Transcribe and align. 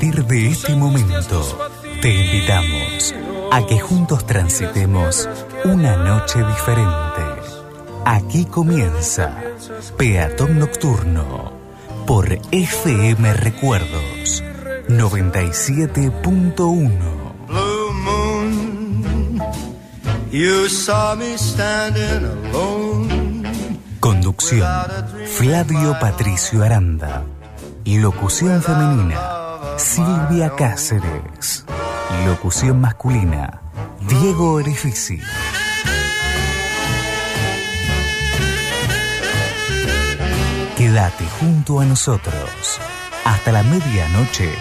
partir 0.00 0.24
de 0.24 0.46
este 0.46 0.74
momento, 0.74 1.68
te 2.00 2.08
invitamos 2.08 3.14
a 3.52 3.66
que 3.66 3.78
juntos 3.78 4.24
transitemos 4.24 5.28
una 5.64 5.94
noche 5.96 6.38
diferente. 6.38 7.20
Aquí 8.06 8.46
comienza 8.46 9.36
Peatón 9.98 10.58
Nocturno 10.58 11.52
por 12.06 12.32
FM 12.50 13.34
Recuerdos 13.34 14.42
97.1. 14.88 16.54
Blue 17.46 17.92
moon, 17.92 19.38
you 20.30 20.66
saw 20.70 21.14
me 21.14 21.36
standing 21.36 22.24
alone. 22.24 23.42
Conducción 24.00 24.66
Flavio 25.26 25.94
Patricio 26.00 26.64
Aranda. 26.64 27.22
Locución 27.84 28.62
femenina 28.62 29.39
Silvia 29.80 30.54
Cáceres. 30.56 31.64
Locución 32.26 32.82
masculina 32.82 33.62
Diego 34.06 34.52
Orifici. 34.52 35.18
Quédate 40.76 41.24
junto 41.40 41.80
a 41.80 41.86
nosotros. 41.86 42.78
Hasta 43.24 43.52
la 43.52 43.62
medianoche. 43.62 44.52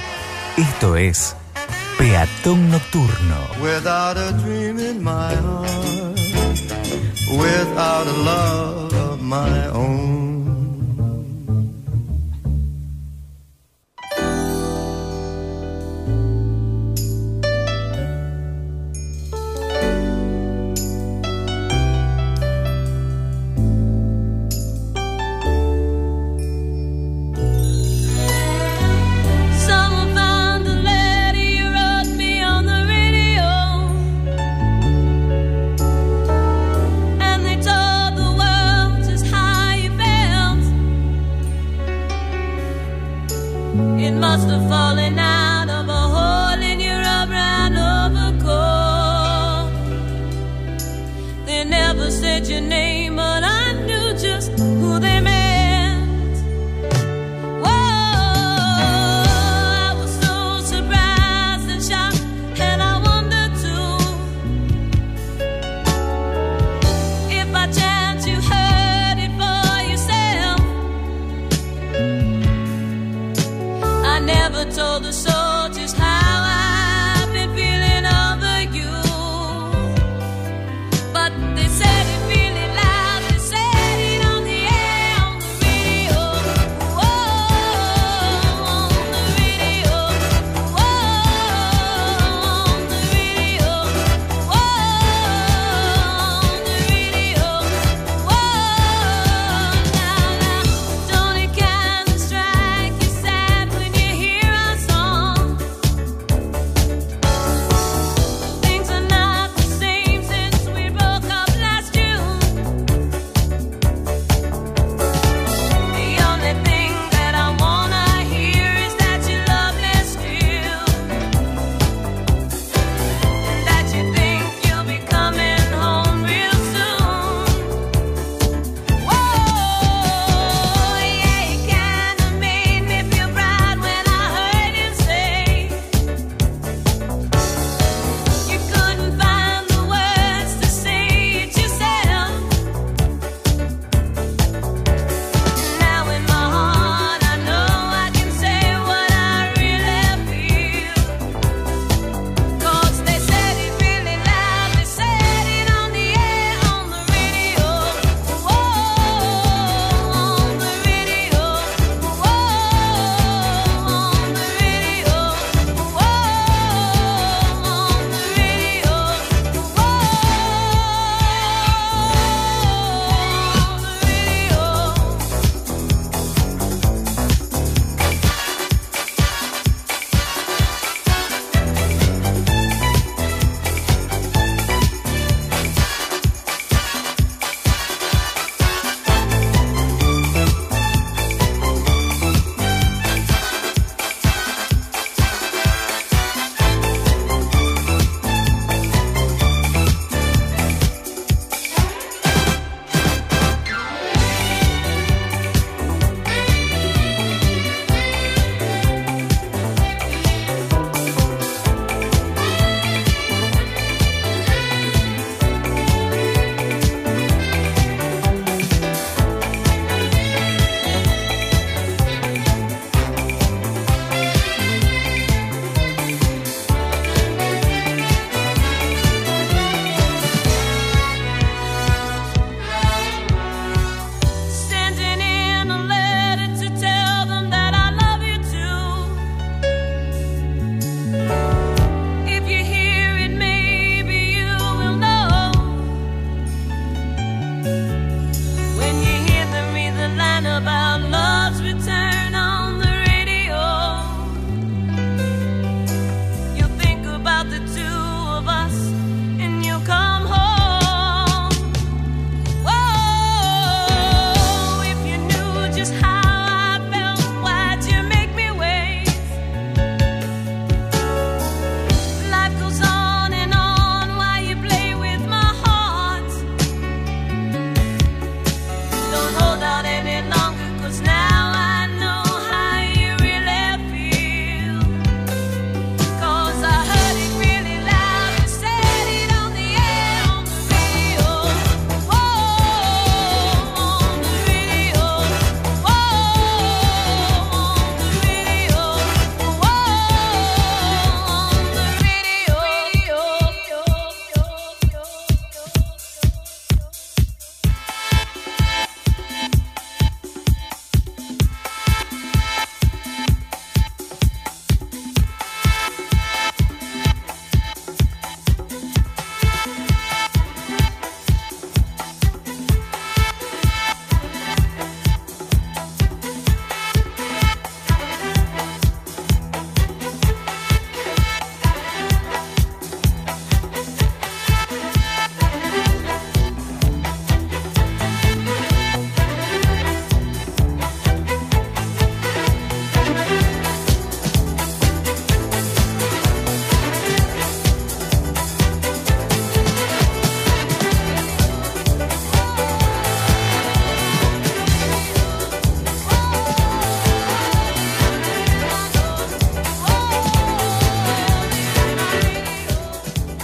Esto 0.55 0.95
es 0.95 1.36
Peatón 1.97 2.71
Nocturno. 2.71 3.36
Without 3.61 4.17
a 4.17 4.31
dream 4.31 4.80
in 4.80 5.03
my 5.03 5.36
heart, 5.36 6.17
without 7.38 8.08
a 8.08 8.17
love 8.23 8.93
of 8.93 9.21
my 9.21 9.67
own. 9.73 10.28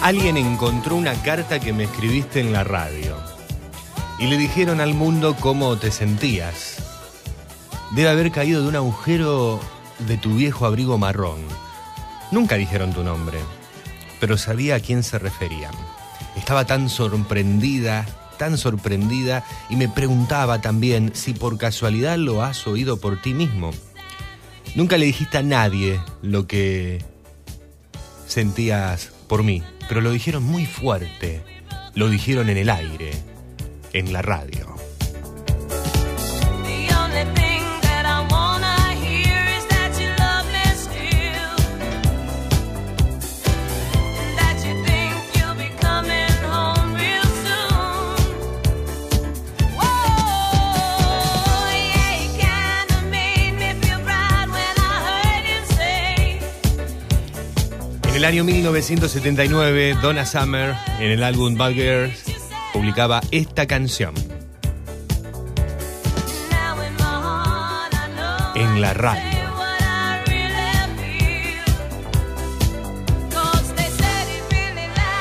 Alguien 0.05 0.37
encontró 0.37 0.97
una 0.97 1.19
carta 1.23 1.59
que 1.59 1.73
me 1.73 1.85
escribiste 1.85 2.39
en 2.39 2.53
la 2.53 2.63
radio 2.63 3.17
y 4.19 4.27
le 4.27 4.37
dijeron 4.37 4.79
al 4.79 4.93
mundo 4.93 5.35
cómo 5.39 5.77
te 5.77 5.89
sentías. 5.89 6.75
Debe 7.89 8.09
haber 8.09 8.31
caído 8.31 8.61
de 8.61 8.67
un 8.67 8.75
agujero 8.75 9.59
de 10.07 10.17
tu 10.17 10.35
viejo 10.35 10.67
abrigo 10.67 10.99
marrón. 10.99 11.39
Nunca 12.29 12.53
dijeron 12.53 12.93
tu 12.93 13.03
nombre, 13.03 13.39
pero 14.19 14.37
sabía 14.37 14.75
a 14.75 14.79
quién 14.79 15.01
se 15.01 15.17
referían. 15.17 15.73
Estaba 16.35 16.65
tan 16.65 16.87
sorprendida, 16.87 18.05
tan 18.37 18.59
sorprendida, 18.59 19.43
y 19.71 19.75
me 19.75 19.89
preguntaba 19.89 20.61
también 20.61 21.13
si 21.15 21.33
por 21.33 21.57
casualidad 21.57 22.17
lo 22.17 22.43
has 22.43 22.67
oído 22.67 22.97
por 22.97 23.23
ti 23.23 23.33
mismo. 23.33 23.71
Nunca 24.75 24.99
le 24.99 25.07
dijiste 25.07 25.39
a 25.39 25.41
nadie 25.41 25.99
lo 26.21 26.45
que 26.45 27.03
sentías 28.27 29.09
por 29.27 29.41
mí, 29.41 29.63
pero 29.87 30.01
lo 30.01 30.11
dijeron 30.11 30.43
muy 30.43 30.65
fuerte, 30.65 31.41
lo 31.93 32.09
dijeron 32.09 32.49
en 32.49 32.57
el 32.57 32.69
aire, 32.69 33.11
en 33.93 34.13
la 34.13 34.21
radio. 34.21 34.74
El 58.25 58.29
año 58.29 58.43
1979, 58.43 59.97
Donna 60.01 60.25
Summer, 60.25 60.73
en 60.99 61.11
el 61.11 61.23
álbum 61.23 61.55
Bad 61.55 61.73
Girls, 61.73 62.23
publicaba 62.73 63.21
esta 63.29 63.67
canción. 63.67 64.15
En 68.55 68.81
la 68.81 68.95
radio. 68.95 69.21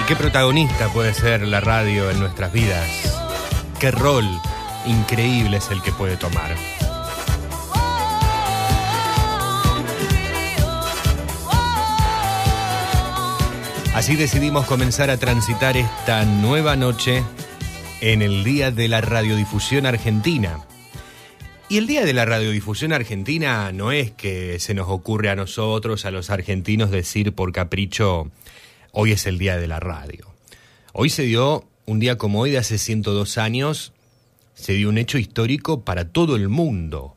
¿Y 0.00 0.04
qué 0.06 0.16
protagonista 0.16 0.88
puede 0.88 1.12
ser 1.12 1.46
la 1.46 1.60
radio 1.60 2.10
en 2.10 2.18
nuestras 2.18 2.54
vidas? 2.54 2.88
¿Qué 3.78 3.90
rol 3.90 4.24
increíble 4.86 5.58
es 5.58 5.70
el 5.70 5.82
que 5.82 5.92
puede 5.92 6.16
tomar? 6.16 6.54
Así 13.94 14.16
decidimos 14.16 14.66
comenzar 14.66 15.08
a 15.08 15.18
transitar 15.18 15.76
esta 15.76 16.24
nueva 16.24 16.74
noche 16.74 17.22
en 18.00 18.22
el 18.22 18.42
Día 18.42 18.72
de 18.72 18.88
la 18.88 19.00
Radiodifusión 19.00 19.86
Argentina. 19.86 20.64
Y 21.68 21.78
el 21.78 21.86
Día 21.86 22.04
de 22.04 22.12
la 22.12 22.24
Radiodifusión 22.24 22.92
Argentina 22.92 23.70
no 23.70 23.92
es 23.92 24.10
que 24.10 24.58
se 24.58 24.74
nos 24.74 24.88
ocurre 24.88 25.30
a 25.30 25.36
nosotros, 25.36 26.04
a 26.06 26.10
los 26.10 26.30
argentinos, 26.30 26.90
decir 26.90 27.36
por 27.36 27.52
capricho, 27.52 28.32
hoy 28.90 29.12
es 29.12 29.26
el 29.26 29.38
Día 29.38 29.58
de 29.58 29.68
la 29.68 29.78
Radio. 29.78 30.26
Hoy 30.92 31.08
se 31.08 31.22
dio, 31.22 31.64
un 31.86 32.00
día 32.00 32.18
como 32.18 32.40
hoy 32.40 32.50
de 32.50 32.58
hace 32.58 32.78
102 32.78 33.38
años, 33.38 33.92
se 34.54 34.72
dio 34.72 34.88
un 34.88 34.98
hecho 34.98 35.18
histórico 35.18 35.84
para 35.84 36.08
todo 36.08 36.34
el 36.34 36.48
mundo. 36.48 37.16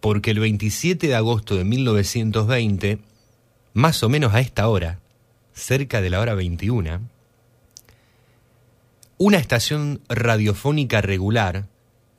Porque 0.00 0.30
el 0.30 0.40
27 0.40 1.08
de 1.08 1.14
agosto 1.14 1.56
de 1.56 1.64
1920, 1.64 3.00
más 3.74 4.02
o 4.02 4.08
menos 4.08 4.32
a 4.32 4.40
esta 4.40 4.66
hora, 4.66 5.01
cerca 5.52 6.00
de 6.00 6.10
la 6.10 6.20
hora 6.20 6.34
21, 6.34 7.00
una 9.18 9.36
estación 9.36 10.00
radiofónica 10.08 11.00
regular, 11.00 11.68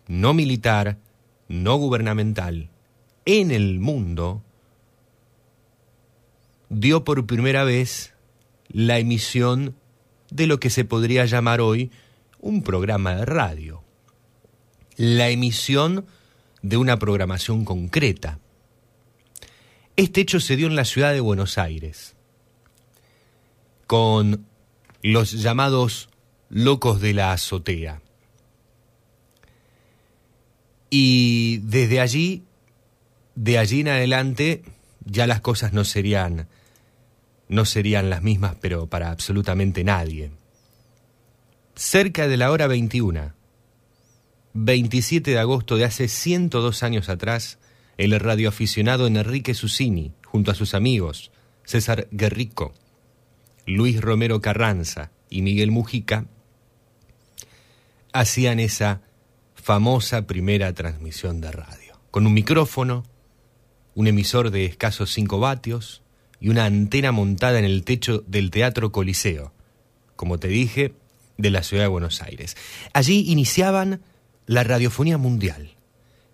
no 0.08 0.34
militar, 0.34 0.98
no 1.48 1.76
gubernamental, 1.76 2.70
en 3.26 3.52
el 3.52 3.80
mundo, 3.80 4.44
dio 6.70 7.04
por 7.04 7.26
primera 7.26 7.64
vez 7.64 8.14
la 8.70 9.00
emisión 9.00 9.76
de 10.30 10.48
lo 10.48 10.60
que 10.60 10.70
se 10.70 10.86
podría 10.86 11.26
llamar 11.26 11.62
hoy 11.62 11.92
un 12.40 12.64
programa 12.64 13.16
de 13.16 13.26
radio. 13.26 13.84
La 14.96 15.30
emisión 15.30 16.06
de 16.62 16.78
una 16.78 16.98
programación 16.98 17.66
concreta. 17.66 18.40
Este 19.96 20.22
hecho 20.22 20.40
se 20.40 20.56
dio 20.56 20.68
en 20.68 20.76
la 20.76 20.86
ciudad 20.86 21.14
de 21.14 21.20
Buenos 21.20 21.58
Aires 21.58 22.16
con 23.88 24.46
los 25.02 25.32
llamados 25.32 26.10
locos 26.50 27.02
de 27.02 27.14
la 27.14 27.32
azotea. 27.32 28.02
Y 30.90 31.58
desde 31.64 32.00
allí, 32.00 32.44
de 33.36 33.58
allí 33.58 33.82
en 33.82 33.90
adelante, 33.90 34.64
ya 35.06 35.28
las 35.28 35.42
cosas 35.42 35.74
no 35.74 35.84
serían 35.84 36.48
no 37.50 37.66
serían 37.66 38.10
las 38.10 38.24
mismas, 38.24 38.56
pero 38.60 38.88
para 38.88 39.12
absolutamente 39.12 39.84
nadie. 39.84 40.32
Cerca 41.76 42.28
de 42.28 42.38
la 42.38 42.52
hora 42.52 42.68
21, 42.68 43.34
27 44.54 45.32
de 45.32 45.40
agosto 45.40 45.78
de 45.78 45.86
hace 45.86 46.08
102 46.08 46.84
años 46.84 47.10
atrás, 47.10 47.60
el 47.98 48.20
radioaficionado 48.20 49.08
Enrique 49.08 49.54
Susini, 49.54 50.14
junto 50.26 50.52
a 50.52 50.56
sus 50.56 50.74
amigos, 50.74 51.32
César 51.64 52.08
Guerrico, 52.12 52.74
Luis 53.66 54.02
Romero 54.02 54.42
Carranza 54.42 55.12
y 55.30 55.42
Miguel 55.42 55.72
Mujica 55.72 56.26
hacían 58.12 58.60
esa 58.60 59.02
famosa 59.56 60.28
primera 60.28 60.74
transmisión 60.74 61.42
de 61.42 61.52
radio, 61.52 62.00
con 62.12 62.28
un 62.28 62.34
micrófono, 62.34 63.06
un 63.96 64.08
emisor 64.08 64.52
de 64.52 64.66
escasos 64.66 65.12
5 65.14 65.40
vatios 65.40 66.04
y 66.40 66.50
una 66.50 66.66
antena 66.66 67.12
montada 67.12 67.58
en 67.58 67.66
el 67.66 67.84
techo 67.84 68.24
del 68.28 68.52
Teatro 68.52 68.92
Coliseo, 68.92 69.54
como 70.16 70.40
te 70.40 70.50
dije, 70.50 70.94
de 71.38 71.50
la 71.50 71.64
ciudad 71.64 71.84
de 71.84 71.88
Buenos 71.90 72.22
Aires. 72.22 72.58
Allí 72.92 73.24
iniciaban 73.32 74.02
la 74.46 74.64
radiofonía 74.64 75.18
mundial, 75.18 75.76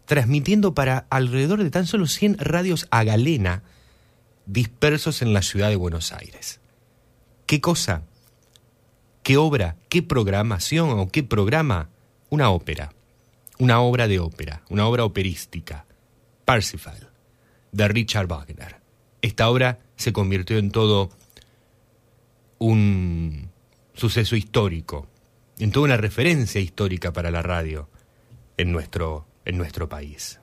transmitiendo 0.06 0.74
para 0.74 1.06
alrededor 1.12 1.64
de 1.64 1.70
tan 1.70 1.86
solo 1.86 2.08
100 2.08 2.40
radios 2.40 2.88
a 2.90 3.04
galena 3.04 3.62
dispersos 4.48 5.22
en 5.22 5.34
la 5.34 5.44
ciudad 5.44 5.70
de 5.70 5.76
Buenos 5.76 6.12
Aires. 6.12 6.59
¿Qué 7.50 7.62
cosa? 7.62 8.04
¿Qué 9.24 9.38
obra? 9.38 9.76
¿Qué 9.90 10.04
programación 10.04 10.92
o 11.00 11.10
qué 11.10 11.24
programa? 11.24 11.90
Una 12.30 12.52
ópera, 12.52 12.94
una 13.58 13.82
obra 13.82 14.08
de 14.08 14.20
ópera, 14.20 14.62
una 14.70 14.86
obra 14.86 15.04
operística, 15.04 15.88
Parsifal, 16.46 17.10
de 17.72 17.88
Richard 17.88 18.28
Wagner. 18.28 18.76
Esta 19.24 19.50
obra 19.50 19.80
se 19.96 20.14
convirtió 20.14 20.60
en 20.60 20.70
todo 20.70 21.10
un 22.60 23.50
suceso 23.96 24.36
histórico, 24.36 25.08
en 25.58 25.72
toda 25.72 25.86
una 25.86 25.98
referencia 25.98 26.62
histórica 26.62 27.12
para 27.14 27.32
la 27.32 27.42
radio 27.42 27.90
en 28.58 28.72
nuestro, 28.72 29.26
en 29.46 29.58
nuestro 29.58 29.90
país. 29.90 30.40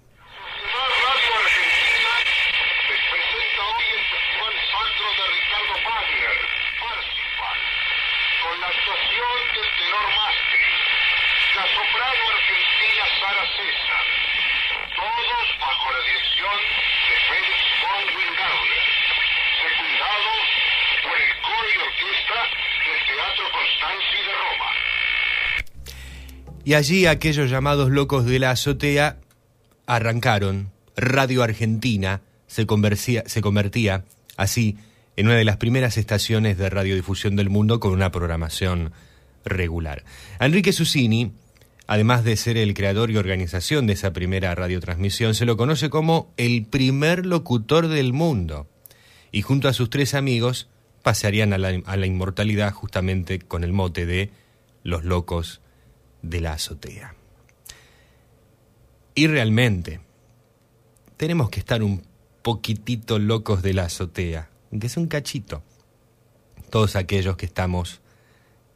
Y 26.67 26.75
allí 26.75 27.07
aquellos 27.07 27.49
llamados 27.49 27.91
locos 27.91 28.25
de 28.25 28.41
la 28.41 28.51
azotea 28.51 29.19
arrancaron. 29.87 30.73
Radio 30.97 31.45
Argentina 31.45 32.23
se, 32.49 32.67
se 33.27 33.41
convertía 33.41 34.05
así 34.37 34.77
en 35.17 35.27
una 35.27 35.37
de 35.37 35.45
las 35.45 35.59
primeras 35.59 35.97
estaciones 35.97 36.59
de 36.59 36.69
radiodifusión 36.69 37.37
del 37.37 37.51
mundo 37.51 37.79
con 37.79 37.93
una 37.93 38.11
programación 38.11 38.93
regular. 39.45 40.05
Enrique 40.41 40.73
Susini, 40.73 41.31
además 41.87 42.25
de 42.25 42.37
ser 42.37 42.57
el 42.57 42.75
creador 42.75 43.13
y 43.13 43.17
organización 43.17 43.87
de 43.87 43.93
esa 43.93 44.13
primera 44.13 44.53
radiotransmisión, 44.55 45.35
se 45.35 45.47
lo 45.47 45.57
conoce 45.57 45.89
como 45.89 46.33
el 46.37 46.67
primer 46.67 47.27
locutor 47.27 47.87
del 47.87 48.13
mundo. 48.13 48.67
Y 49.31 49.43
junto 49.43 49.69
a 49.69 49.73
sus 49.73 49.89
tres 49.89 50.15
amigos 50.15 50.69
pasarían 51.07 51.53
a 51.53 51.59
la, 51.59 51.69
a 51.87 51.97
la 51.97 52.07
inmortalidad 52.07 52.73
justamente 52.73 53.39
con 53.39 53.63
el 53.63 53.73
mote 53.73 54.07
de 54.07 54.33
los 54.83 55.05
locos 55.05 55.61
de 56.23 56.41
la 56.41 56.55
azotea. 56.55 57.15
Y 59.15 59.29
realmente, 59.29 60.01
tenemos 61.17 61.49
que 61.49 61.61
estar 61.61 61.85
un 61.85 62.03
poquitito 62.43 63.21
locos 63.21 63.63
de 63.63 63.73
la 63.73 63.85
azotea, 63.85 64.51
aunque 64.73 64.89
es 64.89 64.97
un 64.97 65.07
cachito. 65.07 65.63
todos 66.71 66.97
aquellos 66.97 67.37
que 67.37 67.47
estamos 67.47 68.01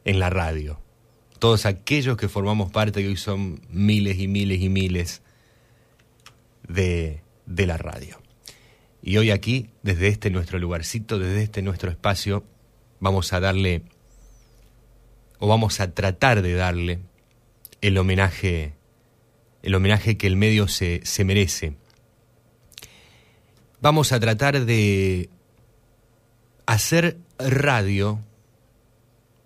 en 0.05 0.19
la 0.19 0.29
radio, 0.29 0.79
todos 1.37 1.65
aquellos 1.65 2.15
que 2.15 2.29
formamos 2.29 2.71
parte, 2.71 3.01
y 3.01 3.07
hoy 3.07 3.17
son 3.17 3.59
miles 3.69 4.17
y 4.19 4.29
miles 4.29 4.61
y 4.61 4.69
miles 4.69 5.21
de, 6.65 7.23
de 7.45 7.65
la 7.67 7.75
radio. 7.75 8.21
Y 9.01 9.17
hoy 9.17 9.31
aquí, 9.31 9.69
desde 9.81 10.07
este 10.07 10.29
nuestro 10.29 10.59
lugarcito, 10.59 11.17
desde 11.17 11.43
este 11.43 11.61
nuestro 11.61 11.89
espacio, 11.89 12.43
vamos 12.99 13.33
a 13.33 13.39
darle, 13.39 13.83
o 15.39 15.47
vamos 15.47 15.79
a 15.79 15.91
tratar 15.91 16.41
de 16.41 16.53
darle, 16.53 16.99
el 17.81 17.97
homenaje, 17.97 18.73
el 19.63 19.73
homenaje 19.73 20.17
que 20.17 20.27
el 20.27 20.35
medio 20.35 20.67
se, 20.67 21.01
se 21.03 21.23
merece. 21.23 21.75
Vamos 23.81 24.11
a 24.11 24.19
tratar 24.19 24.65
de 24.65 25.29
hacer 26.67 27.17
radio 27.39 28.19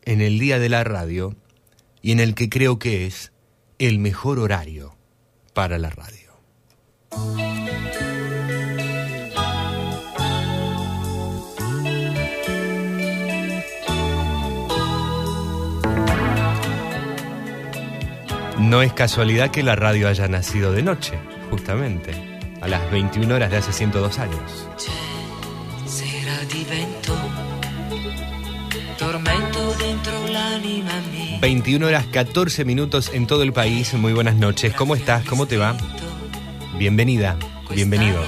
en 0.03 0.19
el 0.19 0.37
día 0.37 0.59
de 0.59 0.69
la 0.69 0.83
radio 0.83 1.35
y 2.01 2.11
en 2.11 2.19
el 2.19 2.35
que 2.35 2.49
creo 2.49 2.77
que 2.77 3.05
es 3.05 3.31
el 3.79 3.99
mejor 3.99 4.39
horario 4.39 4.95
para 5.53 5.79
la 5.79 5.89
radio. 5.89 6.33
No 18.65 18.81
es 18.81 18.93
casualidad 18.93 19.51
que 19.51 19.61
la 19.61 19.75
radio 19.75 20.07
haya 20.07 20.27
nacido 20.27 20.71
de 20.71 20.81
noche, 20.81 21.19
justamente, 21.51 22.15
a 22.61 22.67
las 22.67 22.89
21 22.89 23.35
horas 23.35 23.51
de 23.51 23.57
hace 23.57 23.71
102 23.71 24.17
años. 24.17 24.67
Sera 25.85 26.39
divento 26.51 27.15
tormento 28.97 29.75
dentro 29.77 30.13
l'anima 30.29 30.99
mia. 31.11 31.39
21 31.41 31.85
horas 31.85 32.07
14 32.07 32.65
minutos 32.65 33.11
en 33.13 33.27
todo 33.27 33.43
el 33.43 33.53
país. 33.53 33.93
Muy 33.93 34.13
buenas 34.13 34.35
noches. 34.35 34.73
¿Cómo 34.73 34.95
estás? 34.95 35.23
¿Cómo 35.25 35.45
te 35.45 35.57
va? 35.57 35.77
Bienvenida, 36.79 37.37
bienvenido. 37.69 38.19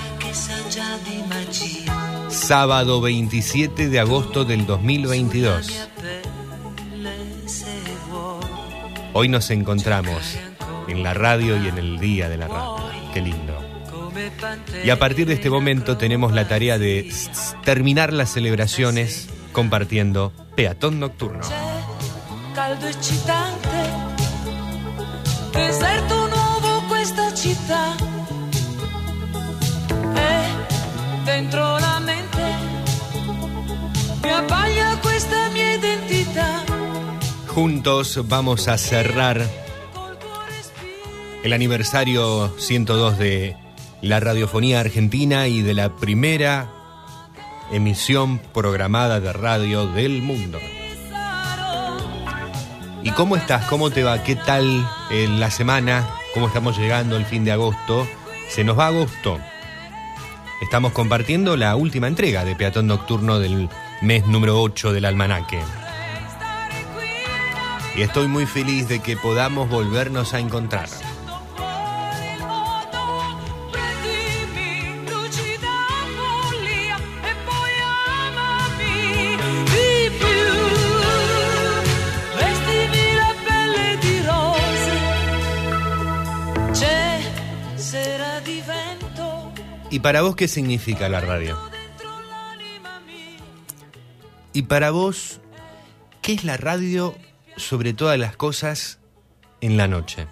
Sábado 2.30 3.02
27 3.02 3.90
de 3.90 4.00
agosto 4.00 4.46
del 4.46 4.68
2022. 4.68 5.90
Hoy 9.20 9.30
nos 9.30 9.50
encontramos 9.50 10.38
en 10.88 11.02
la 11.02 11.16
radio 11.16 11.60
y 11.60 11.68
en 11.68 11.80
el 11.80 11.98
día 11.98 12.30
de 12.30 12.38
la 12.38 12.48
radio. 12.48 12.76
Qué 13.16 13.20
lindo. 13.20 13.58
Y 14.84 14.92
a 14.92 15.00
partir 15.00 15.26
de 15.26 15.34
este 15.34 15.50
momento 15.50 15.98
tenemos 15.98 16.34
la 16.34 16.48
tarea 16.48 16.78
de 16.78 17.12
terminar 17.66 18.14
las 18.14 18.30
celebraciones 18.30 19.28
compartiendo 19.54 20.34
Peatón 20.56 21.00
Nocturno. 21.00 21.42
C'è 21.42 22.54
caldo 22.54 22.86
eccitante. 22.86 23.68
Deserto 25.52 26.28
nuovo 26.28 26.84
questa 26.88 27.34
città. 27.34 27.96
E 30.16 31.24
dentro 31.26 31.80
la 31.80 32.00
mente 32.02 32.44
mi 34.22 35.00
questa 35.02 35.50
mia 35.50 35.74
identità. 35.74 36.67
Juntos 37.58 38.22
vamos 38.28 38.68
a 38.68 38.78
cerrar 38.78 39.42
el 41.44 41.54
aniversario 41.54 42.54
102 42.60 43.18
de 43.18 43.56
la 44.04 44.20
radiofonía 44.20 44.80
argentina 44.80 45.48
y 45.48 45.64
de 45.64 45.74
la 45.74 45.96
primera 45.96 46.70
emisión 47.72 48.38
programada 48.54 49.20
de 49.20 49.34
radio 49.34 49.88
del 49.88 50.22
mundo. 50.22 50.60
¿Y 53.02 53.10
cómo 53.10 53.36
estás? 53.36 53.66
¿Cómo 53.66 53.90
te 53.90 54.04
va? 54.04 54.22
¿Qué 54.22 54.36
tal 54.36 54.88
en 55.10 55.40
la 55.40 55.50
semana? 55.50 56.08
¿Cómo 56.36 56.50
estamos 56.50 56.78
llegando 56.78 57.18
el 57.18 57.26
fin 57.26 57.44
de 57.44 57.54
agosto? 57.54 58.08
Se 58.50 58.64
nos 58.64 58.78
va 58.78 58.86
agosto. 58.86 59.40
Estamos 60.62 60.92
compartiendo 60.92 61.58
la 61.58 61.76
última 61.76 62.08
entrega 62.08 62.46
de 62.46 62.56
Peatón 62.56 62.86
Nocturno 62.86 63.40
del 63.40 63.68
mes 64.04 64.28
número 64.28 64.62
8 64.62 64.94
del 64.94 65.06
almanaque. 65.06 65.60
Y 67.98 68.04
estoy 68.04 68.28
muy 68.28 68.46
feliz 68.46 68.88
de 68.88 69.00
que 69.00 69.18
podamos 69.18 69.68
volvernos 69.70 70.36
a 70.36 70.40
encontrar. 70.40 70.88
¿Y 89.90 90.00
para 90.02 90.22
vos 90.22 90.36
qué 90.36 90.48
significa 90.48 91.10
la 91.10 91.22
radio? 91.22 91.58
¿Y 94.54 94.62
para 94.64 94.92
vos 94.92 95.42
qué 96.22 96.34
es 96.34 96.44
la 96.44 96.58
radio 96.58 97.16
sobre 97.58 97.94
todas 97.94 98.18
las 98.18 98.38
cosas 98.38 99.00
en 99.62 99.78
la 99.78 99.88
noche? 99.88 100.28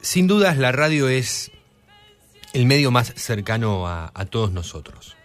Sin 0.00 0.26
dudas 0.26 0.56
la 0.56 0.72
radio 0.72 1.08
es 1.08 1.52
el 2.52 2.66
medio 2.66 2.90
más 2.90 3.12
cercano 3.16 3.86
a, 3.86 4.10
a 4.14 4.24
todos 4.24 4.52
nosotros. 4.52 5.16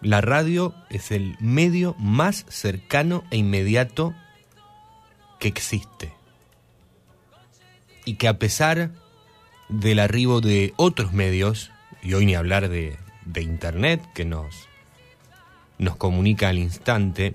La 0.00 0.20
radio 0.20 0.74
es 0.90 1.10
el 1.10 1.36
medio 1.40 1.94
más 1.98 2.46
cercano 2.48 3.24
e 3.30 3.36
inmediato 3.36 4.14
que 5.38 5.48
existe. 5.48 6.12
Y 8.04 8.14
que 8.14 8.28
a 8.28 8.38
pesar 8.38 8.92
del 9.68 9.98
arribo 9.98 10.40
de 10.40 10.72
otros 10.76 11.12
medios, 11.12 11.70
y 12.02 12.14
hoy 12.14 12.26
ni 12.26 12.34
hablar 12.34 12.68
de, 12.68 12.96
de 13.24 13.42
Internet 13.42 14.02
que 14.14 14.24
nos, 14.24 14.67
nos 15.78 15.96
comunica 15.96 16.48
al 16.48 16.58
instante, 16.58 17.34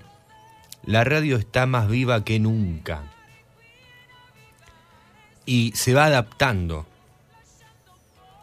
la 0.84 1.04
radio 1.04 1.36
está 1.36 1.66
más 1.66 1.88
viva 1.88 2.24
que 2.24 2.38
nunca. 2.38 3.10
Y 5.46 5.72
se 5.74 5.94
va 5.94 6.06
adaptando 6.06 6.86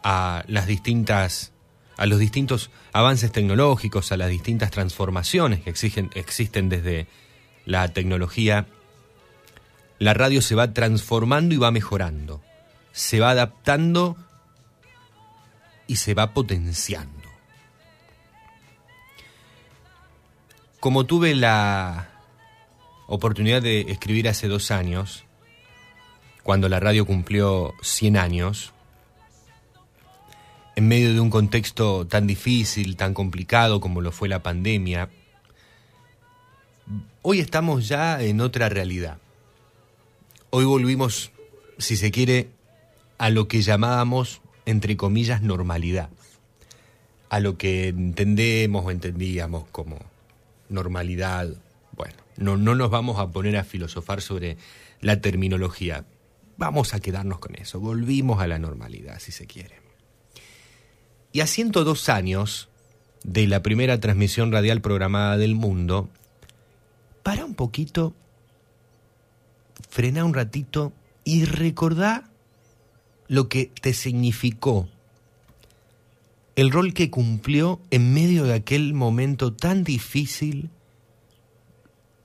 a 0.02 0.44
las 0.48 0.66
distintas 0.66 1.52
a 1.96 2.06
los 2.06 2.18
distintos 2.18 2.70
avances 2.92 3.30
tecnológicos, 3.30 4.12
a 4.12 4.16
las 4.16 4.28
distintas 4.28 4.70
transformaciones 4.70 5.60
que 5.60 5.70
exigen, 5.70 6.10
existen 6.14 6.68
desde 6.68 7.06
la 7.64 7.86
tecnología, 7.88 8.66
la 9.98 10.14
radio 10.14 10.42
se 10.42 10.56
va 10.56 10.72
transformando 10.72 11.54
y 11.54 11.58
va 11.58 11.70
mejorando, 11.70 12.42
se 12.92 13.20
va 13.20 13.30
adaptando 13.30 14.16
y 15.86 15.96
se 15.96 16.14
va 16.14 16.32
potenciando. 16.32 17.21
Como 20.82 21.06
tuve 21.06 21.36
la 21.36 22.08
oportunidad 23.06 23.62
de 23.62 23.82
escribir 23.82 24.28
hace 24.28 24.48
dos 24.48 24.72
años, 24.72 25.22
cuando 26.42 26.68
la 26.68 26.80
radio 26.80 27.06
cumplió 27.06 27.72
100 27.82 28.16
años, 28.16 28.72
en 30.74 30.88
medio 30.88 31.14
de 31.14 31.20
un 31.20 31.30
contexto 31.30 32.04
tan 32.08 32.26
difícil, 32.26 32.96
tan 32.96 33.14
complicado 33.14 33.80
como 33.80 34.00
lo 34.00 34.10
fue 34.10 34.28
la 34.28 34.42
pandemia, 34.42 35.08
hoy 37.22 37.38
estamos 37.38 37.86
ya 37.86 38.20
en 38.20 38.40
otra 38.40 38.68
realidad. 38.68 39.18
Hoy 40.50 40.64
volvimos, 40.64 41.30
si 41.78 41.96
se 41.96 42.10
quiere, 42.10 42.48
a 43.18 43.30
lo 43.30 43.46
que 43.46 43.62
llamábamos, 43.62 44.40
entre 44.66 44.96
comillas, 44.96 45.42
normalidad. 45.42 46.10
A 47.28 47.38
lo 47.38 47.56
que 47.56 47.86
entendemos 47.86 48.84
o 48.84 48.90
entendíamos 48.90 49.62
como 49.70 50.11
normalidad. 50.72 51.48
Bueno, 51.92 52.16
no, 52.36 52.56
no 52.56 52.74
nos 52.74 52.90
vamos 52.90 53.18
a 53.18 53.30
poner 53.30 53.56
a 53.56 53.64
filosofar 53.64 54.20
sobre 54.20 54.56
la 55.00 55.20
terminología. 55.20 56.04
Vamos 56.56 56.94
a 56.94 57.00
quedarnos 57.00 57.38
con 57.38 57.54
eso. 57.56 57.80
Volvimos 57.80 58.40
a 58.40 58.46
la 58.46 58.58
normalidad, 58.58 59.18
si 59.18 59.32
se 59.32 59.46
quiere. 59.46 59.80
Y 61.32 61.40
a 61.40 61.46
102 61.46 62.08
años 62.08 62.68
de 63.24 63.46
la 63.46 63.62
primera 63.62 64.00
transmisión 64.00 64.52
radial 64.52 64.80
programada 64.80 65.36
del 65.36 65.54
mundo, 65.54 66.10
para 67.22 67.44
un 67.44 67.54
poquito, 67.54 68.14
frená 69.88 70.24
un 70.24 70.34
ratito 70.34 70.92
y 71.24 71.44
recordá 71.44 72.30
lo 73.28 73.48
que 73.48 73.70
te 73.80 73.92
significó 73.92 74.88
el 76.56 76.70
rol 76.70 76.92
que 76.92 77.10
cumplió 77.10 77.80
en 77.90 78.12
medio 78.12 78.44
de 78.44 78.54
aquel 78.54 78.94
momento 78.94 79.52
tan 79.52 79.84
difícil 79.84 80.70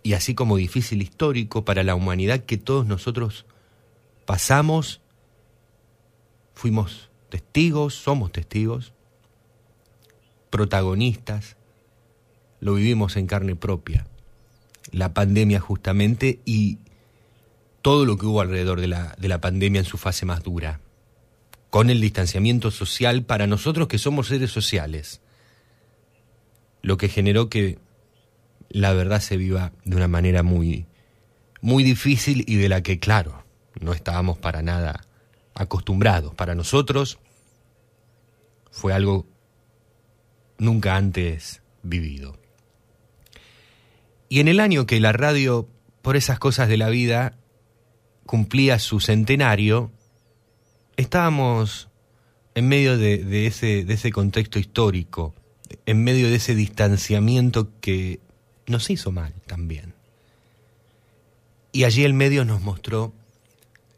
y 0.04 0.14
así 0.14 0.36
como 0.36 0.58
difícil 0.58 1.02
histórico 1.02 1.66
para 1.66 1.84
la 1.84 1.96
humanidad 1.96 2.46
que 2.46 2.58
todos 2.58 2.86
nosotros 2.86 3.46
pasamos, 4.26 5.02
fuimos 6.54 7.10
testigos, 7.30 7.94
somos 7.96 8.32
testigos, 8.32 8.94
protagonistas, 10.50 11.58
lo 12.60 12.76
vivimos 12.76 13.18
en 13.18 13.28
carne 13.28 13.56
propia. 13.56 14.08
La 14.92 15.13
pandemia 15.13 15.60
justamente 15.60 16.40
y 16.46 16.80
todo 17.82 18.06
lo 18.06 18.18
que 18.18 18.26
hubo 18.26 18.42
alrededor 18.42 18.82
de 18.82 18.88
la, 18.88 19.16
de 19.18 19.28
la 19.28 19.42
pandemia 19.42 19.80
en 19.80 19.86
su 19.86 19.98
fase 19.98 20.26
más 20.26 20.44
dura, 20.44 20.80
con 21.78 21.92
el 21.92 22.02
distanciamiento 22.02 22.72
social 22.72 23.24
para 23.24 23.46
nosotros 23.46 23.88
que 23.88 24.00
somos 24.00 24.30
seres 24.30 24.50
sociales, 24.50 25.22
lo 26.82 26.98
que 26.98 27.08
generó 27.08 27.50
que 27.50 27.78
la 28.68 28.94
verdad 28.94 29.22
se 29.22 29.38
viva 29.38 29.74
de 29.86 29.96
una 29.96 30.08
manera 30.08 30.42
muy, 30.42 30.88
muy 31.62 31.84
difícil 31.84 32.44
y 32.48 32.56
de 32.56 32.68
la 32.68 32.82
que, 32.82 32.98
claro, 32.98 33.44
no 33.80 33.94
estábamos 33.94 34.40
para 34.40 34.63
nada 34.63 35.06
acostumbrados. 35.54 36.34
Para 36.34 36.56
nosotros 36.56 37.20
fue 38.72 38.92
algo 38.92 39.28
nunca 40.58 40.96
antes 40.96 41.62
vivido. 41.84 42.40
Y 44.30 44.40
en 44.40 44.48
el 44.48 44.62
año 44.62 44.88
que 44.88 45.00
la 45.00 45.12
radio, 45.12 45.70
por 46.02 46.16
esas 46.16 46.40
cosas 46.40 46.70
de 46.70 46.78
la 46.78 46.90
vida, 46.90 47.38
cumplía 48.26 48.80
su 48.80 49.00
centenario, 49.00 49.92
estábamos 50.98 51.90
en 52.56 52.68
medio 52.68 52.98
de, 52.98 53.48
ese, 53.48 53.86
de 53.86 53.94
ese 53.94 54.12
contexto 54.12 54.60
histórico, 54.60 55.34
en 55.86 56.04
medio 56.04 56.30
de 56.30 56.36
ese 56.36 56.56
distanciamiento 56.56 57.70
que 57.80 58.20
nos 58.66 58.90
hizo 58.90 59.12
mal 59.12 59.34
también. 59.46 59.94
Y 61.72 61.84
allí 61.84 62.04
el 62.04 62.14
medio 62.14 62.46
nos 62.46 62.62
mostró 62.62 63.14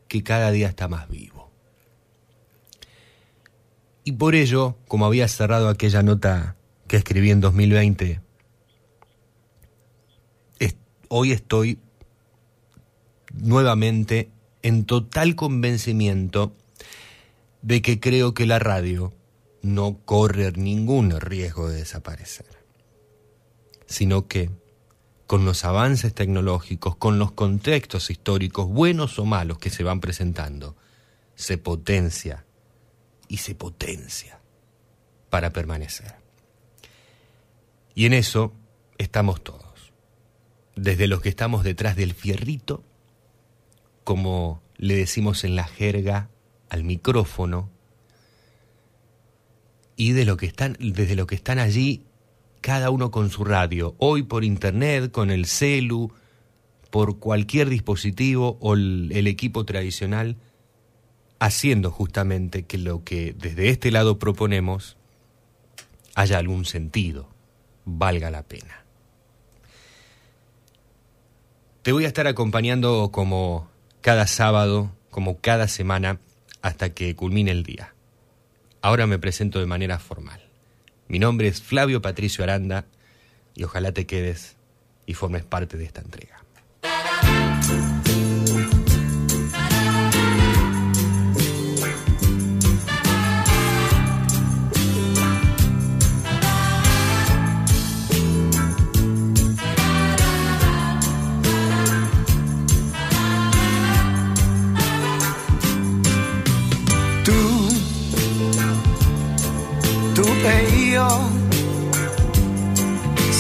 que 0.08 0.24
cada 0.24 0.52
día 0.52 0.68
está 0.68 0.88
más 0.88 1.10
vivo. 1.10 1.50
Y 4.04 4.14
por 4.14 4.36
ello, 4.36 4.76
como 4.88 5.06
había 5.06 5.28
cerrado 5.28 5.70
aquella 5.70 6.04
nota 6.04 6.56
que 6.88 6.98
escribí 6.98 7.32
en 7.32 7.42
2020, 7.42 8.22
hoy 11.10 11.32
estoy 11.32 11.80
nuevamente 13.34 14.30
en 14.62 14.86
total 14.86 15.36
convencimiento 15.36 16.56
de 17.62 17.82
que 17.82 18.00
creo 18.00 18.34
que 18.34 18.46
la 18.46 18.60
radio 18.60 19.14
no 19.62 20.00
corre 20.06 20.52
ningún 20.54 21.12
riesgo 21.20 21.70
de 21.70 21.78
desaparecer, 21.78 22.48
sino 23.86 24.28
que 24.28 24.50
con 25.28 25.46
los 25.46 25.66
avances 25.66 26.14
tecnológicos, 26.14 26.96
con 26.96 27.20
los 27.20 27.32
contextos 27.34 28.10
históricos, 28.10 28.68
buenos 28.68 29.20
o 29.20 29.26
malos 29.26 29.60
que 29.60 29.70
se 29.70 29.84
van 29.84 30.00
presentando, 30.00 30.76
se 31.36 31.58
potencia 31.58 32.46
y 33.28 33.38
se 33.38 33.54
potencia 33.54 34.40
para 35.30 35.52
permanecer. 35.52 36.16
Y 37.94 38.06
en 38.06 38.14
eso 38.14 38.54
estamos 38.98 39.44
todos, 39.44 39.94
desde 40.76 41.08
los 41.08 41.22
que 41.22 41.30
estamos 41.30 41.64
detrás 41.64 41.96
del 41.96 42.14
fierrito, 42.14 42.84
como 44.04 44.64
le 44.78 44.96
decimos 44.96 45.44
en 45.44 45.56
la 45.56 45.66
jerga 45.66 46.30
al 46.70 46.84
micrófono, 46.84 47.70
y 49.96 50.14
de 50.14 50.24
lo 50.24 50.38
que 50.38 50.46
están, 50.46 50.78
desde 50.80 51.16
los 51.16 51.28
que 51.28 51.36
están 51.36 51.60
allí, 51.60 52.06
cada 52.62 52.90
uno 52.90 53.12
con 53.12 53.30
su 53.30 53.44
radio, 53.44 53.96
hoy 53.98 54.24
por 54.24 54.44
internet, 54.44 55.12
con 55.12 55.30
el 55.30 55.46
celu, 55.46 56.14
por 56.90 57.20
cualquier 57.20 57.70
dispositivo 57.70 58.58
o 58.62 58.76
el, 58.76 59.12
el 59.14 59.28
equipo 59.28 59.66
tradicional, 59.66 60.38
haciendo 61.40 61.92
justamente 61.92 62.64
que 62.64 62.78
lo 62.78 63.04
que 63.04 63.34
desde 63.38 63.70
este 63.70 63.92
lado 63.92 64.20
proponemos 64.20 64.98
haya 66.16 66.38
algún 66.38 66.66
sentido, 66.66 67.30
valga 67.86 68.32
la 68.32 68.44
pena. 68.44 68.86
Te 71.82 71.92
voy 71.92 72.06
a 72.06 72.08
estar 72.08 72.28
acompañando 72.28 73.10
como 73.12 73.70
cada 74.02 74.28
sábado, 74.28 74.92
como 75.10 75.40
cada 75.40 75.68
semana, 75.68 76.20
hasta 76.62 76.94
que 76.94 77.16
culmine 77.16 77.52
el 77.52 77.64
día. 77.64 77.94
Ahora 78.82 79.08
me 79.08 79.20
presento 79.20 79.60
de 79.60 79.66
manera 79.66 80.00
formal. 80.00 80.42
Mi 81.08 81.20
nombre 81.20 81.48
es 81.48 81.62
Flavio 81.62 82.02
Patricio 82.02 82.44
Aranda 82.44 82.86
y 83.56 83.64
ojalá 83.64 83.92
te 83.92 84.06
quedes 84.06 84.56
y 85.06 85.16
formes 85.16 85.44
parte 85.44 85.78
de 85.78 85.86
esta 85.86 86.02
entrega. 86.02 86.39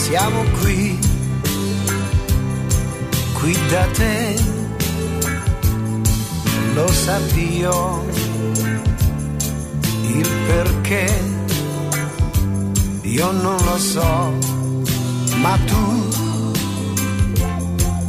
Siamo 0.10 0.44
qui, 0.62 0.98
qui 3.34 3.58
da 3.70 3.86
te, 3.94 4.36
lo 6.74 6.88
sappio 6.88 8.06
il 10.16 10.28
perché, 10.48 11.06
io 13.02 13.32
non 13.32 13.58
lo 13.64 13.78
so, 13.78 14.34
ma 15.42 15.58
tu, 15.66 16.10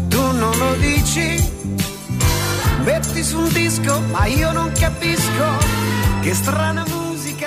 tu 0.09 0.23
non 0.33 0.57
lo 0.59 0.75
dici, 0.79 1.53
metti 2.85 3.23
su 3.23 3.39
un 3.39 3.53
disco, 3.53 4.01
ma 4.13 4.27
io 4.27 4.53
non 4.53 4.71
capisco, 4.73 5.47
che 6.23 6.35
strana 6.35 6.83
musica. 6.83 7.00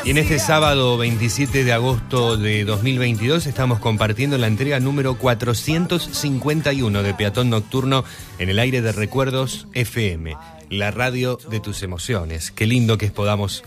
Y 0.06 0.10
en 0.10 0.18
este 0.18 0.38
sábado 0.38 0.98
27 0.98 1.64
de 1.64 1.72
agosto 1.72 2.36
de 2.36 2.66
2022 2.66 3.48
estamos 3.48 3.80
compartiendo 3.80 4.38
la 4.38 4.48
entrega 4.48 4.82
número 4.82 5.18
451 5.18 7.04
de 7.04 7.14
Peatón 7.14 7.50
Nocturno 7.50 8.04
en 8.38 8.50
el 8.50 8.60
aire 8.60 8.82
de 8.82 8.92
Recuerdos 8.92 9.66
FM, 9.74 10.36
la 10.70 10.92
radio 10.92 11.40
de 11.50 11.62
tus 11.62 11.84
emociones. 11.84 12.52
Qué 12.52 12.68
lindo 12.68 12.98
que 12.98 13.12
podamos, 13.12 13.64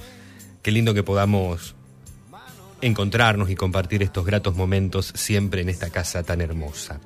qué 0.60 0.72
lindo 0.72 0.92
que 0.92 1.02
podamos 1.02 1.74
encontrarnos 2.82 3.48
y 3.48 3.54
compartir 3.54 4.02
estos 4.02 4.26
gratos 4.26 4.54
momentos 4.54 5.14
siempre 5.14 5.62
en 5.62 5.70
esta 5.70 5.88
casa 5.88 6.22
tan 6.22 6.42
hermosa. 6.42 7.00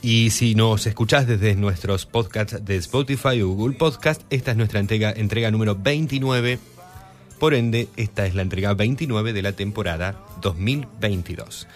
Y 0.00 0.30
si 0.30 0.54
nos 0.54 0.86
escuchás 0.86 1.26
desde 1.26 1.56
nuestros 1.56 2.06
podcasts 2.06 2.64
de 2.64 2.76
Spotify 2.76 3.42
o 3.42 3.48
Google 3.48 3.76
Podcast, 3.76 4.22
esta 4.30 4.52
es 4.52 4.56
nuestra 4.56 4.78
entrega, 4.78 5.10
entrega 5.10 5.50
número 5.50 5.74
29 5.74 6.60
por 7.42 7.54
ende, 7.54 7.88
esta 7.96 8.24
es 8.24 8.36
la 8.36 8.42
entrega 8.42 8.72
29 8.72 9.32
de 9.32 9.42
la 9.42 9.50
temporada 9.50 10.24
2022. 10.42 11.66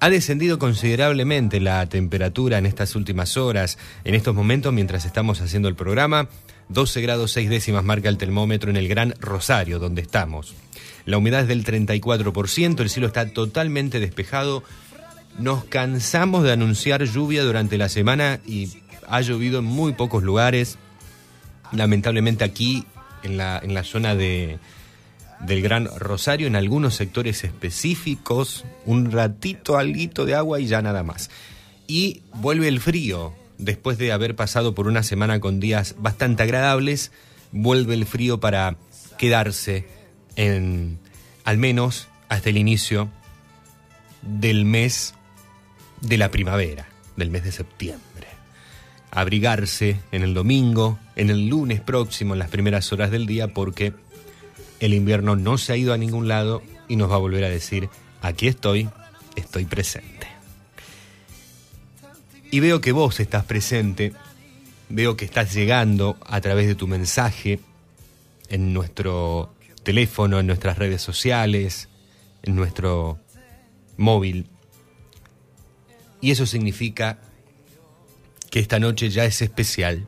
Ha 0.00 0.10
descendido 0.10 0.58
considerablemente 0.58 1.60
la 1.60 1.86
temperatura 1.86 2.58
en 2.58 2.66
estas 2.66 2.96
últimas 2.96 3.36
horas, 3.36 3.78
en 4.02 4.16
estos 4.16 4.34
momentos 4.34 4.72
mientras 4.72 5.04
estamos 5.04 5.40
haciendo 5.40 5.68
el 5.68 5.76
programa. 5.76 6.28
12 6.70 7.02
grados 7.02 7.30
6 7.30 7.48
décimas 7.48 7.84
marca 7.84 8.08
el 8.08 8.18
termómetro 8.18 8.68
en 8.68 8.76
el 8.76 8.88
Gran 8.88 9.14
Rosario, 9.20 9.78
donde 9.78 10.02
estamos. 10.02 10.56
La 11.04 11.18
humedad 11.18 11.42
es 11.42 11.46
del 11.46 11.64
34%, 11.64 12.80
el 12.80 12.90
cielo 12.90 13.06
está 13.06 13.28
totalmente 13.28 14.00
despejado. 14.00 14.64
Nos 15.38 15.66
cansamos 15.66 16.42
de 16.42 16.50
anunciar 16.50 17.04
lluvia 17.04 17.44
durante 17.44 17.78
la 17.78 17.88
semana 17.88 18.40
y 18.44 18.70
ha 19.06 19.20
llovido 19.20 19.60
en 19.60 19.66
muy 19.66 19.92
pocos 19.92 20.24
lugares. 20.24 20.78
Lamentablemente 21.70 22.42
aquí, 22.42 22.84
en 23.22 23.36
la, 23.36 23.60
en 23.62 23.72
la 23.72 23.84
zona 23.84 24.16
de, 24.16 24.58
del 25.40 25.62
Gran 25.62 25.88
Rosario 25.98 26.46
en 26.46 26.56
algunos 26.56 26.94
sectores 26.94 27.44
específicos, 27.44 28.64
un 28.84 29.10
ratito, 29.10 29.76
alguito 29.76 30.24
de 30.24 30.34
agua 30.34 30.60
y 30.60 30.66
ya 30.66 30.82
nada 30.82 31.02
más. 31.02 31.30
Y 31.86 32.22
vuelve 32.34 32.68
el 32.68 32.80
frío, 32.80 33.34
después 33.58 33.98
de 33.98 34.12
haber 34.12 34.34
pasado 34.34 34.74
por 34.74 34.86
una 34.86 35.02
semana 35.02 35.40
con 35.40 35.60
días 35.60 35.94
bastante 35.98 36.42
agradables, 36.42 37.12
vuelve 37.52 37.94
el 37.94 38.06
frío 38.06 38.40
para 38.40 38.76
quedarse 39.18 39.86
en 40.36 40.98
al 41.44 41.58
menos 41.58 42.08
hasta 42.28 42.50
el 42.50 42.56
inicio 42.56 43.08
del 44.22 44.64
mes 44.64 45.14
de 46.00 46.18
la 46.18 46.30
primavera, 46.30 46.88
del 47.16 47.30
mes 47.30 47.44
de 47.44 47.52
septiembre. 47.52 48.26
Abrigarse 49.10 50.00
en 50.12 50.22
el 50.22 50.34
domingo, 50.34 50.98
en 51.14 51.30
el 51.30 51.48
lunes 51.48 51.80
próximo, 51.80 52.34
en 52.34 52.40
las 52.40 52.50
primeras 52.50 52.92
horas 52.92 53.10
del 53.10 53.26
día, 53.26 53.48
porque 53.48 53.94
el 54.80 54.94
invierno 54.94 55.36
no 55.36 55.58
se 55.58 55.72
ha 55.72 55.76
ido 55.76 55.92
a 55.92 55.98
ningún 55.98 56.28
lado 56.28 56.62
y 56.88 56.96
nos 56.96 57.10
va 57.10 57.16
a 57.16 57.18
volver 57.18 57.44
a 57.44 57.48
decir, 57.48 57.88
aquí 58.20 58.48
estoy, 58.48 58.88
estoy 59.36 59.64
presente. 59.64 60.26
Y 62.50 62.60
veo 62.60 62.80
que 62.80 62.92
vos 62.92 63.20
estás 63.20 63.44
presente, 63.44 64.12
veo 64.88 65.16
que 65.16 65.24
estás 65.24 65.52
llegando 65.52 66.16
a 66.24 66.40
través 66.40 66.66
de 66.66 66.74
tu 66.74 66.86
mensaje 66.86 67.60
en 68.48 68.72
nuestro 68.72 69.52
teléfono, 69.82 70.38
en 70.38 70.46
nuestras 70.46 70.78
redes 70.78 71.02
sociales, 71.02 71.88
en 72.42 72.54
nuestro 72.54 73.18
móvil. 73.96 74.46
Y 76.20 76.30
eso 76.30 76.46
significa 76.46 77.18
que 78.50 78.60
esta 78.60 78.78
noche 78.78 79.10
ya 79.10 79.24
es 79.24 79.42
especial 79.42 80.06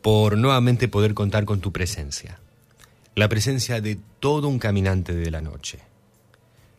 por 0.00 0.38
nuevamente 0.38 0.88
poder 0.88 1.14
contar 1.14 1.44
con 1.44 1.60
tu 1.60 1.72
presencia 1.72 2.38
la 3.16 3.28
presencia 3.28 3.80
de 3.80 3.98
todo 4.20 4.46
un 4.46 4.58
caminante 4.58 5.14
de 5.14 5.30
la 5.30 5.40
noche, 5.40 5.78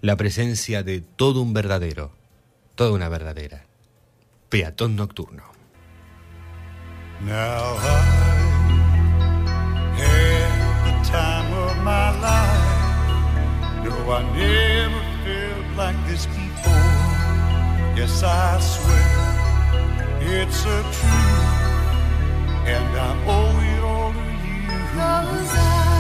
la 0.02 0.16
presencia 0.16 0.84
de 0.84 1.02
todo 1.02 1.42
un 1.42 1.52
verdadero, 1.52 2.12
toda 2.76 2.92
una 2.92 3.10
verdadera, 3.10 3.66
peatón 4.48 4.96
nocturno. 4.96 5.42
Now 7.26 7.76
I 7.80 8.06
had 9.98 10.86
the 10.86 11.10
time 11.10 11.52
of 11.54 11.76
my 11.84 12.12
life. 12.22 12.78
No, 13.84 14.14
I 14.14 14.22
never 14.38 15.02
felt 15.26 15.76
like 15.76 15.98
this 16.08 16.28
before. 16.28 17.96
Yes, 17.96 18.22
I 18.22 18.60
swear 18.62 19.34
it's 20.22 20.66
a 20.66 20.84
truth, 20.84 21.48
and 22.68 22.96
I 22.96 23.18
owe 23.26 23.60
it 23.74 23.84
all 23.84 24.14
to 24.14 24.20
you. 24.20 24.78
Rosa. 24.94 25.97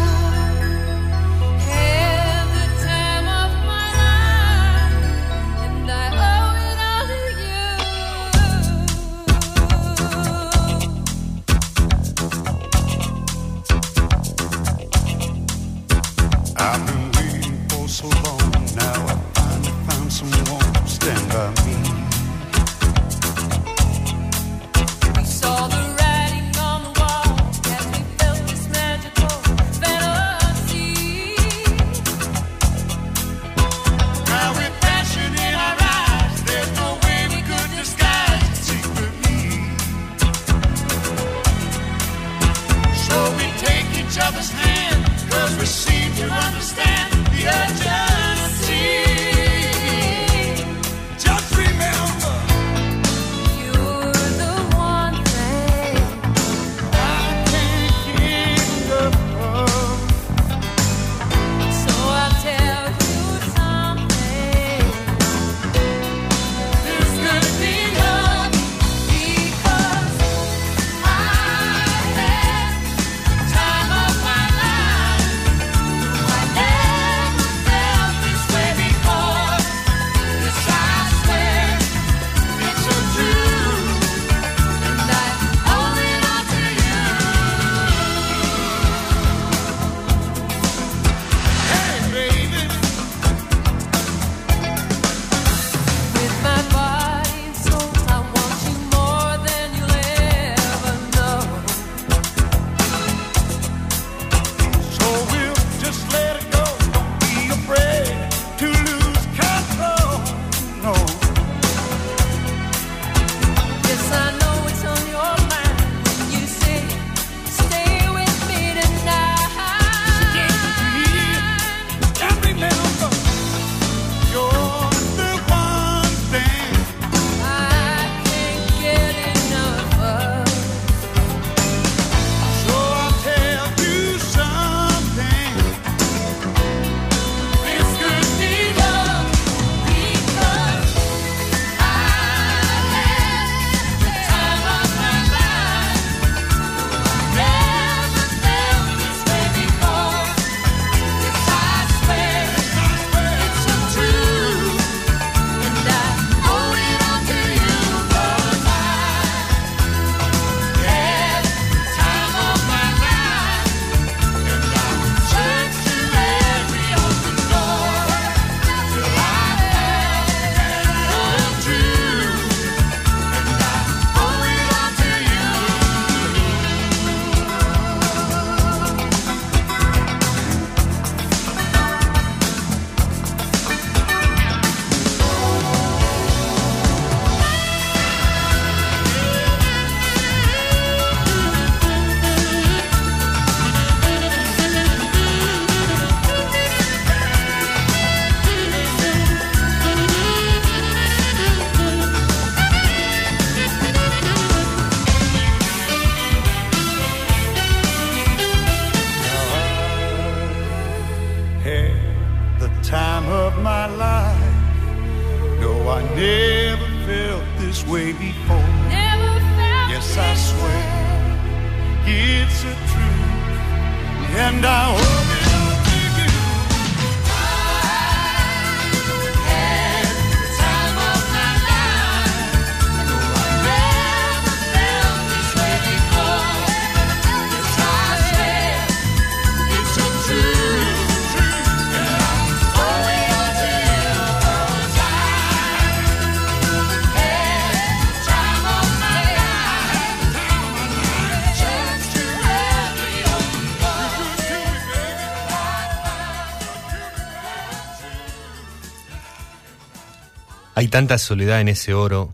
Tanta 260.97 261.19
soledad 261.19 261.61
en 261.61 261.67
ese 261.67 261.93
oro. 261.93 262.33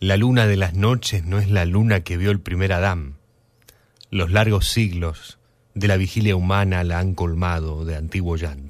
La 0.00 0.16
luna 0.16 0.46
de 0.46 0.56
las 0.56 0.72
noches 0.72 1.22
no 1.26 1.38
es 1.38 1.50
la 1.50 1.66
luna 1.66 2.00
que 2.00 2.16
vio 2.16 2.30
el 2.30 2.40
primer 2.40 2.72
Adán. 2.72 3.16
Los 4.08 4.30
largos 4.30 4.68
siglos 4.68 5.36
de 5.74 5.88
la 5.88 5.98
vigilia 5.98 6.34
humana 6.34 6.82
la 6.82 6.98
han 6.98 7.14
colmado 7.14 7.84
de 7.84 7.96
antiguo 7.96 8.36
llanto. 8.36 8.63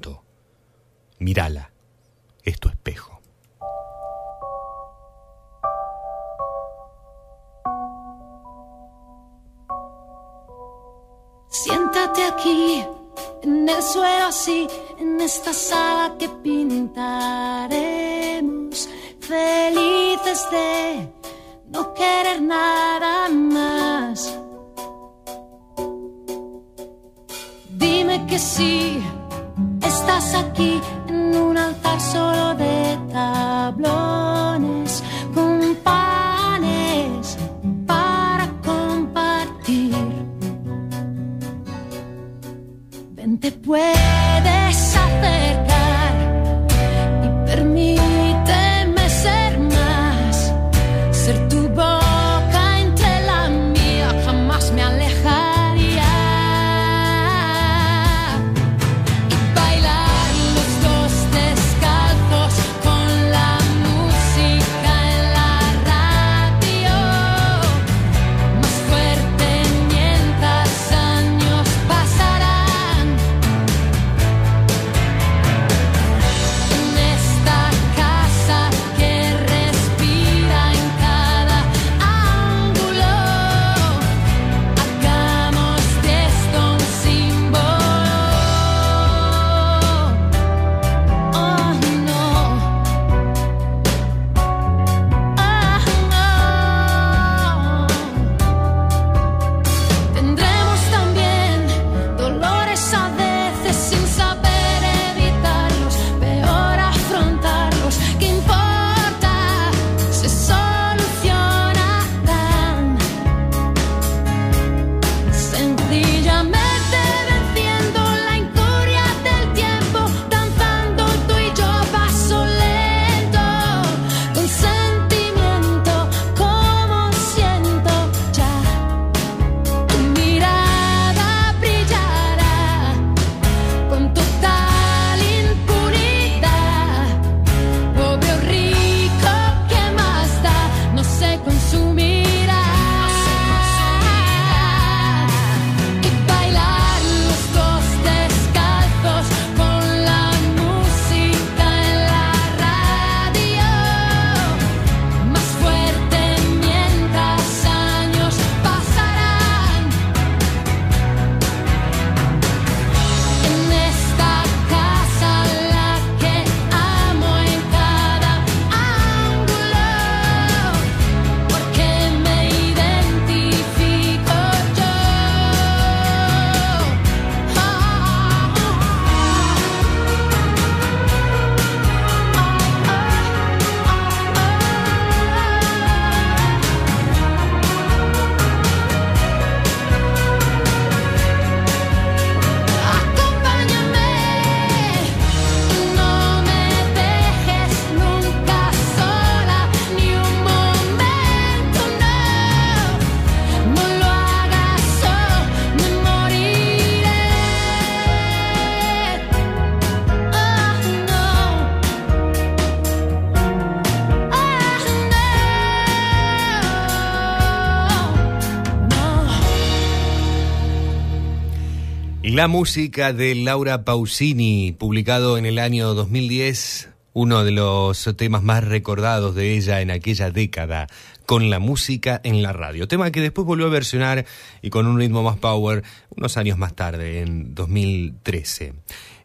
La 222.35 222.49
música 222.49 223.13
de 223.13 223.33
Laura 223.33 223.85
Pausini, 223.85 224.75
publicado 224.77 225.37
en 225.37 225.45
el 225.45 225.57
año 225.57 225.93
2010, 225.93 226.89
uno 227.13 227.45
de 227.45 227.51
los 227.51 228.09
temas 228.17 228.43
más 228.43 228.61
recordados 228.61 229.35
de 229.35 229.53
ella 229.53 229.79
en 229.79 229.89
aquella 229.89 230.31
década, 230.31 230.87
con 231.25 231.49
la 231.49 231.59
música 231.59 232.19
en 232.25 232.43
la 232.43 232.51
radio. 232.51 232.89
Tema 232.89 233.09
que 233.11 233.21
después 233.21 233.47
volvió 233.47 233.67
a 233.67 233.69
versionar 233.69 234.25
y 234.61 234.69
con 234.69 234.85
un 234.85 234.99
ritmo 234.99 235.23
más 235.23 235.37
power 235.37 235.83
unos 236.09 236.35
años 236.35 236.57
más 236.57 236.75
tarde, 236.75 237.21
en 237.21 237.55
2013. 237.55 238.73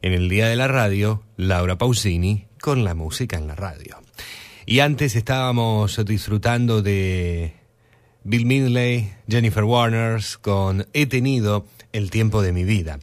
En 0.02 0.12
el 0.12 0.28
Día 0.28 0.46
de 0.46 0.54
la 0.54 0.68
Radio, 0.68 1.24
Laura 1.36 1.78
Pausini 1.78 2.46
con 2.60 2.84
la 2.84 2.94
música 2.94 3.36
en 3.36 3.48
la 3.48 3.56
radio. 3.56 3.98
Y 4.66 4.78
antes 4.78 5.16
estábamos 5.16 6.00
disfrutando 6.04 6.80
de 6.80 7.54
Bill 8.22 8.46
Midley, 8.46 9.10
Jennifer 9.28 9.64
Warners 9.64 10.38
con 10.38 10.86
He 10.92 11.06
tenido 11.06 11.66
el 11.92 12.10
tiempo 12.10 12.42
de 12.42 12.52
mi 12.52 12.64
vida. 12.64 12.98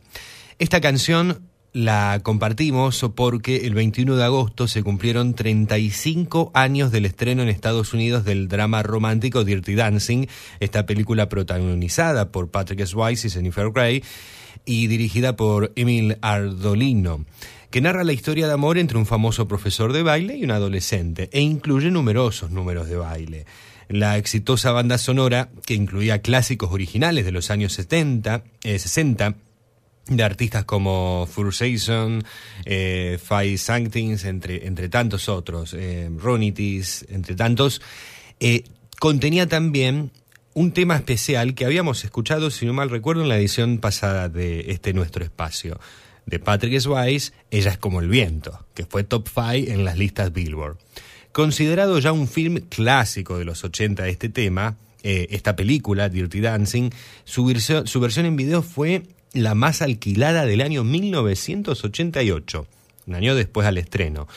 Esta 0.59 0.81
canción 0.81 1.41
la 1.73 2.21
compartimos 2.23 3.05
porque 3.15 3.67
el 3.67 3.75
21 3.75 4.15
de 4.15 4.23
agosto 4.23 4.67
se 4.67 4.81
cumplieron 4.81 5.35
35 5.35 6.51
años 6.53 6.91
del 6.91 7.05
estreno 7.05 7.43
en 7.43 7.49
Estados 7.49 7.93
Unidos 7.93 8.25
del 8.25 8.47
drama 8.47 8.81
romántico 8.81 9.43
Dirty 9.43 9.75
Dancing, 9.75 10.25
esta 10.59 10.85
película 10.85 11.29
protagonizada 11.29 12.31
por 12.31 12.49
Patrick 12.49 12.85
Swayze 12.85 13.27
y 13.27 13.31
Jennifer 13.31 13.69
Grey 13.71 14.03
y 14.65 14.87
dirigida 14.87 15.35
por 15.35 15.71
Emil 15.75 16.17
Ardolino 16.21 17.25
que 17.69 17.81
narra 17.81 18.03
la 18.03 18.13
historia 18.13 18.47
de 18.47 18.53
amor 18.53 18.77
entre 18.77 18.97
un 18.97 19.05
famoso 19.05 19.47
profesor 19.47 19.93
de 19.93 20.03
baile 20.03 20.37
y 20.37 20.43
un 20.43 20.51
adolescente, 20.51 21.29
e 21.33 21.41
incluye 21.41 21.91
numerosos 21.91 22.49
números 22.49 22.87
de 22.87 22.95
baile. 22.95 23.45
La 23.89 24.17
exitosa 24.17 24.71
banda 24.71 24.97
sonora, 24.97 25.49
que 25.65 25.73
incluía 25.73 26.21
clásicos 26.21 26.71
originales 26.71 27.25
de 27.25 27.31
los 27.31 27.51
años 27.51 27.73
70, 27.73 28.43
eh, 28.63 28.79
60, 28.79 29.35
de 30.09 30.23
artistas 30.23 30.63
como 30.65 31.27
Fursason, 31.29 32.23
eh, 32.65 33.19
Five 33.21 33.57
Sanctings, 33.57 34.25
entre, 34.25 34.65
entre 34.67 34.89
tantos 34.89 35.29
otros, 35.29 35.73
eh, 35.73 36.09
Ronitis, 36.15 37.05
entre 37.09 37.35
tantos, 37.35 37.81
eh, 38.39 38.63
contenía 38.99 39.47
también 39.47 40.11
un 40.53 40.71
tema 40.71 40.95
especial 40.95 41.53
que 41.53 41.65
habíamos 41.65 42.03
escuchado, 42.03 42.49
si 42.49 42.65
no 42.65 42.73
mal 42.73 42.89
recuerdo, 42.89 43.21
en 43.21 43.29
la 43.29 43.37
edición 43.37 43.79
pasada 43.79 44.29
de 44.29 44.71
este 44.71 44.93
nuestro 44.93 45.23
espacio, 45.23 45.79
de 46.25 46.39
Patrick 46.39 46.79
Swayze, 46.79 47.31
Ella 47.51 47.71
es 47.71 47.77
como 47.77 48.01
el 48.01 48.09
viento, 48.09 48.65
que 48.73 48.85
fue 48.85 49.03
top 49.03 49.27
5 49.27 49.71
en 49.71 49.85
las 49.85 49.97
listas 49.97 50.33
Billboard. 50.33 50.77
Considerado 51.37 51.99
ya 51.99 52.13
un 52.13 52.27
film 52.27 52.61
clásico 52.67 53.37
de 53.37 53.45
los 53.45 53.63
80 53.63 54.01
de 54.01 54.09
este 54.09 54.27
tema, 54.27 54.75
eh, 55.03 55.27
esta 55.29 55.55
película, 55.55 56.09
Dirty 56.09 56.39
Dancing, 56.39 56.89
su 57.25 57.45
versión, 57.45 58.25
en 58.25 58.35
video 58.35 58.63
fue 58.63 59.03
la 59.33 59.53
más 59.53 59.83
alquilada 59.83 60.47
del 60.47 60.61
año 60.61 60.83
1988, 60.83 62.65
un 63.05 63.13
año 63.13 63.35
después 63.35 63.67
al 63.67 63.77
estreno, 63.77 64.27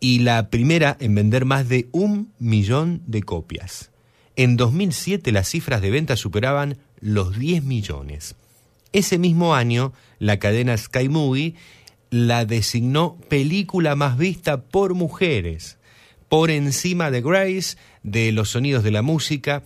y 0.00 0.18
la 0.18 0.50
primera 0.50 0.96
en 0.98 1.14
vender 1.14 1.44
más 1.44 1.68
de 1.68 1.88
un 1.92 2.32
millón 2.40 3.00
de 3.06 3.22
copias. 3.22 3.92
En 4.34 4.56
2007 4.56 5.30
las 5.30 5.48
cifras 5.48 5.80
de 5.80 5.92
ventas 5.92 6.18
superaban 6.18 6.78
los 6.98 7.38
10 7.38 7.62
millones. 7.62 8.34
Ese 8.92 9.18
mismo 9.18 9.54
año, 9.54 9.92
la 10.18 10.40
cadena 10.40 10.76
Sky 10.76 11.08
Movie 11.08 11.54
la 12.10 12.44
designó 12.44 13.18
película 13.28 13.94
más 13.94 14.18
vista 14.18 14.62
por 14.62 14.94
mujeres, 14.94 15.76
por 16.30 16.52
encima 16.52 17.10
de 17.10 17.22
Grace, 17.22 17.76
de 18.04 18.30
Los 18.30 18.50
Sonidos 18.50 18.84
de 18.84 18.92
la 18.92 19.02
Música 19.02 19.64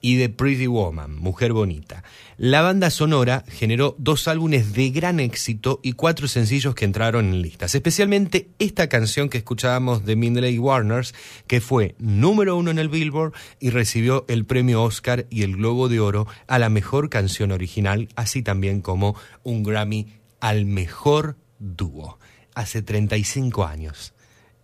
y 0.00 0.14
de 0.14 0.28
Pretty 0.28 0.68
Woman, 0.68 1.16
Mujer 1.16 1.52
Bonita. 1.52 2.04
La 2.36 2.62
banda 2.62 2.90
sonora 2.90 3.44
generó 3.48 3.96
dos 3.98 4.28
álbumes 4.28 4.72
de 4.72 4.90
gran 4.90 5.18
éxito 5.18 5.80
y 5.82 5.94
cuatro 5.94 6.28
sencillos 6.28 6.76
que 6.76 6.84
entraron 6.84 7.26
en 7.26 7.42
listas, 7.42 7.74
especialmente 7.74 8.50
esta 8.60 8.88
canción 8.88 9.28
que 9.28 9.38
escuchábamos 9.38 10.04
de 10.04 10.14
Mindley 10.14 10.60
Warners, 10.60 11.12
que 11.48 11.60
fue 11.60 11.96
número 11.98 12.56
uno 12.56 12.70
en 12.70 12.78
el 12.78 12.88
Billboard 12.88 13.32
y 13.58 13.70
recibió 13.70 14.26
el 14.28 14.44
premio 14.44 14.84
Oscar 14.84 15.26
y 15.28 15.42
el 15.42 15.56
Globo 15.56 15.88
de 15.88 15.98
Oro 15.98 16.28
a 16.46 16.60
la 16.60 16.68
mejor 16.68 17.10
canción 17.10 17.50
original, 17.50 18.08
así 18.14 18.42
también 18.42 18.80
como 18.80 19.16
un 19.42 19.64
Grammy 19.64 20.06
al 20.38 20.66
mejor 20.66 21.36
dúo. 21.58 22.20
Hace 22.54 22.80
35 22.80 23.64
años. 23.64 24.14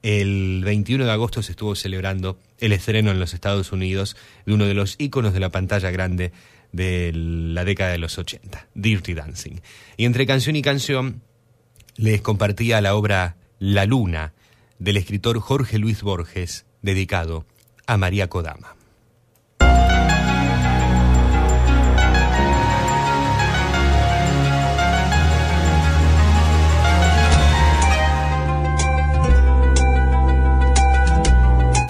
El 0.03 0.63
21 0.65 1.05
de 1.05 1.13
agosto 1.13 1.43
se 1.43 1.53
estuvo 1.53 1.77
celebrando 1.77 2.39
el 2.59 2.73
estreno 2.73 3.13
en 3.13 3.21
los 3.21 3.35
Estados 3.35 3.71
Unidos 3.71 4.17
de 4.45 4.55
uno 4.55 4.67
de 4.67 4.75
los 4.75 4.97
íconos 4.99 5.33
de 5.33 5.41
la 5.41 5.51
pantalla 5.51 5.91
grande 5.91 6.33
de 6.73 7.13
la 7.15 7.65
década 7.65 7.93
de 7.93 7.99
los 7.99 8.19
80, 8.19 8.67
Dirty 8.75 9.15
Dancing. 9.15 9.61
Y 9.97 10.05
entre 10.05 10.27
canción 10.27 10.57
y 10.57 10.63
canción 10.63 11.23
les 11.97 12.21
compartía 12.21 12.81
la 12.81 12.97
obra 12.97 13.37
La 13.59 13.87
Luna 13.87 14.33
del 14.79 14.97
escritor 14.97 15.39
Jorge 15.39 15.79
Luis 15.79 16.03
Borges, 16.03 16.67
dedicado 16.81 17.47
a 17.87 17.97
María 17.97 18.29
Kodama. 18.29 18.75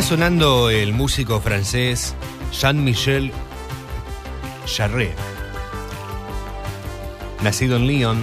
Está 0.00 0.16
sonando 0.16 0.70
el 0.70 0.94
músico 0.94 1.42
francés 1.42 2.14
Jean-Michel 2.58 3.32
Jarre, 4.66 5.12
nacido 7.42 7.76
en 7.76 7.86
Lyon, 7.86 8.18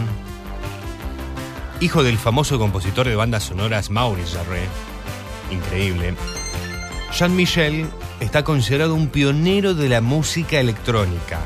hijo 1.80 2.02
del 2.02 2.18
famoso 2.18 2.58
compositor 2.58 3.08
de 3.08 3.16
bandas 3.16 3.44
sonoras 3.44 3.92
Maurice 3.92 4.36
Jarre, 4.36 4.64
increíble. 5.52 6.16
Jean-Michel 7.14 7.86
está 8.22 8.44
considerado 8.44 8.96
un 8.96 9.10
pionero 9.10 9.76
de 9.76 9.88
la 9.88 10.02
música 10.02 10.60
electrónica, 10.60 11.42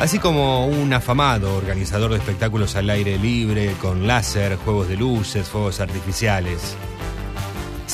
así 0.00 0.18
como 0.18 0.66
un 0.66 0.92
afamado 0.92 1.54
organizador 1.54 2.10
de 2.10 2.18
espectáculos 2.18 2.74
al 2.74 2.90
aire 2.90 3.20
libre 3.20 3.76
con 3.80 4.08
láser, 4.08 4.56
juegos 4.56 4.88
de 4.88 4.96
luces, 4.96 5.48
fuegos 5.48 5.78
artificiales. 5.78 6.76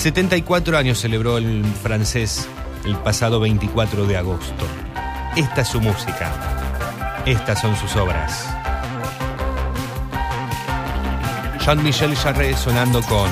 74 0.05 0.76
años 0.76 0.98
celebró 0.98 1.38
el 1.38 1.64
francés 1.64 2.46
el 2.84 2.94
pasado 2.98 3.40
24 3.40 4.05
de 4.05 4.18
agosto. 4.18 4.66
Esta 5.34 5.62
es 5.62 5.68
su 5.68 5.80
música. 5.80 6.30
Estas 7.24 7.62
son 7.62 7.74
sus 7.74 7.96
obras. 7.96 8.46
Jean-Michel 11.64 12.14
Jarre 12.16 12.55
sonando 12.55 13.00
con 13.00 13.30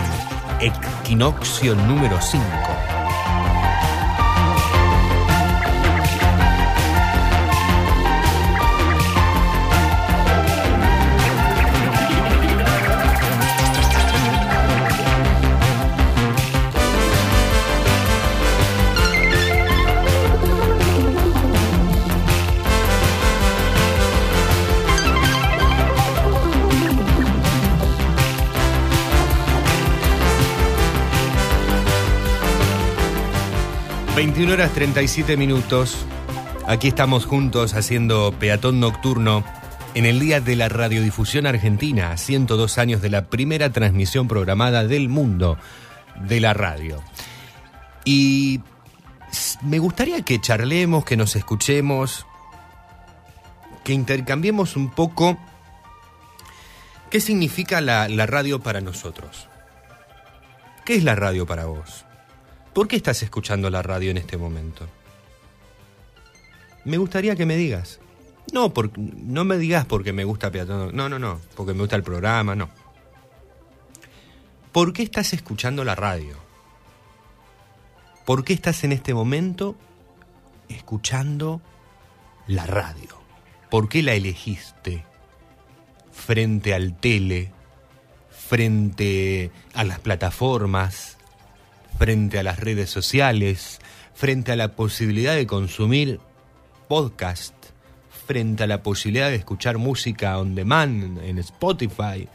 Equinoccio 0.63 1.75
número 1.75 2.19
5. 2.19 2.62
21 34.35 34.55
horas 34.55 34.73
37 34.73 35.37
minutos. 35.37 36.07
Aquí 36.67 36.89
estamos 36.89 37.27
juntos 37.27 37.75
haciendo 37.75 38.33
peatón 38.33 38.81
nocturno 38.81 39.45
en 39.93 40.07
el 40.07 40.21
día 40.21 40.41
de 40.41 40.57
la 40.57 40.71
radiodifusión 40.71 41.47
argentina, 41.47 42.17
102 42.17 42.79
años 42.79 43.03
de 43.03 43.11
la 43.11 43.27
primera 43.27 43.75
transmisión 43.75 44.29
programada 44.29 44.87
del 44.87 45.11
mundo 45.11 45.59
de 46.19 46.41
la 46.41 46.55
radio. 46.55 47.03
Y 48.07 48.63
me 49.61 49.79
gustaría 49.79 50.23
que 50.23 50.41
charlemos, 50.41 51.05
que 51.05 51.19
nos 51.19 51.37
escuchemos, 51.37 52.25
que 53.85 53.93
intercambiemos 53.93 54.77
un 54.77 54.89
poco 54.93 55.37
qué 57.11 57.21
significa 57.21 57.83
la, 57.83 58.09
la 58.09 58.25
radio 58.25 58.61
para 58.63 58.81
nosotros. 58.81 59.51
¿Qué 60.87 60.95
es 60.95 61.05
la 61.05 61.17
radio 61.17 61.45
para 61.45 61.67
vos? 61.67 62.07
¿Por 62.73 62.89
qué 62.89 62.97
estás 62.97 63.23
escuchando 63.23 63.69
la 63.71 63.83
radio 63.83 64.11
en 64.11 64.17
este 64.17 64.37
momento? 64.37 64.87
Me 66.85 66.97
gustaría 66.97 67.37
que 67.37 67.47
me 67.47 67.57
digas. 67.57 68.01
No, 68.53 68.73
por, 68.73 68.99
no 68.99 69.45
me 69.45 69.57
digas 69.59 69.85
porque 69.85 70.13
me 70.13 70.25
gusta 70.25 70.51
Peatón. 70.51 70.95
No, 70.97 71.09
no, 71.09 71.19
no. 71.19 71.41
Porque 71.55 71.75
me 71.75 71.81
gusta 71.81 71.97
el 71.97 72.03
programa, 72.03 72.55
no. 72.55 72.69
¿Por 74.73 74.93
qué 74.93 75.03
estás 75.03 75.33
escuchando 75.33 75.85
la 75.85 75.95
radio? 75.95 76.37
¿Por 78.25 78.45
qué 78.45 78.53
estás 78.53 78.85
en 78.85 78.93
este 78.93 79.13
momento 79.13 79.77
escuchando 80.69 81.61
la 82.47 82.67
radio? 82.67 83.21
¿Por 83.71 83.89
qué 83.89 84.03
la 84.03 84.15
elegiste 84.15 85.05
frente 86.13 86.75
al 86.75 86.97
tele, 86.97 87.51
frente 88.31 89.51
a 89.75 89.85
las 89.85 89.99
plataformas, 89.99 91.12
frente 91.99 92.39
a 92.39 92.43
las 92.43 92.59
redes 92.59 92.91
sociales, 92.91 93.79
frente 94.15 94.53
a 94.53 94.57
la 94.57 94.75
posibilidad 94.75 95.35
de 95.35 95.47
consumir 95.47 96.21
podcast, 96.89 97.55
frente 98.27 98.65
a 98.65 98.67
la 98.67 98.83
posibilidad 98.83 99.29
de 99.29 99.37
escuchar 99.37 99.79
música 99.79 100.39
on 100.39 100.55
demand 100.55 101.19
en 101.19 101.39
Spotify, 101.39 102.29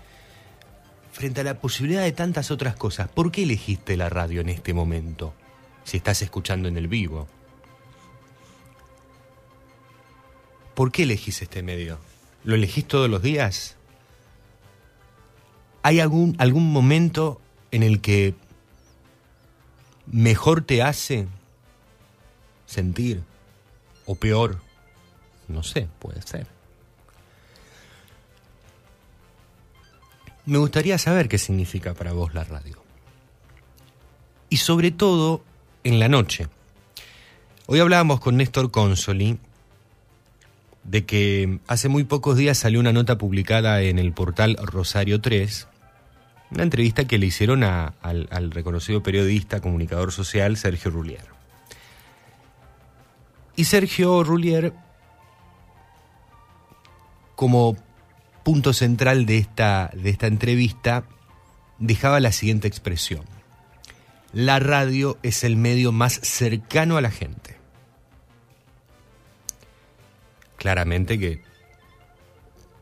frente 1.12 1.41
a 1.41 1.43
la 1.43 1.60
posibilidad 1.60 2.03
de 2.03 2.12
tantas 2.12 2.51
otras 2.51 2.76
cosas, 2.76 3.10
¿por 3.10 3.32
qué 3.32 3.43
elegiste 3.43 3.97
la 3.97 4.08
radio 4.10 4.41
en 4.41 4.49
este 4.49 4.74
momento? 4.74 5.34
Si 5.84 5.97
estás 5.97 6.22
escuchando 6.22 6.68
en 6.68 6.78
el 6.78 6.88
vivo. 6.88 7.28
¿Por 10.76 10.91
qué 10.91 11.03
elegís 11.03 11.41
este 11.41 11.64
medio? 11.64 11.97
¿Lo 12.43 12.53
elegís 12.53 12.86
todos 12.86 13.10
los 13.10 13.24
días? 13.24 13.78
¿Hay 15.82 15.99
algún, 15.99 16.36
algún 16.38 16.72
momento 16.72 17.41
en 17.72 17.82
el 17.82 17.99
que 17.99 18.36
mejor 20.12 20.62
te 20.62 20.82
hace 20.82 21.28
sentir 22.66 23.24
o 24.05 24.16
peor? 24.16 24.62
No 25.47 25.64
sé, 25.64 25.88
puede 25.99 26.22
ser. 26.22 26.47
Me 30.45 30.58
gustaría 30.58 30.97
saber 30.97 31.28
qué 31.28 31.38
significa 31.38 31.93
para 31.93 32.14
vos 32.14 32.34
la 32.34 32.43
radio. 32.43 32.82
Y 34.49 34.58
sobre 34.58 34.91
todo 34.91 35.43
en 35.84 35.99
la 35.99 36.08
noche. 36.08 36.47
Hoy 37.66 37.82
hablábamos 37.82 38.22
con 38.22 38.38
Néstor 38.38 38.72
Consoli 38.72 39.39
de 40.86 41.05
que 41.05 41.60
hace 41.68 41.89
muy 41.89 42.05
pocos 42.05 42.38
días 42.38 42.58
salió 42.58 42.80
una 42.80 42.93
nota 42.93 43.18
publicada 43.18 43.82
en 43.82 43.99
el 43.99 44.14
portal 44.14 44.58
Rosario 44.62 45.20
3, 45.20 45.68
una 46.52 46.64
entrevista 46.64 47.06
que 47.06 47.18
le 47.18 47.26
hicieron 47.26 47.64
a- 47.64 47.93
al, 48.02 48.52
reconocido 48.52 49.04
periodista, 49.04 49.60
comunicador 49.62 50.12
social 50.12 50.58
Sergio 50.58 50.91
Rullier. 50.91 51.26
Y 53.56 53.66
Sergio 53.66 54.24
Rullier, 54.24 54.74
como 57.36 57.76
punto 58.43 58.72
central 58.74 59.26
de 59.26 59.38
esta, 59.38 59.91
de 59.93 60.10
esta 60.10 60.28
entrevista, 60.28 61.04
dejaba 61.80 62.20
la 62.20 62.32
siguiente 62.32 62.68
expresión. 62.68 63.26
La 64.32 64.60
radio 64.60 65.18
es 65.24 65.43
el 65.43 65.56
medio 65.58 65.91
más 65.91 66.14
cercano 66.14 66.98
a 66.98 67.02
la 67.02 67.12
gente. 67.12 67.58
Claramente 70.58 71.20
que 71.20 71.41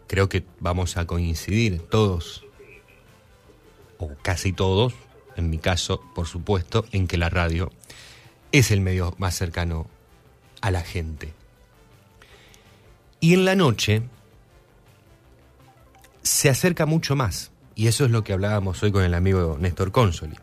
creo 0.07 0.29
que 0.29 0.45
vamos 0.59 0.97
a 0.97 1.05
coincidir 1.05 1.79
todos, 1.89 2.44
casi 4.21 4.53
todos, 4.53 4.93
en 5.35 5.49
mi 5.49 5.57
caso, 5.57 6.01
por 6.13 6.27
supuesto, 6.27 6.85
en 6.91 7.07
que 7.07 7.17
la 7.17 7.29
radio 7.29 7.71
es 8.51 8.71
el 8.71 8.81
medio 8.81 9.13
más 9.17 9.35
cercano 9.35 9.87
a 10.61 10.71
la 10.71 10.81
gente. 10.81 11.33
Y 13.19 13.33
en 13.33 13.45
la 13.45 13.55
noche 13.55 14.03
se 16.21 16.49
acerca 16.49 16.85
mucho 16.85 17.15
más, 17.15 17.51
y 17.75 17.87
eso 17.87 18.05
es 18.05 18.11
lo 18.11 18.23
que 18.23 18.33
hablábamos 18.33 18.81
hoy 18.81 18.91
con 18.91 19.03
el 19.03 19.13
amigo 19.13 19.57
Néstor 19.59 19.91
Consoli, 19.91 20.37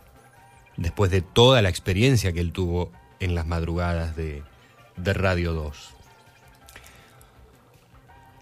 después 0.76 1.10
de 1.10 1.22
toda 1.22 1.62
la 1.62 1.68
experiencia 1.68 2.32
que 2.32 2.40
él 2.40 2.52
tuvo 2.52 2.92
en 3.20 3.34
las 3.34 3.46
madrugadas 3.46 4.16
de, 4.16 4.42
de 4.96 5.12
Radio 5.12 5.52
2. 5.52 5.91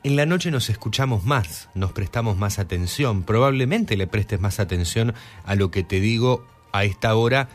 En 0.02 0.16
la 0.16 0.24
noche 0.24 0.50
nos 0.50 0.70
escuchamos 0.70 1.24
más, 1.24 1.68
nos 1.74 1.92
prestamos 1.92 2.38
más 2.38 2.58
atención, 2.58 3.22
probablemente 3.22 3.98
le 3.98 4.06
prestes 4.06 4.40
más 4.40 4.58
atención 4.58 5.12
a 5.44 5.54
lo 5.56 5.70
que 5.70 5.82
te 5.82 6.00
digo 6.00 6.46
a 6.72 6.84
esta 6.84 7.14
hora 7.14 7.50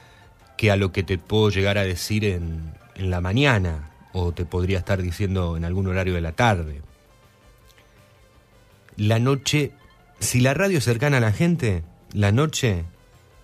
que 0.55 0.69
a 0.69 0.75
lo 0.75 0.91
que 0.91 1.01
te 1.01 1.17
puedo 1.17 1.49
llegar 1.49 1.79
a 1.79 1.83
decir 1.83 2.23
en, 2.23 2.73
la 2.97 3.19
mañana 3.19 3.89
o 4.13 4.31
te 4.31 4.45
podría 4.45 4.77
estar 4.77 5.01
diciendo 5.01 5.57
en 5.57 5.65
algún 5.65 5.87
horario 5.87 6.13
de 6.13 6.21
la 6.21 6.31
tarde. 6.31 6.81
La 8.95 9.19
noche, 9.19 9.73
si 10.19 10.39
la 10.39 10.53
radio 10.53 10.77
es 10.77 10.85
cercana 10.85 11.17
a 11.17 11.21
la 11.21 11.33
gente, 11.33 11.83
la 12.13 12.31
noche 12.31 12.85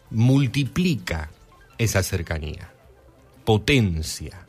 multiplica 0.10 1.32
esa 1.78 2.02
cercanía, 2.04 2.72
potencia, 3.44 4.46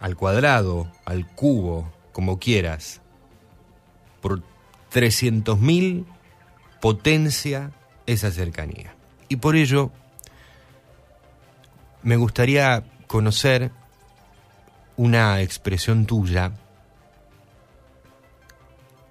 al 0.00 0.16
cuadrado, 0.16 0.90
al 1.04 1.28
cubo, 1.28 1.92
como 2.12 2.38
quieras, 2.38 3.00
por 4.20 4.42
300.000 4.92 6.04
potencia 6.80 7.72
esa 8.06 8.30
cercanía. 8.30 8.94
Y 9.28 9.36
por 9.36 9.56
ello 9.56 9.90
me 12.02 12.16
gustaría 12.16 12.84
conocer 13.06 13.70
una 14.96 15.40
expresión 15.40 16.06
tuya 16.06 16.52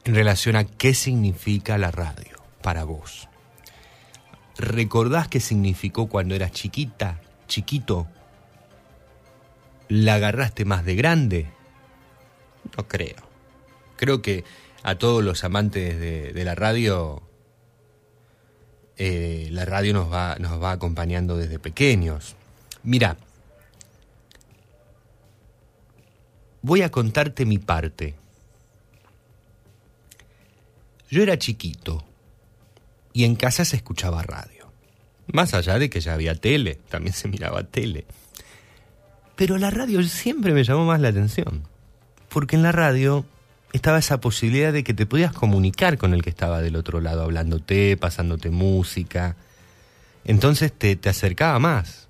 en 0.04 0.16
relación 0.16 0.56
a 0.56 0.66
qué 0.66 0.94
significa 0.94 1.78
la 1.78 1.92
radio 1.92 2.38
para 2.62 2.84
vos. 2.84 3.28
¿Recordás 4.58 5.28
qué 5.28 5.40
significó 5.40 6.08
cuando 6.08 6.36
eras 6.36 6.52
chiquita, 6.52 7.20
chiquito? 7.48 8.08
¿La 9.88 10.16
agarraste 10.16 10.66
más 10.66 10.86
de 10.86 10.96
grande? 10.96 11.61
No 12.78 12.88
creo. 12.88 13.18
Creo 13.98 14.22
que 14.22 14.44
a 14.84 14.96
todos 14.96 15.24
los 15.24 15.44
amantes 15.44 16.00
de, 16.00 16.44
la 16.44 16.56
radio, 16.56 17.22
eh, 18.98 19.50
la 19.52 19.66
radio 19.66 19.94
nos 19.94 20.12
va, 20.12 20.38
nos 20.40 20.62
va 20.62 20.72
acompañando 20.72 21.38
desde 21.38 21.60
pequeños. 21.60 22.36
Mira, 22.84 23.18
voy 26.62 26.82
a 26.82 26.90
contarte 26.90 27.46
mi 27.46 27.58
parte. 27.58 28.16
Yo 31.10 31.22
era 31.22 31.38
chiquito 31.38 32.06
y 33.14 33.26
en 33.26 33.36
casa 33.36 33.66
se 33.66 33.76
escuchaba 33.76 34.24
radio. 34.24 34.72
Más 35.28 35.54
allá 35.54 35.78
de 35.78 35.90
que 35.90 36.02
ya 36.02 36.14
había 36.14 36.36
tele, 36.36 36.76
también 36.90 37.14
se 37.14 37.28
miraba 37.28 37.64
tele. 37.64 38.06
Pero 39.36 39.58
la 39.58 39.70
radio 39.70 40.02
siempre 40.04 40.54
me 40.54 40.64
llamó 40.64 40.86
más 40.86 41.00
la 41.00 41.10
atención. 41.10 41.71
Porque 42.32 42.56
en 42.56 42.64
la 42.64 42.72
radio 42.72 43.26
estaba 43.74 44.00
esa 44.00 44.22
posibilidad 44.22 44.72
de 44.72 44.84
que 44.84 44.94
te 44.94 45.06
podías 45.06 45.34
comunicar 45.34 45.98
con 45.98 46.14
el 46.14 46.22
que 46.22 46.30
estaba 46.30 46.62
del 46.62 46.76
otro 46.76 47.02
lado, 47.02 47.24
hablándote, 47.24 47.98
pasándote 47.98 48.50
música. 48.50 49.36
Entonces 50.24 50.72
te, 50.72 50.96
te 50.96 51.10
acercaba 51.10 51.60
más. 51.60 52.08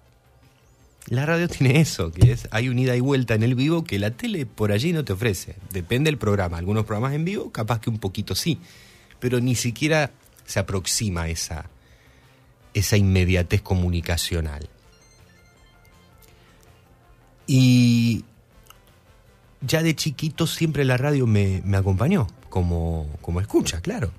La 1.07 1.25
radio 1.25 1.47
tiene 1.47 1.81
eso, 1.81 2.11
que 2.11 2.31
es 2.31 2.47
hay 2.51 2.69
un 2.69 2.77
ida 2.77 2.95
y 2.95 2.99
vuelta 2.99 3.33
en 3.33 3.43
el 3.43 3.55
vivo 3.55 3.83
que 3.83 3.97
la 3.97 4.11
tele 4.11 4.45
por 4.45 4.71
allí 4.71 4.93
no 4.93 5.03
te 5.03 5.13
ofrece. 5.13 5.55
Depende 5.71 6.09
del 6.09 6.17
programa. 6.17 6.57
Algunos 6.57 6.85
programas 6.85 7.13
en 7.13 7.25
vivo, 7.25 7.51
capaz 7.51 7.79
que 7.81 7.89
un 7.89 7.97
poquito 7.97 8.35
sí, 8.35 8.59
pero 9.19 9.39
ni 9.39 9.55
siquiera 9.55 10.11
se 10.45 10.59
aproxima 10.59 11.29
esa, 11.29 11.65
esa 12.73 12.97
inmediatez 12.97 13.61
comunicacional. 13.61 14.69
Y 17.47 18.23
ya 19.61 19.83
de 19.83 19.95
chiquito 19.95 20.47
siempre 20.47 20.85
la 20.85 20.97
radio 20.97 21.27
me, 21.27 21.61
me 21.63 21.77
acompañó, 21.77 22.27
como, 22.49 23.07
como 23.21 23.39
escucha, 23.39 23.81
claro. 23.81 24.11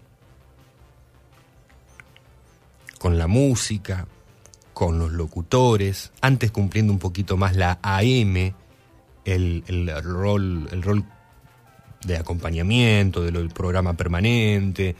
Con 2.98 3.18
la 3.18 3.26
música, 3.26 4.06
con 4.72 4.98
los 4.98 5.12
locutores, 5.12 6.12
antes 6.20 6.50
cumpliendo 6.52 6.92
un 6.92 6.98
poquito 6.98 7.36
más 7.36 7.56
la 7.56 7.78
AM, 7.82 8.54
el, 9.24 9.64
el 9.66 10.02
rol, 10.02 10.68
el 10.70 10.82
rol 10.82 11.04
de 12.04 12.16
acompañamiento, 12.16 13.22
del 13.22 13.48
programa 13.50 13.94
permanente, 13.94 14.96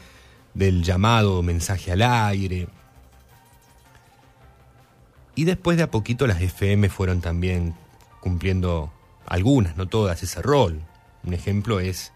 del 0.53 0.83
llamado 0.83 1.41
mensaje 1.41 1.91
al 1.91 2.01
aire. 2.01 2.67
Y 5.35 5.45
después 5.45 5.77
de 5.77 5.83
a 5.83 5.91
poquito 5.91 6.27
las 6.27 6.41
FM 6.41 6.89
fueron 6.89 7.21
también 7.21 7.73
cumpliendo 8.19 8.91
algunas, 9.25 9.77
no 9.77 9.87
todas, 9.87 10.23
ese 10.23 10.41
rol. 10.41 10.81
Un 11.23 11.33
ejemplo 11.33 11.79
es 11.79 12.11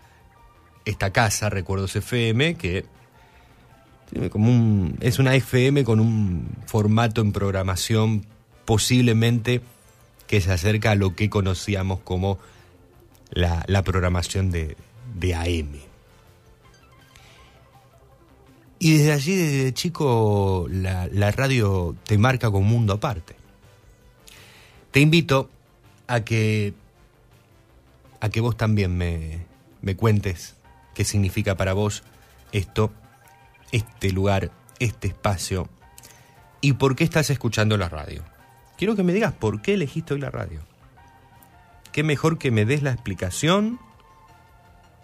esta 0.86 1.12
casa, 1.12 1.50
Recuerdos 1.50 1.96
FM, 1.96 2.56
que 2.56 2.86
como 4.32 4.50
un, 4.50 4.98
es 5.02 5.20
una 5.20 5.36
FM 5.36 5.84
con 5.84 6.00
un 6.00 6.48
formato 6.66 7.22
en 7.22 7.34
programación 7.34 8.26
posiblemente 8.66 9.62
que 10.28 10.42
se 10.42 10.52
acerca 10.52 10.92
a 10.92 10.96
lo 10.96 11.16
que 11.16 11.30
conocíamos 11.30 12.00
como 12.00 12.40
la, 13.32 13.64
la 13.68 13.84
programación 13.84 14.52
de, 14.52 14.78
de 15.16 15.36
AM. 15.36 15.88
Y 18.80 18.98
desde 18.98 19.12
allí, 19.12 19.36
desde 19.36 19.74
chico, 19.74 20.68
la, 20.70 21.08
la 21.12 21.32
radio 21.32 21.96
te 22.06 22.18
marca 22.18 22.48
como 22.48 22.60
un 22.60 22.72
mundo 22.72 22.94
aparte. 22.94 23.36
Te 24.92 25.00
invito 25.00 25.50
a 26.08 26.22
que, 26.22 26.74
a 28.20 28.30
que 28.30 28.42
vos 28.42 28.58
también 28.58 28.98
me, 28.98 29.46
me 29.82 29.96
cuentes 29.96 30.56
qué 30.94 31.04
significa 31.06 31.56
para 31.56 31.74
vos 31.74 32.04
esto, 32.52 32.92
este 33.72 34.12
lugar, 34.12 34.52
este 34.80 35.08
espacio 35.08 35.70
y 36.62 36.74
por 36.74 36.96
qué 36.96 37.04
estás 37.04 37.30
escuchando 37.30 37.78
la 37.78 37.90
radio. 37.90 38.24
Quiero 38.78 38.96
que 38.96 39.04
me 39.04 39.14
digas 39.14 39.34
por 39.34 39.62
qué 39.62 39.74
elegiste 39.74 40.14
hoy 40.14 40.20
la 40.20 40.30
radio. 40.30 40.62
Qué 41.92 42.04
mejor 42.04 42.38
que 42.38 42.52
me 42.52 42.66
des 42.66 42.84
la 42.84 42.92
explicación 42.92 43.80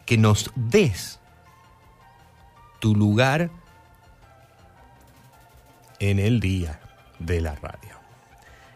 que 0.05 0.18
nos 0.18 0.51
des 0.55 1.20
tu 2.80 2.95
lugar 2.95 3.49
en 5.99 6.20
el 6.20 6.39
día 6.39 6.80
de 7.20 7.41
la 7.41 7.55
radio. 7.55 7.97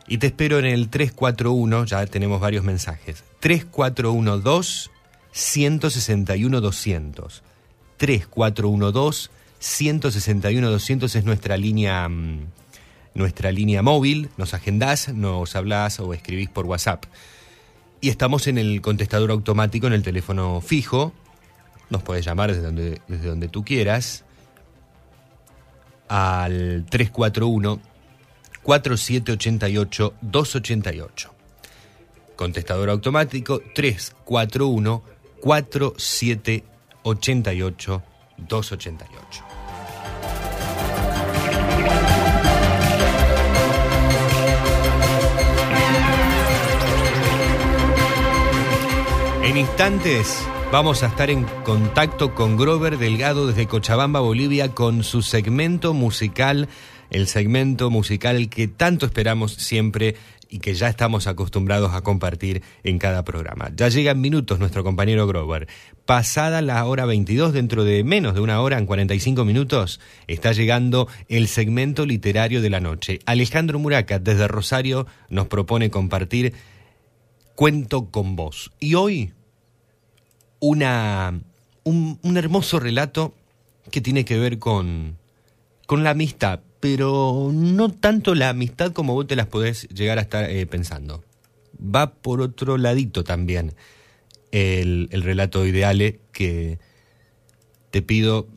Y 0.08 0.20
te 0.20 0.28
espero 0.28 0.58
en 0.58 0.66
el 0.66 0.90
341, 0.90 1.86
ya 1.86 2.06
tenemos 2.06 2.40
varios 2.40 2.64
mensajes. 2.64 3.24
3412 3.40 4.90
161 5.32 6.62
200. 6.62 7.44
3412 7.98 9.30
161 9.60 10.70
200 10.70 11.16
es 11.16 11.24
nuestra 11.26 11.58
línea 11.58 12.08
mm, 12.08 12.48
nuestra 13.18 13.52
línea 13.52 13.82
móvil, 13.82 14.30
nos 14.38 14.54
agendás, 14.54 15.10
nos 15.14 15.56
hablas 15.56 16.00
o 16.00 16.14
escribís 16.14 16.50
por 16.50 16.66
WhatsApp. 16.68 17.06
Y 18.00 18.10
estamos 18.10 18.48
en 18.48 18.60
el 18.60 18.82
contestador 18.82 19.32
automático 19.32 19.88
en 19.88 19.94
el 19.94 20.04
teléfono 20.04 20.62
fijo. 20.62 21.14
Nos 21.90 22.04
puedes 22.04 22.24
llamar 22.24 22.52
desde 22.52 22.62
donde, 22.62 23.02
desde 23.08 23.28
donde 23.28 23.48
tú 23.48 23.66
quieras 23.66 24.24
al 26.08 26.86
341 26.90 27.82
4788 28.62 30.14
288. 30.22 31.37
Contestador 32.38 32.90
automático 32.90 33.62
341 33.76 35.04
4788 35.42 38.04
288. 38.38 39.44
En 49.44 49.56
instantes 49.56 50.46
vamos 50.72 51.04
a 51.04 51.08
estar 51.08 51.30
en 51.30 51.46
contacto 51.64 52.36
con 52.36 52.58
Grover 52.58 52.98
Delgado 52.98 53.48
desde 53.48 53.66
Cochabamba, 53.66 54.20
Bolivia, 54.20 54.76
con 54.76 55.04
su 55.04 55.22
segmento 55.22 55.94
musical, 55.94 56.68
el 57.10 57.28
segmento 57.28 57.90
musical 57.90 58.50
que 58.50 58.68
tanto 58.68 59.06
esperamos 59.06 59.54
siempre 59.54 60.16
y 60.50 60.60
que 60.60 60.74
ya 60.74 60.88
estamos 60.88 61.28
acostumbrados 61.28 61.94
a 61.94 62.02
compartir 62.02 62.62
en 62.84 63.00
cada 63.00 63.24
programa. 63.24 63.72
Ya 63.76 63.90
llegan 63.90 64.22
minutos 64.22 64.60
nuestro 64.60 64.84
compañero 64.84 65.28
Grover. 65.28 65.68
Pasada 66.06 66.62
la 66.62 66.86
hora 66.86 67.06
22, 67.06 67.54
dentro 67.54 67.84
de 67.84 68.04
menos 68.04 68.34
de 68.34 68.42
una 68.42 68.62
hora, 68.62 68.78
en 68.78 68.86
45 68.86 69.46
minutos, 69.46 70.00
está 70.28 70.52
llegando 70.52 71.08
el 71.28 71.48
segmento 71.48 72.06
literario 72.06 72.62
de 72.62 72.70
la 72.70 72.80
noche. 72.80 73.20
Alejandro 73.26 73.80
Muraca, 73.80 74.20
desde 74.20 74.48
Rosario, 74.48 75.08
nos 75.30 75.48
propone 75.48 75.90
compartir 75.90 76.54
Cuento 77.56 78.12
con 78.12 78.36
vos. 78.36 78.72
Y 78.80 78.94
hoy 78.94 79.34
una, 80.60 81.42
un, 81.84 82.20
un 82.22 82.38
hermoso 82.38 82.80
relato 82.80 83.34
que 83.90 84.00
tiene 84.00 84.26
que 84.26 84.38
ver 84.38 84.60
con, 84.60 85.18
con 85.88 86.04
la 86.04 86.12
amistad, 86.12 86.60
pero 86.80 87.52
no 87.54 87.90
tanto 87.90 88.36
la 88.36 88.50
amistad 88.50 88.92
como 88.92 89.14
vos 89.14 89.28
te 89.28 89.36
las 89.36 89.48
podés 89.48 89.88
llegar 89.90 90.18
a 90.20 90.22
estar 90.22 90.50
eh, 90.50 90.66
pensando. 90.66 91.24
Va 91.80 92.14
por 92.14 92.42
otro 92.42 92.78
ladito 92.78 93.24
también 93.24 93.74
el, 94.52 95.10
el 95.12 95.22
relato 95.24 95.66
ideale 95.66 96.20
que 96.32 96.80
te 97.92 98.02
pido 98.02 98.48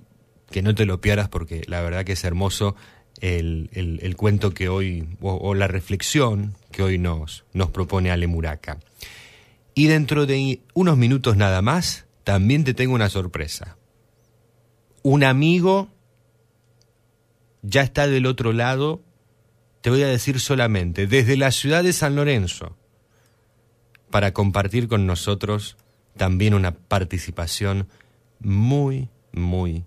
que 0.51 0.62
no 0.62 0.75
te 0.75 0.87
lo 0.87 1.01
pierdas 1.01 1.29
porque 1.29 1.62
la 1.66 1.81
verdad 1.81 2.05
que 2.05 2.12
es 2.12 2.25
hermoso 2.25 2.75
el, 3.21 3.71
el, 3.73 4.01
el 4.03 4.16
cuento 4.16 4.53
que 4.53 4.68
hoy, 4.68 5.07
o, 5.21 5.35
o, 5.35 5.55
la 5.55 5.68
reflexión 5.68 6.55
que 6.73 6.83
hoy 6.83 6.99
nos, 6.99 7.45
nos 7.53 7.71
propone 7.71 8.11
Ale 8.11 8.27
Muraca. 8.27 8.79
Y 9.75 9.87
dentro 9.87 10.27
de 10.27 10.61
unos 10.75 10.97
minutos 10.97 11.37
nada 11.37 11.62
más, 11.62 12.07
también 12.25 12.64
te 12.64 12.75
tengo 12.75 12.95
una 12.95 13.09
sorpresa. 13.09 13.77
Un 15.03 15.23
amigo 15.23 15.89
ya 17.62 17.82
está 17.82 18.06
del 18.06 18.26
otro 18.26 18.52
lado, 18.52 19.02
te 19.80 19.90
voy 19.90 20.02
a 20.02 20.08
decir 20.08 20.40
solamente, 20.40 21.06
desde 21.06 21.36
la 21.36 21.50
ciudad 21.50 21.82
de 21.82 21.92
San 21.92 22.16
Lorenzo, 22.16 22.76
para 24.11 24.32
compartir 24.32 24.88
con 24.88 25.06
nosotros 25.06 25.76
también 26.16 26.54
una 26.54 26.72
participación 26.72 27.88
muy, 28.40 29.08
muy 29.32 29.84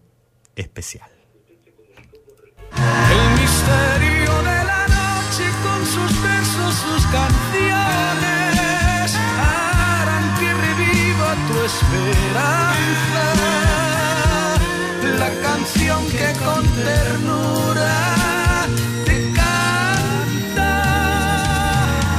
especial. 0.56 1.10
El 2.76 3.42
misterio 3.42 4.42
de 4.42 4.64
la 4.66 4.88
noche 4.88 5.44
con 5.64 5.86
sus 5.86 6.24
sus 6.74 7.06
canciones 7.08 9.18
harán 9.38 10.36
que 10.40 10.54
reviva 10.54 11.36
tu 11.48 11.56
esperanza. 11.66 13.43
La 15.04 15.30
canción 15.42 16.06
que 16.08 16.34
con 16.44 16.64
ternura 16.84 18.66
te 19.06 19.32
canta. 19.34 20.72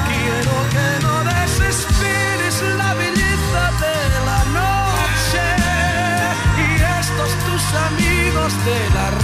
Quiero 0.08 0.54
que 0.74 0.88
no 1.02 1.14
desesperes 1.24 2.62
la 2.76 2.92
belleza 2.94 3.62
de 3.84 3.98
la 4.28 4.40
noche 4.60 5.44
y 6.60 6.68
estos 7.00 7.30
tus 7.46 7.64
amigos 7.88 8.52
de 8.66 8.78
la 8.94 9.23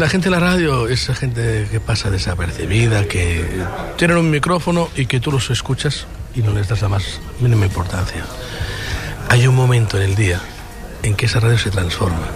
La 0.00 0.08
gente 0.08 0.30
de 0.30 0.34
la 0.34 0.40
radio 0.40 0.88
es 0.88 1.08
gente 1.08 1.68
que 1.70 1.78
pasa 1.78 2.10
desapercibida, 2.10 3.04
que 3.04 3.44
tienen 3.98 4.16
un 4.16 4.30
micrófono 4.30 4.88
y 4.96 5.04
que 5.04 5.20
tú 5.20 5.30
los 5.30 5.50
escuchas 5.50 6.06
y 6.34 6.40
no 6.40 6.52
les 6.54 6.68
das 6.68 6.80
la 6.80 6.88
más 6.88 7.20
mínima 7.38 7.66
importancia. 7.66 8.24
Hay 9.28 9.46
un 9.46 9.54
momento 9.54 9.98
en 9.98 10.04
el 10.04 10.14
día 10.14 10.40
en 11.02 11.14
que 11.14 11.26
esa 11.26 11.38
radio 11.40 11.58
se 11.58 11.68
transforma 11.68 12.26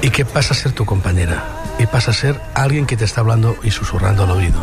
y 0.00 0.08
que 0.08 0.24
pasa 0.24 0.54
a 0.54 0.56
ser 0.56 0.72
tu 0.72 0.86
compañera 0.86 1.44
y 1.78 1.84
pasa 1.84 2.12
a 2.12 2.14
ser 2.14 2.40
alguien 2.54 2.86
que 2.86 2.96
te 2.96 3.04
está 3.04 3.20
hablando 3.20 3.54
y 3.62 3.70
susurrando 3.70 4.24
al 4.24 4.30
oído. 4.30 4.58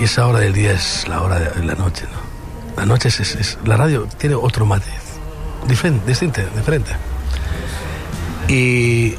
Y 0.00 0.04
esa 0.04 0.26
hora 0.26 0.40
del 0.40 0.52
día 0.52 0.72
es 0.72 1.06
la 1.06 1.22
hora 1.22 1.38
de 1.38 1.64
la 1.64 1.76
noche, 1.76 2.04
¿no? 2.12 2.76
La 2.76 2.84
noche 2.84 3.10
es- 3.10 3.58
la 3.64 3.76
radio 3.76 4.08
tiene 4.18 4.34
otro 4.34 4.66
matiz, 4.66 4.90
diferente, 5.68 6.04
distinto, 6.04 6.40
diferente. 6.56 6.90
Y 8.48 9.14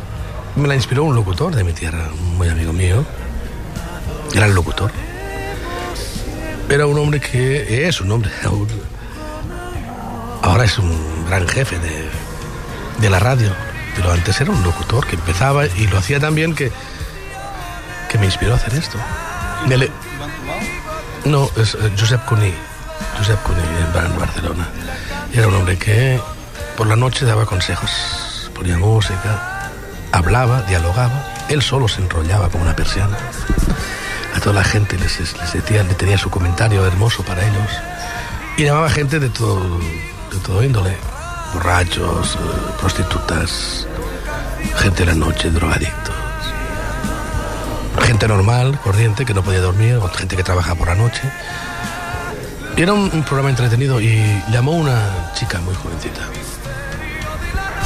me 0.56 0.68
la 0.68 0.76
inspiró 0.76 1.04
un 1.04 1.16
locutor 1.16 1.56
de 1.56 1.64
mi 1.64 1.74
tierra, 1.74 2.10
muy 2.38 2.50
amigo 2.50 2.74
mío. 2.74 3.04
Era 4.34 4.46
el 4.46 4.54
locutor. 4.54 4.92
Era 6.70 6.86
un 6.88 6.98
hombre 6.98 7.20
que 7.20 7.88
es 7.88 8.02
un 8.02 8.12
hombre. 8.12 8.32
Ahora 10.42 10.66
es 10.66 10.78
un 10.78 11.26
gran 11.28 11.48
jefe 11.48 11.78
de, 11.80 12.10
de 13.00 13.10
la 13.10 13.20
radio. 13.20 13.52
Pero 13.96 14.12
antes 14.12 14.42
era 14.42 14.52
un 14.52 14.64
locutor 14.64 15.06
que 15.06 15.16
empezaba 15.16 15.66
y 15.66 15.88
lo 15.88 15.98
hacía 15.98 16.20
tan 16.20 16.34
bien 16.36 16.56
que, 16.56 16.72
que 18.10 18.18
me 18.18 18.26
inspiró 18.26 18.54
a 18.54 18.56
hacer 18.56 18.74
esto. 18.74 18.98
No, 21.26 21.50
es 21.58 21.76
eh, 21.76 21.92
Josep 21.98 22.26
Cuní. 22.26 22.54
Josep 23.18 23.42
Cuní 23.44 23.60
en 23.60 24.20
Barcelona. 24.20 24.68
Era 25.34 25.48
un 25.48 25.56
hombre 25.56 25.78
que 25.78 26.20
por 26.76 26.88
la 26.88 26.96
noche 26.96 27.26
daba 27.26 27.46
consejos, 27.46 28.50
ponía 28.56 28.78
música, 28.78 29.53
hablaba, 30.14 30.62
dialogaba. 30.62 31.26
Él 31.50 31.62
solo 31.62 31.88
se 31.88 32.02
enrollaba 32.02 32.48
como 32.50 32.64
una 32.64 32.76
persiana. 32.76 33.18
A 34.36 34.40
toda 34.40 34.56
la 34.56 34.64
gente 34.64 34.98
les, 34.98 35.20
les 35.20 35.54
decía, 35.54 35.84
le 35.84 35.96
tenía 35.96 36.18
su 36.18 36.30
comentario 36.30 36.86
hermoso 36.86 37.24
para 37.24 37.42
ellos. 37.46 37.70
Y 38.56 38.64
llamaba 38.64 38.90
gente 38.90 39.20
de 39.20 39.30
todo, 39.30 39.80
de 40.32 40.38
todo 40.46 40.64
índole. 40.64 40.96
Borrachos, 41.54 42.36
eh, 42.36 42.38
prostitutas, 42.80 43.88
gente 44.78 45.06
de 45.06 45.06
la 45.08 45.16
noche, 45.16 45.50
drogadictos. 45.50 46.16
Gente 48.04 48.28
normal, 48.28 48.80
corriente, 48.84 49.26
que 49.26 49.34
no 49.34 49.44
podía 49.44 49.62
dormir, 49.62 50.00
gente 50.16 50.36
que 50.36 50.44
trabaja 50.44 50.76
por 50.76 50.88
la 50.88 50.96
noche. 50.96 51.22
Era 52.76 52.94
un, 52.94 53.10
un 53.14 53.24
programa 53.24 53.50
entretenido 53.50 54.02
y 54.02 54.44
llamó 54.52 54.72
una 54.72 55.32
chica 55.34 55.60
muy 55.62 55.76
jovencita. 55.76 56.22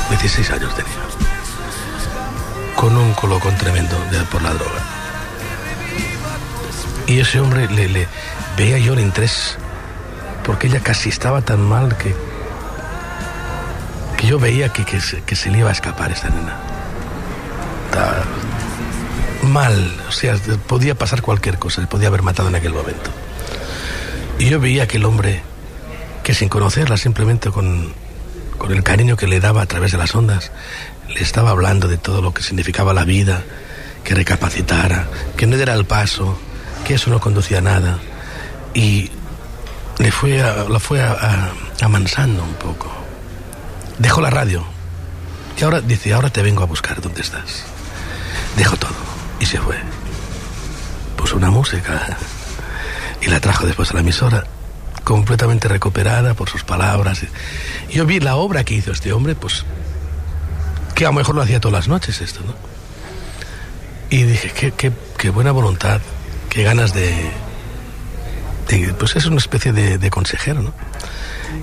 16 0.09 0.51
años 0.51 0.73
tenía. 0.75 1.36
Con 2.77 2.95
un 2.95 3.13
colocón 3.13 3.57
tremendo 3.57 3.97
de- 4.11 4.23
por 4.31 4.41
la 4.41 4.53
droga. 4.53 4.81
Y 7.07 7.19
ese 7.19 7.39
hombre 7.41 7.67
le, 7.69 8.07
veía 8.57 8.77
yo 8.77 8.93
el 8.93 8.99
interés, 8.99 9.57
porque 10.45 10.67
ella 10.67 10.79
casi 10.81 11.09
estaba 11.09 11.41
tan 11.41 11.61
mal 11.61 11.97
que, 11.97 12.15
que 14.17 14.27
yo 14.27 14.39
veía 14.39 14.69
que, 14.73 14.85
que, 14.85 15.01
se, 15.01 15.21
que 15.23 15.35
se 15.35 15.49
le 15.49 15.59
iba 15.59 15.69
a 15.69 15.73
escapar 15.73 16.11
esta 16.11 16.29
nena. 16.29 16.55
Estaba 17.85 18.23
mal, 19.43 19.97
o 20.07 20.11
sea, 20.11 20.35
podía 20.67 20.95
pasar 20.95 21.21
cualquier 21.21 21.57
cosa, 21.59 21.81
le 21.81 21.87
podía 21.87 22.07
haber 22.09 22.21
matado 22.21 22.49
en 22.49 22.55
aquel 22.55 22.73
momento. 22.73 23.09
Y 24.39 24.49
yo 24.49 24.59
veía 24.59 24.87
que 24.87 24.97
el 24.97 25.05
hombre 25.05 25.41
que 26.23 26.33
sin 26.35 26.49
conocerla, 26.49 26.97
simplemente 26.97 27.49
con, 27.51 27.93
con 28.57 28.71
el 28.73 28.83
cariño 28.83 29.15
que 29.17 29.27
le 29.27 29.39
daba 29.39 29.61
a 29.61 29.65
través 29.65 29.91
de 29.93 29.97
las 29.97 30.13
ondas, 30.13 30.51
le 31.09 31.21
estaba 31.21 31.51
hablando 31.51 31.87
de 31.87 31.97
todo 31.97 32.21
lo 32.21 32.33
que 32.33 32.43
significaba 32.43 32.93
la 32.93 33.03
vida, 33.05 33.43
que 34.03 34.13
recapacitara, 34.15 35.07
que 35.35 35.47
no 35.47 35.55
diera 35.55 35.73
el 35.73 35.85
paso, 35.85 36.37
que 36.85 36.95
eso 36.95 37.09
no 37.09 37.19
conducía 37.19 37.59
a 37.59 37.61
nada. 37.61 37.99
Y 38.73 39.09
le 39.99 40.11
fue 40.11 40.41
a- 40.41 40.63
lo 40.65 40.79
fue 40.79 41.01
amansando 41.81 42.43
un 42.43 42.53
poco. 42.55 42.91
Dejó 43.99 44.21
la 44.21 44.29
radio. 44.29 44.63
Y 45.59 45.63
ahora 45.63 45.81
dice, 45.81 46.13
ahora 46.13 46.29
te 46.29 46.43
vengo 46.43 46.61
a 46.63 46.67
buscar, 46.67 47.01
¿dónde 47.01 47.21
estás? 47.21 47.63
Dejó 48.55 48.77
todo 48.77 48.93
y 49.39 49.45
se 49.45 49.59
fue. 49.59 49.77
Puso 51.15 51.35
una 51.35 51.49
música 51.49 52.15
y 53.21 53.27
la 53.27 53.39
trajo 53.39 53.65
después 53.65 53.89
a 53.91 53.95
la 53.95 54.01
emisora, 54.01 54.43
completamente 55.03 55.67
recuperada 55.67 56.35
por 56.35 56.47
sus 56.49 56.63
palabras. 56.63 57.21
Yo 57.89 58.05
vi 58.05 58.19
la 58.19 58.35
obra 58.35 58.63
que 58.63 58.75
hizo 58.75 58.91
este 58.91 59.11
hombre, 59.13 59.33
pues, 59.33 59.65
que 60.97 61.05
a 61.05 61.09
lo 61.09 61.13
mejor 61.13 61.35
lo 61.35 61.43
hacía 61.43 61.59
todas 61.59 61.73
las 61.73 61.87
noches 61.87 62.21
esto, 62.21 62.39
¿no? 62.43 62.55
Y 64.09 64.23
dije, 64.23 64.49
qué, 64.51 64.71
qué, 64.71 64.91
qué 65.15 65.29
buena 65.29 65.51
voluntad, 65.51 66.01
qué 66.49 66.63
ganas 66.63 66.91
de, 66.95 67.13
de- 68.67 68.93
Pues 68.95 69.15
es 69.15 69.27
una 69.27 69.37
especie 69.37 69.73
de, 69.73 69.99
de 69.99 70.09
consejero, 70.09 70.63
¿no? 70.63 70.73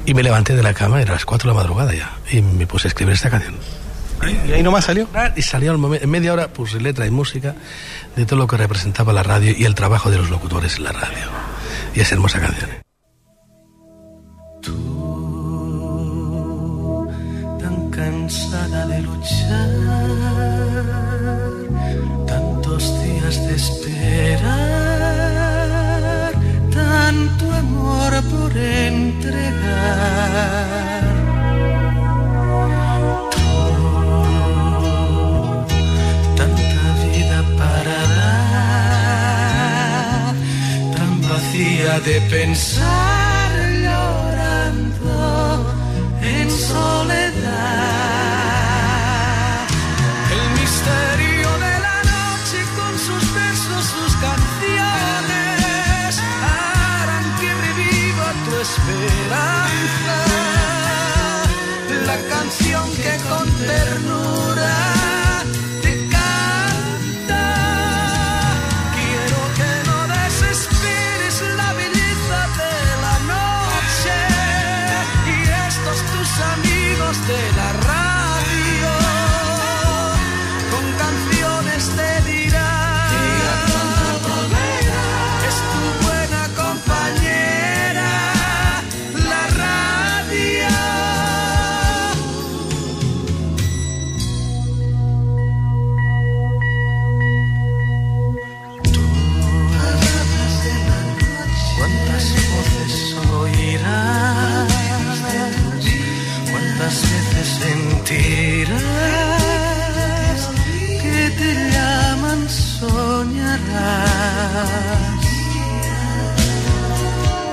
Y 0.06 0.14
me 0.14 0.22
levanté 0.22 0.54
de 0.54 0.62
la 0.62 0.72
cama, 0.72 1.02
era 1.02 1.14
las 1.14 1.24
4 1.24 1.48
de 1.50 1.52
la 1.56 1.60
madrugada 1.60 1.92
ya, 1.92 2.16
y 2.30 2.42
me 2.42 2.68
puse 2.68 2.86
a 2.86 2.90
escribir 2.90 3.14
esta 3.14 3.28
canción. 3.28 3.56
¿Y 4.48 4.52
ahí 4.52 4.62
nomás 4.62 4.84
salió? 4.84 5.08
Y 5.34 5.42
salió 5.42 5.72
al 5.72 5.78
momento, 5.78 6.04
en 6.04 6.10
media 6.10 6.32
hora 6.32 6.46
puse 6.48 6.78
letra 6.80 7.04
y 7.04 7.10
música 7.10 7.56
de 8.14 8.26
todo 8.26 8.38
lo 8.38 8.46
que 8.46 8.56
representaba 8.56 9.12
la 9.12 9.24
radio 9.24 9.52
y 9.56 9.64
el 9.64 9.74
trabajo 9.74 10.10
de 10.10 10.18
los 10.18 10.30
locutores 10.30 10.76
en 10.76 10.84
la 10.84 10.92
radio. 10.92 11.26
Y 11.94 12.00
es 12.00 12.12
hermosa 12.12 12.38
canción. 12.40 12.70
¿eh? 12.70 12.80
Cansada 17.94 18.86
de 18.86 19.02
luchar, 19.02 19.70
tantos 22.26 22.82
días 23.02 23.36
de 23.46 23.54
esperar, 23.54 24.42
tanto 26.72 27.44
amor 27.52 28.12
por 28.32 28.56
entregar. 28.56 29.14
Tanta 36.36 36.86
vida 37.04 37.38
para 37.58 37.98
dar, 38.58 40.34
tan 40.96 41.12
vacía 41.28 41.92
de 42.00 42.16
pensar 42.22 43.23
soledad. 46.64 48.13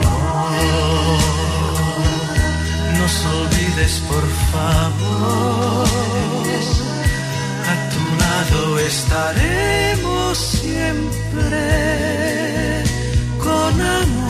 Oh, 0.04 1.18
nos 2.98 3.26
olvides 3.26 3.94
por 4.08 4.26
favor, 4.52 5.88
a 7.68 7.74
tu 7.92 8.04
lado 8.24 8.80
estaremos 8.80 10.38
siempre 10.38 11.64
con 13.40 13.82
amor. 13.82 14.21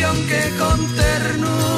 Que 0.00 0.56
con 0.58 0.86
ternura 0.96 1.69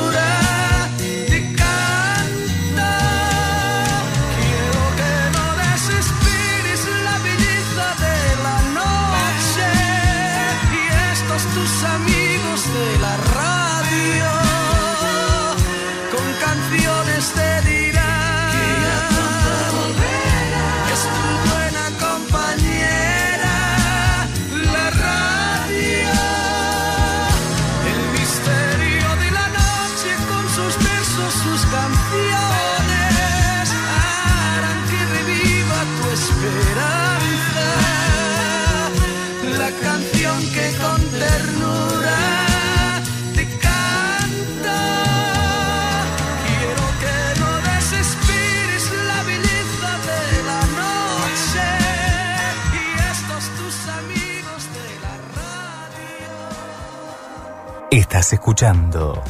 Estás 58.12 58.34
escuchando 58.34 59.22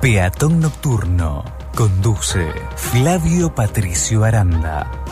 Peatón 0.00 0.60
Nocturno. 0.60 1.42
Conduce 1.74 2.52
Flavio 2.76 3.52
Patricio 3.52 4.22
Aranda. 4.22 5.07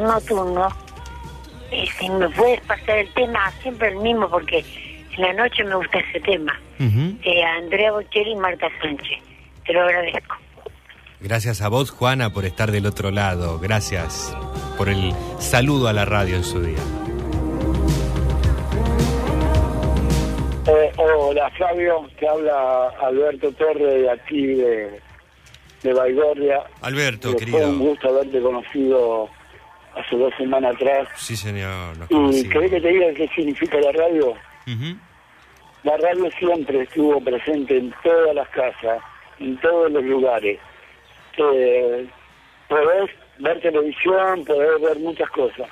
De 0.00 0.06
Teatro 0.06 0.44
Nocturno, 0.44 0.68
y 1.72 1.86
si 1.88 2.08
me 2.10 2.28
puedes 2.30 2.60
pasar 2.62 2.98
el 2.98 3.12
tema, 3.14 3.50
siempre 3.62 3.88
el 3.88 3.96
mismo, 3.96 4.28
porque 4.30 4.64
en 5.16 5.22
la 5.22 5.32
noche 5.32 5.64
me 5.64 5.74
gusta 5.74 5.98
ese 5.98 6.20
tema. 6.20 6.58
Eh, 6.78 7.42
Andrea 7.42 7.92
Bocelli 7.92 8.32
y 8.32 8.36
Marta 8.36 8.68
Sánchez. 8.80 9.18
Te 9.66 9.72
lo 9.72 9.82
agradezco. 9.82 10.36
Gracias 11.20 11.62
a 11.62 11.68
vos, 11.68 11.90
Juana, 11.90 12.32
por 12.32 12.44
estar 12.44 12.70
del 12.70 12.86
otro 12.86 13.10
lado. 13.10 13.58
Gracias 13.58 14.36
por 14.76 14.88
el 14.88 15.12
saludo 15.38 15.88
a 15.88 15.92
la 15.92 16.04
radio 16.04 16.36
en 16.36 16.44
su 16.44 16.60
día. 16.62 16.78
Eh, 20.68 20.92
hola 20.96 21.48
Flavio, 21.56 22.08
te 22.18 22.28
habla 22.28 22.88
Alberto 23.00 23.52
Torre 23.52 24.00
de 24.00 24.10
aquí 24.10 24.46
de, 24.46 25.00
de 25.82 25.92
Baigorria. 25.94 26.62
Alberto, 26.82 27.28
Eh, 27.28 27.32
Fue 27.32 27.38
querido. 27.40 27.68
un 27.68 27.78
gusto 27.78 28.08
haberte 28.08 28.40
conocido 28.40 29.28
hace 29.96 30.16
dos 30.16 30.32
semanas 30.36 30.74
atrás. 30.74 31.08
Sí, 31.16 31.36
señor. 31.36 31.96
¿Y 32.08 32.48
querés 32.48 32.70
que 32.70 32.80
te 32.80 32.88
diga 32.88 33.12
qué 33.14 33.28
significa 33.34 33.78
la 33.80 33.92
radio? 33.92 34.34
La 35.82 35.96
radio 35.96 36.30
siempre 36.38 36.82
estuvo 36.82 37.20
presente 37.20 37.78
en 37.78 37.94
todas 38.02 38.34
las 38.34 38.48
casas, 38.48 39.02
en 39.38 39.56
todos 39.58 39.90
los 39.92 40.02
lugares. 40.04 40.58
Eh, 41.38 42.06
podés 42.68 43.10
ver 43.38 43.60
televisión, 43.60 44.44
podés 44.44 44.80
ver 44.80 44.98
muchas 44.98 45.30
cosas, 45.30 45.68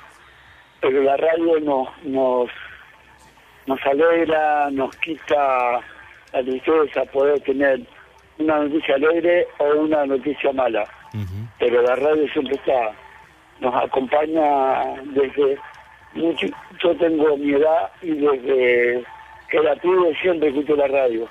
pero 0.79 1.03
la 1.03 1.17
radio 1.17 1.59
nos, 1.59 1.89
nos, 2.03 2.49
nos 3.65 3.79
alegra, 3.85 4.69
nos 4.71 4.95
quita 4.97 5.81
la 6.31 6.43
tristeza, 6.43 7.05
poder 7.05 7.39
tener 7.41 7.81
una 8.37 8.59
noticia 8.59 8.95
alegre 8.95 9.47
o 9.57 9.81
una 9.81 10.05
noticia 10.05 10.51
mala. 10.51 10.83
Pero 11.59 11.81
la 11.81 11.95
radio 11.95 12.27
siempre 12.33 12.55
está, 12.55 12.91
nos 13.59 13.75
acompaña 13.75 15.01
desde 15.05 15.57
mucho, 16.13 16.47
yo 16.81 16.95
tengo 16.95 17.37
mi 17.37 17.53
edad 17.53 17.91
y 18.01 18.11
desde 18.11 19.03
que 19.49 19.57
era 19.57 19.75
pibe 19.75 20.15
siempre 20.21 20.49
escucho 20.49 20.75
la 20.75 20.87
radio. 20.87 21.27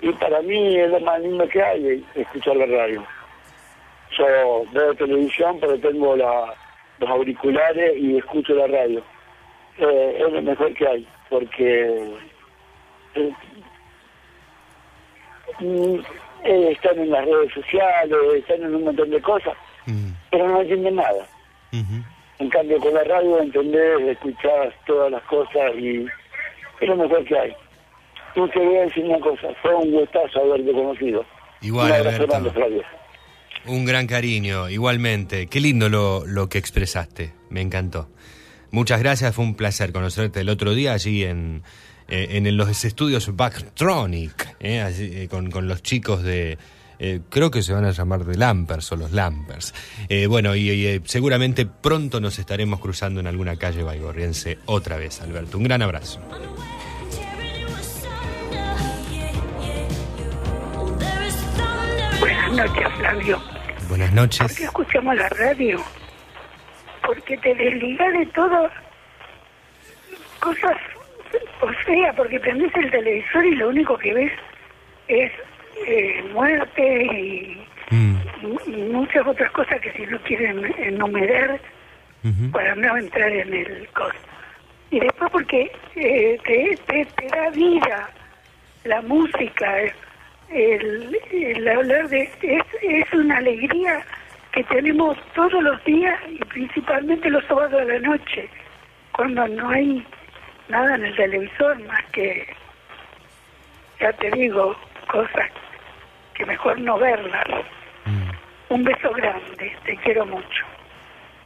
Y 0.00 0.12
para 0.12 0.40
mí 0.42 0.76
es 0.76 0.90
lo 0.90 1.00
más 1.00 1.20
lindo 1.20 1.48
que 1.48 1.62
hay, 1.62 2.04
escuchar 2.14 2.56
la 2.56 2.66
radio. 2.66 3.04
Yo 4.16 4.64
veo 4.72 4.94
televisión, 4.94 5.58
pero 5.60 5.78
tengo 5.78 6.16
la, 6.16 6.54
los 6.98 7.10
auriculares 7.10 7.96
y 7.96 8.18
escucho 8.18 8.54
la 8.54 8.66
radio. 8.66 9.02
Eh, 9.78 10.18
es 10.20 10.32
lo 10.32 10.42
mejor 10.42 10.74
que 10.74 10.86
hay, 10.86 11.08
porque 11.28 12.10
eh, 13.14 13.32
mm, 15.60 15.94
eh, 16.44 16.70
están 16.72 16.98
en 16.98 17.10
las 17.10 17.24
redes 17.24 17.52
sociales, 17.52 18.18
están 18.34 18.62
en 18.62 18.74
un 18.74 18.84
montón 18.84 19.10
de 19.10 19.20
cosas, 19.20 19.56
pero 20.30 20.48
no 20.48 20.60
entienden 20.60 20.96
nada. 20.96 21.26
En 21.72 22.50
cambio, 22.50 22.78
con 22.78 22.94
la 22.94 23.04
radio 23.04 23.40
entendés, 23.40 24.00
escuchás 24.08 24.72
todas 24.86 25.10
las 25.10 25.22
cosas 25.24 25.74
y 25.76 26.06
es 26.80 26.88
lo 26.88 26.96
mejor 26.96 27.24
que 27.24 27.38
hay. 27.38 27.52
Y 28.34 28.50
te 28.50 28.58
voy 28.58 28.76
a 28.76 28.82
decir 28.82 29.04
una 29.04 29.18
cosa, 29.18 29.48
fue 29.60 29.74
un 29.74 29.90
gustazo 29.90 30.40
haberte 30.40 30.72
conocido. 30.72 31.24
Igual, 31.60 31.92
Alberto. 31.92 32.38
Un 33.66 33.84
gran 33.84 34.06
cariño, 34.06 34.68
igualmente. 34.68 35.48
Qué 35.48 35.60
lindo 35.60 35.88
lo, 35.88 36.24
lo 36.24 36.48
que 36.48 36.58
expresaste, 36.58 37.32
me 37.50 37.60
encantó. 37.60 38.08
Muchas 38.70 39.00
gracias, 39.00 39.34
fue 39.34 39.44
un 39.44 39.54
placer 39.56 39.92
conocerte 39.92 40.40
el 40.40 40.48
otro 40.48 40.74
día 40.74 40.92
allí 40.92 41.24
en, 41.24 41.62
eh, 42.08 42.28
en 42.32 42.56
los 42.56 42.84
estudios 42.84 43.34
Backtronic, 43.34 44.56
eh, 44.60 44.80
allí, 44.80 45.10
eh, 45.22 45.28
con, 45.28 45.50
con 45.50 45.66
los 45.68 45.82
chicos 45.82 46.22
de... 46.22 46.58
eh, 46.98 47.20
creo 47.28 47.50
que 47.50 47.62
se 47.62 47.72
van 47.72 47.84
a 47.84 47.90
llamar 47.90 48.24
de 48.24 48.36
Lampers 48.36 48.92
o 48.92 48.96
los 48.96 49.12
Lampers. 49.12 49.74
Eh, 50.08 50.26
bueno, 50.26 50.54
y, 50.54 50.70
y, 50.70 50.86
eh, 50.86 51.00
seguramente 51.04 51.66
pronto 51.66 52.20
nos 52.20 52.38
estaremos 52.38 52.80
cruzando 52.80 53.20
en 53.20 53.26
alguna 53.26 53.56
calle 53.56 53.82
baigorriense 53.82 54.58
otra 54.66 54.96
vez, 54.96 55.20
Alberto. 55.20 55.58
Un 55.58 55.64
gran 55.64 55.82
abrazo. 55.82 56.20
Buenas 62.20 62.52
noches, 62.52 62.88
Flavio. 62.98 63.42
Buenas 63.88 64.12
noches. 64.12 64.40
¿Por 64.40 64.56
qué 64.56 64.64
escuchamos 64.64 65.16
la 65.16 65.28
radio? 65.28 65.80
Porque 67.06 67.36
te 67.38 67.54
desligas 67.54 68.12
de 68.12 68.26
todo 68.26 68.68
cosas 70.40 70.76
o 71.60 71.72
sea, 71.84 72.12
porque 72.14 72.38
prendes 72.40 72.74
el 72.76 72.90
televisor 72.90 73.44
y 73.44 73.54
lo 73.56 73.68
único 73.68 73.98
que 73.98 74.14
ves 74.14 74.32
es 75.08 75.32
eh, 75.86 76.24
muerte 76.32 77.04
y, 77.04 77.66
y 78.66 78.70
muchas 78.92 79.26
otras 79.26 79.50
cosas 79.52 79.80
que 79.80 79.92
si 79.92 80.06
no 80.06 80.18
quieren 80.20 80.74
enumerar 80.78 81.60
para 82.52 82.74
no 82.74 82.96
entrar 82.96 83.30
en 83.30 83.54
el 83.54 83.88
costo. 83.88 84.18
Y 84.90 85.00
después 85.00 85.30
porque 85.30 85.70
eh, 85.96 86.38
te, 86.44 86.78
te, 86.86 87.04
te 87.04 87.26
da 87.28 87.50
vida 87.50 88.10
la 88.84 89.02
música, 89.02 89.80
el, 90.50 91.18
el 91.30 91.68
hablar 91.68 92.08
de... 92.08 92.30
Es, 92.42 92.64
es 92.82 93.12
una 93.12 93.36
alegría 93.38 94.04
que 94.52 94.64
tenemos 94.64 95.16
todos 95.34 95.62
los 95.62 95.82
días 95.84 96.18
y 96.28 96.38
principalmente 96.46 97.30
los 97.30 97.44
sábados 97.44 97.80
a 97.80 97.84
la 97.84 97.98
noche, 98.00 98.48
cuando 99.12 99.46
no 99.46 99.68
hay 99.70 100.04
nada 100.68 100.94
en 100.96 101.04
el 101.04 101.16
televisor 101.16 101.78
más 101.86 102.04
que, 102.12 102.46
ya 104.00 104.12
te 104.14 104.30
digo, 104.30 104.74
cosas 105.08 105.50
que 106.38 106.46
mejor 106.46 106.80
no 106.80 106.98
verlas. 106.98 107.44
Un 108.70 108.84
beso 108.84 109.10
grande, 109.14 109.72
te 109.84 109.96
quiero 110.04 110.24
mucho. 110.24 110.64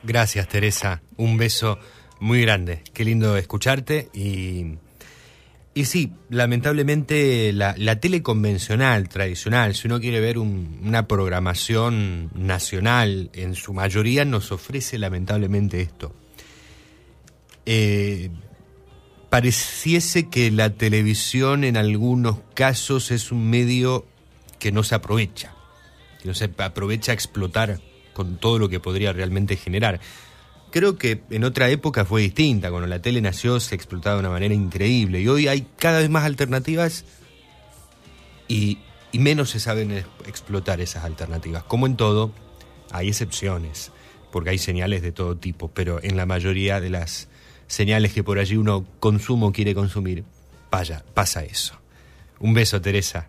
Gracias, 0.03 0.47
Teresa. 0.49 1.01
Un 1.17 1.37
beso 1.37 1.79
muy 2.21 2.43
grande. 2.43 2.83
Qué 2.93 3.05
lindo 3.05 3.37
escucharte. 3.37 4.09
Y, 4.13 4.75
y 5.75 5.85
sí, 5.87 6.13
lamentablemente 6.29 7.53
la, 7.53 7.75
la 7.79 7.99
tele 8.01 8.23
convencional, 8.23 9.09
tradicional, 9.09 9.75
si 9.75 9.87
uno 9.89 9.99
quiere 10.01 10.21
ver 10.21 10.39
un- 10.39 10.81
una 10.85 11.07
programación 11.09 12.31
nacional, 12.35 13.31
en 13.35 13.55
su 13.55 13.73
mayoría 13.73 14.25
nos 14.25 14.53
ofrece 14.53 14.99
lamentablemente 14.99 15.81
esto. 15.81 16.15
Eh, 17.65 18.31
pareciese 19.31 20.29
que 20.29 20.51
la 20.51 20.71
televisión 20.71 21.65
en 21.65 21.77
algunos 21.77 22.39
casos 22.55 23.11
es 23.13 23.31
un 23.33 23.49
medio 23.49 24.07
que 24.63 24.71
no 24.71 24.85
se 24.85 24.95
aprovecha, 24.95 25.57
que 26.21 26.29
no 26.29 26.35
se 26.35 26.49
aprovecha 26.59 27.11
a 27.11 27.15
explotar 27.17 27.81
con 28.13 28.37
todo 28.37 28.61
lo 28.61 28.69
que 28.69 28.79
podría 28.79 29.13
realmente 29.13 29.57
generar. 29.57 29.99
Creo 30.71 30.97
que 30.97 31.25
en 31.31 31.43
otra 31.43 31.69
época 31.69 32.05
fue 32.05 32.23
distinta, 32.23 32.71
cuando 32.71 32.87
la 32.87 33.03
tele 33.03 33.21
nació 33.21 33.59
se 33.59 33.75
explotaba 33.75 34.15
de 34.15 34.21
una 34.21 34.29
manera 34.31 34.55
increíble 34.55 35.21
y 35.21 35.27
hoy 35.27 35.49
hay 35.49 35.67
cada 35.81 35.99
vez 35.99 36.09
más 36.11 36.23
alternativas 36.23 37.05
y, 38.47 38.79
menos 39.13 39.51
se 39.51 39.59
saben 39.59 40.05
explotar 40.29 40.81
esas 40.81 41.03
alternativas. 41.03 41.65
Como 41.65 41.89
en 41.89 41.97
todo, 41.97 42.33
hay 42.93 43.09
excepciones, 43.09 43.91
porque 44.31 44.51
hay 44.51 44.59
señales 44.59 45.03
de 45.03 45.11
todo 45.11 45.37
tipo, 45.39 45.73
pero 45.73 46.01
en 46.05 46.17
la 46.17 46.25
mayoría 46.25 46.81
de 46.81 46.91
las 46.91 47.29
señales 47.67 48.13
que 48.13 48.23
por 48.23 48.39
allí 48.39 48.57
uno 48.57 48.87
consumo 49.01 49.51
quiere 49.51 49.75
consumir, 49.75 50.23
vaya, 50.71 51.05
pasa 51.15 51.43
eso. 51.43 51.75
Un 52.39 52.55
beso, 52.55 52.81
Teresa. 52.81 53.27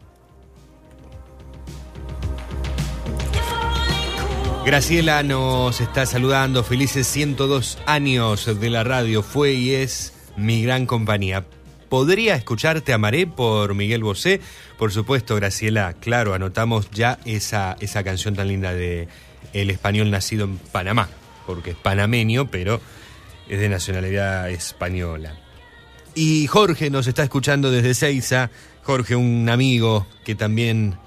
Graciela 4.65 5.23
nos 5.23 5.81
está 5.81 6.05
saludando, 6.05 6.63
felices 6.63 7.05
102 7.07 7.77
años 7.85 8.59
de 8.61 8.69
la 8.69 8.85
radio, 8.85 9.21
fue 9.21 9.51
y 9.51 9.75
es 9.75 10.13
mi 10.37 10.63
gran 10.63 10.85
compañía. 10.85 11.45
¿Podría 11.89 12.35
escucharte 12.35 12.93
Amaré 12.93 13.27
por 13.27 13.75
Miguel 13.75 14.03
Bosé? 14.03 14.39
Por 14.77 14.93
supuesto, 14.93 15.35
Graciela, 15.35 15.93
claro, 15.99 16.33
anotamos 16.33 16.89
ya 16.91 17.19
esa, 17.25 17.75
esa 17.81 18.05
canción 18.05 18.35
tan 18.35 18.47
linda 18.47 18.73
de 18.73 19.09
El 19.51 19.69
español 19.69 20.09
nacido 20.09 20.45
en 20.45 20.57
Panamá, 20.57 21.09
porque 21.45 21.71
es 21.71 21.77
panameño, 21.77 22.49
pero 22.49 22.79
es 23.49 23.59
de 23.59 23.67
nacionalidad 23.67 24.49
española. 24.49 25.35
Y 26.15 26.47
Jorge 26.47 26.89
nos 26.89 27.07
está 27.07 27.23
escuchando 27.23 27.69
desde 27.69 27.93
Seiza, 27.93 28.49
Jorge, 28.83 29.17
un 29.17 29.49
amigo 29.49 30.07
que 30.23 30.35
también 30.35 30.97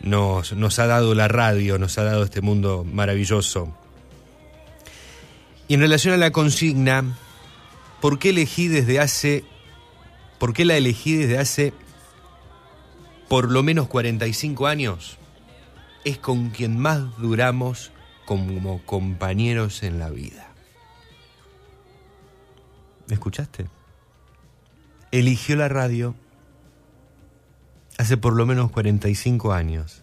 nos, 0.00 0.52
nos 0.52 0.78
ha 0.78 0.86
dado 0.86 1.14
la 1.14 1.28
radio, 1.28 1.78
nos 1.78 1.98
ha 1.98 2.04
dado 2.04 2.24
este 2.24 2.40
mundo 2.40 2.84
maravilloso. 2.84 3.74
Y 5.66 5.74
en 5.74 5.80
relación 5.80 6.14
a 6.14 6.16
la 6.16 6.30
consigna, 6.30 7.04
¿por 8.00 8.18
qué 8.18 8.30
elegí 8.30 8.68
desde 8.68 9.00
hace, 9.00 9.44
por 10.38 10.52
qué 10.54 10.64
la 10.64 10.76
elegí 10.76 11.14
desde 11.16 11.38
hace 11.38 11.72
por 13.28 13.50
lo 13.50 13.62
menos 13.62 13.88
45 13.88 14.66
años? 14.66 15.18
Es 16.04 16.18
con 16.18 16.50
quien 16.50 16.78
más 16.78 17.02
duramos 17.18 17.92
como 18.24 18.82
compañeros 18.84 19.82
en 19.82 19.98
la 19.98 20.10
vida. 20.10 20.48
¿Me 23.06 23.14
escuchaste? 23.14 23.66
Eligió 25.10 25.56
la 25.56 25.68
radio 25.68 26.14
hace 27.98 28.16
por 28.16 28.34
lo 28.34 28.46
menos 28.46 28.70
45 28.70 29.52
años 29.52 30.02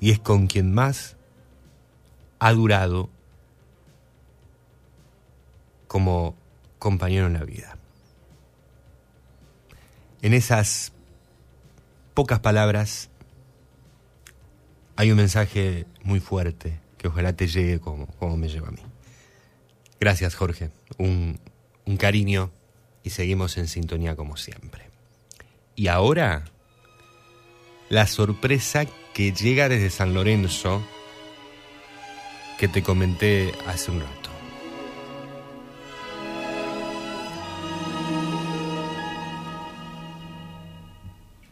y 0.00 0.10
es 0.10 0.18
con 0.18 0.48
quien 0.48 0.72
más 0.72 1.16
ha 2.40 2.52
durado 2.52 3.10
como 5.86 6.34
compañero 6.78 7.26
en 7.26 7.34
la 7.34 7.44
vida. 7.44 7.76
En 10.22 10.32
esas 10.32 10.92
pocas 12.14 12.40
palabras 12.40 13.10
hay 14.96 15.10
un 15.10 15.18
mensaje 15.18 15.86
muy 16.02 16.20
fuerte 16.20 16.80
que 16.96 17.08
ojalá 17.08 17.34
te 17.34 17.46
llegue 17.46 17.78
como, 17.78 18.06
como 18.06 18.38
me 18.38 18.48
lleva 18.48 18.68
a 18.68 18.72
mí. 18.72 18.82
Gracias 20.00 20.34
Jorge, 20.34 20.70
un, 20.98 21.38
un 21.84 21.96
cariño 21.98 22.50
y 23.02 23.10
seguimos 23.10 23.58
en 23.58 23.68
sintonía 23.68 24.16
como 24.16 24.38
siempre. 24.38 24.90
Y 25.76 25.88
ahora, 25.88 26.44
la 27.88 28.06
sorpresa 28.06 28.84
que 29.12 29.32
llega 29.32 29.68
desde 29.68 29.90
San 29.90 30.14
Lorenzo 30.14 30.82
que 32.58 32.68
te 32.68 32.82
comenté 32.82 33.52
hace 33.66 33.90
un 33.90 34.00
rato. 34.00 34.30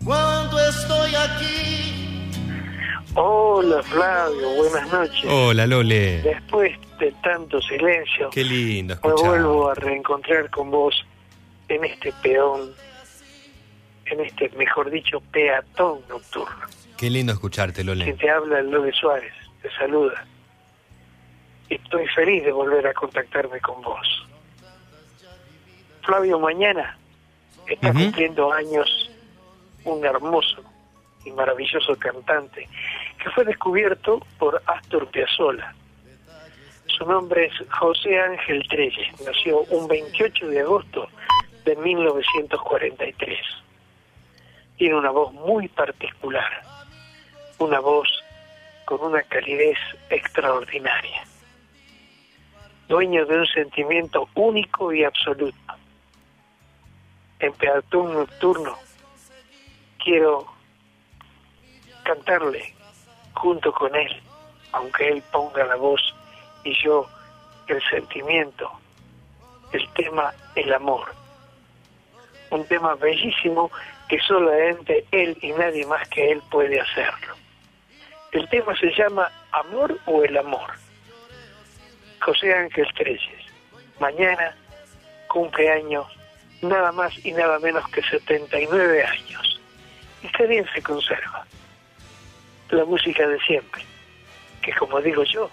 Cuando 0.04 0.58
estoy 0.68 1.14
aquí, 1.14 1.92
Hola 3.14 3.82
Flavio, 3.82 4.54
buenas 4.56 4.90
noches. 4.90 5.24
Hola 5.28 5.66
Lole, 5.66 6.22
Después 6.22 6.72
de 6.98 7.12
tanto 7.22 7.60
silencio, 7.60 8.30
qué 8.30 8.42
lindo 8.42 8.96
me 9.04 9.12
vuelvo 9.12 9.68
a 9.68 9.74
reencontrar 9.74 10.48
con 10.50 10.70
vos 10.70 10.94
en 11.68 11.84
este 11.84 12.12
peón, 12.22 12.70
en 14.12 14.20
este, 14.20 14.48
mejor 14.56 14.90
dicho, 14.90 15.20
peatón 15.32 16.00
nocturno. 16.08 16.66
Qué 16.96 17.10
lindo 17.10 17.32
escucharte 17.32 17.82
Quien 17.82 17.86
Lole. 17.98 18.12
te 18.14 18.30
habla 18.30 18.60
es 18.60 18.66
Lode 18.66 18.92
Suárez, 18.92 19.32
te 19.60 19.70
saluda. 19.72 20.24
Estoy 21.68 22.06
feliz 22.08 22.44
de 22.44 22.52
volver 22.52 22.86
a 22.86 22.94
contactarme 22.94 23.60
con 23.60 23.80
vos. 23.82 24.26
Flavio, 26.02 26.38
mañana 26.38 26.96
está 27.66 27.90
Ujú. 27.90 27.98
cumpliendo 28.00 28.52
años 28.52 29.10
un 29.84 30.04
hermoso 30.04 30.62
y 31.24 31.30
maravilloso 31.30 31.96
cantante 31.96 32.68
que 33.22 33.30
fue 33.30 33.44
descubierto 33.44 34.20
por 34.38 34.60
Astor 34.66 35.06
Piazzolla. 35.08 35.74
Su 36.86 37.06
nombre 37.06 37.46
es 37.46 37.68
José 37.70 38.20
Ángel 38.20 38.62
Trelles. 38.68 39.08
Nació 39.24 39.60
un 39.70 39.88
28 39.88 40.46
de 40.48 40.60
agosto 40.60 41.08
de 41.64 41.76
1943. 41.76 43.38
Tiene 44.76 44.96
una 44.96 45.10
voz 45.10 45.32
muy 45.32 45.68
particular, 45.68 46.62
una 47.58 47.80
voz 47.80 48.08
con 48.84 49.00
una 49.02 49.22
calidez 49.22 49.78
extraordinaria, 50.10 51.24
dueño 52.88 53.24
de 53.26 53.38
un 53.38 53.46
sentimiento 53.46 54.28
único 54.34 54.92
y 54.92 55.04
absoluto. 55.04 55.56
En 57.38 57.52
Peatón 57.54 58.14
Nocturno 58.14 58.76
quiero 60.02 60.46
cantarle 62.02 62.74
junto 63.34 63.72
con 63.72 63.94
él, 63.94 64.20
aunque 64.72 65.08
él 65.08 65.22
ponga 65.30 65.64
la 65.64 65.76
voz 65.76 66.00
y 66.64 66.74
yo 66.82 67.08
el 67.68 67.82
sentimiento, 67.88 68.70
el 69.72 69.88
tema 69.94 70.32
El 70.54 70.72
amor. 70.72 71.14
Un 72.50 72.66
tema 72.66 72.94
bellísimo 72.96 73.70
que 74.12 74.20
solamente 74.20 75.06
él 75.10 75.38
y 75.40 75.52
nadie 75.52 75.86
más 75.86 76.06
que 76.10 76.32
él 76.32 76.42
puede 76.50 76.78
hacerlo. 76.78 77.34
El 78.32 78.46
tema 78.50 78.76
se 78.76 78.90
llama 78.94 79.32
Amor 79.52 79.98
o 80.04 80.22
el 80.22 80.36
amor. 80.36 80.70
José 82.20 82.52
Ángel 82.52 82.86
Treyes. 82.94 83.46
Mañana 84.00 84.54
cumpleaños 85.28 86.06
nada 86.60 86.92
más 86.92 87.14
y 87.24 87.32
nada 87.32 87.58
menos 87.60 87.88
que 87.88 88.02
79 88.02 89.02
años. 89.02 89.62
Y 90.22 90.28
qué 90.28 90.46
bien 90.46 90.66
se 90.74 90.82
conserva. 90.82 91.46
La 92.68 92.84
música 92.84 93.26
de 93.26 93.40
siempre, 93.40 93.82
que 94.60 94.74
como 94.74 95.00
digo 95.00 95.22
yo, 95.24 95.48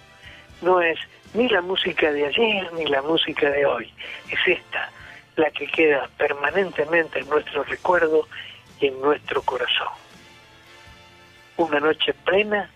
no 0.62 0.82
es 0.82 0.99
ni 1.34 1.47
la 1.47 1.62
música 1.62 2.12
de 2.12 2.26
ayer 2.26 2.74
ni 2.74 2.86
la 2.88 3.01
música 3.03 3.51
de 3.51 3.66
hoy. 3.66 3.89
Es 4.30 4.39
esta 4.45 4.91
la 5.38 5.49
que 5.51 5.66
queda 5.68 6.10
permanentemente 6.18 7.20
en 7.20 7.30
nuestro 7.30 7.64
recuerdo 7.64 8.28
en 8.82 9.02
nuestro 9.02 9.42
corazón. 9.42 9.88
Una 11.58 11.80
noche 11.80 12.14
plena 12.14 12.70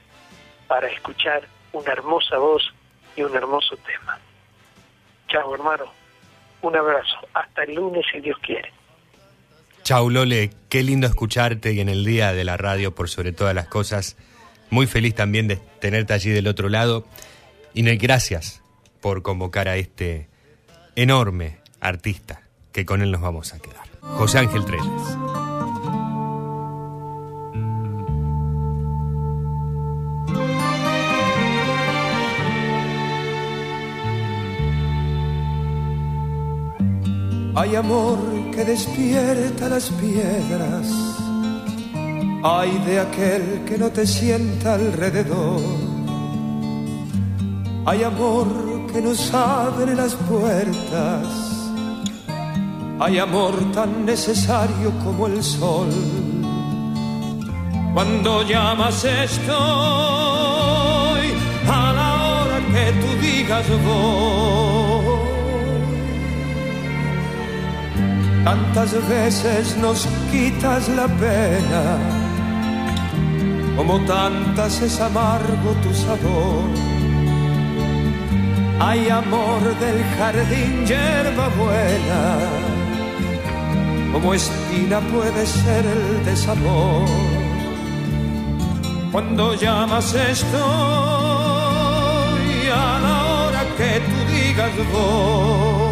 para 0.68 0.88
escuchar 0.88 1.48
una 1.72 1.92
hermosa 1.92 2.38
voz 2.38 2.74
y 3.16 3.24
un 3.24 3.36
hermoso 3.36 3.78
tema. 3.78 4.20
Chao, 5.28 5.54
hermano. 5.56 5.86
Un 6.62 6.76
abrazo. 6.76 7.16
Hasta 7.34 7.64
el 7.64 7.76
lunes, 7.76 8.06
si 8.12 8.20
Dios 8.20 8.38
quiere. 8.40 8.72
Chau 9.84 10.10
Lole, 10.10 10.52
qué 10.70 10.82
lindo 10.82 11.08
escucharte 11.08 11.74
y 11.74 11.82
en 11.82 11.90
el 11.90 12.06
día 12.06 12.32
de 12.32 12.46
la 12.46 12.56
radio 12.56 12.96
por 12.96 13.10
sobre 13.10 13.34
todas 13.34 13.54
las 13.54 13.68
cosas. 13.68 14.16
Muy 14.70 14.88
feliz 14.88 15.14
también 15.14 15.48
de 15.48 15.58
tenerte 15.58 16.14
allí 16.14 16.30
del 16.30 16.48
otro 16.48 16.70
lado. 16.70 17.06
Y 17.74 17.84
gracias 17.98 18.62
por 19.02 19.22
convocar 19.24 19.68
a 19.68 19.76
este 19.76 20.30
enorme 20.96 21.58
artista 21.82 22.44
que 22.72 22.86
con 22.86 23.02
él 23.02 23.12
nos 23.12 23.22
vamos 23.22 23.54
a 23.54 23.60
quedar. 23.60 23.86
José 24.02 24.40
Ángel 24.40 24.64
Trelles. 24.66 25.43
Hay 37.56 37.76
amor 37.76 38.18
que 38.52 38.66
despierta 38.66 39.70
las 39.70 39.90
piedras. 39.92 40.88
Hay 42.44 42.72
de 42.80 43.00
aquel 43.00 43.64
que 43.66 43.78
no 43.78 43.90
te 43.90 44.08
sienta 44.08 44.74
alrededor. 44.74 45.62
Hay 47.86 48.02
amor 48.02 48.48
que 48.92 49.02
nos 49.02 49.32
abre 49.34 49.94
las 49.94 50.16
puertas. 50.16 51.28
Hay 53.00 53.20
amor 53.20 53.54
tan 53.72 54.04
necesario 54.04 54.92
como 55.04 55.28
el 55.28 55.44
sol. 55.44 55.90
Cuando 57.94 58.42
llamas 58.42 59.06
estoy 59.06 59.54
a 61.70 61.94
la 61.94 62.42
hora 62.42 62.60
que 62.74 62.92
tú 63.00 63.08
digas 63.22 63.66
voy. 63.86 64.83
Tantas 68.44 68.92
veces 69.08 69.78
nos 69.78 70.06
quitas 70.30 70.90
la 70.90 71.08
pena, 71.08 71.98
como 73.78 74.02
tantas 74.02 74.82
es 74.82 75.00
amargo 75.00 75.72
tu 75.82 75.94
sabor. 75.94 76.64
Hay 78.82 79.08
amor 79.10 79.62
del 79.80 80.04
jardín, 80.18 80.86
hierba 80.86 81.48
buena, 81.58 82.38
como 84.12 84.34
espina 84.34 85.00
puede 85.00 85.46
ser 85.46 85.86
el 85.86 86.26
desamor. 86.26 87.08
Cuando 89.14 89.54
llamas 89.54 90.14
estoy 90.14 90.60
a 92.76 93.00
la 93.06 93.26
hora 93.26 93.64
que 93.78 94.02
tú 94.02 94.18
digas 94.34 94.72
voy. 94.92 95.83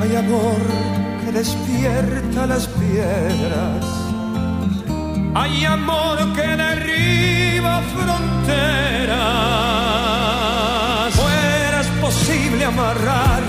Hay 0.00 0.14
amor 0.14 0.60
que 1.24 1.32
despierta 1.32 2.46
las 2.46 2.66
piedras. 2.68 3.84
Hay 5.34 5.64
amor 5.64 6.18
que 6.34 6.46
derriba 6.46 7.82
fronteras. 7.94 9.18
Fuera 11.14 11.80
es 11.80 11.88
posible 12.00 12.64
amarrar, 12.64 13.42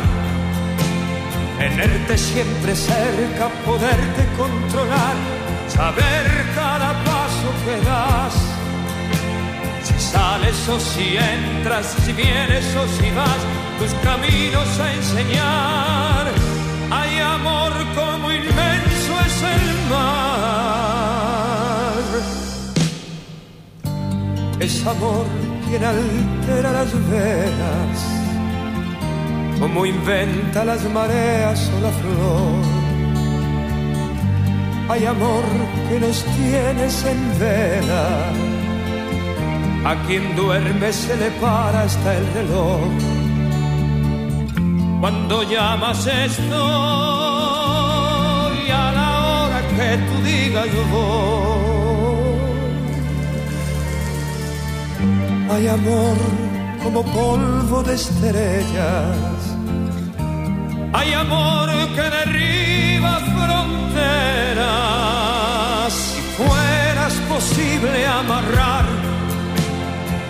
tenerte 1.59 2.17
siempre 2.17 2.75
cerca, 2.75 3.49
poderte 3.65 4.25
controlar, 4.37 5.15
saber 5.67 6.25
cada 6.55 6.93
paso 7.03 7.49
que 7.65 7.75
das. 7.87 8.33
Si 9.83 9.99
sales 9.99 10.67
o 10.67 10.79
si 10.79 11.17
entras, 11.17 11.95
si 12.03 12.11
vienes 12.13 12.75
o 12.75 12.87
si 12.97 13.09
vas, 13.11 13.41
tus 13.79 13.93
caminos 14.03 14.79
a 14.79 14.93
enseñar. 14.93 16.38
Amor 17.21 17.71
como 17.95 18.31
inmenso 18.31 19.13
es 19.25 19.43
el 19.55 19.65
mar. 19.89 21.19
Es 24.59 24.85
amor 24.85 25.25
quien 25.67 25.83
altera 25.83 26.71
las 26.71 26.91
venas, 27.09 27.97
como 29.59 29.85
inventa 29.85 30.65
las 30.65 30.83
mareas 30.89 31.71
o 31.77 31.79
la 31.81 31.91
flor. 31.91 32.79
Hay 34.89 35.05
amor 35.05 35.43
que 35.87 35.99
nos 35.99 36.25
tienes 36.25 37.05
en 37.05 37.39
vela 37.39 38.33
A 39.85 39.95
quien 40.07 40.35
duerme 40.35 40.91
se 40.91 41.15
le 41.15 41.29
para 41.39 41.83
hasta 41.83 42.17
el 42.17 42.33
reloj. 42.33 43.18
Cuando 44.99 45.43
llamas 45.43 46.05
estoy 46.05 46.49
a 48.69 48.91
la 48.91 49.09
hora 49.23 49.61
que 49.75 49.97
tú 49.97 50.15
digas 50.23 50.65
yo 50.65 50.83
voy. 50.91 51.49
Hay 55.51 55.67
amor 55.67 56.17
como 56.83 57.03
polvo 57.03 57.81
de 57.83 57.95
estrellas. 57.95 59.55
Hay 60.93 61.13
amor 61.13 61.69
que 61.95 62.01
derriba 62.17 63.19
fronteras. 63.35 64.63
Si 65.93 66.21
fueras 66.41 67.13
posible 67.29 68.05
amarrar, 68.05 68.85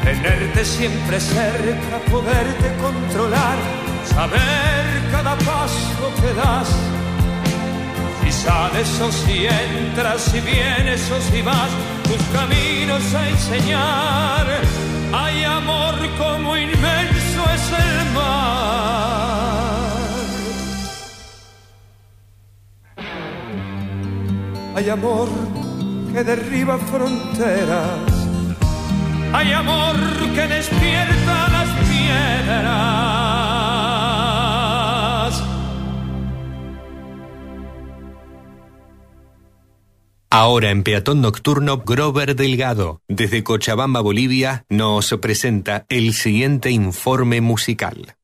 tenerte 0.03 0.63
siempre 0.63 1.19
cerca, 1.19 1.99
poderte 2.11 2.67
controlar, 2.81 3.57
saber 4.19 4.85
cada 5.11 5.35
paso 5.49 6.05
que 6.19 6.31
das. 6.41 6.69
Si 8.21 8.31
sales 8.43 8.89
o 9.07 9.09
si 9.21 9.37
entras, 9.47 10.19
si 10.29 10.39
vienes 10.41 11.01
o 11.15 11.19
si 11.29 11.41
vas, 11.41 11.71
tus 12.09 12.23
caminos 12.37 13.03
a 13.19 13.21
enseñar. 13.35 14.45
Hay 15.21 15.37
amor 15.59 15.95
como 16.21 16.57
inmenso 16.57 17.41
es 17.55 17.65
el 17.85 17.97
mar. 18.17 19.89
Hay 24.75 24.87
amor 24.97 25.29
que 26.11 26.21
derriba 26.31 26.75
fronteras. 26.91 28.09
Hay 29.37 29.49
amor 29.53 29.97
que 30.35 30.45
despierta 30.55 31.35
las 31.55 31.69
piedras. 31.89 33.48
Ahora 40.31 40.69
en 40.69 40.83
Peatón 40.83 41.21
Nocturno, 41.21 41.79
Grover 41.79 42.35
Delgado, 42.35 43.01
desde 43.07 43.43
Cochabamba, 43.43 44.01
Bolivia, 44.01 44.63
nos 44.69 45.09
presenta 45.19 45.85
el 45.89 46.13
siguiente 46.13 46.69
informe 46.69 47.41
musical. 47.41 48.15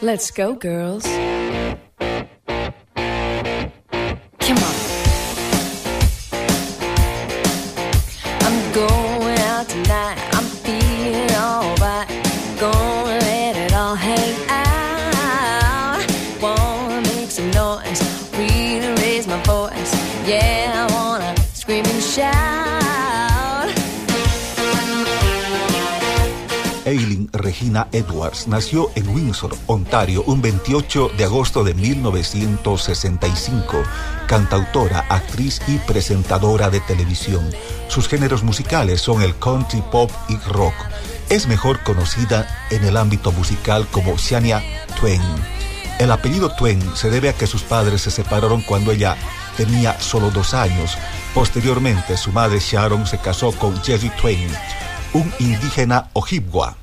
Let's 0.00 0.32
go, 0.34 0.56
girls. 0.58 1.04
Come 4.38 4.56
on. 4.56 4.74
I'm 8.40 8.72
going 8.72 9.07
Regina 27.58 27.88
Edwards 27.90 28.46
nació 28.46 28.88
en 28.94 29.08
Windsor, 29.08 29.52
Ontario, 29.66 30.22
un 30.28 30.40
28 30.40 31.10
de 31.18 31.24
agosto 31.24 31.64
de 31.64 31.74
1965. 31.74 33.82
Cantautora, 34.28 35.04
actriz 35.08 35.60
y 35.66 35.78
presentadora 35.78 36.70
de 36.70 36.78
televisión. 36.78 37.50
Sus 37.88 38.06
géneros 38.06 38.44
musicales 38.44 39.00
son 39.00 39.22
el 39.22 39.36
country, 39.40 39.82
pop 39.90 40.08
y 40.28 40.36
rock. 40.48 40.74
Es 41.30 41.48
mejor 41.48 41.82
conocida 41.82 42.46
en 42.70 42.84
el 42.84 42.96
ámbito 42.96 43.32
musical 43.32 43.88
como 43.90 44.16
Shania 44.16 44.62
Twain. 45.00 45.20
El 45.98 46.12
apellido 46.12 46.54
Twain 46.54 46.80
se 46.94 47.10
debe 47.10 47.28
a 47.28 47.32
que 47.32 47.48
sus 47.48 47.62
padres 47.62 48.02
se 48.02 48.12
separaron 48.12 48.62
cuando 48.62 48.92
ella 48.92 49.16
tenía 49.56 50.00
solo 50.00 50.30
dos 50.30 50.54
años. 50.54 50.96
Posteriormente, 51.34 52.16
su 52.18 52.30
madre 52.30 52.60
Sharon 52.60 53.04
se 53.08 53.18
casó 53.18 53.50
con 53.50 53.82
Jerry 53.82 54.10
Twain, 54.10 54.48
un 55.12 55.32
indígena 55.40 56.08
ojibwa, 56.12 56.76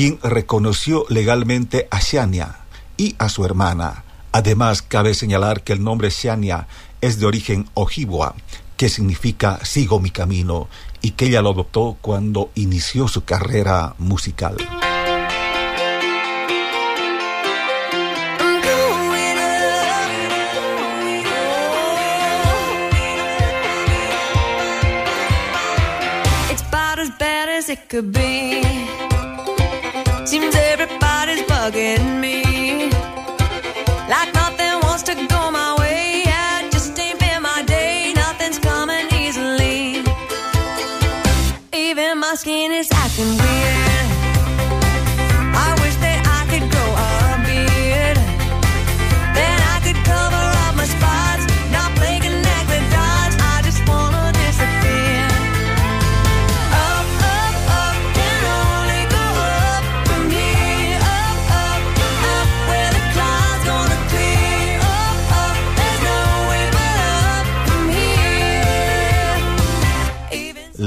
quien 0.00 0.18
reconoció 0.22 1.04
legalmente 1.10 1.86
a 1.90 2.00
Shania 2.00 2.60
y 2.96 3.16
a 3.18 3.28
su 3.28 3.44
hermana. 3.44 4.02
Además, 4.32 4.80
cabe 4.80 5.12
señalar 5.12 5.62
que 5.62 5.74
el 5.74 5.84
nombre 5.84 6.08
Shania 6.08 6.68
es 7.02 7.20
de 7.20 7.26
origen 7.26 7.68
ojibwa, 7.74 8.34
que 8.78 8.88
significa 8.88 9.62
sigo 9.62 10.00
mi 10.00 10.08
camino, 10.08 10.70
y 11.02 11.10
que 11.10 11.26
ella 11.26 11.42
lo 11.42 11.50
adoptó 11.50 11.98
cuando 12.00 12.50
inició 12.54 13.08
su 13.08 13.24
carrera 13.24 13.94
musical. 13.98 14.56
It 27.68 27.88
could 27.88 28.10
be. 28.10 28.79
Bugging 31.70 32.18
me. 32.18 32.90
Like 34.08 34.34
nothing 34.34 34.80
wants 34.82 35.04
to 35.04 35.14
go 35.14 35.50
my 35.52 35.59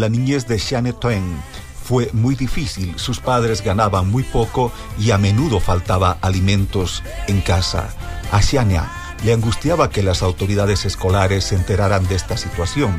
La 0.04 0.10
niñez 0.10 0.47
de 0.47 0.58
Shania 0.58 0.91
Twain 0.91 1.41
fue 1.82 2.10
muy 2.12 2.36
difícil. 2.36 2.99
Sus 2.99 3.22
padres 3.22 3.64
ganaban 3.64 4.12
muy 4.12 4.24
poco 4.24 4.70
y 4.99 5.12
a 5.12 5.18
menudo 5.18 5.62
faltaba 5.62 6.18
alimentos 6.20 7.01
en 7.28 7.39
casa. 7.39 7.88
A 8.30 8.41
Shania 8.41 8.91
le 9.24 9.32
angustiaba 9.32 9.89
que 9.89 10.04
las 10.04 10.22
autoridades 10.22 10.84
escolares 10.84 11.45
se 11.45 11.56
enteraran 11.56 12.06
de 12.10 12.16
esta 12.16 12.36
situación, 12.36 12.97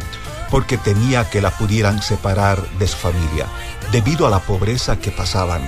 porque 0.50 0.78
temía 0.78 1.28
que 1.28 1.42
la 1.42 1.50
pudieran 1.50 2.00
separar 2.00 2.66
de 2.78 2.88
su 2.88 2.96
familia, 2.96 3.48
debido 3.92 4.26
a 4.26 4.30
la 4.30 4.40
pobreza 4.40 4.98
que 4.98 5.10
pasaban. 5.10 5.60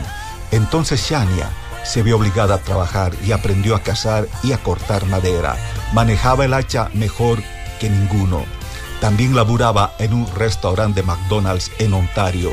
Entonces 0.52 1.06
Shania 1.06 1.50
se 1.84 2.02
vio 2.02 2.16
obligada 2.16 2.54
a 2.54 2.62
trabajar 2.62 3.12
y 3.26 3.32
aprendió 3.32 3.76
a 3.76 3.82
cazar 3.82 4.26
y 4.42 4.52
a 4.52 4.62
cortar 4.62 5.04
madera. 5.04 5.58
Manejaba 5.92 6.46
el 6.46 6.54
hacha 6.54 6.88
mejor 6.94 7.42
que 7.78 7.90
ninguno. 7.90 8.55
También 9.00 9.36
laburaba 9.36 9.94
en 9.98 10.12
un 10.12 10.26
restaurante 10.34 11.00
de 11.00 11.06
McDonald's 11.06 11.70
en 11.78 11.92
Ontario. 11.94 12.50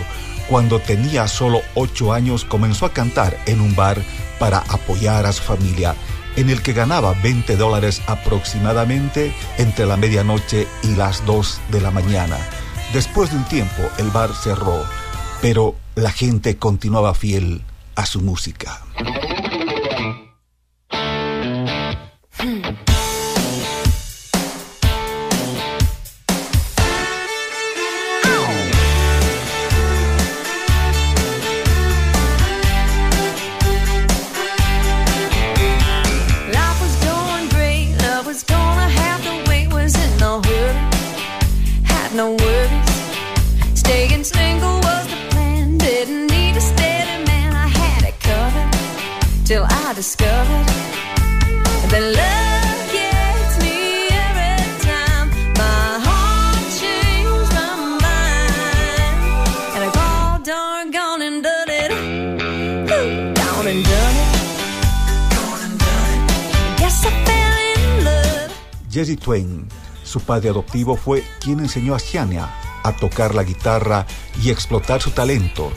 Cuando 0.49 0.79
tenía 0.79 1.27
solo 1.27 1.61
ocho 1.73 2.13
años 2.13 2.45
comenzó 2.45 2.85
a 2.85 2.93
cantar 2.93 3.37
en 3.45 3.61
un 3.61 3.75
bar 3.75 4.01
para 4.39 4.59
apoyar 4.59 5.25
a 5.25 5.31
su 5.31 5.41
familia, 5.41 5.95
en 6.35 6.49
el 6.49 6.61
que 6.61 6.73
ganaba 6.73 7.13
20 7.23 7.55
dólares 7.55 8.01
aproximadamente 8.07 9.33
entre 9.57 9.85
la 9.85 9.97
medianoche 9.97 10.67
y 10.83 10.95
las 10.95 11.25
2 11.25 11.61
de 11.69 11.81
la 11.81 11.91
mañana. 11.91 12.37
Después 12.93 13.31
de 13.31 13.37
un 13.37 13.45
tiempo 13.45 13.83
el 13.97 14.09
bar 14.11 14.31
cerró, 14.33 14.83
pero 15.41 15.75
la 15.95 16.11
gente 16.11 16.57
continuaba 16.57 17.13
fiel 17.13 17.63
a 17.95 18.05
su 18.05 18.21
música. 18.21 18.81
discovered. 49.95 50.93
Jesse 68.93 69.17
Twain, 69.17 69.67
su 70.03 70.19
padre 70.19 70.49
adoptivo, 70.49 70.95
fue 70.95 71.23
quien 71.39 71.59
enseñó 71.59 71.95
a 71.95 71.99
Siania 71.99 72.47
a 72.83 72.95
tocar 72.95 73.33
la 73.33 73.43
guitarra 73.43 74.05
y 74.41 74.51
explotar 74.51 75.01
su 75.01 75.09
talento, 75.09 75.71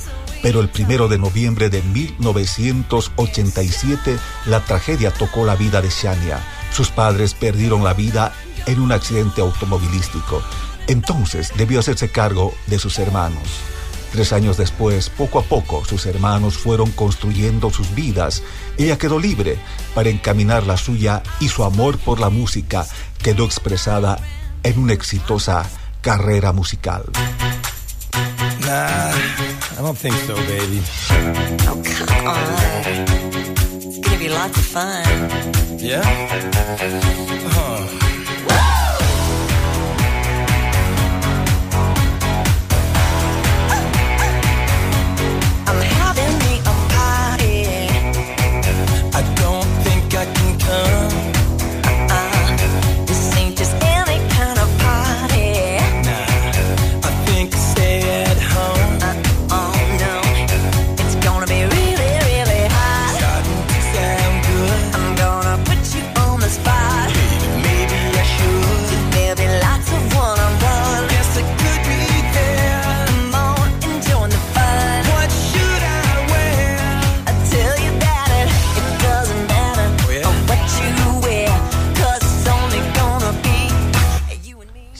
pero 0.47 0.61
el 0.61 0.68
primero 0.68 1.09
de 1.09 1.18
noviembre 1.18 1.70
de 1.70 1.82
1987, 1.82 4.16
la 4.44 4.61
tragedia 4.61 5.11
tocó 5.11 5.44
la 5.44 5.57
vida 5.57 5.82
de 5.82 5.90
Shania. 5.90 6.38
Sus 6.72 6.90
padres 6.90 7.34
perdieron 7.34 7.82
la 7.82 7.94
vida 7.94 8.32
en 8.66 8.78
un 8.78 8.92
accidente 8.92 9.40
automovilístico. 9.40 10.40
Entonces 10.86 11.51
debió 11.57 11.80
hacerse 11.80 12.11
cargo 12.11 12.55
de 12.68 12.78
sus 12.78 13.01
hermanos. 13.01 13.42
Tres 14.12 14.32
años 14.32 14.57
después, 14.57 15.11
poco 15.11 15.40
a 15.40 15.42
poco, 15.42 15.84
sus 15.84 16.07
hermanos 16.07 16.57
fueron 16.57 16.92
construyendo 16.92 17.70
sus 17.70 17.92
vidas. 17.97 18.44
Ella 18.78 18.99
quedó 18.99 19.18
libre 19.18 19.59
para 19.97 20.11
encaminar 20.11 20.64
la 20.64 20.76
suya 20.76 21.24
y 21.40 21.49
su 21.49 21.64
amor 21.64 21.99
por 21.99 22.20
la 22.20 22.30
música 22.30 22.86
quedó 23.20 23.44
expresada 23.44 24.20
en 24.62 24.78
una 24.78 24.92
exitosa 24.92 25.68
carrera 26.03 26.53
musical. 26.53 27.03
I 29.79 29.83
don't 29.83 29.99
think 29.99 30.14
so, 30.14 30.35
baby. 30.47 30.81
Oh, 31.68 31.83
come 31.85 32.27
on. 32.27 32.37
It's 33.83 33.99
gonna 33.99 34.18
be 34.18 34.29
lots 34.31 34.57
of 34.57 34.64
fun. 34.64 35.79
Yeah? 35.79 37.53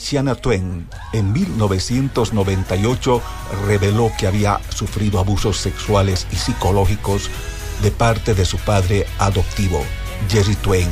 Shania 0.09 0.35
Twain 0.35 0.87
en 1.11 1.33
1998 1.33 3.21
reveló 3.65 4.09
que 4.17 4.27
había 4.27 4.61
sufrido 4.69 5.19
abusos 5.19 5.57
sexuales 5.57 6.27
y 6.31 6.37
psicológicos 6.37 7.29
de 7.81 7.91
parte 7.91 8.33
de 8.33 8.45
su 8.45 8.57
padre 8.57 9.05
adoptivo, 9.19 9.83
Jerry 10.29 10.55
Twain, 10.55 10.87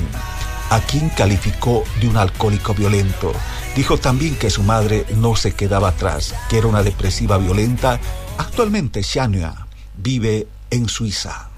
a 0.69 0.81
quien 0.81 1.07
calificó 1.09 1.85
de 2.01 2.09
un 2.09 2.17
alcohólico 2.17 2.73
violento. 2.73 3.31
Dijo 3.73 3.97
también 3.97 4.35
que 4.35 4.49
su 4.49 4.63
madre 4.63 5.05
no 5.15 5.37
se 5.37 5.53
quedaba 5.53 5.89
atrás, 5.89 6.35
que 6.49 6.57
era 6.57 6.67
una 6.67 6.83
depresiva 6.83 7.37
violenta. 7.37 8.01
Actualmente 8.37 9.01
Shania 9.01 9.65
vive 9.95 10.45
en 10.71 10.89
Suiza. 10.89 11.54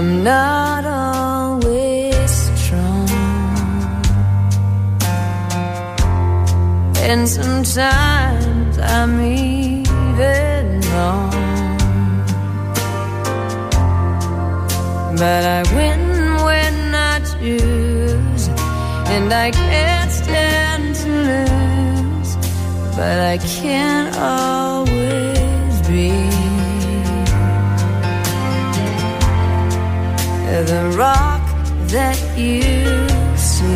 I'm 0.00 0.24
not 0.24 0.86
always 0.86 2.30
strong, 2.56 3.06
and 6.96 7.28
sometimes 7.28 8.78
I'm 8.78 9.20
even 9.20 10.80
wrong. 10.92 11.76
But 15.18 15.44
I 15.44 15.62
win 15.76 16.02
when 16.46 16.94
I 16.94 17.20
choose, 17.20 18.48
and 19.14 19.30
I 19.30 19.50
can't 19.50 20.10
stand 20.10 20.94
to 20.94 21.08
lose. 21.28 22.36
But 22.96 23.18
I 23.20 23.36
can't 23.36 24.16
always 24.16 25.82
be. 25.86 26.29
The 30.50 30.90
rock 30.96 31.40
that 31.88 32.16
you 32.36 32.84
see. 33.36 33.66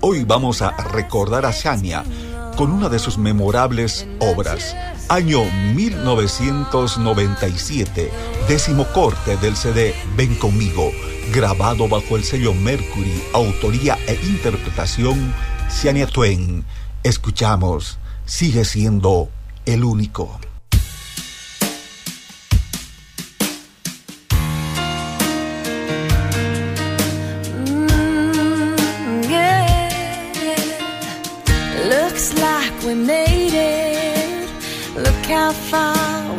Hoy 0.00 0.24
vamos 0.24 0.62
a 0.62 0.70
recordar 0.92 1.46
a 1.46 1.50
Shania 1.50 2.04
con 2.56 2.72
una 2.72 2.88
de 2.88 2.98
sus 2.98 3.16
memorables 3.16 4.08
obras. 4.18 4.74
Año 5.08 5.44
1997, 5.74 8.10
décimo 8.48 8.86
corte 8.92 9.36
del 9.38 9.56
CD 9.56 9.94
Ven 10.16 10.34
conmigo, 10.36 10.90
grabado 11.32 11.88
bajo 11.88 12.16
el 12.16 12.24
sello 12.24 12.52
Mercury, 12.54 13.22
autoría 13.32 13.96
e 14.06 14.14
interpretación 14.26 15.32
Shania 15.70 16.06
Twain. 16.06 16.66
Escuchamos, 17.02 17.98
sigue 18.26 18.66
siendo 18.66 19.30
el 19.64 19.84
único. 19.84 20.38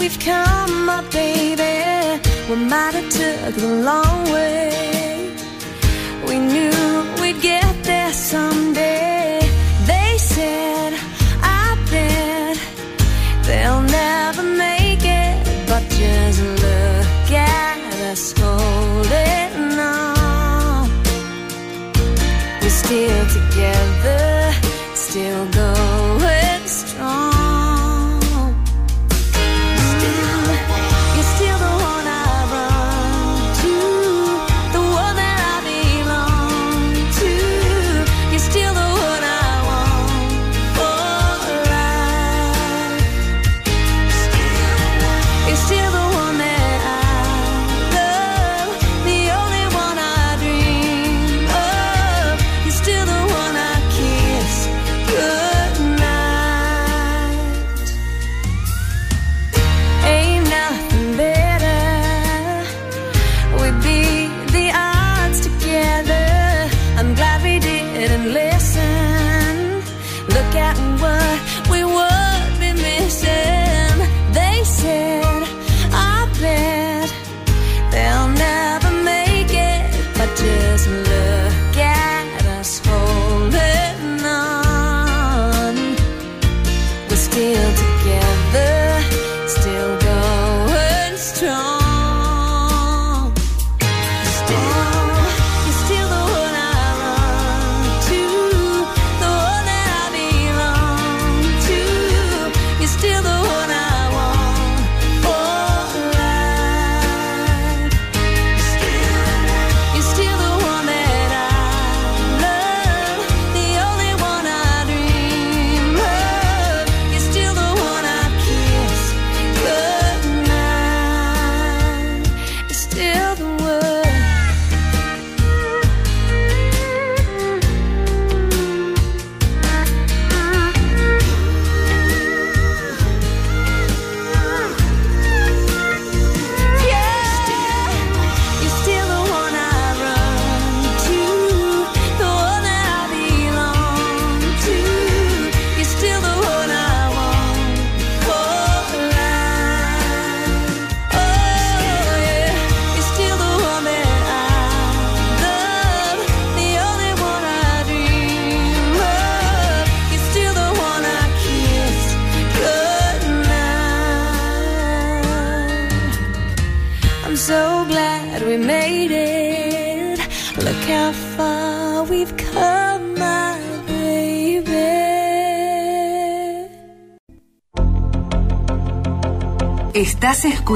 We've 0.01 0.19
come, 0.19 0.85
my 0.85 1.01
baby. 1.11 2.19
We 2.49 2.55
might 2.55 2.95
have 2.95 3.09
took 3.09 3.55
the 3.55 3.67
long 3.85 4.23
way. 4.31 4.70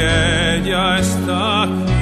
ella 0.00 0.98
está 0.98 1.62
aquí. 1.64 1.97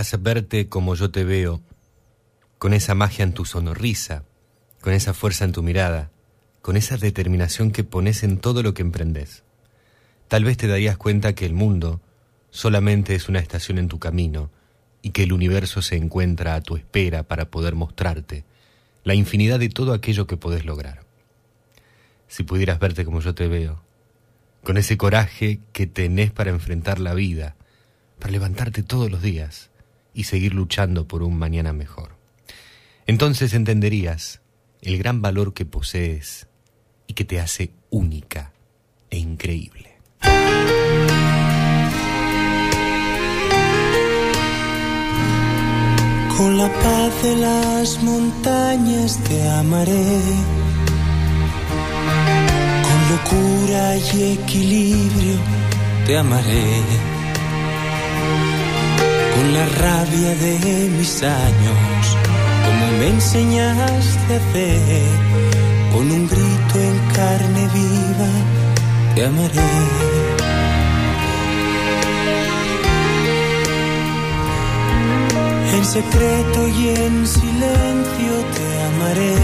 Pudieras 0.00 0.22
verte 0.22 0.68
como 0.70 0.94
yo 0.94 1.10
te 1.10 1.24
veo, 1.24 1.60
con 2.56 2.72
esa 2.72 2.94
magia 2.94 3.22
en 3.22 3.34
tu 3.34 3.44
sonrisa, 3.44 4.24
con 4.80 4.94
esa 4.94 5.12
fuerza 5.12 5.44
en 5.44 5.52
tu 5.52 5.62
mirada, 5.62 6.10
con 6.62 6.78
esa 6.78 6.96
determinación 6.96 7.70
que 7.70 7.84
pones 7.84 8.22
en 8.22 8.38
todo 8.38 8.62
lo 8.62 8.72
que 8.72 8.80
emprendes, 8.80 9.44
tal 10.26 10.44
vez 10.44 10.56
te 10.56 10.68
darías 10.68 10.96
cuenta 10.96 11.34
que 11.34 11.44
el 11.44 11.52
mundo 11.52 12.00
solamente 12.48 13.14
es 13.14 13.28
una 13.28 13.40
estación 13.40 13.76
en 13.76 13.88
tu 13.88 13.98
camino 13.98 14.50
y 15.02 15.10
que 15.10 15.24
el 15.24 15.34
universo 15.34 15.82
se 15.82 15.96
encuentra 15.96 16.54
a 16.54 16.62
tu 16.62 16.76
espera 16.76 17.24
para 17.24 17.50
poder 17.50 17.74
mostrarte 17.74 18.46
la 19.04 19.12
infinidad 19.12 19.58
de 19.58 19.68
todo 19.68 19.92
aquello 19.92 20.26
que 20.26 20.38
podés 20.38 20.64
lograr. 20.64 21.04
Si 22.26 22.42
pudieras 22.42 22.78
verte 22.78 23.04
como 23.04 23.20
yo 23.20 23.34
te 23.34 23.48
veo, 23.48 23.82
con 24.64 24.78
ese 24.78 24.96
coraje 24.96 25.60
que 25.74 25.86
tenés 25.86 26.30
para 26.30 26.48
enfrentar 26.48 27.00
la 27.00 27.12
vida, 27.12 27.54
para 28.18 28.32
levantarte 28.32 28.82
todos 28.82 29.10
los 29.10 29.20
días 29.20 29.69
y 30.20 30.24
seguir 30.24 30.52
luchando 30.52 31.08
por 31.08 31.22
un 31.22 31.38
mañana 31.38 31.72
mejor. 31.72 32.10
Entonces 33.06 33.54
entenderías 33.54 34.42
el 34.82 34.98
gran 34.98 35.22
valor 35.22 35.54
que 35.54 35.64
posees 35.64 36.46
y 37.06 37.14
que 37.14 37.24
te 37.24 37.40
hace 37.40 37.72
única 37.88 38.52
e 39.08 39.16
increíble. 39.16 39.96
Con 46.36 46.58
la 46.58 46.68
paz 46.68 47.22
de 47.22 47.36
las 47.36 48.02
montañas 48.02 49.18
te 49.24 49.48
amaré. 49.48 50.20
Con 52.86 53.00
locura 53.10 53.96
y 53.96 54.32
equilibrio 54.34 55.38
te 56.06 56.18
amaré. 56.18 57.19
Con 59.40 59.54
la 59.54 59.64
rabia 59.64 60.34
de 60.34 60.90
mis 60.98 61.22
años, 61.22 62.16
como 62.66 62.98
me 62.98 63.08
enseñaste 63.08 64.34
a 64.34 64.36
hacer. 64.36 65.08
Con 65.94 66.10
un 66.12 66.28
grito 66.28 66.74
en 66.78 66.98
carne 67.14 67.62
viva 67.72 68.30
te 69.14 69.24
amaré. 69.24 69.72
En 75.74 75.84
secreto 75.86 76.68
y 76.68 76.88
en 76.90 77.26
silencio 77.26 78.32
te 78.56 78.66
amaré, 78.90 79.36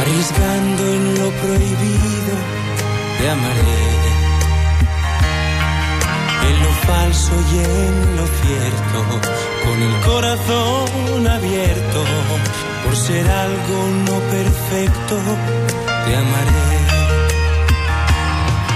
arriesgando 0.00 0.82
en 0.96 1.04
lo 1.18 1.30
prohibido 1.42 2.34
te 3.18 3.30
amaré, 3.30 3.93
falso 6.86 7.32
y 7.52 7.58
en 7.58 8.16
lo 8.16 8.26
cierto, 8.40 8.98
con 9.64 9.82
el 9.82 10.00
corazón 10.00 11.26
abierto, 11.26 12.04
por 12.84 12.96
ser 12.96 13.26
algo 13.28 13.76
no 14.06 14.16
perfecto, 14.36 15.16
te 16.04 16.16
amaré, 16.16 16.70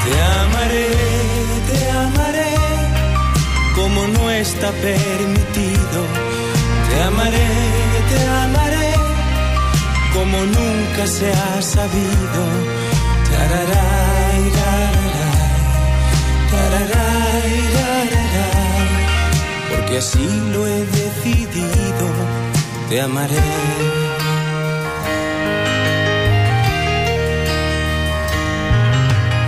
te 0.05 0.13
amaré, 0.43 0.89
te 1.71 1.91
amaré 1.91 2.49
como 3.79 4.07
no 4.09 4.31
está 4.31 4.71
permitido. 4.73 6.01
Te 6.89 7.03
amaré, 7.03 7.49
te 8.11 8.21
amaré, 8.45 8.93
como 10.15 10.39
nunca 10.57 11.07
se 11.07 11.31
ha 11.33 11.63
sabido. 11.63 12.41
Tararay, 13.31 14.43
tararay, 14.59 15.59
tararay, 16.51 17.28
porque 19.89 19.99
así 19.99 20.29
lo 20.53 20.67
he 20.67 20.85
decidido. 20.85 22.07
Te 22.91 23.01
amaré. 23.01 23.37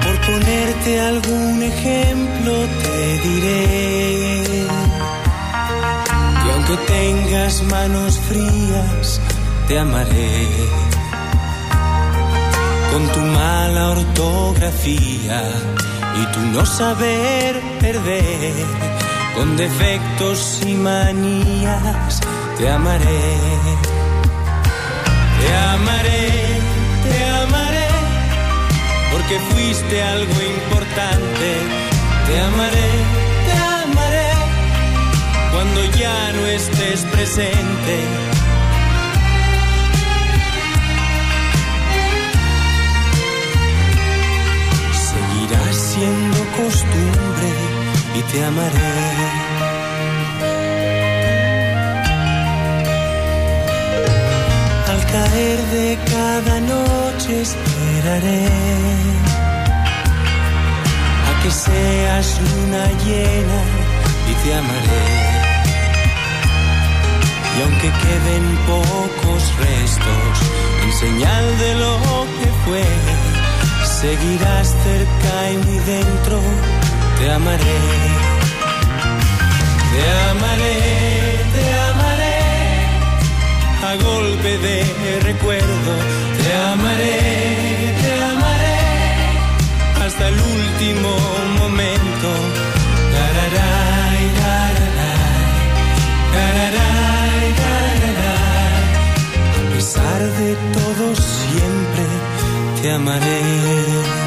Por 0.03 0.21
ponerte 0.21 1.01
algún 1.01 1.63
ejemplo 1.63 2.53
te 2.83 3.29
diré 3.29 4.55
que 6.43 6.53
aunque 6.53 6.77
tengas 6.87 7.63
manos 7.65 8.19
frías 8.29 9.21
te 9.69 9.79
amaré 9.79 10.49
con 12.93 13.07
tu 13.09 13.21
mala 13.21 13.91
ortografía 13.91 15.43
y 16.21 16.33
tu 16.33 16.41
no 16.53 16.65
saber 16.67 17.61
perder 17.81 19.00
con 19.35 19.57
defectos 19.57 20.61
y 20.67 20.75
manías 20.75 22.21
te 22.59 22.69
amaré 22.69 23.23
te 25.41 25.55
amaré 25.75 26.61
te 27.05 27.25
amaré 27.43 27.91
porque 29.13 29.39
fuiste 29.55 30.03
algo 30.03 30.33
importante. 30.57 31.49
Te 32.27 32.41
amaré, 32.41 32.91
te 33.47 33.53
amaré 33.85 34.31
cuando 35.53 35.85
ya 35.99 36.33
no 36.33 36.47
estés 36.47 37.01
presente. 37.13 37.97
Seguirás 45.11 45.77
siendo 45.77 46.39
costumbre 46.57 47.60
y 48.15 48.23
te 48.23 48.45
amaré. 48.45 48.95
Al 54.93 55.07
caer 55.13 55.59
de 55.77 55.99
cada 56.13 56.61
noche 56.61 57.43
esperaré 57.43 58.47
a 61.29 61.43
que 61.43 61.51
seas 61.51 62.41
luna 62.49 62.85
llena 63.05 63.61
y 64.31 64.33
te 64.43 64.55
amaré. 64.55 65.41
Y 67.57 67.63
aunque 67.63 67.91
queden 68.05 68.45
pocos 68.67 69.43
restos 69.59 70.35
en 70.85 70.93
señal 70.93 71.59
de 71.59 71.75
lo 71.75 71.99
que 72.39 72.49
fue, 72.65 72.85
seguirás 74.01 74.69
cerca 74.83 75.51
y 75.53 75.57
muy 75.67 75.79
dentro, 75.81 76.41
te 77.21 77.31
amaré. 77.31 77.79
Te 79.93 80.03
amaré, 80.31 80.77
te 81.55 81.65
amaré 81.91 82.39
a 83.89 83.93
golpe 84.09 84.51
de 84.67 85.21
recuerdo. 85.31 85.93
Te 86.39 86.51
amaré, 86.73 87.19
te 88.03 88.13
amaré 88.33 88.81
hasta 90.05 90.29
el 90.29 90.39
último 90.57 91.11
momento. 91.61 92.29
Tararay, 93.15 94.23
tararay, 94.45 95.47
tararay, 96.35 97.47
tararay. 97.63 98.83
A 99.59 99.75
pesar 99.75 100.21
de 100.41 100.51
todo 100.77 101.05
siempre 101.17 102.05
te 102.81 102.93
amaré. 102.93 104.20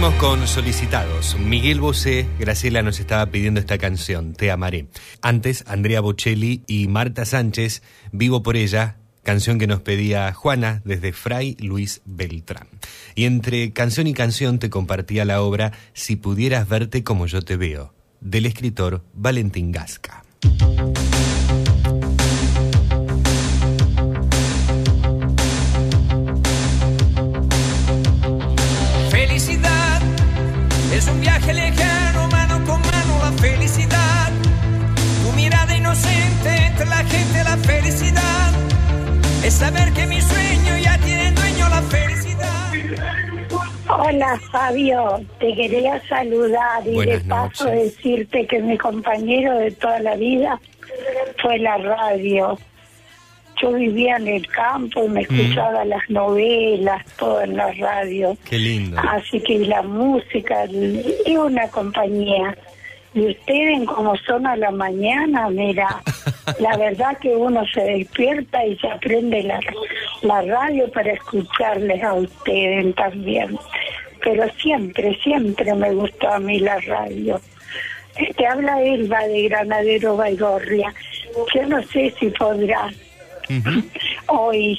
Con 0.00 0.46
solicitados. 0.46 1.36
Miguel 1.38 1.78
Bosé, 1.78 2.26
Graciela 2.38 2.80
nos 2.82 3.00
estaba 3.00 3.26
pidiendo 3.26 3.60
esta 3.60 3.76
canción, 3.76 4.32
Te 4.32 4.50
amaré. 4.50 4.86
Antes, 5.20 5.62
Andrea 5.66 6.00
Bocelli 6.00 6.62
y 6.66 6.88
Marta 6.88 7.26
Sánchez, 7.26 7.82
Vivo 8.10 8.42
por 8.42 8.56
ella, 8.56 8.96
canción 9.22 9.58
que 9.58 9.66
nos 9.66 9.82
pedía 9.82 10.32
Juana 10.32 10.80
desde 10.86 11.12
Fray 11.12 11.54
Luis 11.60 12.00
Beltrán. 12.06 12.66
Y 13.14 13.26
entre 13.26 13.72
canción 13.72 14.06
y 14.06 14.14
canción 14.14 14.58
te 14.58 14.70
compartía 14.70 15.26
la 15.26 15.42
obra 15.42 15.72
Si 15.92 16.16
pudieras 16.16 16.66
verte 16.66 17.04
como 17.04 17.26
yo 17.26 17.42
te 17.42 17.56
veo, 17.56 17.92
del 18.20 18.46
escritor 18.46 19.04
Valentín 19.12 19.70
Gasca. 19.70 20.24
Es 31.00 31.08
un 31.08 31.20
viaje 31.20 31.54
lejano, 31.54 32.28
mano 32.28 32.56
con 32.66 32.80
mano, 32.82 33.12
la 33.22 33.32
felicidad. 33.40 34.30
Tu 35.22 35.32
mirada 35.32 35.74
inocente 35.74 36.48
entre 36.66 36.86
la 36.86 37.02
gente, 37.12 37.42
la 37.42 37.56
felicidad. 37.56 38.50
Es 39.42 39.54
saber 39.54 39.92
que 39.94 40.06
mi 40.06 40.20
sueño 40.20 40.76
ya 40.78 40.98
tiene 40.98 41.32
dueño 41.32 41.68
la 41.70 41.82
felicidad. 41.82 42.72
Hola 43.88 44.38
Fabio, 44.52 45.20
te 45.38 45.54
quería 45.54 46.06
saludar 46.06 46.86
y 46.86 46.94
Buenas 46.94 47.22
de 47.22 47.28
paso 47.28 47.64
noches. 47.64 47.96
decirte 47.96 48.46
que 48.46 48.60
mi 48.60 48.76
compañero 48.76 49.56
de 49.56 49.70
toda 49.70 50.00
la 50.00 50.16
vida 50.16 50.60
fue 51.40 51.58
la 51.58 51.78
radio. 51.78 52.58
Yo 53.60 53.72
vivía 53.72 54.16
en 54.16 54.28
el 54.28 54.46
campo 54.48 55.04
y 55.04 55.08
me 55.08 55.20
escuchaba 55.22 55.84
las 55.84 56.08
novelas, 56.08 57.04
todo 57.16 57.42
en 57.42 57.56
la 57.56 57.72
radio. 57.72 58.36
Qué 58.48 58.58
lindo. 58.58 58.98
Así 58.98 59.40
que 59.40 59.58
la 59.60 59.82
música 59.82 60.64
es 60.64 61.38
una 61.38 61.68
compañía. 61.68 62.56
Y 63.12 63.26
ustedes 63.26 63.86
como 63.88 64.16
son 64.18 64.46
a 64.46 64.56
la 64.56 64.70
mañana, 64.70 65.48
mira, 65.50 66.00
la 66.60 66.76
verdad 66.76 67.18
que 67.18 67.34
uno 67.34 67.64
se 67.72 67.82
despierta 67.82 68.64
y 68.64 68.76
se 68.78 68.88
aprende 68.88 69.42
la, 69.42 69.58
la 70.22 70.42
radio 70.42 70.90
para 70.92 71.12
escucharles 71.12 72.02
a 72.04 72.14
ustedes 72.14 72.94
también. 72.94 73.58
Pero 74.22 74.44
siempre, 74.60 75.18
siempre 75.22 75.74
me 75.74 75.92
gustó 75.92 76.30
a 76.30 76.38
mí 76.38 76.60
la 76.60 76.78
radio. 76.80 77.40
Este 78.16 78.46
habla 78.46 78.82
Elba 78.82 79.26
de 79.26 79.48
Granadero 79.48 80.16
Baigorria. 80.16 80.92
Yo 81.54 81.66
no 81.66 81.82
sé 81.84 82.14
si 82.18 82.26
podrás 82.30 82.94
hoy, 84.28 84.78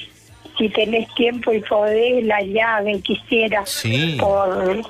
si 0.57 0.69
tenés 0.69 1.13
tiempo 1.15 1.51
y 1.53 1.59
podés, 1.61 2.23
la 2.25 2.41
llave 2.41 2.99
quisiera 3.01 3.65
Sí. 3.65 4.17
por 4.19 4.81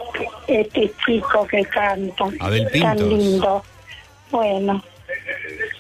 este 0.48 0.92
chico 1.06 1.46
que 1.48 1.64
canta. 1.66 2.26
Abel 2.40 2.64
Tan 2.72 2.98
Pintos. 2.98 3.08
lindo. 3.20 3.64
Bueno, 4.32 4.84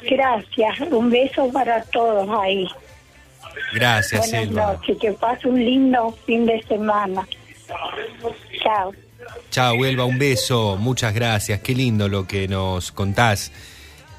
gracias. 0.10 0.80
Un 0.91 1.10
beso 1.10 1.49
para 1.52 1.82
todos 1.84 2.28
ahí. 2.41 2.68
Gracias, 3.73 4.30
Buenas 4.30 4.48
Elba. 4.49 4.73
noches. 4.73 4.98
Que 4.99 5.11
pase 5.14 5.48
un 5.48 5.60
lindo 5.64 6.15
fin 6.26 6.45
de 6.45 6.61
semana. 6.64 7.28
Chao. 8.64 8.91
Chao, 9.49 9.86
Elba, 9.86 10.06
un 10.06 10.18
beso. 10.18 10.78
Muchas 10.78 11.14
gracias. 11.14 11.60
Qué 11.61 11.73
lindo 11.73 12.07
lo 12.07 12.28
que 12.28 12.48
nos 12.48 12.91
contás. 12.91 13.52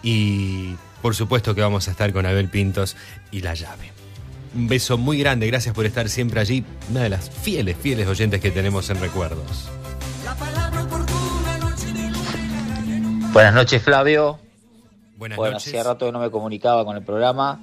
Y 0.02 0.74
por 1.02 1.14
supuesto 1.16 1.54
que 1.54 1.60
vamos 1.60 1.88
a 1.88 1.90
estar 1.90 2.12
con 2.12 2.24
Abel 2.24 2.48
Pintos 2.48 2.96
y 3.30 3.40
la 3.40 3.54
llave. 3.54 3.92
Un 4.54 4.68
beso 4.68 4.96
muy 4.96 5.18
grande. 5.18 5.46
Gracias 5.46 5.74
por 5.74 5.84
estar 5.84 6.08
siempre 6.08 6.40
allí. 6.40 6.64
Una 6.90 7.00
de 7.02 7.08
las 7.08 7.28
fieles, 7.28 7.76
fieles 7.76 8.06
oyentes 8.06 8.40
que 8.40 8.50
tenemos 8.50 8.88
en 8.90 9.00
Recuerdos. 9.00 9.68
Buenas 13.32 13.54
noches, 13.54 13.82
Flavio. 13.82 14.38
Buenas 15.16 15.36
bueno, 15.36 15.54
noches. 15.54 15.68
hacía 15.68 15.82
rato 15.82 16.06
que 16.06 16.12
no 16.12 16.20
me 16.20 16.30
comunicaba 16.30 16.84
con 16.84 16.96
el 16.96 17.02
programa. 17.02 17.60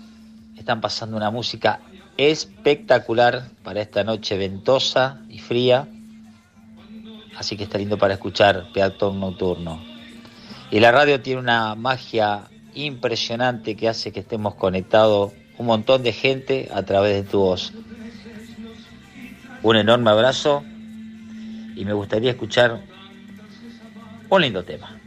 Están 0.57 0.81
pasando 0.81 1.15
una 1.15 1.29
música 1.29 1.79
espectacular 2.17 3.49
para 3.63 3.81
esta 3.81 4.03
noche 4.03 4.37
ventosa 4.37 5.21
y 5.29 5.39
fría. 5.39 5.87
Así 7.37 7.55
que 7.55 7.63
está 7.63 7.77
lindo 7.77 7.97
para 7.97 8.15
escuchar 8.15 8.65
Peatón 8.73 9.19
Nocturno. 9.19 9.81
Y 10.71 10.79
la 10.79 10.91
radio 10.91 11.21
tiene 11.21 11.39
una 11.39 11.75
magia 11.75 12.49
impresionante 12.85 13.75
que 13.75 13.87
hace 13.87 14.11
que 14.11 14.21
estemos 14.21 14.55
conectados 14.55 15.33
un 15.57 15.65
montón 15.65 16.03
de 16.03 16.13
gente 16.13 16.69
a 16.73 16.83
través 16.83 17.15
de 17.15 17.29
tu 17.29 17.39
voz. 17.39 17.73
Un 19.61 19.75
enorme 19.75 20.09
abrazo 20.09 20.63
y 21.75 21.83
me 21.85 21.93
gustaría 21.93 22.31
escuchar 22.31 22.81
un 24.29 24.41
lindo 24.41 24.63
tema 24.63 24.99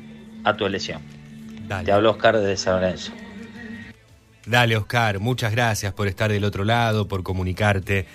a 0.44 0.55
tu 0.55 0.66
elección. 0.66 1.01
Te 1.85 1.90
hablo 1.90 2.11
Oscar 2.11 2.39
desde 2.39 2.57
San 2.57 2.74
Lorenzo. 2.74 3.12
Dale, 4.44 4.77
Oscar, 4.77 5.20
muchas 5.20 5.53
gracias 5.53 5.94
por 5.94 6.09
estar 6.09 6.31
del 6.31 6.44
otro 6.44 6.65
lado, 6.65 7.09
por 7.09 7.23
comunicarte 7.23 8.07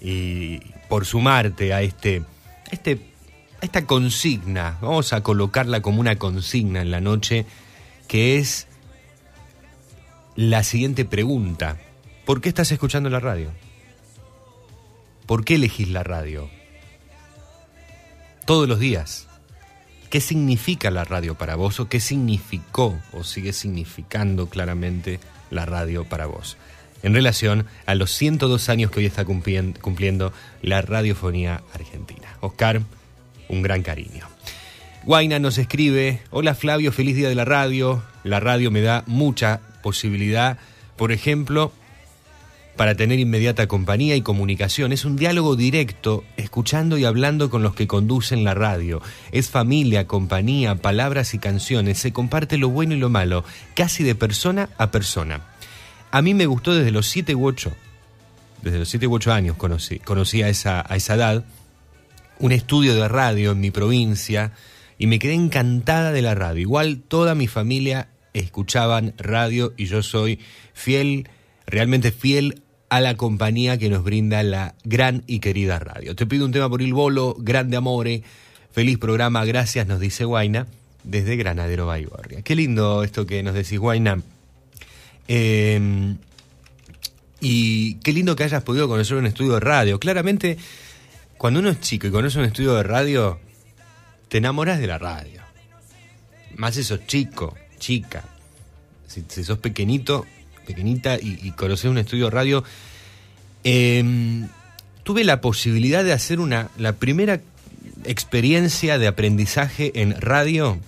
y 0.00 0.58
por 0.88 1.04
sumarte 1.04 1.74
a 1.74 1.82
este, 1.82 2.22
este, 2.70 2.98
a 3.60 3.64
esta 3.64 3.86
consigna. 3.86 4.78
Vamos 4.80 5.12
a 5.12 5.22
colocarla 5.22 5.82
como 5.82 6.00
una 6.00 6.16
consigna 6.16 6.80
en 6.80 6.90
la 6.90 7.00
noche, 7.00 7.46
que 8.08 8.38
es 8.38 8.66
la 10.36 10.62
siguiente 10.64 11.04
pregunta. 11.04 11.76
¿Por 12.24 12.40
qué 12.40 12.48
estás 12.48 12.72
escuchando 12.72 13.10
la 13.10 13.20
radio? 13.20 13.50
¿Por 15.26 15.44
qué 15.44 15.54
elegís 15.56 15.88
la 15.88 16.02
radio? 16.02 16.48
Todos 18.46 18.68
los 18.68 18.78
días. 18.78 19.26
¿Qué 20.10 20.20
significa 20.20 20.90
la 20.90 21.04
radio 21.04 21.34
para 21.34 21.56
vos 21.56 21.80
o 21.80 21.88
qué 21.88 21.98
significó 21.98 22.98
o 23.12 23.24
sigue 23.24 23.52
significando 23.52 24.48
claramente 24.48 25.18
la 25.50 25.66
radio 25.66 26.04
para 26.04 26.26
vos? 26.26 26.56
En 27.02 27.14
relación 27.14 27.66
a 27.86 27.94
los 27.94 28.10
102 28.12 28.68
años 28.68 28.90
que 28.90 29.00
hoy 29.00 29.06
está 29.06 29.24
cumplien- 29.24 29.78
cumpliendo 29.78 30.32
la 30.62 30.82
radiofonía 30.82 31.62
argentina. 31.74 32.36
Oscar, 32.40 32.80
un 33.48 33.62
gran 33.62 33.82
cariño. 33.82 34.26
Guaina 35.04 35.38
nos 35.38 35.58
escribe, 35.58 36.22
hola 36.30 36.54
Flavio, 36.54 36.92
feliz 36.92 37.16
día 37.16 37.28
de 37.28 37.34
la 37.34 37.44
radio. 37.44 38.02
La 38.22 38.40
radio 38.40 38.70
me 38.70 38.80
da 38.80 39.02
mucha 39.06 39.60
posibilidad, 39.84 40.56
por 40.96 41.12
ejemplo, 41.12 41.70
para 42.74 42.96
tener 42.96 43.18
inmediata 43.18 43.68
compañía 43.68 44.16
y 44.16 44.22
comunicación. 44.22 44.92
Es 44.92 45.04
un 45.04 45.16
diálogo 45.16 45.56
directo, 45.56 46.24
escuchando 46.38 46.96
y 46.96 47.04
hablando 47.04 47.50
con 47.50 47.62
los 47.62 47.74
que 47.74 47.86
conducen 47.86 48.44
la 48.44 48.54
radio. 48.54 49.02
Es 49.30 49.50
familia, 49.50 50.06
compañía, 50.06 50.76
palabras 50.76 51.34
y 51.34 51.38
canciones. 51.38 51.98
Se 51.98 52.14
comparte 52.14 52.56
lo 52.56 52.70
bueno 52.70 52.94
y 52.94 52.98
lo 52.98 53.10
malo, 53.10 53.44
casi 53.74 54.02
de 54.04 54.14
persona 54.14 54.70
a 54.78 54.90
persona. 54.90 55.42
A 56.10 56.22
mí 56.22 56.32
me 56.32 56.46
gustó 56.46 56.74
desde 56.74 56.90
los 56.90 57.06
7 57.08 57.34
u 57.34 57.46
8. 57.46 57.70
Desde 58.62 58.78
los 58.78 58.88
7 58.88 59.06
u 59.06 59.14
8 59.14 59.32
años 59.32 59.56
conocí, 59.58 60.42
a, 60.42 60.48
esa, 60.48 60.82
a 60.88 60.96
esa 60.96 61.14
edad 61.14 61.44
un 62.38 62.52
estudio 62.52 62.94
de 62.94 63.06
radio 63.06 63.52
en 63.52 63.60
mi 63.60 63.70
provincia 63.70 64.52
y 64.96 65.06
me 65.06 65.18
quedé 65.18 65.34
encantada 65.34 66.10
de 66.10 66.22
la 66.22 66.34
radio. 66.34 66.62
Igual 66.62 67.02
toda 67.06 67.34
mi 67.34 67.48
familia 67.48 68.08
escuchaban 68.34 69.14
radio 69.16 69.72
y 69.76 69.86
yo 69.86 70.02
soy 70.02 70.40
fiel, 70.74 71.28
realmente 71.66 72.12
fiel 72.12 72.62
a 72.90 73.00
la 73.00 73.16
compañía 73.16 73.78
que 73.78 73.88
nos 73.88 74.04
brinda 74.04 74.42
la 74.42 74.74
gran 74.84 75.24
y 75.26 75.40
querida 75.40 75.78
radio. 75.78 76.14
Te 76.14 76.26
pido 76.26 76.44
un 76.44 76.52
tema 76.52 76.68
por 76.68 76.82
el 76.82 76.92
bolo, 76.92 77.34
grande 77.38 77.76
amore, 77.76 78.22
feliz 78.70 78.98
programa, 78.98 79.44
gracias, 79.44 79.86
nos 79.86 80.00
dice 80.00 80.24
Guaina, 80.24 80.66
desde 81.02 81.36
Granadero 81.36 81.86
Baigorria. 81.86 82.42
Qué 82.42 82.54
lindo 82.54 83.02
esto 83.02 83.26
que 83.26 83.42
nos 83.42 83.54
decís, 83.54 83.78
Guaina. 83.78 84.20
Eh, 85.26 86.14
y 87.40 87.96
qué 87.96 88.12
lindo 88.12 88.36
que 88.36 88.44
hayas 88.44 88.62
podido 88.62 88.88
conocer 88.88 89.16
un 89.16 89.26
estudio 89.26 89.54
de 89.54 89.60
radio. 89.60 90.00
Claramente, 90.00 90.56
cuando 91.36 91.60
uno 91.60 91.68
es 91.68 91.80
chico 91.80 92.06
y 92.06 92.10
conoce 92.10 92.38
un 92.38 92.46
estudio 92.46 92.74
de 92.74 92.82
radio, 92.82 93.38
te 94.28 94.38
enamoras 94.38 94.80
de 94.80 94.86
la 94.86 94.98
radio. 94.98 95.42
Más 96.56 96.74
sos 96.74 97.06
chico, 97.06 97.54
chica. 97.84 98.24
Si, 99.06 99.44
sos 99.44 99.58
pequeñito, 99.58 100.24
pequeñita 100.66 101.16
y, 101.16 101.38
y 101.42 101.50
conoces 101.52 101.90
un 101.90 101.98
estudio 101.98 102.30
radio. 102.30 102.64
eh, 103.62 104.46
tuve 105.02 105.22
la 105.22 105.40
posibilidad 105.40 106.02
de 106.02 106.12
hacer 106.14 106.40
una. 106.40 106.70
La 106.78 106.94
primera 106.94 107.40
experiencia 108.04 108.98
de 108.98 109.06
aprendizaje 109.06 109.92
en 110.00 110.18
radio 110.20 110.78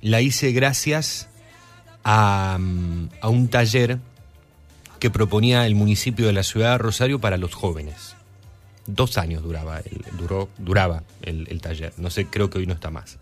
la 0.00 0.20
hice 0.20 0.52
gracias 0.52 1.28
a, 2.04 2.56
mm, 2.58 3.08
a 3.20 3.28
un 3.28 3.48
taller 3.48 3.98
que 5.00 5.10
proponía 5.10 5.66
el 5.66 5.74
municipio 5.74 6.26
de 6.26 6.32
la 6.32 6.44
ciudad 6.44 6.72
de 6.72 6.78
Rosario 6.78 7.18
para 7.18 7.36
los 7.36 7.54
jóvenes. 7.54 8.14
Dos 8.86 9.18
años 9.18 9.42
duraba 9.42 9.80
el, 9.80 10.04
duró, 10.16 10.48
duraba 10.58 11.02
el, 11.22 11.46
el 11.50 11.60
taller. 11.60 11.92
No 11.96 12.10
sé, 12.10 12.26
creo 12.26 12.48
que 12.48 12.58
hoy 12.58 12.66
no 12.66 12.74
está 12.74 12.90
más. 12.90 13.18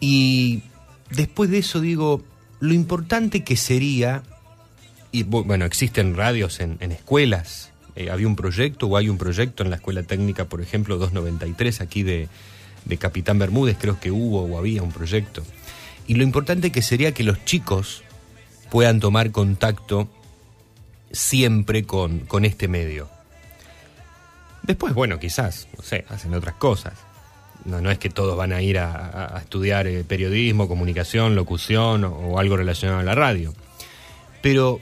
Y 0.00 0.62
después 1.10 1.50
de 1.50 1.58
eso 1.58 1.80
digo, 1.80 2.22
lo 2.60 2.72
importante 2.74 3.44
que 3.44 3.56
sería, 3.56 4.22
y 5.12 5.24
bu- 5.24 5.44
bueno, 5.44 5.64
existen 5.64 6.16
radios 6.16 6.60
en, 6.60 6.76
en 6.80 6.92
escuelas, 6.92 7.70
eh, 7.96 8.10
había 8.10 8.26
un 8.26 8.36
proyecto 8.36 8.86
o 8.88 8.96
hay 8.96 9.08
un 9.08 9.18
proyecto 9.18 9.62
en 9.62 9.70
la 9.70 9.76
Escuela 9.76 10.02
Técnica, 10.02 10.46
por 10.46 10.60
ejemplo, 10.60 10.96
293, 10.98 11.80
aquí 11.80 12.02
de, 12.02 12.28
de 12.84 12.96
Capitán 12.96 13.38
Bermúdez, 13.38 13.76
creo 13.80 14.00
que 14.00 14.10
hubo 14.10 14.42
o 14.42 14.58
había 14.58 14.82
un 14.82 14.90
proyecto. 14.92 15.42
Y 16.06 16.14
lo 16.14 16.22
importante 16.24 16.72
que 16.72 16.82
sería 16.82 17.12
que 17.12 17.22
los 17.22 17.44
chicos 17.44 18.02
puedan 18.70 18.98
tomar 19.00 19.30
contacto 19.30 20.08
siempre 21.12 21.84
con, 21.84 22.20
con 22.20 22.44
este 22.44 22.66
medio. 22.68 23.08
Después, 24.62 24.94
bueno, 24.94 25.18
quizás, 25.20 25.68
no 25.76 25.82
sé, 25.84 26.04
hacen 26.08 26.34
otras 26.34 26.54
cosas. 26.56 26.94
No, 27.64 27.80
no 27.80 27.90
es 27.90 27.98
que 27.98 28.10
todos 28.10 28.36
van 28.36 28.52
a 28.52 28.60
ir 28.60 28.78
a, 28.78 29.38
estudiar 29.40 29.86
eh, 29.86 30.04
periodismo, 30.04 30.68
comunicación, 30.68 31.34
locución 31.34 32.04
o, 32.04 32.10
o 32.10 32.38
algo 32.38 32.56
relacionado 32.56 33.00
a 33.00 33.04
la 33.04 33.14
radio. 33.14 33.54
Pero 34.42 34.80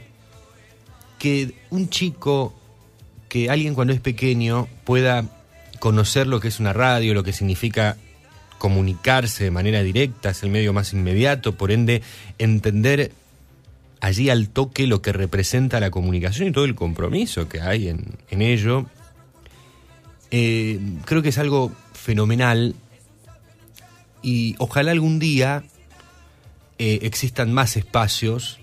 que 1.18 1.54
un 1.70 1.88
chico, 1.88 2.52
que 3.28 3.48
alguien 3.50 3.74
cuando 3.74 3.92
es 3.92 4.00
pequeño 4.00 4.66
pueda 4.84 5.24
conocer 5.78 6.26
lo 6.26 6.40
que 6.40 6.48
es 6.48 6.60
una 6.60 6.72
radio, 6.72 7.14
lo 7.14 7.22
que 7.22 7.32
significa 7.32 7.96
comunicarse 8.58 9.42
de 9.42 9.50
manera 9.50 9.82
directa, 9.82 10.30
es 10.30 10.42
el 10.44 10.50
medio 10.50 10.72
más 10.72 10.92
inmediato, 10.92 11.56
por 11.56 11.72
ende 11.72 12.02
entender 12.38 13.10
allí 14.00 14.30
al 14.30 14.48
toque 14.48 14.86
lo 14.86 15.02
que 15.02 15.12
representa 15.12 15.80
la 15.80 15.90
comunicación 15.90 16.48
y 16.48 16.52
todo 16.52 16.64
el 16.64 16.76
compromiso 16.76 17.48
que 17.48 17.60
hay 17.60 17.88
en, 17.88 18.16
en 18.30 18.42
ello, 18.42 18.86
eh, 20.30 20.78
creo 21.04 21.22
que 21.22 21.28
es 21.28 21.38
algo 21.38 21.72
fenomenal 22.02 22.74
y 24.22 24.56
ojalá 24.58 24.90
algún 24.90 25.18
día 25.18 25.64
eh, 26.78 27.00
existan 27.02 27.52
más 27.52 27.76
espacios 27.76 28.58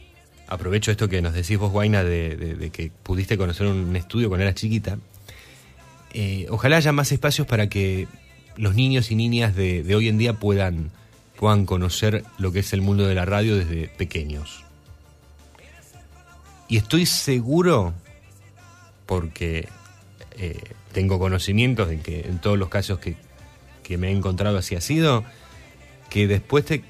aprovecho 0.50 0.92
esto 0.92 1.08
que 1.08 1.22
nos 1.22 1.34
decís 1.34 1.58
vos, 1.58 1.72
Guaina, 1.72 2.04
de, 2.04 2.72
que 2.74 2.92
pudiste 3.04 3.38
conocer 3.38 3.68
un 3.68 3.96
estudio 3.96 4.30
cuando 4.30 4.44
eras 4.44 4.56
chiquita. 4.56 4.98
Eh, 6.12 6.48
ojalá 6.50 6.78
haya 6.78 6.92
más 6.92 7.12
espacios 7.12 7.46
para 7.46 7.70
que 7.70 8.08
los 8.58 8.74
niños 8.74 9.12
y 9.12 9.16
niñas 9.16 9.56
de, 9.56 9.84
de 9.84 9.96
hoy 9.96 10.10
en 10.10 10.18
día 10.18 10.34
puedan, 10.34 10.90
puedan 11.38 11.68
conocer 11.68 12.24
lo 12.40 12.52
que 12.52 12.60
es 12.60 12.74
el 12.74 12.82
mundo 12.82 13.06
de 13.06 13.14
la 13.14 13.26
radio 13.26 13.56
desde 13.56 13.90
pequeños. 13.90 14.64
Y 16.68 16.78
estoy 16.78 17.06
seguro, 17.06 17.94
porque 19.06 19.70
eh, 20.32 20.60
tengo 20.94 21.20
conocimientos 21.20 21.90
de 21.90 22.00
que 22.00 22.22
en 22.22 22.40
todos 22.40 22.58
los 22.58 22.70
casos 22.70 22.98
que, 22.98 23.18
que 23.90 23.98
me 23.98 24.10
he 24.10 24.12
encontrado 24.12 24.60
así 24.60 24.76
ha 24.76 24.82
sido, 24.82 25.26
que 26.12 26.28
después 26.28 26.64
el, 26.70 26.86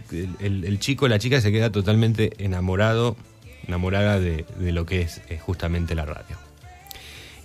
el- 0.65 0.79
chico 0.79 1.07
la 1.07 1.17
chica 1.17 1.39
se 1.39 1.49
queda 1.51 1.71
totalmente 1.71 2.33
enamorado, 2.39 3.15
enamorada 3.65 4.19
de, 4.19 4.45
lo 4.59 4.85
que 4.85 5.01
es 5.01 5.21
eh, 5.29 5.39
justamente 5.39 5.95
la 5.95 6.03
radio. 6.05 6.37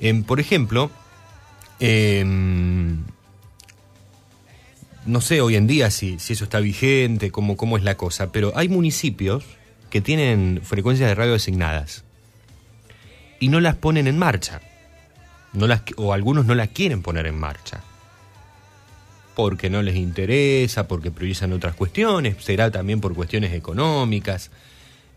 Em, 0.00 0.24
por 0.24 0.40
ejemplo, 0.40 0.90
em, 1.78 3.04
no 5.06 5.20
sé 5.20 5.40
hoy 5.40 5.54
en 5.54 5.68
día 5.68 5.90
si, 5.92 6.18
si 6.18 6.32
eso 6.32 6.44
está 6.44 6.58
vigente, 6.58 7.30
cómo, 7.30 7.56
cómo 7.56 7.76
es 7.76 7.84
la 7.84 7.96
cosa, 7.96 8.32
pero 8.32 8.52
hay 8.56 8.68
municipios 8.68 9.44
que 9.88 10.00
tienen 10.00 10.62
frecuencias 10.64 11.08
de 11.08 11.14
radio 11.14 11.34
asignadas 11.36 12.02
y 13.38 13.48
no 13.48 13.60
las 13.60 13.76
ponen 13.76 14.08
en 14.08 14.18
marcha. 14.18 14.60
O 15.96 16.12
algunos 16.12 16.46
no 16.46 16.56
las 16.56 16.70
quieren 16.70 17.00
poner 17.02 17.26
en 17.28 17.38
marcha. 17.38 17.80
Porque 19.34 19.68
no 19.70 19.82
les 19.82 19.96
interesa, 19.96 20.86
porque 20.86 21.10
priorizan 21.10 21.52
otras 21.52 21.74
cuestiones, 21.74 22.36
será 22.42 22.70
también 22.70 23.00
por 23.00 23.14
cuestiones 23.14 23.52
económicas. 23.52 24.50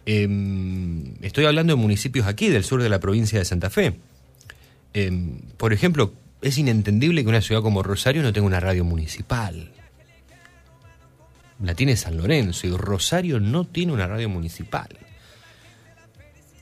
Em, 0.05 1.13
estoy 1.21 1.45
hablando 1.45 1.75
de 1.75 1.81
municipios 1.81 2.25
aquí, 2.27 2.49
del 2.49 2.63
sur 2.63 2.81
de 2.81 2.89
la 2.89 2.99
provincia 2.99 3.37
de 3.37 3.45
Santa 3.45 3.69
Fe. 3.69 3.99
Em, 4.93 5.39
por 5.57 5.73
ejemplo, 5.73 6.13
es 6.41 6.57
inentendible 6.57 7.23
que 7.23 7.29
una 7.29 7.41
ciudad 7.41 7.61
como 7.61 7.83
Rosario 7.83 8.23
no 8.23 8.33
tenga 8.33 8.47
una 8.47 8.59
radio 8.59 8.83
municipal. 8.83 9.71
La 11.61 11.73
tiene 11.73 11.95
San 11.97 12.17
Lorenzo 12.17 12.67
y 12.67 12.71
Rosario 12.71 13.39
no 13.39 13.65
tiene 13.65 13.91
una 13.91 14.07
radio 14.07 14.29
municipal. 14.29 14.89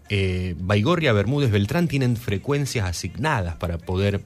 Eh, 0.10 0.56
Baigorria, 0.58 1.14
Bermúdez, 1.14 1.52
Beltrán 1.52 1.88
tienen 1.88 2.16
frecuencias 2.16 2.88
asignadas 2.88 3.56
para 3.56 3.78
poder 3.78 4.22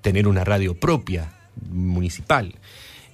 tener 0.00 0.26
una 0.26 0.44
radio 0.44 0.74
propia, 0.74 1.32
municipal. 1.70 2.54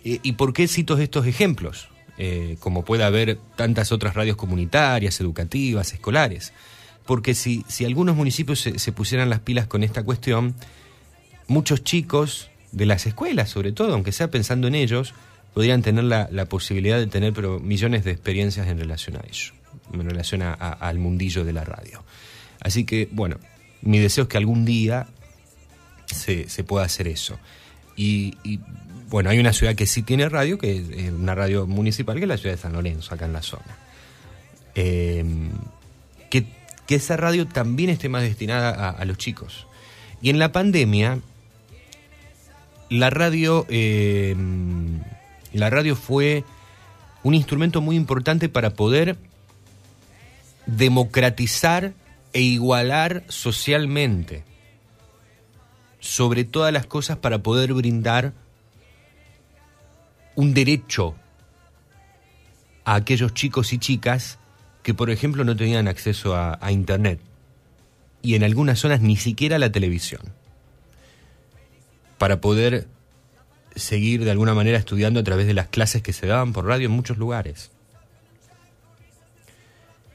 Eh, 0.05 0.21
¿Y 0.23 0.33
por 0.33 0.53
qué 0.53 0.69
cito 0.69 0.97
estos 0.99 1.27
ejemplos? 1.27 1.89
Eh, 2.21 2.57
como 2.59 2.85
puede 2.85 3.05
haber 3.05 3.39
tantas 3.57 3.93
otras 3.93 4.15
radios 4.15 4.37
comunitarias, 4.37 5.21
educativas, 5.21 5.93
escolares. 5.93 6.53
Porque 7.07 7.35
si, 7.35 7.65
si 7.69 7.85
algunos 7.85 8.17
municipios 8.17 8.61
se, 8.61 8.93
pusieran 8.93 9.31
las 9.31 9.41
pilas 9.41 9.67
con 9.67 9.83
esta 9.83 10.03
cuestión, 10.03 10.55
muchos 11.47 11.85
chicos 11.85 12.51
de 12.73 12.87
las 12.87 13.07
escuelas, 13.07 13.49
sobre 13.49 13.73
todo, 13.73 13.95
aunque 13.95 14.13
sea 14.13 14.31
pensando 14.31 14.67
en 14.67 14.75
ellos, 14.75 15.15
podrían 15.55 15.81
tener 15.81 16.05
la, 16.05 16.29
la 16.31 16.47
posibilidad 16.47 16.99
de 16.99 17.07
tener 17.07 17.33
pero 17.33 17.61
millones 17.61 18.05
de 18.05 18.11
experiencias 18.11 18.67
en 18.67 18.79
relación 18.79 19.17
a 19.17 19.21
ello, 19.21 19.53
en 19.93 20.11
relación 20.11 20.43
al 20.43 20.99
mundillo 20.99 21.45
de 21.45 21.53
la 21.53 21.65
radio. 21.65 22.05
Así 22.61 22.85
que, 22.85 23.09
bueno, 23.13 23.39
mi 23.81 24.01
deseo 24.01 24.25
es 24.25 24.29
que 24.29 24.37
algún 24.37 24.65
día 24.65 25.07
se, 26.07 26.49
se 26.49 26.65
pueda 26.65 26.85
hacer 26.85 27.09
eso. 27.09 27.39
Y, 27.99 28.61
bueno, 29.11 29.31
hay 29.31 29.41
una 29.41 29.53
ciudad 29.53 29.75
que 29.75 29.87
sí 29.87 30.03
tiene 30.03 30.29
radio, 30.29 30.57
que 30.57 30.77
es 30.77 31.13
una 31.13 31.35
radio 31.35 31.67
municipal, 31.67 32.17
que 32.17 32.23
es 32.23 32.29
la 32.29 32.37
ciudad 32.37 32.55
de 32.55 32.63
San 32.63 32.73
Lorenzo, 32.73 33.13
acá 33.13 33.25
en 33.25 33.33
la 33.33 33.43
zona. 33.43 33.77
Eh, 34.77 35.25
que, 36.31 36.47
que 36.87 36.95
esa 36.95 37.17
radio 37.17 37.49
también 37.49 37.91
esté 37.91 38.09
más 38.09 38.23
destinada 38.23 38.91
a, 38.91 39.05
los 39.05 39.19
chicos. 39.19 39.67
Y 40.23 40.31
en 40.31 40.39
la 40.39 40.53
pandemia, 40.53 41.19
la 42.89 43.11
radio, 43.11 43.67
eh, 43.69 44.37
la 45.53 45.71
radio 45.71 45.97
fue 45.97 46.45
un 47.25 47.35
instrumento 47.35 47.81
muy 47.81 47.97
importante 47.97 48.49
para 48.49 48.75
poder 48.75 49.17
democratizar 50.67 51.95
e 52.33 52.43
igualar 52.43 53.25
socialmente 53.29 54.45
sobre 56.09 56.45
todas 56.45 56.73
las 56.73 56.87
cosas 56.87 57.19
para 57.19 57.43
poder 57.43 57.75
brindar 57.75 58.33
un 60.37 60.55
derecho 60.55 61.15
a 62.87 62.95
aquellos 62.95 63.35
chicos 63.35 63.75
y 63.75 63.79
chicas 63.79 64.39
que, 64.83 64.95
por 64.95 65.11
ejemplo, 65.11 65.45
no 65.45 65.55
tenían 65.55 65.87
acceso 65.87 66.35
a, 66.35 66.59
Internet 66.73 67.21
y 68.23 68.37
en 68.37 68.43
algunas 68.43 68.79
zonas 68.79 69.03
ni 69.03 69.17
siquiera 69.19 69.57
a 69.57 69.59
la 69.59 69.71
televisión, 69.71 70.23
para 72.17 72.41
poder 72.41 72.89
seguir 73.77 74.25
de 74.25 74.31
alguna 74.31 74.55
manera 74.55 74.79
estudiando 74.79 75.21
a 75.21 75.25
través 75.25 75.47
de 75.47 75.53
las 75.53 75.69
clases 75.69 76.01
que 76.01 76.15
se 76.15 76.27
daban 76.27 76.55
por 76.55 76.65
radio 76.65 76.87
en 76.87 76.93
muchos 76.93 77.19
lugares. 77.19 77.71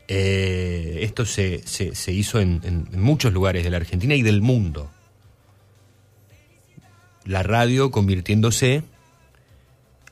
Eh, 0.07 1.02
esto 1.03 1.24
se, 1.28 1.61
se- 1.68 1.94
se 1.94 2.11
hizo 2.11 2.40
en- 2.40 2.61
en 2.64 2.99
muchos 2.99 3.32
lugares 3.32 3.64
de 3.64 3.70
la 3.70 3.78
Argentina 3.78 4.15
y 4.15 4.24
del 4.24 4.41
mundo. 4.41 4.90
La 7.25 7.43
radio 7.43 7.91
convirtiéndose 7.91 8.83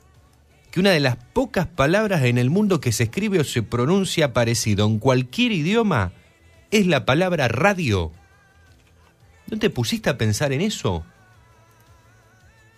que 0.76 0.80
una 0.80 0.90
de 0.90 1.00
las 1.00 1.16
pocas 1.16 1.66
palabras 1.66 2.22
en 2.24 2.36
el 2.36 2.50
mundo 2.50 2.80
que 2.82 2.92
se 2.92 3.04
escribe 3.04 3.40
o 3.40 3.44
se 3.44 3.62
pronuncia 3.62 4.34
parecido 4.34 4.86
en 4.86 4.98
cualquier 4.98 5.52
idioma 5.52 6.12
es 6.70 6.86
la 6.86 7.06
palabra 7.06 7.48
radio? 7.48 8.12
¿No 9.50 9.58
te 9.58 9.70
pusiste 9.70 10.10
a 10.10 10.18
pensar 10.18 10.52
en 10.52 10.60
eso? 10.60 11.02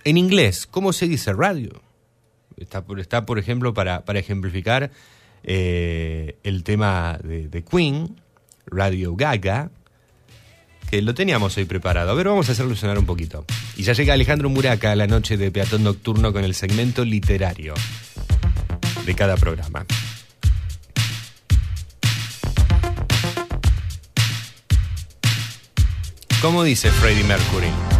En 0.04 0.16
inglés, 0.16 0.68
¿cómo 0.68 0.92
se 0.92 1.08
dice 1.08 1.32
radio? 1.32 1.82
Está, 2.56 2.84
por- 3.26 3.38
ejemplo, 3.40 3.74
para, 3.74 4.04
para 4.04 4.20
ejemplificar 4.20 4.92
eh, 5.42 6.36
el 6.44 6.62
tema 6.62 7.18
de 7.24 7.64
Queen, 7.64 8.20
Radio 8.66 9.16
Gaga, 9.16 9.72
que 10.90 11.02
lo 11.02 11.14
teníamos 11.14 11.56
hoy 11.56 11.64
preparado. 11.64 12.10
A 12.10 12.14
ver, 12.14 12.28
vamos 12.28 12.48
a 12.48 12.52
hacerlo 12.52 12.74
sonar 12.74 12.98
un 12.98 13.06
poquito. 13.06 13.44
Y 13.76 13.82
ya 13.82 13.92
llega 13.92 14.14
Alejandro 14.14 14.48
Muraca 14.48 14.92
a 14.92 14.96
la 14.96 15.06
noche 15.06 15.36
de 15.36 15.50
Peatón 15.50 15.84
Nocturno 15.84 16.32
con 16.32 16.44
el 16.44 16.54
segmento 16.54 17.04
literario 17.04 17.74
de 19.04 19.14
cada 19.14 19.36
programa. 19.36 19.84
¿Cómo 26.40 26.62
dice 26.62 26.90
Freddie 26.90 27.24
Mercury? 27.24 27.97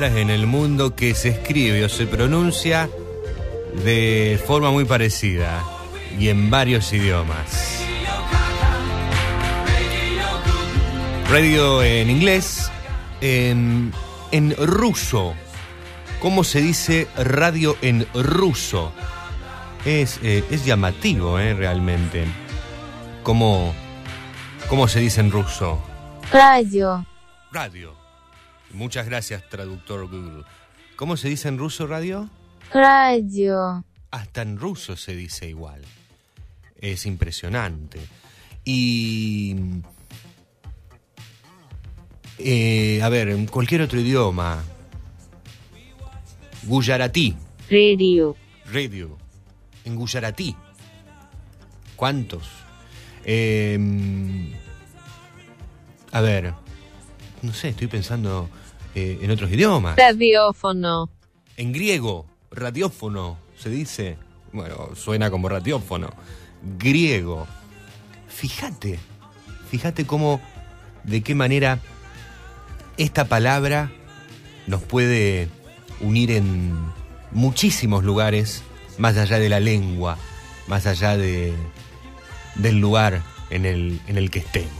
Palabras 0.00 0.22
en 0.22 0.30
el 0.30 0.46
mundo 0.46 0.96
que 0.96 1.14
se 1.14 1.28
escribe 1.28 1.84
o 1.84 1.88
se 1.90 2.06
pronuncia 2.06 2.88
de 3.84 4.40
forma 4.46 4.70
muy 4.70 4.86
parecida 4.86 5.62
y 6.18 6.28
en 6.28 6.48
varios 6.48 6.90
idiomas. 6.94 7.84
Radio 11.28 11.82
en 11.82 12.08
inglés, 12.08 12.70
en, 13.20 13.92
en 14.32 14.56
ruso. 14.56 15.34
¿Cómo 16.18 16.44
se 16.44 16.62
dice 16.62 17.06
radio 17.18 17.76
en 17.82 18.06
ruso? 18.14 18.92
Es, 19.84 20.18
eh, 20.22 20.42
es 20.50 20.64
llamativo, 20.64 21.38
eh, 21.38 21.52
realmente. 21.52 22.24
¿Cómo, 23.22 23.74
¿Cómo 24.66 24.88
se 24.88 25.00
dice 25.00 25.20
en 25.20 25.30
ruso? 25.30 25.78
Radio. 26.32 27.04
Radio. 27.52 27.99
Muchas 28.72 29.06
gracias, 29.06 29.48
traductor 29.48 30.06
Google. 30.08 30.44
¿Cómo 30.96 31.16
se 31.16 31.28
dice 31.28 31.48
en 31.48 31.58
ruso 31.58 31.86
radio? 31.86 32.28
Radio. 32.72 33.84
Hasta 34.10 34.42
en 34.42 34.58
ruso 34.58 34.96
se 34.96 35.14
dice 35.16 35.48
igual. 35.48 35.82
Es 36.80 37.06
impresionante. 37.06 38.00
Y... 38.64 39.56
eh, 42.38 43.00
a 43.02 43.08
ver, 43.08 43.30
en 43.30 43.46
cualquier 43.46 43.82
otro 43.82 44.00
idioma. 44.00 44.62
Gujaratí. 46.64 47.36
Radio. 47.70 48.36
Radio. 48.72 49.16
En 49.84 49.96
Gujaratí. 49.96 50.54
¿Cuántos? 51.96 52.48
Eh, 53.24 53.78
a 56.12 56.20
ver. 56.20 56.54
No 57.42 57.52
sé, 57.54 57.70
estoy 57.70 57.86
pensando 57.86 58.50
eh, 58.94 59.18
en 59.22 59.30
otros 59.30 59.50
idiomas. 59.50 59.96
Radiófono. 59.96 61.10
En 61.56 61.72
griego, 61.72 62.26
radiófono, 62.50 63.38
se 63.56 63.70
dice. 63.70 64.16
Bueno, 64.52 64.90
suena 64.94 65.30
como 65.30 65.48
radiófono. 65.48 66.10
Griego. 66.78 67.46
Fíjate, 68.28 68.98
fíjate 69.70 70.06
cómo, 70.06 70.40
de 71.04 71.22
qué 71.22 71.34
manera 71.34 71.78
esta 72.96 73.26
palabra 73.26 73.92
nos 74.66 74.82
puede 74.82 75.48
unir 76.00 76.30
en 76.30 76.74
muchísimos 77.32 78.04
lugares, 78.04 78.62
más 78.98 79.16
allá 79.16 79.38
de 79.38 79.48
la 79.48 79.60
lengua, 79.60 80.18
más 80.66 80.86
allá 80.86 81.16
de, 81.16 81.54
del 82.56 82.78
lugar 82.78 83.22
en 83.50 83.66
el, 83.66 84.00
en 84.06 84.18
el 84.18 84.30
que 84.30 84.40
estemos. 84.40 84.79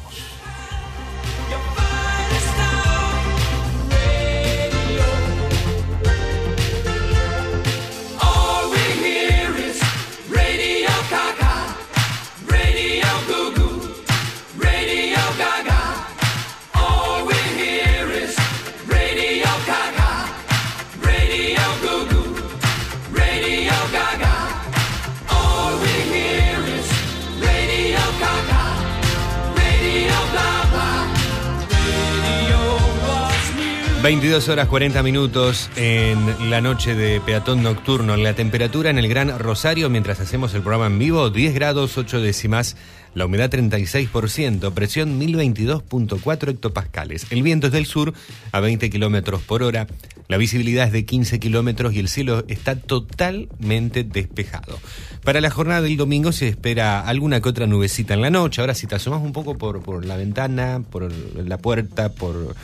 22 34.02 34.48
horas 34.48 34.66
40 34.66 35.02
minutos 35.02 35.68
en 35.76 36.48
la 36.48 36.62
noche 36.62 36.94
de 36.94 37.20
peatón 37.20 37.62
nocturno. 37.62 38.16
La 38.16 38.32
temperatura 38.32 38.88
en 38.88 38.96
el 38.96 39.08
Gran 39.08 39.38
Rosario 39.38 39.90
mientras 39.90 40.20
hacemos 40.20 40.54
el 40.54 40.62
programa 40.62 40.86
en 40.86 40.98
vivo, 40.98 41.28
10 41.28 41.54
grados 41.54 41.98
8 41.98 42.22
décimas. 42.22 42.76
La 43.12 43.26
humedad 43.26 43.50
36%, 43.50 44.72
presión 44.72 45.20
1022.4 45.20 46.48
hectopascales. 46.48 47.26
El 47.30 47.42
viento 47.42 47.66
es 47.66 47.72
del 47.74 47.84
sur 47.84 48.14
a 48.52 48.60
20 48.60 48.88
kilómetros 48.88 49.42
por 49.42 49.62
hora. 49.62 49.86
La 50.28 50.38
visibilidad 50.38 50.86
es 50.86 50.92
de 50.92 51.04
15 51.04 51.38
kilómetros 51.38 51.92
y 51.92 51.98
el 51.98 52.08
cielo 52.08 52.44
está 52.48 52.76
totalmente 52.76 54.02
despejado. 54.04 54.78
Para 55.24 55.42
la 55.42 55.50
jornada 55.50 55.82
del 55.82 55.98
domingo 55.98 56.32
se 56.32 56.48
espera 56.48 57.00
alguna 57.00 57.42
que 57.42 57.50
otra 57.50 57.66
nubecita 57.66 58.14
en 58.14 58.22
la 58.22 58.30
noche. 58.30 58.62
Ahora, 58.62 58.74
si 58.74 58.86
te 58.86 58.94
asomas 58.94 59.20
un 59.20 59.32
poco 59.32 59.58
por, 59.58 59.82
por 59.82 60.06
la 60.06 60.16
ventana, 60.16 60.82
por 60.88 61.12
la 61.12 61.58
puerta, 61.58 62.10
por 62.10 62.54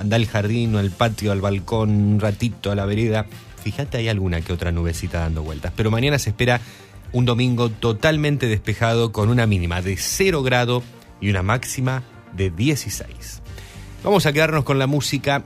anda 0.00 0.16
al 0.16 0.26
jardín 0.26 0.74
o 0.74 0.78
al 0.78 0.90
patio, 0.90 1.32
al 1.32 1.40
balcón, 1.40 1.90
un 1.90 2.20
ratito 2.20 2.70
a 2.70 2.74
la 2.74 2.86
vereda. 2.86 3.26
Fíjate, 3.62 3.98
hay 3.98 4.08
alguna 4.08 4.40
que 4.40 4.52
otra 4.52 4.72
nubecita 4.72 5.20
dando 5.20 5.42
vueltas. 5.42 5.72
Pero 5.76 5.90
mañana 5.90 6.18
se 6.18 6.30
espera 6.30 6.60
un 7.12 7.24
domingo 7.24 7.70
totalmente 7.70 8.46
despejado 8.46 9.12
con 9.12 9.28
una 9.28 9.46
mínima 9.46 9.82
de 9.82 9.96
0 9.96 10.42
grado 10.42 10.82
y 11.20 11.30
una 11.30 11.42
máxima 11.42 12.02
de 12.36 12.50
16. 12.50 13.42
Vamos 14.04 14.26
a 14.26 14.32
quedarnos 14.32 14.64
con 14.64 14.78
la 14.78 14.86
música, 14.86 15.44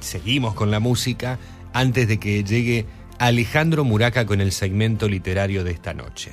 seguimos 0.00 0.54
con 0.54 0.70
la 0.70 0.80
música, 0.80 1.38
antes 1.72 2.08
de 2.08 2.18
que 2.18 2.42
llegue 2.44 2.86
Alejandro 3.18 3.84
Muraca 3.84 4.24
con 4.26 4.40
el 4.40 4.52
segmento 4.52 5.08
literario 5.08 5.64
de 5.64 5.72
esta 5.72 5.94
noche. 5.94 6.32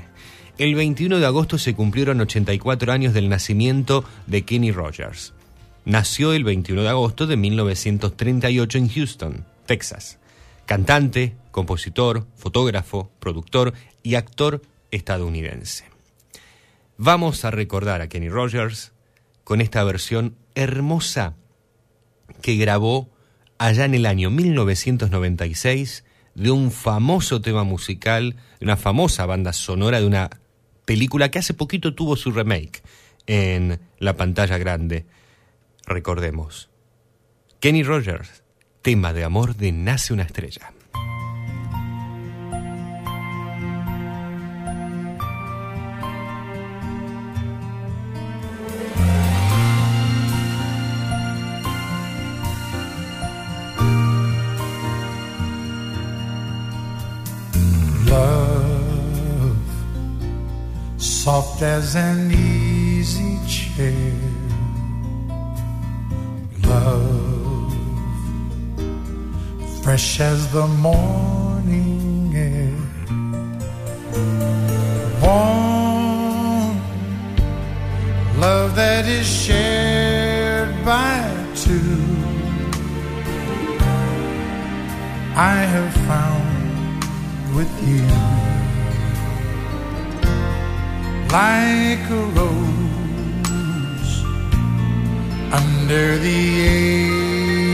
El 0.57 0.73
21 0.73 1.19
de 1.19 1.25
agosto 1.25 1.57
se 1.57 1.75
cumplieron 1.75 2.19
84 2.21 2.91
años 2.91 3.13
del 3.13 3.29
nacimiento 3.29 4.03
de 4.25 4.43
Kenny 4.43 4.71
Rogers. 4.71 5.33
Nació 5.87 6.33
el 6.33 6.43
21 6.43 6.81
de 6.81 6.89
agosto 6.89 7.27
de 7.27 7.37
1938 7.37 8.77
en 8.77 8.89
Houston, 8.89 9.45
Texas. 9.65 10.19
Cantante, 10.65 11.37
compositor, 11.51 12.27
fotógrafo, 12.35 13.09
productor 13.21 13.73
y 14.03 14.15
actor 14.15 14.61
estadounidense. 14.91 15.85
Vamos 16.97 17.45
a 17.45 17.51
recordar 17.51 18.01
a 18.01 18.09
Kenny 18.09 18.27
Rogers 18.27 18.91
con 19.45 19.61
esta 19.61 19.81
versión 19.85 20.35
hermosa 20.55 21.35
que 22.41 22.57
grabó 22.57 23.09
allá 23.57 23.85
en 23.85 23.93
el 23.95 24.07
año 24.07 24.29
1996 24.29 26.03
de 26.35 26.51
un 26.51 26.71
famoso 26.71 27.39
tema 27.39 27.63
musical, 27.63 28.35
de 28.59 28.65
una 28.65 28.75
famosa 28.75 29.25
banda 29.25 29.53
sonora 29.53 30.01
de 30.01 30.05
una 30.05 30.31
película 30.83 31.31
que 31.31 31.39
hace 31.39 31.53
poquito 31.53 31.95
tuvo 31.95 32.17
su 32.17 32.31
remake 32.31 32.83
en 33.25 33.79
la 33.99 34.17
pantalla 34.17 34.57
grande. 34.57 35.05
Recordemos. 35.87 36.69
Kenny 37.61 37.81
Rogers, 37.81 38.43
tema 38.81 39.13
de 39.13 39.23
amor 39.23 39.55
de 39.55 39.71
Nace 39.71 40.13
una 40.13 40.23
estrella. 40.23 40.73
Soft 60.97 61.61
as 61.61 61.95
an 61.95 62.31
easy 62.31 63.37
chair. 63.47 64.26
Love, 66.67 67.73
fresh 69.83 70.19
as 70.19 70.51
the 70.51 70.67
morning 70.67 72.33
air. 72.35 72.75
Warm, 75.21 76.77
love 78.39 78.75
that 78.75 79.05
is 79.05 79.25
shared 79.25 80.73
by 80.83 81.21
two. 81.55 82.03
I 85.35 85.57
have 85.73 85.93
found 86.09 87.03
with 87.55 87.71
you. 87.87 88.03
Like 91.31 92.09
a 92.09 92.23
rose 92.35 92.86
under 95.51 96.17
the 96.17 96.61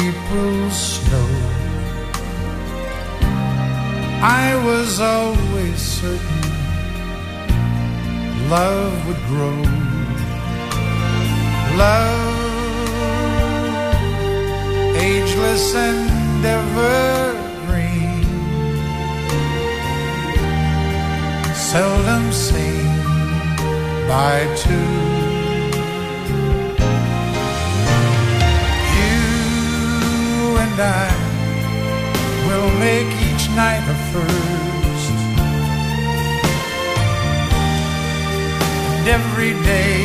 April 0.07 0.69
snow. 0.69 1.29
I 4.21 4.55
was 4.63 4.99
always 4.99 5.81
certain 5.81 6.43
love 8.49 9.07
would 9.07 9.23
grow. 9.27 9.61
Love, 11.75 12.95
ageless 14.95 15.73
and 15.75 16.45
evergreen, 16.45 18.23
seldom 21.55 22.31
seen 22.31 22.87
by 24.07 24.45
two. 24.63 25.12
And 30.73 30.81
I 30.81 31.09
will 32.47 32.71
make 32.79 33.09
each 33.29 33.45
night 33.49 33.83
a 33.85 33.97
first. 34.11 35.17
And 38.97 39.07
every 39.07 39.53
day 39.71 40.01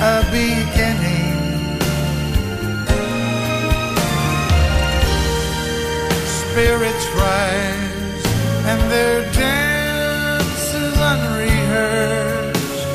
a 0.00 0.22
beginning. 0.30 1.36
Spirits 6.40 7.06
rise 7.24 8.24
and 8.70 8.80
their 8.90 9.20
dance 9.32 10.74
is 10.82 10.96
unrehearsed. 11.12 12.86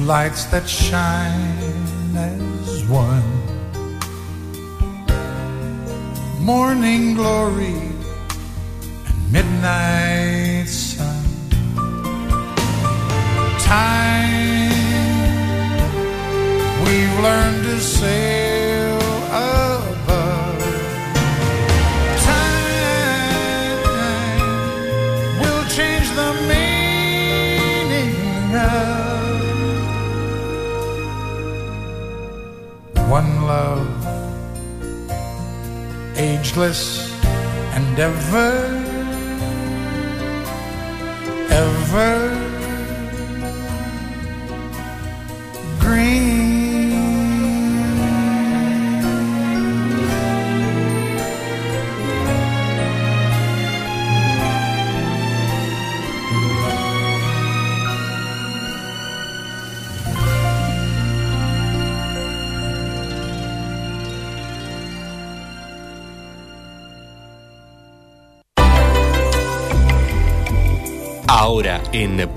lights 0.10 0.46
that 0.46 0.68
shine 0.68 2.18
as 2.18 2.84
one. 2.88 3.30
Morning 6.44 7.14
glory 7.14 7.78
and 9.08 9.32
midnight 9.32 10.68
sun. 10.68 11.24
Time, 13.60 14.74
we've 16.86 17.16
learned 17.20 17.64
to 17.66 17.80
sail 17.80 18.59
love, 33.50 34.06
ageless 36.16 37.12
and 37.74 37.98
ever, 37.98 38.54
ever 41.50 42.29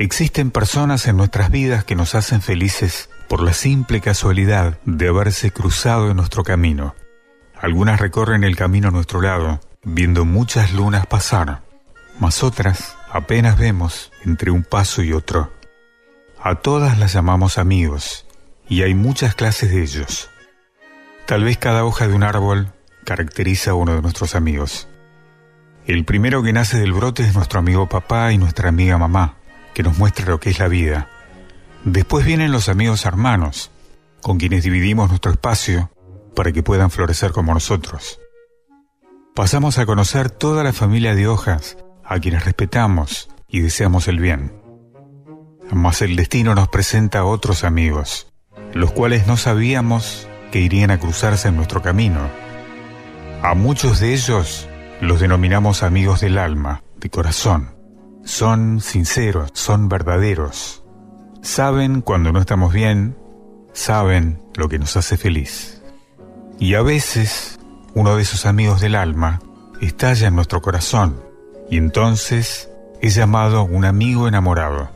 Existen 0.00 0.52
personas 0.52 1.08
en 1.08 1.16
nuestras 1.16 1.50
vidas 1.50 1.82
que 1.82 1.96
nos 1.96 2.14
hacen 2.14 2.40
felices 2.40 3.10
por 3.28 3.42
la 3.42 3.52
simple 3.52 4.00
casualidad 4.00 4.78
de 4.84 5.08
haberse 5.08 5.50
cruzado 5.50 6.08
en 6.08 6.16
nuestro 6.16 6.44
camino. 6.44 6.94
Algunas 7.60 7.98
recorren 7.98 8.44
el 8.44 8.54
camino 8.54 8.88
a 8.88 8.90
nuestro 8.92 9.20
lado, 9.20 9.60
viendo 9.82 10.24
muchas 10.24 10.72
lunas 10.72 11.04
pasar, 11.06 11.62
mas 12.20 12.44
otras 12.44 12.96
apenas 13.10 13.58
vemos 13.58 14.12
entre 14.24 14.52
un 14.52 14.62
paso 14.62 15.02
y 15.02 15.12
otro. 15.12 15.52
A 16.40 16.54
todas 16.54 16.96
las 17.00 17.12
llamamos 17.12 17.58
amigos, 17.58 18.24
y 18.68 18.82
hay 18.82 18.94
muchas 18.94 19.34
clases 19.34 19.72
de 19.72 19.82
ellos. 19.82 20.30
Tal 21.26 21.42
vez 21.42 21.58
cada 21.58 21.84
hoja 21.84 22.06
de 22.06 22.14
un 22.14 22.22
árbol 22.22 22.72
caracteriza 23.04 23.72
a 23.72 23.74
uno 23.74 23.96
de 23.96 24.02
nuestros 24.02 24.36
amigos. 24.36 24.86
El 25.86 26.04
primero 26.04 26.40
que 26.44 26.52
nace 26.52 26.78
del 26.78 26.92
brote 26.92 27.24
es 27.24 27.34
nuestro 27.34 27.58
amigo 27.58 27.88
papá 27.88 28.32
y 28.32 28.38
nuestra 28.38 28.68
amiga 28.68 28.96
mamá, 28.96 29.37
que 29.78 29.84
nos 29.84 29.96
muestra 29.96 30.26
lo 30.26 30.40
que 30.40 30.50
es 30.50 30.58
la 30.58 30.66
vida. 30.66 31.08
Después 31.84 32.26
vienen 32.26 32.50
los 32.50 32.68
amigos 32.68 33.06
hermanos, 33.06 33.70
con 34.20 34.36
quienes 34.36 34.64
dividimos 34.64 35.08
nuestro 35.08 35.30
espacio 35.30 35.92
para 36.34 36.50
que 36.50 36.64
puedan 36.64 36.90
florecer 36.90 37.30
como 37.30 37.54
nosotros. 37.54 38.18
Pasamos 39.36 39.78
a 39.78 39.86
conocer 39.86 40.30
toda 40.30 40.64
la 40.64 40.72
familia 40.72 41.14
de 41.14 41.28
hojas, 41.28 41.76
a 42.04 42.18
quienes 42.18 42.44
respetamos 42.44 43.28
y 43.46 43.60
deseamos 43.60 44.08
el 44.08 44.18
bien. 44.18 44.60
Mas 45.70 46.02
el 46.02 46.16
destino 46.16 46.56
nos 46.56 46.66
presenta 46.66 47.20
a 47.20 47.24
otros 47.24 47.62
amigos, 47.62 48.26
los 48.74 48.90
cuales 48.90 49.28
no 49.28 49.36
sabíamos 49.36 50.26
que 50.50 50.58
irían 50.58 50.90
a 50.90 50.98
cruzarse 50.98 51.46
en 51.46 51.56
nuestro 51.56 51.82
camino. 51.82 52.28
A 53.44 53.54
muchos 53.54 54.00
de 54.00 54.12
ellos 54.12 54.68
los 55.00 55.20
denominamos 55.20 55.84
amigos 55.84 56.20
del 56.20 56.38
alma, 56.38 56.82
de 56.96 57.10
corazón. 57.10 57.77
Son 58.28 58.82
sinceros, 58.82 59.52
son 59.54 59.88
verdaderos. 59.88 60.84
Saben 61.40 62.02
cuando 62.02 62.30
no 62.30 62.40
estamos 62.40 62.74
bien, 62.74 63.16
saben 63.72 64.38
lo 64.54 64.68
que 64.68 64.78
nos 64.78 64.98
hace 64.98 65.16
feliz. 65.16 65.80
Y 66.58 66.74
a 66.74 66.82
veces, 66.82 67.58
uno 67.94 68.16
de 68.16 68.22
esos 68.22 68.44
amigos 68.44 68.82
del 68.82 68.96
alma 68.96 69.40
estalla 69.80 70.28
en 70.28 70.34
nuestro 70.34 70.60
corazón 70.60 71.18
y 71.70 71.78
entonces 71.78 72.68
es 73.00 73.14
llamado 73.14 73.62
un 73.64 73.86
amigo 73.86 74.28
enamorado. 74.28 74.90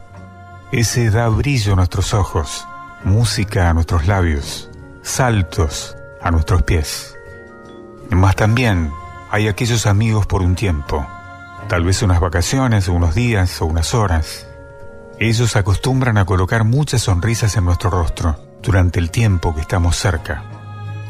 Ese 0.70 1.08
da 1.08 1.28
brillo 1.28 1.72
a 1.72 1.76
nuestros 1.76 2.12
ojos, 2.12 2.68
música 3.02 3.70
a 3.70 3.72
nuestros 3.72 4.06
labios, 4.06 4.70
saltos 5.00 5.96
a 6.20 6.30
nuestros 6.30 6.64
pies. 6.64 7.16
Mas 8.10 8.36
también 8.36 8.92
hay 9.30 9.48
aquellos 9.48 9.86
amigos 9.86 10.26
por 10.26 10.42
un 10.42 10.54
tiempo, 10.54 11.06
tal 11.68 11.84
vez 11.84 12.02
unas 12.02 12.20
vacaciones, 12.20 12.88
unos 12.88 13.14
días 13.14 13.60
o 13.62 13.66
unas 13.66 13.94
horas. 13.94 14.46
Ellos 15.18 15.56
acostumbran 15.56 16.18
a 16.18 16.24
colocar 16.24 16.64
muchas 16.64 17.02
sonrisas 17.02 17.56
en 17.56 17.64
nuestro 17.64 17.90
rostro 17.90 18.36
durante 18.62 18.98
el 18.98 19.10
tiempo 19.10 19.54
que 19.54 19.60
estamos 19.60 19.96
cerca. 19.96 20.44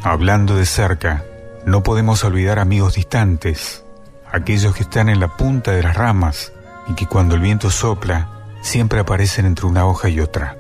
Hablando 0.03 0.57
de 0.57 0.67
cerca, 0.67 1.25
No 1.65 1.85
podemos 1.85 2.25
olvidar 2.25 2.59
amigos 2.59 2.95
distantes, 2.95 3.85
aquellos 4.33 4.75
que 4.75 4.83
están 4.83 5.09
en 5.09 5.21
la 5.21 5.37
punta 5.37 5.71
de 5.71 5.85
las 5.85 5.97
ramas 5.97 6.53
y 6.89 6.95
que 6.95 7.07
cuando 7.07 7.37
el 7.37 7.41
viento 7.41 7.71
sopla 7.71 8.29
siempre 8.63 8.99
aparecen 8.99 9.47
entre 9.47 9.67
una 9.67 9.87
hoja 9.87 10.09
y 10.09 10.19
otra. 10.19 10.57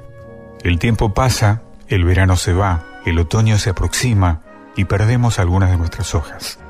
El 0.62 0.78
tiempo 0.78 1.12
pasa, 1.12 1.62
el 1.88 2.04
verano 2.04 2.36
se 2.36 2.52
va, 2.52 2.84
el 3.04 3.18
otoño 3.18 3.58
se 3.58 3.70
aproxima 3.70 4.42
y 4.76 4.84
perdemos 4.84 5.40
algunas 5.40 5.70
de 5.70 5.76
nuestras 5.76 6.14
hojas. 6.14 6.60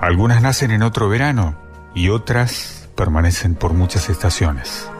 Algunas 0.00 0.40
nacen 0.40 0.70
en 0.70 0.84
otro 0.84 1.08
verano 1.08 1.63
y 1.94 2.08
otras 2.08 2.88
permanecen 2.94 3.54
por 3.54 3.72
muchas 3.72 4.08
estaciones. 4.08 4.90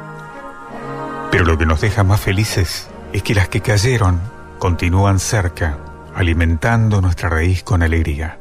Pero 1.30 1.44
lo 1.44 1.58
que 1.58 1.66
nos 1.66 1.80
deja 1.80 2.04
más 2.04 2.20
felices 2.20 2.88
es 3.12 3.22
que 3.22 3.34
las 3.34 3.48
que 3.48 3.60
cayeron 3.60 4.20
continúan 4.58 5.18
cerca, 5.18 5.78
alimentando 6.14 7.00
nuestra 7.00 7.28
raíz 7.28 7.62
con 7.62 7.82
alegría. 7.82 8.38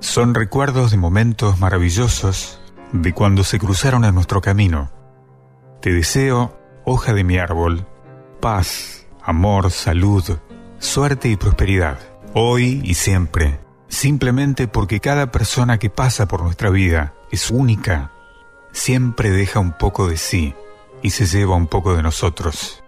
Son 0.00 0.34
recuerdos 0.34 0.90
de 0.90 0.96
momentos 0.96 1.60
maravillosos 1.60 2.60
de 2.92 3.12
cuando 3.12 3.44
se 3.44 3.58
cruzaron 3.58 4.04
en 4.04 4.14
nuestro 4.14 4.40
camino. 4.40 4.90
Te 5.80 5.92
deseo, 5.92 6.58
hoja 6.84 7.14
de 7.14 7.24
mi 7.24 7.38
árbol, 7.38 7.86
paz, 8.40 9.06
amor, 9.22 9.70
salud, 9.70 10.38
suerte 10.78 11.28
y 11.28 11.36
prosperidad, 11.36 11.98
hoy 12.34 12.80
y 12.84 12.94
siempre, 12.94 13.60
simplemente 13.88 14.66
porque 14.66 15.00
cada 15.00 15.30
persona 15.30 15.78
que 15.78 15.90
pasa 15.90 16.26
por 16.26 16.42
nuestra 16.42 16.70
vida 16.70 17.14
es 17.32 17.50
única, 17.50 18.12
siempre 18.72 19.30
deja 19.30 19.58
un 19.58 19.72
poco 19.72 20.06
de 20.06 20.18
sí 20.18 20.54
y 21.00 21.10
se 21.10 21.24
lleva 21.24 21.56
un 21.56 21.66
poco 21.66 21.96
de 21.96 22.02
nosotros. 22.02 22.84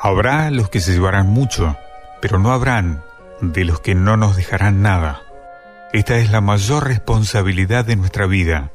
Habrá 0.00 0.50
los 0.52 0.68
que 0.70 0.80
se 0.80 0.92
llevarán 0.92 1.26
mucho, 1.26 1.76
pero 2.22 2.38
no 2.38 2.52
habrán 2.52 3.04
de 3.40 3.64
los 3.64 3.80
que 3.80 3.96
no 3.96 4.16
nos 4.16 4.36
dejarán 4.36 4.82
nada. 4.82 5.22
Esta 5.92 6.16
es 6.16 6.30
la 6.30 6.40
mayor 6.40 6.86
responsabilidad 6.86 7.84
de 7.84 7.96
nuestra 7.96 8.26
vida 8.26 8.70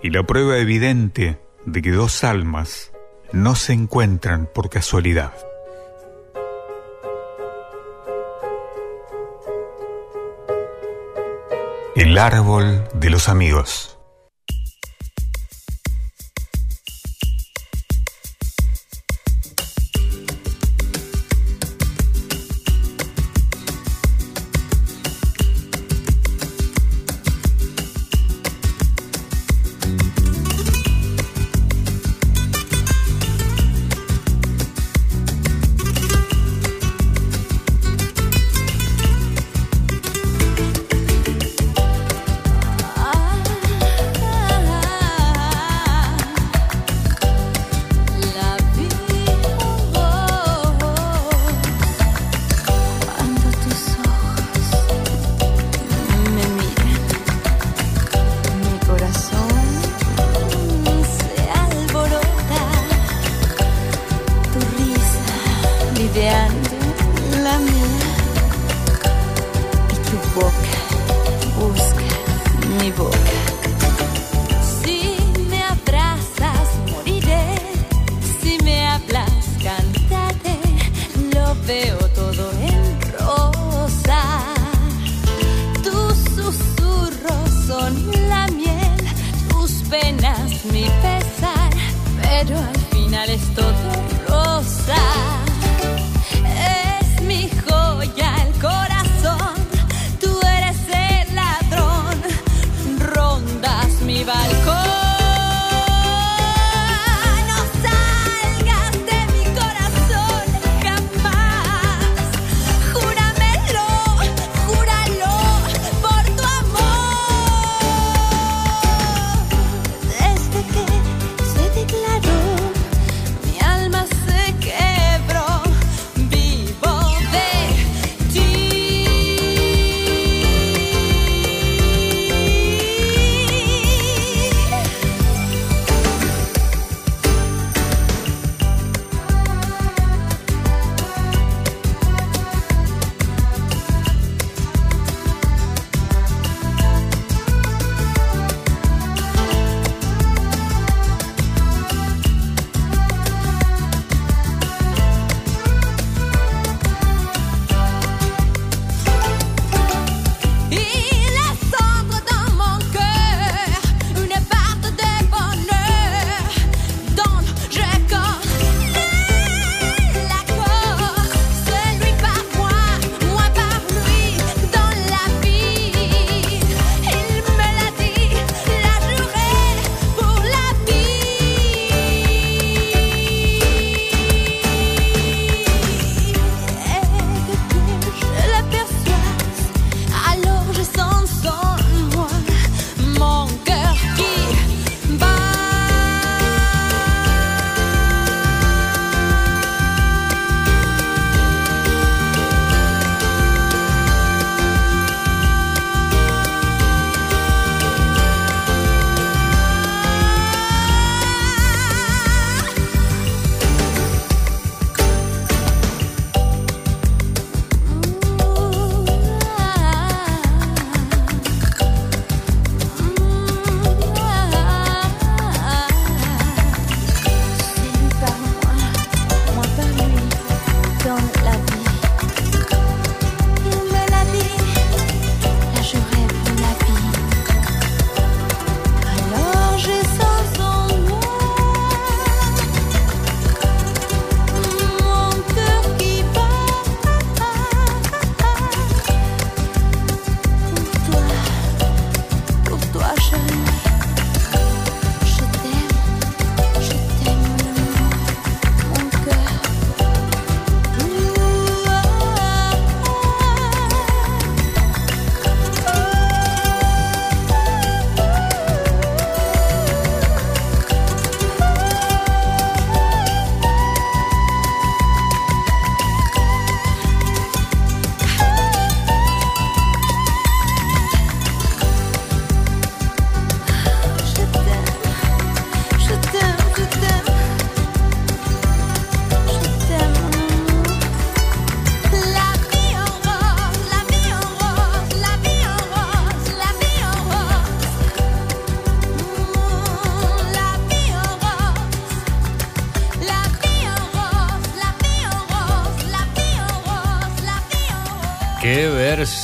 y 0.00 0.10
la 0.10 0.22
prueba 0.22 0.58
evidente 0.58 1.40
de 1.66 1.82
que 1.82 1.90
dos 1.90 2.22
almas 2.22 2.92
no 3.32 3.56
se 3.56 3.72
encuentran 3.72 4.48
por 4.54 4.70
casualidad. 4.70 5.32
El 11.96 12.16
árbol 12.16 12.84
de 12.94 13.10
los 13.10 13.28
amigos. 13.28 13.93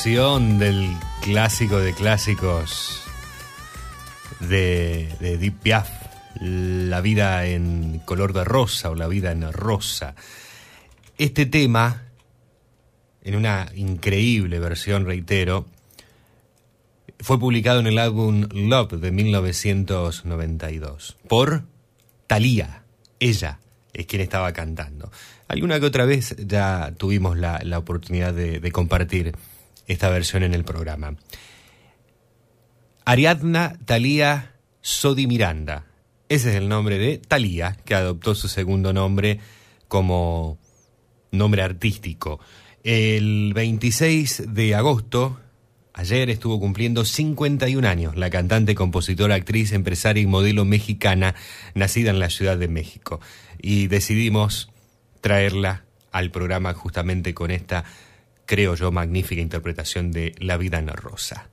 Versión 0.03 0.59
del 0.59 0.97
clásico 1.21 1.79
de 1.79 1.93
clásicos 1.93 3.03
de, 4.41 5.15
de 5.21 5.37
Deep 5.37 5.61
Piaf, 5.61 5.91
La 6.41 7.03
vida 7.03 7.45
en 7.45 8.01
color 8.07 8.33
de 8.33 8.45
rosa 8.45 8.89
o 8.89 8.95
La 8.95 9.09
vida 9.09 9.31
en 9.31 9.53
rosa. 9.53 10.15
Este 11.19 11.45
tema, 11.45 12.05
en 13.23 13.37
una 13.37 13.71
increíble 13.77 14.59
versión, 14.59 15.05
reitero, 15.05 15.67
fue 17.19 17.39
publicado 17.39 17.81
en 17.81 17.87
el 17.87 17.99
álbum 17.99 18.49
Love 18.55 18.93
de 18.93 19.11
1992 19.11 21.19
por 21.29 21.65
Thalía. 22.27 22.85
Ella 23.19 23.59
es 23.93 24.07
quien 24.07 24.23
estaba 24.23 24.51
cantando. 24.55 25.13
Alguna 25.47 25.79
que 25.79 25.85
otra 25.85 26.07
vez 26.07 26.35
ya 26.39 26.95
tuvimos 26.97 27.37
la, 27.37 27.61
la 27.65 27.77
oportunidad 27.77 28.33
de, 28.33 28.61
de 28.61 28.73
compartir 28.73 29.35
esta 29.93 30.09
versión 30.09 30.45
en 30.45 30.55
el 30.55 30.63
programa. 30.65 31.17
Ariadna 33.05 33.77
Thalía 33.85 34.55
Sodi 34.81 35.27
Miranda. 35.27 35.87
Ese 36.29 36.51
es 36.51 36.55
el 36.55 36.69
nombre 36.69 36.97
de 36.99 37.19
Thalía, 37.19 37.77
que 37.85 37.97
adoptó 37.97 38.37
su 38.37 38.47
segundo 38.47 38.93
nombre 38.93 39.41
como 39.89 40.59
nombre 41.33 41.63
artístico. 41.63 42.39
El 42.85 43.53
26 43.53 44.55
de 44.55 44.77
agosto, 44.77 45.41
ayer 45.93 46.31
estuvo 46.31 46.61
cumpliendo 46.61 47.05
51 47.05 47.87
años, 47.89 48.17
la 48.17 48.31
cantante, 48.31 48.77
compositora, 48.77 49.35
actriz, 49.35 49.73
empresaria 49.73 50.23
y 50.23 50.27
modelo 50.27 50.65
mexicana, 50.65 51.35
nacida 51.75 52.11
en 52.11 52.21
la 52.21 52.31
Ciudad 52.31 52.57
de 52.57 52.69
México. 52.69 53.21
Y 53.61 53.89
decidimos 53.89 54.71
traerla 55.21 55.85
al 56.13 56.31
programa 56.31 56.75
justamente 56.75 57.35
con 57.35 57.51
esta, 57.51 57.85
creo 58.51 58.75
yo, 58.75 58.91
magnífica 58.91 59.41
interpretación 59.41 60.11
de 60.11 60.35
La 60.41 60.57
vida 60.57 60.81
en 60.81 60.89
rosa. 60.89 61.51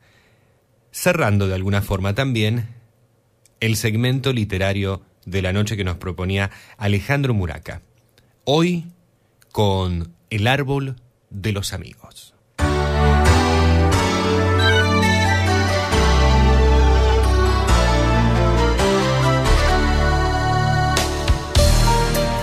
Cerrando 0.89 1.47
de 1.47 1.53
alguna 1.53 1.83
forma 1.83 2.15
también 2.15 2.69
el 3.59 3.75
segmento 3.75 4.33
literario 4.33 5.03
de 5.23 5.43
la 5.43 5.53
noche 5.53 5.77
que 5.77 5.83
nos 5.83 5.97
proponía 5.97 6.49
Alejandro 6.75 7.35
Muraca. 7.35 7.83
Hoy 8.45 8.87
con 9.51 10.11
El 10.31 10.47
árbol 10.47 10.95
de 11.29 11.51
los 11.51 11.71
amigos. 11.71 12.26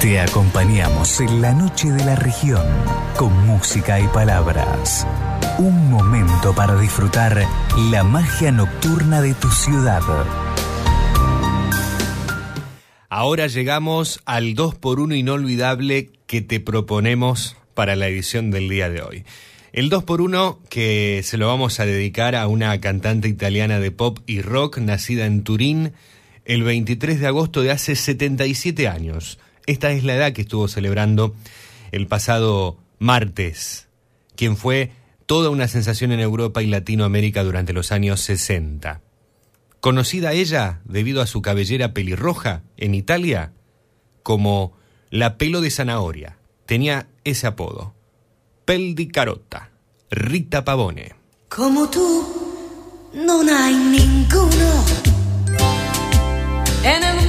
Te 0.04 0.20
acompañamos 0.20 1.18
en 1.20 1.40
la 1.40 1.54
noche 1.54 1.90
de 1.90 2.04
la 2.04 2.14
región 2.14 2.62
con 3.16 3.32
música 3.46 3.98
y 4.00 4.06
palabras. 4.08 5.06
Un 5.56 5.90
momento 5.90 6.54
para 6.54 6.78
disfrutar 6.78 7.48
la 7.90 8.04
magia 8.04 8.52
nocturna 8.52 9.22
de 9.22 9.32
tu 9.32 9.48
ciudad. 9.48 10.02
Ahora 13.08 13.46
llegamos 13.46 14.20
al 14.26 14.54
2x1 14.54 15.16
inolvidable 15.16 16.10
que 16.26 16.42
te 16.42 16.60
proponemos 16.60 17.56
para 17.72 17.96
la 17.96 18.06
edición 18.06 18.50
del 18.50 18.68
día 18.68 18.90
de 18.90 19.00
hoy. 19.00 19.24
El 19.72 19.88
2x1 19.88 20.58
que 20.68 21.22
se 21.24 21.38
lo 21.38 21.46
vamos 21.46 21.80
a 21.80 21.86
dedicar 21.86 22.36
a 22.36 22.46
una 22.46 22.78
cantante 22.78 23.28
italiana 23.28 23.80
de 23.80 23.90
pop 23.90 24.18
y 24.26 24.42
rock 24.42 24.76
nacida 24.76 25.24
en 25.24 25.44
Turín 25.44 25.94
el 26.44 26.62
23 26.62 27.20
de 27.20 27.26
agosto 27.26 27.62
de 27.62 27.70
hace 27.70 27.96
77 27.96 28.86
años. 28.86 29.38
Esta 29.66 29.90
es 29.92 30.04
la 30.04 30.14
edad 30.14 30.32
que 30.32 30.42
estuvo 30.42 30.68
celebrando 30.68 31.34
el 31.92 32.06
pasado 32.06 32.78
martes, 32.98 33.88
quien 34.36 34.56
fue 34.56 34.92
toda 35.26 35.50
una 35.50 35.68
sensación 35.68 36.12
en 36.12 36.20
Europa 36.20 36.62
y 36.62 36.66
Latinoamérica 36.66 37.42
durante 37.44 37.72
los 37.72 37.92
años 37.92 38.20
60. 38.20 39.00
Conocida 39.80 40.32
ella, 40.32 40.80
debido 40.84 41.22
a 41.22 41.26
su 41.26 41.42
cabellera 41.42 41.94
pelirroja, 41.94 42.62
en 42.76 42.94
Italia, 42.94 43.52
como 44.22 44.76
la 45.10 45.38
pelo 45.38 45.60
de 45.60 45.70
zanahoria. 45.70 46.38
Tenía 46.66 47.06
ese 47.24 47.46
apodo. 47.46 47.94
Pel 48.64 48.94
di 48.94 49.08
carota. 49.08 49.70
Rita 50.10 50.64
Pavone. 50.64 51.14
Como 51.48 51.88
tú, 51.90 52.24
non 53.14 53.48
hay 53.48 53.74
ninguno. 53.74 54.84
En 56.82 57.02
el 57.02 57.23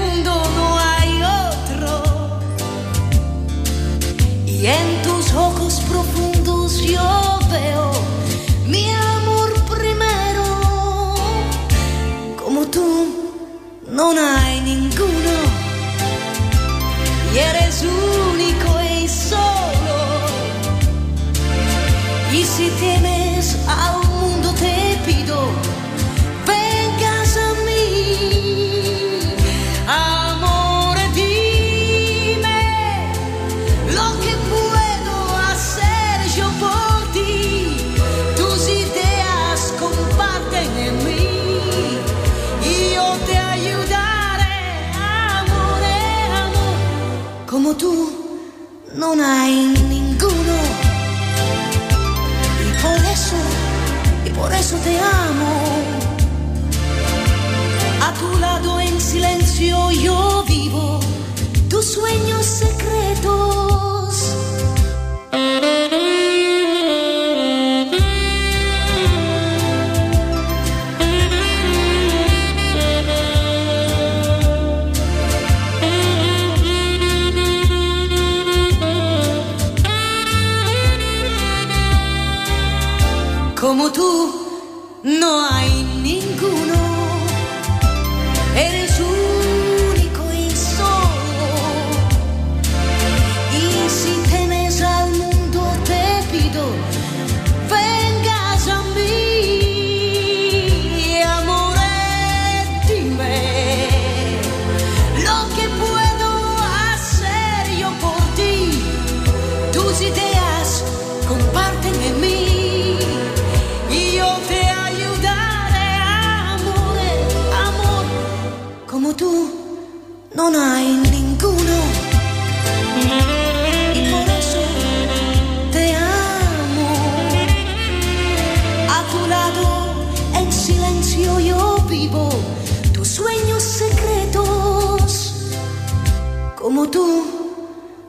Y 4.57 4.67
en 4.67 5.01
tus 5.03 5.33
ojos 5.33 5.81
profundos 5.89 6.81
yo 6.81 7.39
veo 7.51 7.91
mi 8.65 8.89
amor 8.89 9.53
primero. 9.65 10.45
Como 12.41 12.65
tú, 12.67 12.87
non 13.91 14.17
hay 14.17 14.61
ninguno. 14.61 15.33
Y 17.33 17.37
eres 17.37 17.83
único 17.83 18.69
y 18.97 19.09
solo. 19.09 19.97
Y 22.31 22.45
si 22.45 22.69
tienes 22.79 23.57
al 23.67 24.14
no 49.13 49.23
hay 49.23 49.67
ninguno. 49.89 50.55
Y 52.65 52.81
por 52.81 53.05
eso, 53.05 53.35
y 54.25 54.29
por 54.29 54.51
eso 54.53 54.75
te 54.77 54.97
amo. 54.97 55.53
A 58.01 58.13
tu 58.13 58.39
lado 58.39 58.79
en 58.79 58.99
silencio 58.99 59.91
yo 59.91 60.43
vivo 60.47 60.99
tus 61.69 61.85
sueños 61.85 62.45
secretos. 62.45 64.04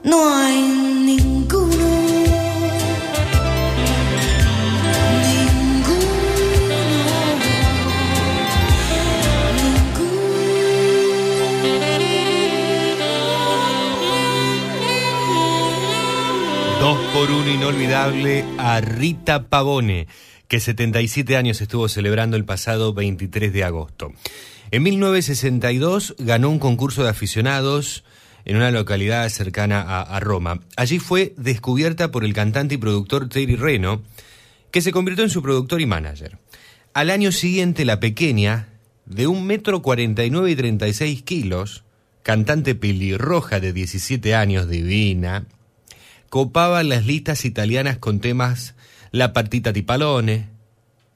No 0.06 0.32
hay 0.32 0.62
ninguno. 1.04 1.66
Dos 16.80 16.98
por 17.12 17.30
uno 17.30 17.50
inolvidable 17.50 18.44
a 18.58 18.80
Rita 18.80 19.48
Pavone, 19.48 20.06
que 20.46 20.60
77 20.60 21.36
años 21.36 21.60
estuvo 21.60 21.88
celebrando 21.88 22.36
el 22.36 22.44
pasado 22.44 22.94
23 22.94 23.52
de 23.52 23.64
agosto. 23.64 24.12
En 24.70 24.84
1962 24.84 26.14
ganó 26.18 26.50
un 26.50 26.60
concurso 26.60 27.02
de 27.02 27.10
aficionados 27.10 28.04
en 28.46 28.56
una 28.56 28.70
localidad 28.70 29.28
cercana 29.28 29.82
a, 29.82 30.20
Roma. 30.20 30.60
Allí 30.76 31.00
fue 31.00 31.34
descubierta 31.36 32.12
por 32.12 32.24
el 32.24 32.32
cantante 32.32 32.76
y 32.76 32.78
productor 32.78 33.28
Terry 33.28 33.56
Reno, 33.56 34.02
que 34.70 34.80
se 34.80 34.92
convirtió 34.92 35.24
en 35.24 35.30
su 35.30 35.42
productor 35.42 35.80
y 35.80 35.86
manager. 35.86 36.38
Al 36.94 37.10
año 37.10 37.32
siguiente, 37.32 37.84
la 37.84 37.98
pequeña, 37.98 38.68
de 39.04 39.26
un 39.26 39.46
metro 39.46 39.82
cuarenta 39.82 40.24
y 40.24 40.30
nueve 40.30 40.52
y 40.52 40.56
36 40.56 41.22
kilos, 41.22 41.82
cantante 42.22 42.76
pelirroja 42.76 43.58
de 43.58 43.72
17 43.72 44.36
años, 44.36 44.68
divina, 44.68 45.46
copaba 46.30 46.84
las 46.84 47.04
listas 47.04 47.44
italianas 47.44 47.98
con 47.98 48.20
temas 48.20 48.74
La 49.10 49.32
partita 49.32 49.72
di 49.72 49.82
palone, 49.82 50.50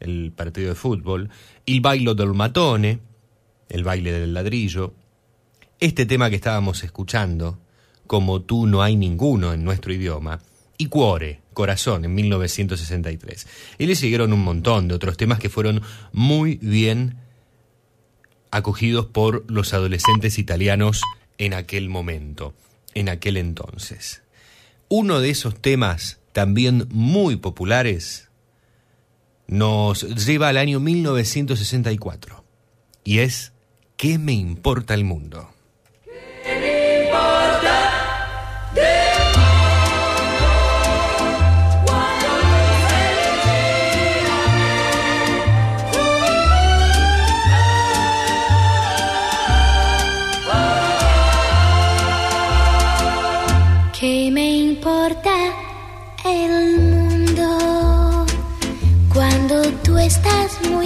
el 0.01 0.33
partido 0.33 0.71
de 0.71 0.75
fútbol, 0.75 1.31
Il 1.65 1.81
bailo 1.81 2.15
del 2.15 2.35
matone, 2.35 2.99
el 3.69 3.85
baile 3.85 4.11
del 4.13 4.35
ladrillo, 4.35 4.95
este 5.81 6.07
tema 6.07 6.31
que 6.31 6.37
estábamos 6.37 6.85
escuchando, 6.85 7.59
Como 8.07 8.43
tú 8.43 8.67
no 8.67 8.83
hay 8.83 8.97
ninguno 8.97 9.53
en 9.53 9.65
nuestro 9.65 9.93
idioma, 9.93 10.41
y 10.77 10.87
Cuore, 10.87 11.43
Corazón, 11.53 12.05
en 12.05 12.15
1963. 12.15 13.47
Y 13.79 13.87
le 13.87 13.95
siguieron 13.95 14.33
un 14.33 14.43
montón 14.43 14.89
de 14.89 14.95
otros 14.95 15.17
temas 15.17 15.39
que 15.39 15.49
fueron 15.49 15.83
muy 16.13 16.57
bien 16.57 17.19
acogidos 18.51 19.07
por 19.07 19.49
los 19.51 19.75
adolescentes 19.75 20.39
italianos 20.39 21.03
en 21.39 21.55
aquel 21.55 21.89
momento, 21.89 22.55
en 22.95 23.09
aquel 23.09 23.37
entonces. 23.37 24.23
Uno 24.89 25.21
de 25.21 25.31
esos 25.31 25.61
temas 25.61 26.19
también 26.33 26.89
muy 26.91 27.37
populares 27.37 28.29
nos 29.47 30.03
lleva 30.27 30.49
al 30.49 30.57
año 30.57 30.81
1964 30.81 32.45
y 33.05 33.19
es 33.19 33.53
¿Qué 34.01 34.17
me 34.17 34.33
importa 34.33 34.95
el 34.95 35.05
mundo? 35.05 35.51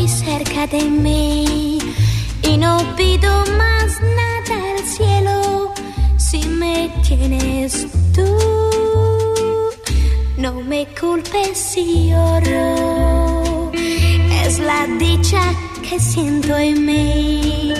Muy 0.04 0.12
cerca 0.12 0.66
de 0.66 0.82
mí? 0.82 1.78
Y 2.42 2.58
no 2.58 2.76
pido 2.94 3.30
más 3.56 4.00
nada 4.02 4.54
al 4.72 4.84
cielo 4.84 5.72
si 6.18 6.40
me 6.46 6.90
tienes 7.06 7.86
tú. 8.14 8.28
No 10.36 10.52
me 10.60 10.86
culpes 11.00 11.56
si 11.56 12.10
lloro, 12.10 13.72
es 14.44 14.58
la 14.58 14.86
dicha 14.98 15.42
que 15.88 15.98
siento 15.98 16.54
en 16.58 16.84
mí. 16.84 17.72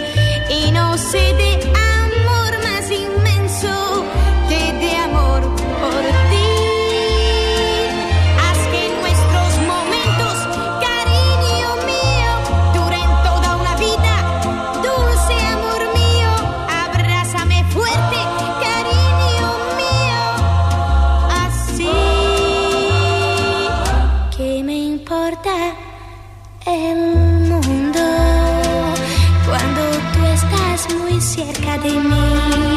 Y 0.49 0.71
no 0.71 0.97
sé 0.97 1.35
cerca 31.35 31.79
de 31.79 31.91
mí 31.91 32.74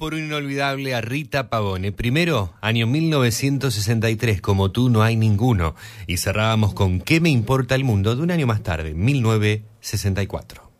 por 0.00 0.14
un 0.14 0.24
inolvidable 0.24 0.94
a 0.94 1.02
Rita 1.02 1.50
Pavone. 1.50 1.92
Primero, 1.92 2.54
año 2.62 2.86
1963, 2.86 4.40
como 4.40 4.72
tú 4.72 4.88
no 4.88 5.02
hay 5.02 5.14
ninguno. 5.14 5.76
Y 6.08 6.16
cerrábamos 6.16 6.72
con 6.74 7.00
¿Qué 7.00 7.20
me 7.20 7.28
importa 7.28 7.74
el 7.76 7.84
mundo? 7.84 8.16
de 8.16 8.22
un 8.22 8.30
año 8.30 8.46
más 8.46 8.62
tarde, 8.62 8.94
1964. 8.94 10.70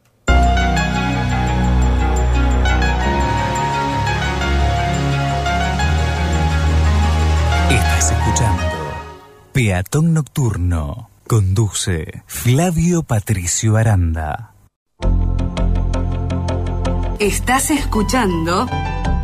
Estás 7.71 8.13
escuchando 8.13 8.63
Peatón 9.53 10.15
Nocturno. 10.15 11.11
Conduce 11.29 12.23
Flavio 12.27 13.03
Patricio 13.03 13.77
Aranda. 13.77 14.55
Estás 17.21 17.71
escuchando 17.71 18.67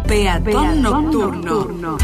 Peatón, 0.06 0.82
Nocturno. 0.82 1.98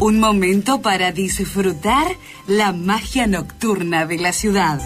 Un 0.00 0.18
momento 0.20 0.80
para 0.80 1.12
disfrutar 1.12 2.06
la 2.46 2.72
magia 2.72 3.26
nocturna 3.26 4.06
de 4.06 4.18
la 4.18 4.32
ciudad. 4.32 4.80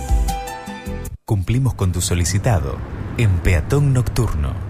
Cumplimos 1.24 1.74
con 1.74 1.92
tu 1.92 2.00
solicitado 2.00 2.78
en 3.16 3.30
Peatón 3.38 3.92
Nocturno. 3.92 4.69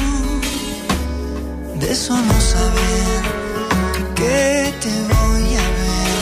de 1.91 1.97
solo 1.97 2.35
saber 2.39 3.21
que 4.15 4.73
te 4.83 4.93
voy 5.13 5.45
a 5.63 5.67
ver 5.79 6.21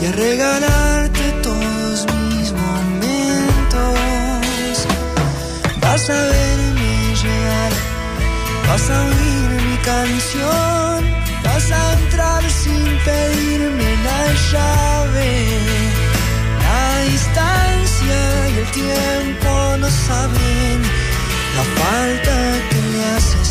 y 0.00 0.02
a 0.06 0.12
regalarte 0.24 1.24
todos 1.48 1.98
mis 2.14 2.48
momentos. 2.64 3.96
Vas 5.82 6.10
a 6.10 6.20
verme 6.34 6.92
llegar, 7.22 7.72
vas 8.66 8.90
a 8.90 8.96
oír 9.10 9.48
mi 9.68 9.76
canción, 9.92 10.96
vas 11.44 11.66
a 11.70 11.82
entrar 12.00 12.42
sin 12.62 12.86
pedirme 13.08 13.88
la 14.08 14.22
llave. 14.50 15.30
La 16.66 16.86
distancia 17.12 18.20
y 18.52 18.54
el 18.62 18.68
tiempo 18.82 19.50
no 19.78 19.88
saben 20.08 20.78
la 21.56 21.64
falta 21.78 22.36
que 22.68 22.78
le 22.92 23.00
haces 23.14 23.45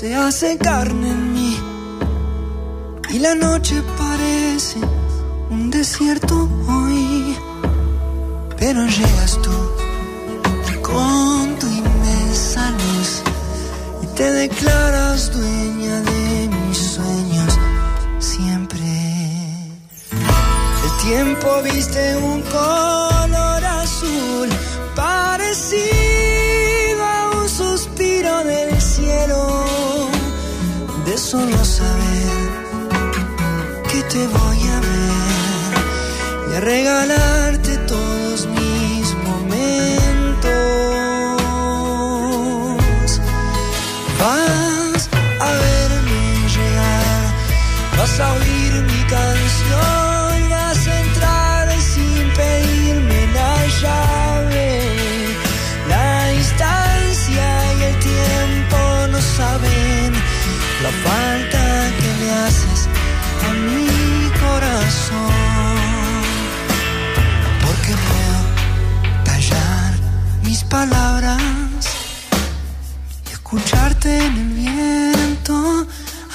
se 0.00 0.14
hace 0.14 0.56
carne 0.56 1.10
en 1.10 1.34
mí 1.34 1.58
y 3.10 3.18
la 3.18 3.34
noche 3.34 3.82
parece 3.98 4.78
un 5.50 5.70
desierto 5.70 6.48
hoy. 6.66 7.36
Pero 8.56 8.86
llegas 8.86 9.38
tú 9.42 9.50
te 14.20 14.30
declaras 14.32 15.32
dueña 15.32 16.02
de 16.02 16.48
mis 16.48 16.76
sueños 16.76 17.58
siempre. 18.18 18.78
El 20.84 20.92
tiempo 21.08 21.62
viste 21.62 22.16
un 22.16 22.42
color 22.42 23.64
azul 23.64 24.50
parecido 24.94 27.02
a 27.02 27.30
un 27.38 27.48
suspiro 27.48 28.44
del 28.44 28.78
cielo 28.78 29.64
de 31.06 31.16
solo 31.16 31.64
saber 31.64 32.50
que 33.90 34.02
te 34.12 34.26
voy 34.36 34.60
a 34.76 34.80
ver 34.88 35.70
y 36.50 36.52
a 36.56 36.60
regalarte 36.60 37.49
palabras 70.70 71.42
y 73.28 73.32
escucharte 73.32 74.16
en 74.26 74.34
el 74.38 74.48
viento 74.54 75.86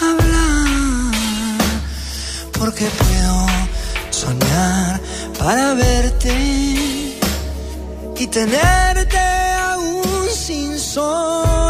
hablar. 0.02 1.62
Porque 2.60 2.86
puedo 2.86 3.48
soñar 4.12 5.00
para 5.40 5.74
verte 5.74 6.34
y 8.18 8.28
tenerte 8.28 9.18
aún 9.72 10.28
sin 10.30 10.78
soñar. 10.78 11.65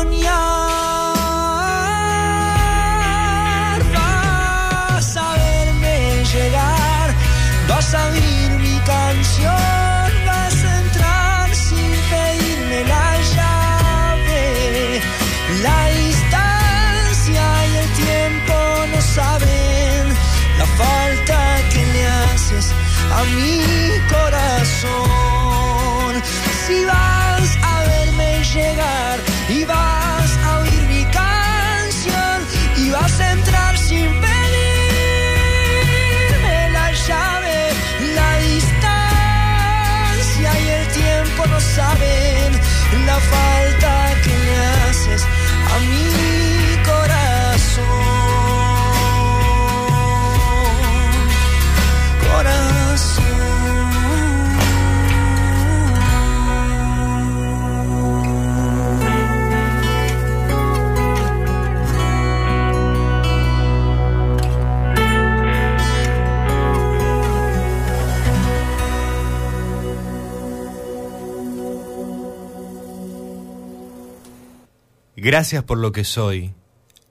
Gracias 75.26 75.64
por 75.64 75.80
lo 75.80 75.91
que 75.91 76.03
soy, 76.03 76.53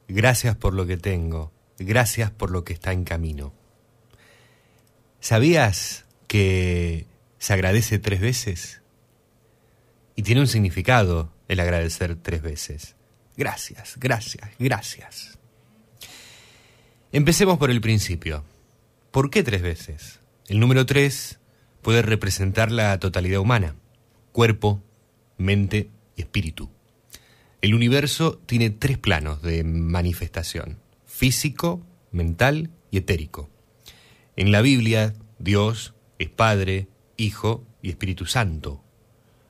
gracias 0.07 0.55
por 0.55 0.73
lo 0.73 0.87
que 0.87 0.97
tengo, 0.97 1.53
gracias 1.81 2.31
por 2.31 2.53
lo 2.53 2.63
que 2.63 2.73
está 2.73 2.93
en 2.93 3.03
camino. 3.03 3.53
¿Sabías 5.19 6.05
que 6.29 7.09
se 7.39 7.55
agradece 7.55 7.99
tres 7.99 8.21
veces? 8.21 8.83
Y 10.15 10.23
tiene 10.23 10.43
un 10.43 10.47
significado 10.47 11.33
el 11.49 11.59
agradecer 11.59 12.15
tres 12.15 12.41
veces. 12.41 12.95
Gracias, 13.37 13.97
gracias, 13.99 14.49
gracias. 14.61 15.37
Empecemos 17.11 17.59
por 17.59 17.73
el 17.73 17.81
principio. 17.81 18.45
¿Por 19.11 19.29
qué 19.29 19.43
tres 19.43 19.63
veces? 19.63 20.21
El 20.47 20.61
número 20.61 20.87
tres 20.87 21.41
puede 21.83 22.01
representar 22.01 22.71
la 22.71 22.97
totalidad 23.01 23.41
humana, 23.41 23.75
cuerpo, 24.31 24.81
mente 25.37 25.91
y 26.15 26.23
espíritu. 26.23 26.74
El 27.65 27.75
universo 27.75 28.39
tiene 28.45 28.69
tres 28.69 28.99
planos 28.99 29.41
de 29.41 29.65
manifestación, 29.65 30.77
físico, 31.07 31.81
mental 32.13 32.69
y 32.91 32.99
etérico. 32.99 33.49
En 34.37 34.53
la 34.53 34.61
Biblia, 34.61 35.15
Dios 35.39 35.95
es 36.19 36.29
Padre, 36.29 36.89
Hijo 37.17 37.65
y 37.81 37.89
Espíritu 37.89 38.27
Santo. 38.27 38.85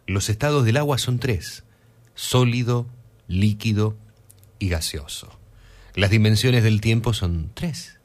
Los 0.07 0.29
estados 0.29 0.65
del 0.65 0.77
agua 0.77 0.97
son 0.99 1.19
tres, 1.19 1.65
sólido, 2.15 2.87
líquido 3.27 3.97
y 4.61 4.69
gaseoso. 4.69 5.37
Las 5.97 6.11
dimensiones 6.11 6.63
del 6.63 6.81
tiempo 6.81 7.15
son 7.15 7.51
tres, 7.53 7.99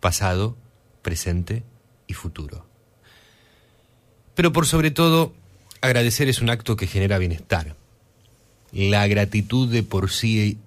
pasado, 0.00 0.58
presente 1.00 1.64
y 2.06 2.12
futuro. 2.12 2.66
Pero 4.34 4.52
por 4.52 4.66
sobre 4.66 4.90
todo, 4.90 5.32
agradecer 5.80 6.28
es 6.28 6.42
un 6.42 6.50
acto 6.50 6.76
que 6.76 6.86
genera 6.86 7.16
bienestar. 7.16 7.74
La 8.76 9.06
gratitud 9.06 9.72
de 9.72 9.82
por 9.82 10.10
sí 10.10 10.58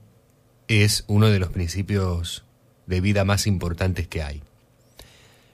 es 0.67 1.03
uno 1.05 1.27
de 1.27 1.37
los 1.37 1.51
principios 1.51 2.43
de 2.87 3.01
vida 3.01 3.23
más 3.23 3.45
importantes 3.45 4.07
que 4.07 4.23
hay. 4.23 4.41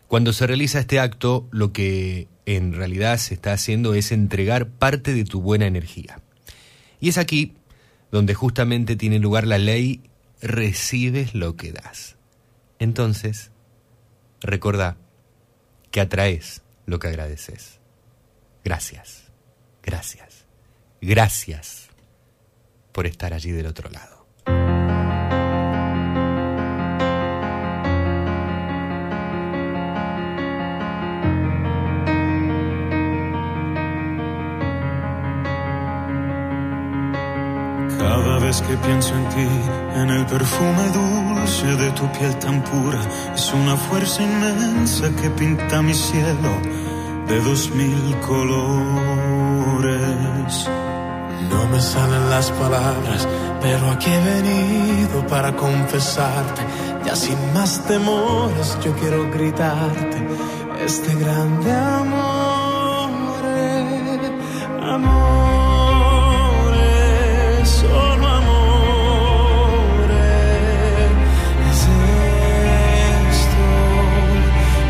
Cuando 0.07 0.31
se 0.31 0.47
realiza 0.47 0.79
este 0.79 1.01
acto, 1.01 1.49
lo 1.51 1.73
que 1.73 2.29
en 2.45 2.71
realidad 2.71 3.17
se 3.17 3.33
está 3.33 3.51
haciendo 3.51 3.93
es 3.93 4.13
entregar 4.13 4.69
parte 4.69 5.13
de 5.13 5.25
tu 5.25 5.41
buena 5.41 5.67
energía. 5.67 6.21
Y 7.01 7.09
es 7.09 7.17
aquí 7.17 7.55
donde 8.09 8.35
justamente 8.35 8.95
tiene 8.95 9.19
lugar 9.19 9.45
la 9.45 9.57
ley, 9.57 9.99
recibes 10.41 11.35
lo 11.35 11.57
que 11.57 11.73
das. 11.73 12.15
entonces 12.79 13.51
recordá 14.39 14.95
que 15.91 15.99
atraes 15.99 16.61
lo 16.85 16.99
que 16.99 17.09
agradeces. 17.09 17.81
Gracias, 18.63 19.25
gracias, 19.83 20.45
gracias 21.01 21.84
por 22.95 23.05
estar 23.05 23.33
allí 23.33 23.51
del 23.51 23.67
otro 23.67 23.89
lado. 23.89 24.25
Cada 37.99 38.39
vez 38.39 38.61
que 38.61 38.77
pienso 38.77 39.13
en 39.13 39.29
ti, 39.29 39.49
en 39.95 40.09
el 40.11 40.25
perfume 40.27 40.89
dulce 40.93 41.75
de 41.75 41.91
tu 41.91 42.09
piel 42.13 42.33
tan 42.39 42.63
pura, 42.63 43.01
es 43.35 43.53
una 43.53 43.75
fuerza 43.75 44.23
inmensa 44.23 45.13
que 45.21 45.29
pinta 45.31 45.81
mi 45.81 45.93
cielo 45.93 46.61
de 47.27 47.41
dos 47.41 47.69
mil 47.71 48.15
colores. 48.25 49.25
No 51.49 51.67
me 51.67 51.79
salen 51.81 52.29
las 52.29 52.51
palabras, 52.51 53.27
pero 53.61 53.91
aquí 53.91 54.09
he 54.11 54.19
venido 54.19 55.25
para 55.27 55.55
confesarte. 55.55 56.61
Ya 57.05 57.15
sin 57.15 57.37
más 57.53 57.83
temores, 57.85 58.77
yo 58.83 58.93
quiero 58.95 59.29
gritarte 59.31 60.27
este 60.83 61.13
grande 61.15 61.71
amor, 61.71 63.09
amor, 64.81 66.73
solo 67.65 68.27
amor. 68.27 70.11
Es 71.69 71.81
esto 73.31 73.67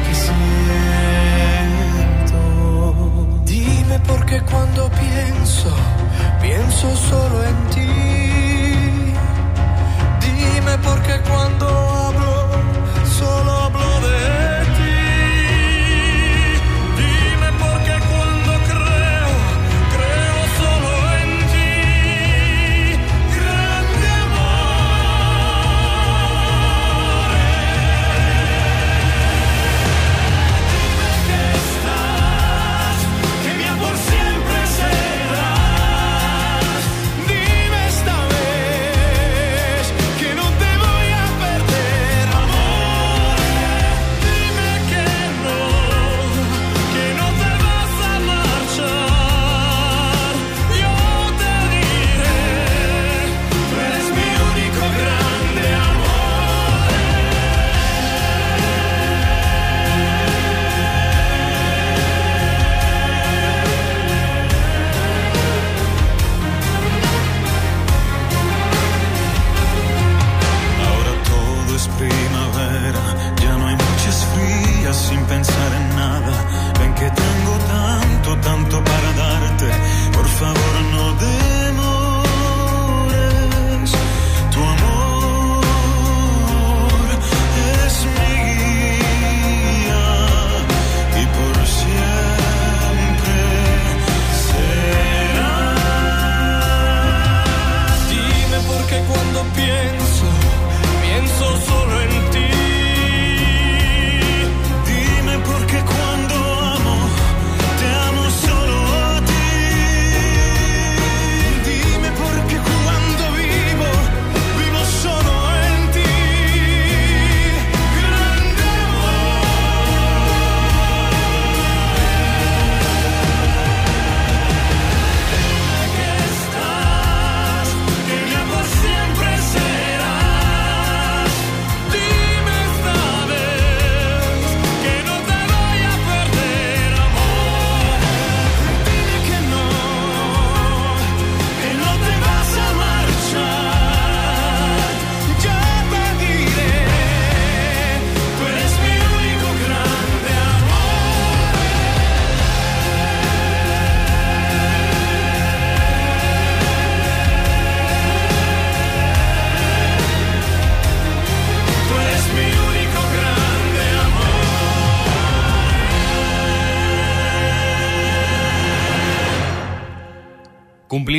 que 0.05 0.13
siento. 2.25 2.39
Dime 3.45 3.99
por 3.99 4.25
qué 4.25 4.41
cuando 4.41 4.89
pienso, 4.89 5.69
pienso 6.55 6.95
solo 6.95 7.43
en 7.43 7.57
ti. 7.73 9.13
Dime 10.21 10.77
por 10.77 11.01
qué 11.01 11.19
cuando 11.29 12.04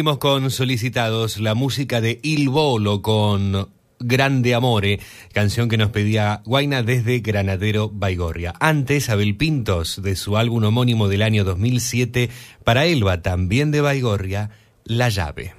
Con 0.06 0.52
solicitados 0.52 1.38
la 1.38 1.56
música 1.56 2.00
de 2.00 2.20
Il 2.22 2.48
Bolo 2.48 3.02
con 3.02 3.68
Grande 3.98 4.54
Amore, 4.54 5.00
canción 5.32 5.68
que 5.68 5.76
nos 5.76 5.90
pedía 5.90 6.42
Guaina 6.44 6.84
desde 6.84 7.18
Granadero 7.18 7.90
Baigorria. 7.92 8.54
Antes, 8.60 9.10
Abel 9.10 9.36
Pintos, 9.36 10.00
de 10.00 10.14
su 10.14 10.36
álbum 10.36 10.62
homónimo 10.62 11.08
del 11.08 11.22
año 11.22 11.42
2007, 11.42 12.30
para 12.62 12.86
Elba, 12.86 13.20
también 13.20 13.72
de 13.72 13.80
Baigorria, 13.80 14.50
La 14.84 15.08
Llave. 15.08 15.56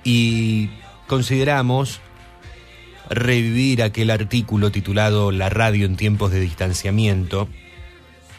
Y 0.04 0.70
consideramos 1.08 2.00
revivir 3.10 3.82
aquel 3.82 4.10
artículo 4.10 4.70
titulado 4.70 5.32
La 5.32 5.48
radio 5.50 5.84
en 5.84 5.96
tiempos 5.96 6.30
de 6.30 6.40
distanciamiento, 6.40 7.48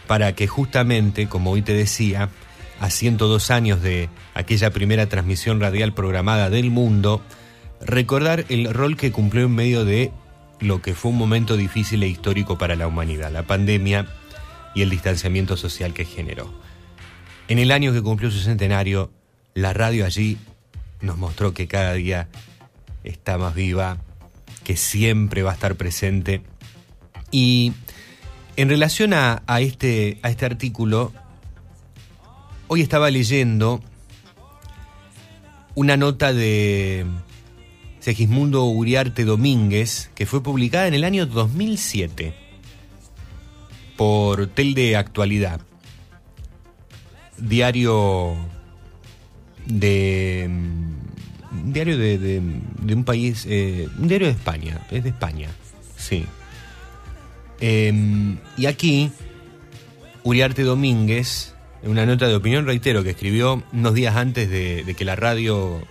para 0.07 0.33
que 0.33 0.47
justamente, 0.47 1.27
como 1.27 1.51
hoy 1.51 1.61
te 1.61 1.73
decía, 1.73 2.29
a 2.79 2.89
102 2.89 3.51
años 3.51 3.81
de 3.81 4.09
aquella 4.33 4.71
primera 4.71 5.07
transmisión 5.07 5.59
radial 5.59 5.93
programada 5.93 6.49
del 6.49 6.71
mundo, 6.71 7.21
recordar 7.81 8.45
el 8.49 8.73
rol 8.73 8.97
que 8.97 9.11
cumplió 9.11 9.45
en 9.45 9.55
medio 9.55 9.85
de 9.85 10.11
lo 10.59 10.81
que 10.81 10.95
fue 10.95 11.11
un 11.11 11.17
momento 11.17 11.57
difícil 11.57 12.01
e 12.03 12.07
histórico 12.07 12.57
para 12.57 12.75
la 12.75 12.87
humanidad, 12.87 13.31
la 13.31 13.43
pandemia 13.43 14.07
y 14.73 14.83
el 14.83 14.89
distanciamiento 14.89 15.57
social 15.57 15.93
que 15.93 16.05
generó. 16.05 16.51
En 17.47 17.59
el 17.59 17.71
año 17.71 17.91
que 17.91 18.01
cumplió 18.01 18.31
su 18.31 18.39
centenario, 18.39 19.11
la 19.53 19.73
radio 19.73 20.05
allí 20.05 20.37
nos 21.01 21.17
mostró 21.17 21.53
que 21.53 21.67
cada 21.67 21.93
día 21.93 22.29
está 23.03 23.37
más 23.37 23.53
viva, 23.53 23.97
que 24.71 24.77
siempre 24.77 25.43
va 25.43 25.51
a 25.51 25.53
estar 25.55 25.75
presente. 25.75 26.43
Y 27.29 27.73
en 28.55 28.69
relación 28.69 29.11
a, 29.13 29.43
este, 29.59 30.17
a 30.21 30.29
este 30.29 30.45
artículo, 30.45 31.11
hoy 32.69 32.79
estaba 32.79 33.11
leyendo 33.11 33.81
una 35.75 35.97
nota 35.97 36.31
de 36.31 37.05
Segismundo 37.99 38.63
Uriarte 38.63 39.25
Domínguez 39.25 40.09
que 40.15 40.25
fue 40.25 40.41
publicada 40.41 40.87
en 40.87 40.93
el 40.93 41.03
año 41.03 41.25
2007 41.25 42.33
por 43.97 44.47
Tel 44.47 44.73
de 44.73 44.95
Actualidad, 44.95 45.59
diario 47.37 48.37
de 49.65 50.45
un 50.47 51.00
diario 51.51 51.97
de, 51.97 52.17
de- 52.17 52.93
un 52.95 53.03
país, 53.03 53.45
eh, 53.49 53.87
un 53.99 54.07
diario 54.07 54.27
de 54.27 54.33
España, 54.33 54.79
es 54.91 55.03
de 55.03 55.09
España, 55.09 55.49
sí. 55.97 56.25
Em, 57.59 58.37
y 58.57 58.65
aquí, 58.65 59.11
Uriarte 60.23 60.63
Domínguez, 60.63 61.53
en 61.83 61.91
una 61.91 62.05
nota 62.05 62.27
de 62.27 62.35
opinión, 62.35 62.65
reitero, 62.65 63.03
que 63.03 63.11
escribió 63.11 63.63
unos 63.73 63.93
días 63.93 64.15
antes 64.15 64.49
de, 64.49 64.83
de 64.83 64.93
que 64.93 65.05
la 65.05 65.15
radio 65.15 65.81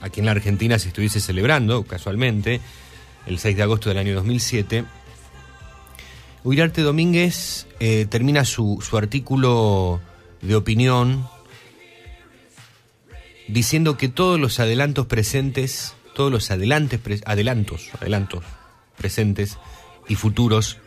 aquí 0.00 0.20
en 0.20 0.26
la 0.26 0.32
Argentina 0.32 0.78
se 0.78 0.88
estuviese 0.88 1.20
celebrando, 1.20 1.84
casualmente, 1.84 2.60
el 3.26 3.38
6 3.38 3.56
de 3.56 3.62
agosto 3.62 3.88
del 3.90 3.98
año 3.98 4.14
2007, 4.14 4.84
Uriarte 6.42 6.80
Domínguez 6.80 7.66
eh, 7.80 8.06
termina 8.08 8.44
su, 8.46 8.78
su 8.88 8.96
artículo 8.96 10.00
de 10.40 10.56
opinión 10.56 11.26
diciendo 13.52 13.96
que 13.96 14.08
todos 14.08 14.38
los 14.38 14.60
adelantos 14.60 15.06
presentes, 15.06 15.94
todos 16.14 16.30
los 16.30 16.50
adelantes, 16.50 17.00
adelantos, 17.26 17.88
adelantos 18.00 18.44
presentes 18.96 19.58
y 20.08 20.14
futuros 20.14 20.78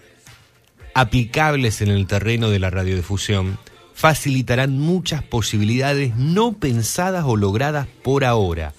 aplicables 0.93 1.81
en 1.81 1.89
el 1.89 2.07
terreno 2.07 2.49
de 2.49 2.59
la 2.59 2.69
radiodifusión 2.69 3.57
facilitarán 3.93 4.77
muchas 4.79 5.23
posibilidades 5.23 6.15
no 6.15 6.53
pensadas 6.53 7.25
o 7.25 7.35
logradas 7.35 7.87
por 8.03 8.25
ahora. 8.25 8.73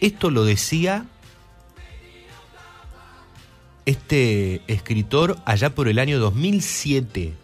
Esto 0.00 0.30
lo 0.30 0.44
decía 0.44 1.06
este 3.86 4.62
escritor 4.66 5.38
allá 5.44 5.74
por 5.74 5.88
el 5.88 5.98
año 5.98 6.18
2007, 6.18 7.34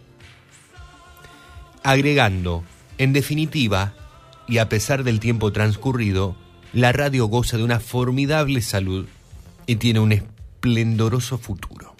agregando, 1.83 2.63
en 2.97 3.13
definitiva, 3.13 3.93
y 4.51 4.57
a 4.57 4.67
pesar 4.67 5.05
del 5.05 5.21
tiempo 5.21 5.53
transcurrido, 5.53 6.35
la 6.73 6.91
radio 6.91 7.27
goza 7.27 7.55
de 7.55 7.63
una 7.63 7.79
formidable 7.79 8.61
salud 8.61 9.07
y 9.65 9.77
tiene 9.77 10.01
un 10.01 10.11
esplendoroso 10.11 11.37
futuro. 11.37 11.95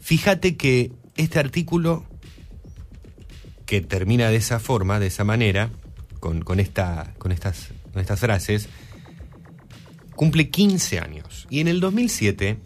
Fíjate 0.00 0.56
que 0.56 0.90
este 1.18 1.38
artículo, 1.38 2.06
que 3.66 3.82
termina 3.82 4.30
de 4.30 4.36
esa 4.36 4.58
forma, 4.58 4.98
de 4.98 5.08
esa 5.08 5.22
manera, 5.22 5.68
con, 6.18 6.40
con 6.40 6.60
esta, 6.60 7.12
con, 7.18 7.30
estas, 7.30 7.68
con 7.92 8.00
estas 8.00 8.18
frases, 8.18 8.70
cumple 10.16 10.48
15 10.48 10.98
años. 10.98 11.46
Y 11.50 11.60
en 11.60 11.68
el 11.68 11.78
2007, 11.80 12.56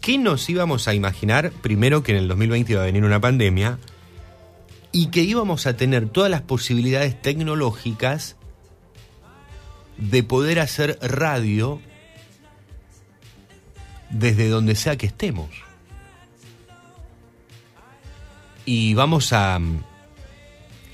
¿qué 0.00 0.16
nos 0.16 0.48
íbamos 0.48 0.88
a 0.88 0.94
imaginar? 0.94 1.52
Primero 1.60 2.02
que 2.02 2.12
en 2.12 2.18
el 2.18 2.28
2020 2.28 2.72
iba 2.72 2.80
a 2.80 2.86
venir 2.86 3.04
una 3.04 3.20
pandemia 3.20 3.78
y 4.92 5.06
que 5.06 5.20
íbamos 5.20 5.66
a 5.66 5.76
tener 5.76 6.08
todas 6.08 6.30
las 6.30 6.42
posibilidades 6.42 7.20
tecnológicas 7.20 8.36
de 9.96 10.22
poder 10.22 10.60
hacer 10.60 10.98
radio 11.00 11.80
desde 14.10 14.48
donde 14.48 14.74
sea 14.74 14.96
que 14.96 15.06
estemos. 15.06 15.48
Y 18.64 18.94
vamos 18.94 19.32
a, 19.32 19.60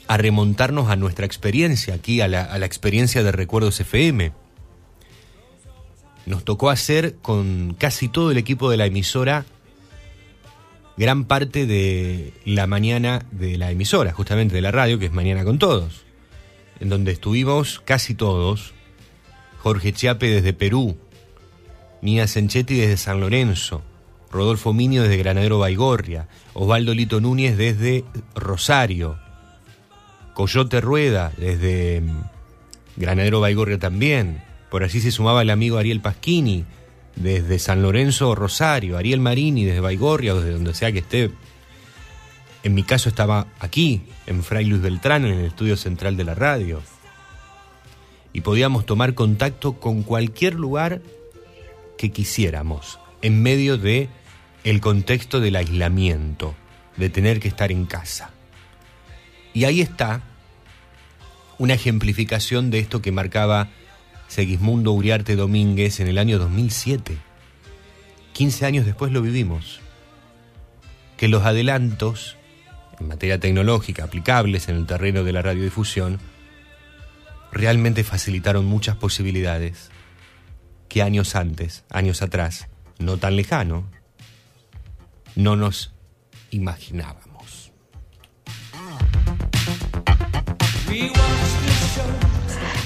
a 0.08 0.16
remontarnos 0.16 0.90
a 0.90 0.96
nuestra 0.96 1.26
experiencia 1.26 1.94
aquí, 1.94 2.20
a 2.20 2.28
la, 2.28 2.42
a 2.42 2.58
la 2.58 2.66
experiencia 2.66 3.22
de 3.22 3.32
Recuerdos 3.32 3.80
FM. 3.80 4.32
Nos 6.26 6.44
tocó 6.44 6.70
hacer 6.70 7.16
con 7.22 7.74
casi 7.78 8.08
todo 8.08 8.30
el 8.30 8.36
equipo 8.36 8.70
de 8.70 8.76
la 8.76 8.86
emisora 8.86 9.46
gran 10.96 11.24
parte 11.24 11.66
de 11.66 12.32
la 12.44 12.66
mañana 12.66 13.26
de 13.30 13.58
la 13.58 13.70
emisora, 13.70 14.12
justamente 14.12 14.54
de 14.54 14.62
la 14.62 14.72
radio, 14.72 14.98
que 14.98 15.06
es 15.06 15.12
Mañana 15.12 15.44
con 15.44 15.58
Todos, 15.58 16.04
en 16.80 16.88
donde 16.88 17.12
estuvimos 17.12 17.80
casi 17.84 18.14
todos, 18.14 18.72
Jorge 19.58 19.92
Chiape 19.92 20.30
desde 20.30 20.52
Perú, 20.52 20.96
Nina 22.00 22.26
Senchetti 22.26 22.76
desde 22.76 22.96
San 22.96 23.20
Lorenzo, 23.20 23.82
Rodolfo 24.30 24.72
Minio 24.72 25.02
desde 25.02 25.16
Granadero 25.18 25.58
Baigorria, 25.58 26.28
Osvaldo 26.54 26.94
Lito 26.94 27.20
Núñez 27.20 27.56
desde 27.56 28.04
Rosario, 28.34 29.18
Coyote 30.34 30.80
Rueda 30.80 31.32
desde 31.36 32.00
mm, 32.00 32.22
Granadero 32.96 33.40
Baigorria 33.40 33.78
también, 33.78 34.42
por 34.70 34.82
allí 34.82 35.00
se 35.00 35.10
sumaba 35.10 35.42
el 35.42 35.50
amigo 35.50 35.78
Ariel 35.78 36.00
Pasquini, 36.00 36.64
desde 37.16 37.58
San 37.58 37.82
Lorenzo 37.82 38.34
Rosario, 38.34 38.96
Ariel 38.96 39.20
Marini 39.20 39.64
desde 39.64 39.80
Baigorria 39.80 40.34
desde 40.34 40.52
donde 40.52 40.74
sea 40.74 40.92
que 40.92 41.00
esté. 41.00 41.30
En 42.62 42.74
mi 42.74 42.82
caso 42.82 43.08
estaba 43.08 43.46
aquí, 43.58 44.02
en 44.26 44.42
Fray 44.42 44.66
Luis 44.66 44.82
Beltrán, 44.82 45.24
en 45.24 45.38
el 45.38 45.46
estudio 45.46 45.76
central 45.76 46.16
de 46.16 46.24
la 46.24 46.34
radio. 46.34 46.82
Y 48.32 48.42
podíamos 48.42 48.86
tomar 48.86 49.14
contacto 49.14 49.74
con 49.74 50.02
cualquier 50.02 50.54
lugar 50.54 51.00
que 51.96 52.10
quisiéramos, 52.10 52.98
en 53.22 53.42
medio 53.42 53.78
de 53.78 54.08
el 54.64 54.80
contexto 54.80 55.40
del 55.40 55.56
aislamiento. 55.56 56.54
de 56.96 57.10
tener 57.10 57.40
que 57.40 57.48
estar 57.48 57.70
en 57.70 57.84
casa. 57.84 58.30
Y 59.52 59.64
ahí 59.64 59.82
está 59.82 60.22
una 61.58 61.74
ejemplificación 61.74 62.70
de 62.70 62.78
esto 62.78 63.02
que 63.02 63.12
marcaba 63.12 63.68
Segismundo 64.36 64.92
Uriarte 64.92 65.34
Domínguez 65.34 65.98
en 65.98 66.08
el 66.08 66.18
año 66.18 66.38
2007. 66.38 67.16
15 68.34 68.66
años 68.66 68.84
después 68.84 69.10
lo 69.10 69.22
vivimos. 69.22 69.80
Que 71.16 71.26
los 71.26 71.46
adelantos 71.46 72.36
en 73.00 73.08
materia 73.08 73.40
tecnológica 73.40 74.04
aplicables 74.04 74.68
en 74.68 74.76
el 74.76 74.84
terreno 74.84 75.24
de 75.24 75.32
la 75.32 75.40
radiodifusión 75.40 76.18
realmente 77.50 78.04
facilitaron 78.04 78.66
muchas 78.66 78.96
posibilidades 78.96 79.88
que 80.90 81.00
años 81.00 81.34
antes, 81.34 81.86
años 81.88 82.20
atrás, 82.20 82.68
no 82.98 83.16
tan 83.16 83.36
lejano, 83.36 83.88
no 85.34 85.56
nos 85.56 85.94
imaginábamos. 86.50 87.72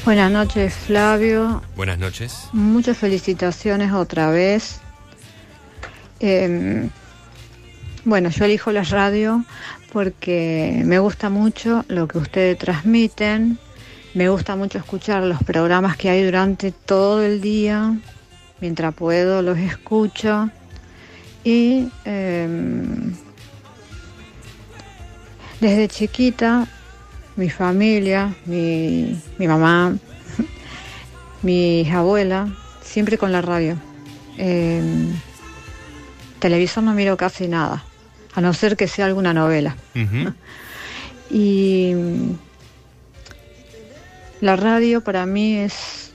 Buenas 0.04 0.32
noches, 0.32 0.74
Flavio. 0.74 1.62
Buenas 1.76 1.98
noches. 1.98 2.48
Muchas 2.52 2.96
felicitaciones 2.96 3.92
otra 3.92 4.30
vez. 4.30 4.80
Eh, 6.20 6.88
bueno, 8.04 8.30
yo 8.30 8.46
elijo 8.46 8.72
la 8.72 8.82
radio 8.82 9.44
porque 9.92 10.82
me 10.86 10.98
gusta 10.98 11.28
mucho 11.28 11.84
lo 11.88 12.08
que 12.08 12.16
ustedes 12.16 12.56
transmiten. 12.56 13.58
Me 14.14 14.30
gusta 14.30 14.56
mucho 14.56 14.78
escuchar 14.78 15.22
los 15.22 15.42
programas 15.42 15.98
que 15.98 16.08
hay 16.08 16.24
durante 16.24 16.72
todo 16.72 17.22
el 17.22 17.42
día. 17.42 17.94
Mientras 18.60 18.94
puedo 18.94 19.42
los 19.42 19.58
escucho. 19.58 20.48
Y 21.44 21.88
eh, 22.06 22.48
desde 25.60 25.88
chiquita, 25.88 26.66
mi 27.40 27.48
familia, 27.48 28.34
mi, 28.44 29.18
mi 29.38 29.48
mamá, 29.48 29.96
mi 31.40 31.90
abuela, 31.90 32.46
siempre 32.82 33.16
con 33.16 33.32
la 33.32 33.40
radio. 33.40 33.78
Eh, 34.36 34.82
televisión 36.38 36.84
no 36.84 36.92
miro 36.92 37.16
casi 37.16 37.48
nada, 37.48 37.82
a 38.34 38.42
no 38.42 38.52
ser 38.52 38.76
que 38.76 38.86
sea 38.86 39.06
alguna 39.06 39.32
novela. 39.32 39.74
Y 41.32 41.94
la 44.40 44.56
radio 44.56 45.00
para 45.00 45.26
mí 45.26 45.58
es 45.58 46.10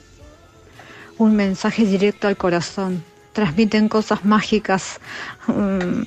un 1.18 1.38
mensaje 1.38 1.86
directo 1.86 2.28
al 2.28 2.36
corazón. 2.36 3.02
Transmiten 3.32 3.88
cosas 3.88 4.26
mágicas. 4.26 5.00
Mm, 5.48 6.02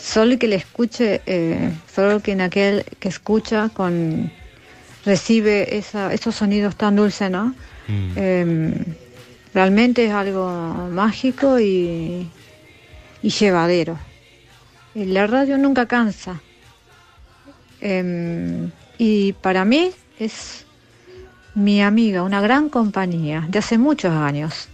Solo 0.00 0.38
que 0.38 0.48
le 0.48 0.56
escuche, 0.56 1.20
eh, 1.26 1.72
solo 1.94 2.20
que 2.20 2.32
en 2.32 2.40
aquel 2.40 2.84
que 2.98 3.08
escucha 3.08 3.68
con 3.68 4.32
recibe 5.04 5.76
esa, 5.76 6.12
esos 6.12 6.34
sonidos 6.34 6.76
tan 6.76 6.96
dulces, 6.96 7.30
¿no? 7.30 7.54
Eh, 7.88 8.74
realmente 9.52 10.04
es 10.04 10.12
algo 10.12 10.88
mágico 10.90 11.58
y, 11.58 12.30
y 13.22 13.30
llevadero. 13.30 13.98
Y 14.94 15.06
la 15.06 15.26
radio 15.26 15.58
nunca 15.58 15.86
cansa. 15.86 16.40
Eh, 17.80 18.68
y 18.98 19.32
para 19.34 19.64
mí 19.64 19.90
es 20.18 20.66
mi 21.54 21.82
amiga, 21.82 22.22
una 22.22 22.40
gran 22.40 22.68
compañía 22.68 23.46
de 23.48 23.58
hace 23.58 23.78
muchos 23.78 24.12
años. 24.12 24.68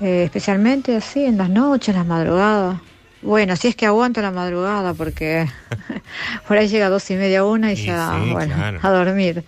Eh, 0.00 0.24
especialmente 0.24 0.96
así 0.96 1.24
en 1.24 1.36
las 1.36 1.50
noches, 1.50 1.90
en 1.90 1.96
las 1.96 2.06
madrugadas. 2.06 2.80
Bueno, 3.24 3.56
si 3.56 3.68
es 3.68 3.76
que 3.76 3.86
aguanto 3.86 4.20
la 4.20 4.30
madrugada 4.30 4.92
porque 4.92 5.48
por 6.48 6.58
ahí 6.58 6.68
llega 6.68 6.86
a 6.86 6.90
dos 6.90 7.10
y 7.10 7.14
media 7.14 7.44
una 7.44 7.72
y, 7.72 7.76
ya, 7.76 8.20
sí, 8.22 8.32
bueno, 8.32 8.54
claro. 8.54 8.78
a 8.82 8.90
dormir. 8.90 9.44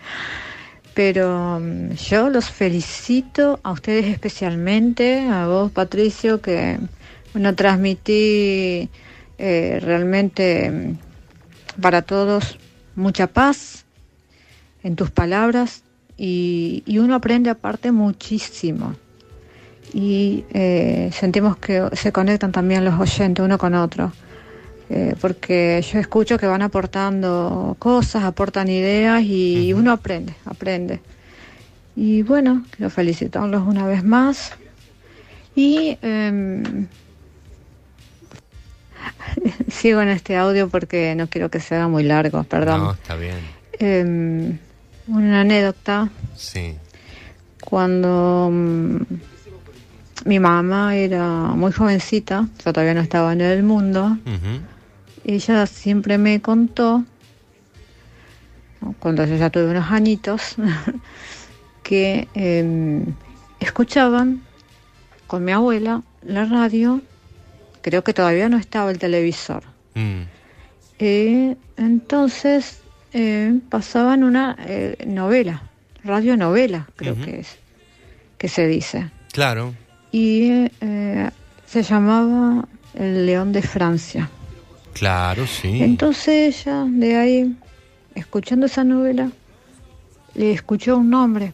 Pero 0.94 1.60
mm, 1.60 1.92
yo 1.92 2.30
los 2.30 2.50
felicito 2.50 3.60
a 3.62 3.72
ustedes 3.72 4.06
especialmente, 4.06 5.28
a 5.28 5.46
vos 5.46 5.70
Patricio, 5.70 6.40
que 6.40 6.78
bueno, 7.34 7.54
transmití 7.54 8.88
eh, 9.36 9.78
realmente 9.82 10.70
mm, 10.70 11.80
para 11.82 12.00
todos 12.00 12.58
mucha 12.94 13.26
paz 13.26 13.84
en 14.82 14.96
tus 14.96 15.10
palabras 15.10 15.82
y, 16.16 16.82
y 16.86 16.96
uno 16.96 17.14
aprende 17.14 17.50
aparte 17.50 17.92
muchísimo. 17.92 18.94
Y 19.98 20.44
eh, 20.52 21.08
sentimos 21.10 21.56
que 21.56 21.88
se 21.94 22.12
conectan 22.12 22.52
también 22.52 22.84
los 22.84 23.00
oyentes 23.00 23.42
uno 23.42 23.56
con 23.56 23.72
otro. 23.74 24.12
Eh, 24.90 25.14
porque 25.22 25.82
yo 25.90 25.98
escucho 25.98 26.36
que 26.36 26.46
van 26.46 26.60
aportando 26.60 27.74
cosas, 27.78 28.22
aportan 28.24 28.68
ideas 28.68 29.22
y 29.22 29.72
uno 29.72 29.92
aprende, 29.92 30.34
aprende. 30.44 31.00
Y 31.96 32.20
bueno, 32.20 32.62
quiero 32.72 32.90
felicitarlos 32.90 33.66
una 33.66 33.86
vez 33.86 34.04
más. 34.04 34.52
Y 35.54 35.96
em, 36.02 36.86
sigo 39.70 40.02
en 40.02 40.08
este 40.10 40.36
audio 40.36 40.68
porque 40.68 41.14
no 41.14 41.28
quiero 41.28 41.48
que 41.50 41.58
se 41.58 41.74
haga 41.74 41.88
muy 41.88 42.02
largo, 42.04 42.44
perdón. 42.44 42.80
No, 42.84 42.92
está 42.92 43.16
bien. 43.16 43.36
Em, 43.78 44.58
una 45.08 45.40
anécdota 45.40 46.10
Sí. 46.36 46.74
cuando 47.62 48.50
mm, 48.52 48.96
mi 50.26 50.40
mamá 50.40 50.96
era 50.96 51.24
muy 51.54 51.72
jovencita, 51.72 52.48
yo 52.64 52.72
todavía 52.72 52.94
no 52.94 53.00
estaba 53.00 53.32
en 53.32 53.40
el 53.40 53.62
mundo, 53.62 54.18
Ujú. 54.26 54.60
ella 55.24 55.66
siempre 55.66 56.18
me 56.18 56.42
contó, 56.42 57.04
cuando 58.98 59.24
yo 59.24 59.36
ya 59.36 59.50
tuve 59.50 59.70
unos 59.70 59.90
añitos, 59.90 60.56
que 61.84 62.26
em, 62.34 63.14
escuchaban 63.60 64.42
con 65.28 65.44
mi 65.44 65.52
abuela 65.52 66.02
la 66.22 66.44
radio, 66.44 67.00
creo 67.80 68.02
que 68.02 68.12
todavía 68.12 68.48
no 68.48 68.58
estaba 68.58 68.90
el 68.90 68.98
televisor. 68.98 69.62
Mm. 69.94 70.22
Eh, 70.98 71.56
entonces 71.76 72.80
eh, 73.12 73.60
pasaban 73.70 74.24
una 74.24 74.56
eh, 74.58 74.96
novela, 75.06 75.62
radionovela, 76.02 76.88
creo 76.96 77.14
que 77.14 77.40
es, 77.40 77.58
que 78.38 78.48
se 78.48 78.66
dice. 78.66 79.10
Claro. 79.32 79.74
Y 80.12 80.68
eh, 80.80 81.30
se 81.66 81.82
llamaba 81.82 82.66
El 82.94 83.26
León 83.26 83.52
de 83.52 83.62
Francia. 83.62 84.30
Claro, 84.92 85.46
sí. 85.46 85.82
Entonces 85.82 86.66
ella, 86.66 86.84
de 86.88 87.16
ahí, 87.16 87.56
escuchando 88.14 88.66
esa 88.66 88.82
novela, 88.84 89.30
le 90.34 90.52
escuchó 90.52 90.96
un 90.98 91.10
nombre. 91.10 91.52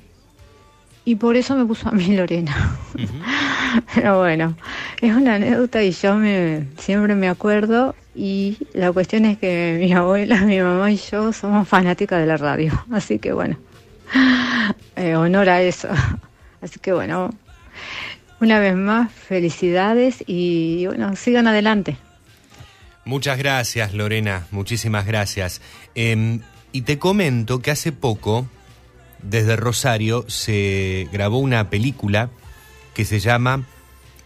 Y 1.05 1.17
por 1.17 1.37
eso 1.37 1.57
me 1.57 1.65
puso 1.65 1.89
a 1.89 1.93
mí 1.93 2.15
Lorena. 2.17 2.77
Pero 3.95 4.19
bueno, 4.19 4.55
es 5.01 5.15
una 5.15 5.35
anécdota 5.35 5.83
y 5.83 5.91
yo 5.91 6.15
me, 6.15 6.69
siempre 6.79 7.15
me 7.15 7.29
acuerdo. 7.29 7.95
Y 8.15 8.59
la 8.75 8.93
cuestión 8.93 9.25
es 9.25 9.39
que 9.39 9.79
mi 9.81 9.93
abuela, 9.93 10.43
mi 10.43 10.61
mamá 10.61 10.93
y 10.93 10.97
yo 10.97 11.33
somos 11.33 11.67
fanáticas 11.67 12.21
de 12.21 12.27
la 12.27 12.37
radio. 12.37 12.73
Así 12.93 13.19
que 13.19 13.33
bueno, 13.33 13.57
eh, 14.97 15.17
honor 15.17 15.49
a 15.49 15.63
eso. 15.63 15.89
Así 16.61 16.79
que 16.79 16.93
bueno, 16.93 17.31
una 18.43 18.59
vez 18.59 18.75
más, 18.75 19.13
felicidades 19.13 20.25
y 20.27 20.87
bueno, 20.87 21.15
sigan 21.15 21.47
adelante. 21.47 21.97
Muchas 23.05 23.39
gracias, 23.39 23.95
Lorena. 23.95 24.49
Muchísimas 24.51 25.07
gracias. 25.07 25.61
Em, 25.95 26.41
y 26.73 26.83
te 26.83 26.99
comento 26.99 27.61
que 27.61 27.71
hace 27.71 27.93
poco, 27.93 28.49
desde 29.23 29.55
Rosario, 29.55 30.25
se 30.29 31.09
grabó 31.13 31.39
una 31.39 31.71
película 31.71 32.31
que 32.95 33.05
se 33.05 33.21
llama 33.21 33.65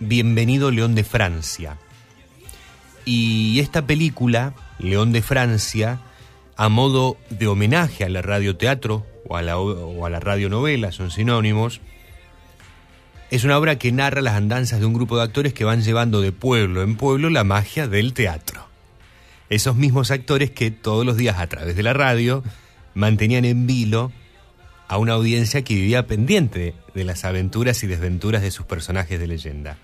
Bienvenido 0.00 0.70
León 0.70 0.94
de 0.94 1.04
Francia. 1.04 1.76
Y 3.04 3.60
esta 3.60 3.86
película, 3.86 4.54
León 4.78 5.12
de 5.12 5.20
Francia, 5.20 6.00
a 6.56 6.70
modo 6.70 7.18
de 7.28 7.48
homenaje 7.48 8.04
a 8.04 8.08
la 8.08 8.22
radioteatro 8.22 9.06
o 9.28 9.36
a 9.36 9.42
la, 9.42 9.58
o 9.58 10.06
a 10.06 10.10
la 10.10 10.20
radionovela, 10.20 10.90
son 10.90 11.10
sinónimos, 11.10 11.82
es 13.30 13.44
una 13.44 13.58
obra 13.58 13.76
que 13.76 13.90
narra 13.90 14.20
las 14.20 14.34
andanzas 14.34 14.78
de 14.78 14.86
un 14.86 14.94
grupo 14.94 15.16
de 15.16 15.24
actores 15.24 15.52
que 15.52 15.64
van 15.64 15.82
llevando 15.82 16.20
de 16.20 16.32
pueblo 16.32 16.82
en 16.82 16.96
pueblo 16.96 17.28
la 17.28 17.44
magia 17.44 17.88
del 17.88 18.12
teatro. 18.12 18.66
Esos 19.48 19.76
mismos 19.76 20.10
actores 20.10 20.50
que 20.50 20.70
todos 20.70 21.04
los 21.04 21.16
días 21.16 21.38
a 21.38 21.46
través 21.48 21.76
de 21.76 21.82
la 21.82 21.92
radio 21.92 22.44
mantenían 22.94 23.44
en 23.44 23.66
vilo 23.66 24.12
a 24.88 24.98
una 24.98 25.14
audiencia 25.14 25.62
que 25.62 25.74
vivía 25.74 26.06
pendiente 26.06 26.74
de 26.94 27.04
las 27.04 27.24
aventuras 27.24 27.82
y 27.82 27.88
desventuras 27.88 28.42
de 28.42 28.52
sus 28.52 28.66
personajes 28.66 29.18
de 29.18 29.26
leyenda. 29.26 29.76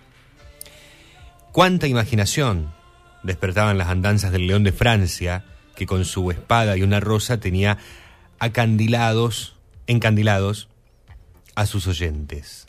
Cuánta 1.51 1.89
imaginación 1.89 2.73
despertaban 3.25 3.79
las 3.79 3.89
andanzas 3.89 4.33
del 4.33 4.47
león 4.47 4.65
de 4.65 4.73
Francia, 4.73 5.45
que 5.75 5.87
con 5.87 6.05
su 6.05 6.31
espada 6.31 6.77
y 6.77 6.83
una 6.83 7.01
rosa 7.01 7.41
tenía 7.41 7.79
acandilados, 8.39 9.57
encandilados 9.87 10.69
a 11.55 11.67
sus 11.67 11.87
oyentes. 11.87 12.67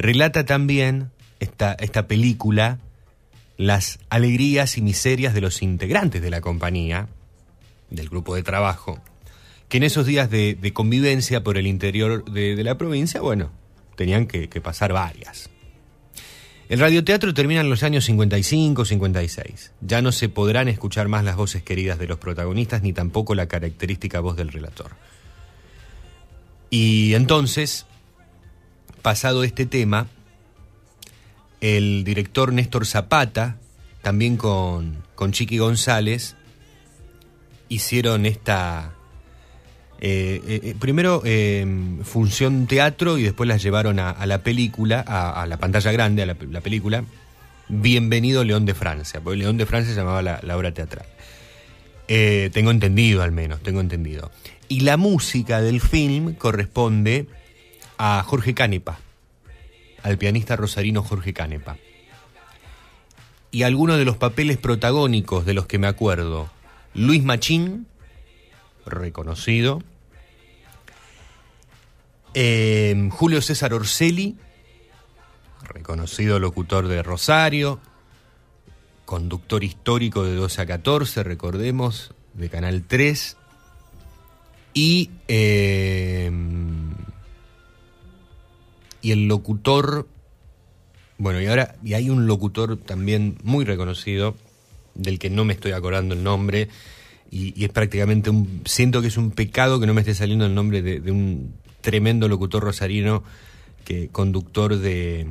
Relata 0.00 0.46
también 0.46 1.10
esta, 1.40 1.74
esta 1.74 2.08
película 2.08 2.78
las 3.58 3.98
alegrías 4.08 4.78
y 4.78 4.80
miserias 4.80 5.34
de 5.34 5.42
los 5.42 5.60
integrantes 5.60 6.22
de 6.22 6.30
la 6.30 6.40
compañía, 6.40 7.08
del 7.90 8.08
grupo 8.08 8.34
de 8.34 8.42
trabajo, 8.42 8.98
que 9.68 9.76
en 9.76 9.82
esos 9.82 10.06
días 10.06 10.30
de, 10.30 10.56
convivencia 10.72 11.44
por 11.44 11.58
el 11.58 11.66
interior 11.66 12.24
de, 12.24 12.64
la 12.64 12.78
provincia, 12.78 13.20
bueno, 13.20 13.50
tenían 13.94 14.26
que, 14.26 14.48
que 14.48 14.62
pasar 14.62 14.94
varias. 14.94 15.50
El 16.70 16.80
radioteatro 16.80 17.34
termina 17.34 17.60
en 17.60 17.68
los 17.68 17.82
años 17.82 18.06
55, 18.06 18.86
56. 18.86 19.72
Ya 19.82 20.00
no 20.00 20.12
se 20.12 20.30
podrán 20.30 20.68
escuchar 20.68 21.08
más 21.08 21.24
las 21.24 21.36
voces 21.36 21.62
queridas 21.62 21.98
de 21.98 22.06
los 22.06 22.16
protagonistas 22.16 22.80
ni 22.80 22.94
tampoco 22.94 23.34
la 23.34 23.48
característica 23.48 24.20
voz 24.20 24.36
del 24.36 24.48
relator. 24.48 24.92
Y 26.70 27.12
entonces, 27.12 27.84
pasado 29.00 29.44
este 29.44 29.66
tema, 29.66 30.06
el 31.60 32.04
director 32.04 32.52
Néstor 32.52 32.86
Zapata, 32.86 33.56
también 34.02 34.36
con, 34.36 35.02
con 35.14 35.32
Chiqui 35.32 35.58
González, 35.58 36.36
hicieron 37.68 38.26
esta... 38.26 38.92
eh, 40.00 40.40
eh, 40.46 40.74
primero 40.80 41.22
eh, 41.24 41.66
función 42.04 42.66
teatro 42.66 43.18
y 43.18 43.22
después 43.22 43.46
las 43.46 43.62
llevaron 43.62 43.98
a, 43.98 44.24
la 44.26 44.42
película, 44.42 45.00
a, 45.00 45.46
la 45.46 45.58
pantalla 45.58 45.92
grande, 45.92 46.22
a 46.22 46.26
la, 46.26 46.36
la 46.50 46.60
película 46.60 47.04
Bienvenido 47.68 48.42
León 48.42 48.64
de 48.64 48.74
Francia, 48.74 49.20
porque 49.20 49.36
León 49.38 49.56
de 49.56 49.66
Francia 49.66 49.94
llamaba 49.94 50.22
la, 50.22 50.40
la 50.42 50.56
obra 50.56 50.72
teatral. 50.72 51.06
Eh, 52.08 52.50
tengo 52.52 52.72
entendido 52.72 53.22
al 53.22 53.30
menos, 53.30 53.62
tengo 53.62 53.80
entendido. 53.80 54.32
Y 54.66 54.80
la 54.80 54.96
música 54.96 55.60
del 55.60 55.80
film 55.80 56.34
corresponde 56.34 57.26
a 58.02 58.22
Jorge 58.22 58.54
Canepa, 58.54 58.98
al 60.02 60.16
pianista 60.16 60.56
rosarino 60.56 61.02
Jorge 61.02 61.34
Canepa. 61.34 61.76
Y 63.50 63.64
algunos 63.64 63.98
de 63.98 64.06
los 64.06 64.16
papeles 64.16 64.56
protagónicos 64.56 65.44
de 65.44 65.52
los 65.52 65.66
que 65.66 65.78
me 65.78 65.86
acuerdo, 65.86 66.48
Luis 66.94 67.22
Machín, 67.22 67.86
reconocido, 68.86 69.82
eh, 72.32 73.10
Julio 73.10 73.42
César 73.42 73.74
Orselli, 73.74 74.38
reconocido 75.62 76.38
locutor 76.38 76.88
de 76.88 77.02
Rosario, 77.02 77.80
conductor 79.04 79.62
histórico 79.62 80.24
de 80.24 80.36
12 80.36 80.62
a 80.62 80.66
14, 80.66 81.22
recordemos, 81.22 82.14
de 82.32 82.48
Canal 82.48 82.82
3, 82.82 83.36
y, 84.72 85.10
eh, 85.28 86.30
y 89.02 89.12
el 89.12 89.28
locutor, 89.28 90.08
bueno, 91.18 91.40
y 91.40 91.46
ahora, 91.46 91.76
y 91.84 91.94
hay 91.94 92.10
un 92.10 92.26
locutor 92.26 92.76
también 92.76 93.38
muy 93.42 93.64
reconocido, 93.64 94.34
del 94.94 95.18
que 95.18 95.30
no 95.30 95.44
me 95.44 95.52
estoy 95.52 95.72
acordando 95.72 96.14
el 96.14 96.22
nombre, 96.22 96.68
y, 97.30 97.64
es 97.64 97.70
prácticamente 97.70 98.30
un, 98.30 98.62
siento 98.64 99.00
que 99.00 99.08
es 99.08 99.16
un 99.16 99.30
pecado 99.30 99.80
que 99.80 99.86
no 99.86 99.94
me 99.94 100.00
esté 100.00 100.14
saliendo 100.14 100.46
el 100.46 100.54
nombre 100.54 100.82
de, 100.82 101.00
de 101.00 101.10
un 101.10 101.54
tremendo 101.80 102.28
locutor 102.28 102.62
rosarino, 102.62 103.22
que 103.84 104.08
conductor 104.08 104.76
de, 104.76 105.26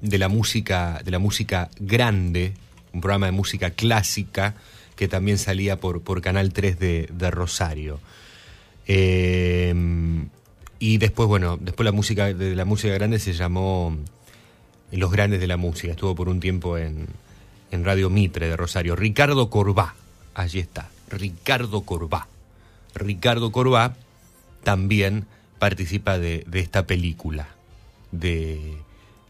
de 0.00 0.18
la 0.18 0.28
música, 0.28 1.00
de 1.04 1.10
la 1.10 1.18
música 1.18 1.70
grande, 1.80 2.52
un 2.92 3.00
programa 3.00 3.26
de 3.26 3.32
música 3.32 3.70
clásica 3.70 4.54
que 4.94 5.08
también 5.08 5.38
salía 5.38 5.78
por, 5.78 6.02
por 6.02 6.22
Canal 6.22 6.52
3 6.52 6.78
de, 6.78 7.08
de 7.12 7.30
Rosario. 7.30 8.00
Eh, 8.86 9.74
y 10.78 10.98
después, 10.98 11.28
bueno, 11.28 11.58
después 11.60 11.84
la 11.84 11.92
música 11.92 12.32
de 12.32 12.54
la 12.54 12.64
música 12.64 12.92
grande 12.94 13.18
se 13.18 13.32
llamó 13.32 13.96
Los 14.92 15.10
Grandes 15.10 15.40
de 15.40 15.46
la 15.46 15.56
Música. 15.56 15.92
Estuvo 15.92 16.14
por 16.14 16.28
un 16.28 16.40
tiempo 16.40 16.76
en, 16.78 17.06
en 17.70 17.84
Radio 17.84 18.10
Mitre 18.10 18.48
de 18.48 18.56
Rosario. 18.56 18.94
Ricardo 18.96 19.48
Corbá, 19.50 19.94
allí 20.34 20.58
está. 20.58 20.90
Ricardo 21.08 21.82
Corbá. 21.82 22.28
Ricardo 22.94 23.52
Corbá 23.52 23.96
también 24.64 25.26
participa 25.58 26.18
de, 26.18 26.44
esta 26.52 26.86
película 26.86 27.48
de, 28.12 28.76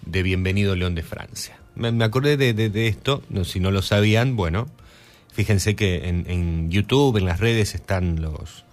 de 0.05 0.23
Bienvenido 0.23 0.75
León 0.75 0.94
de 0.94 1.02
Francia. 1.02 1.58
Me, 1.75 2.02
acordé 2.05 2.36
de, 2.36 2.55
de- 2.55 2.89
esto, 2.89 3.23
si 3.44 3.60
no 3.60 3.70
lo 3.70 3.83
sabían, 3.83 4.34
bueno, 4.34 4.66
fíjense 5.33 5.76
que 5.76 6.08
en 6.08 6.70
YouTube, 6.70 7.18
en 7.18 7.26
las 7.26 7.39
redes 7.39 7.75
están 7.75 8.20
los... 8.23 8.65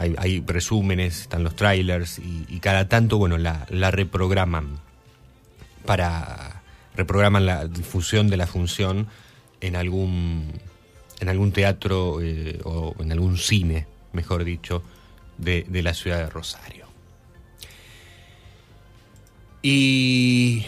Hay, 0.00 0.14
hay 0.16 0.44
resúmenes, 0.46 1.22
están 1.22 1.42
los 1.42 1.56
trailers 1.56 2.20
y, 2.20 2.60
cada 2.60 2.88
tanto, 2.88 3.18
bueno, 3.18 3.36
la, 3.36 3.66
reprograman 3.90 4.78
para... 5.84 6.62
reprograman 6.94 7.46
la 7.46 7.66
difusión 7.66 8.28
de 8.28 8.36
la 8.36 8.46
función 8.46 9.08
en 9.60 9.74
algún, 9.74 10.52
en 11.18 11.28
algún 11.28 11.50
teatro 11.50 12.20
eh, 12.22 12.60
o 12.64 12.94
en 13.00 13.10
algún 13.10 13.38
cine, 13.38 13.86
mejor 14.12 14.44
dicho, 14.44 14.84
de, 15.36 15.66
la 15.82 15.94
ciudad 15.94 16.18
de 16.18 16.30
Rosario. 16.30 16.86
Y 19.62 20.64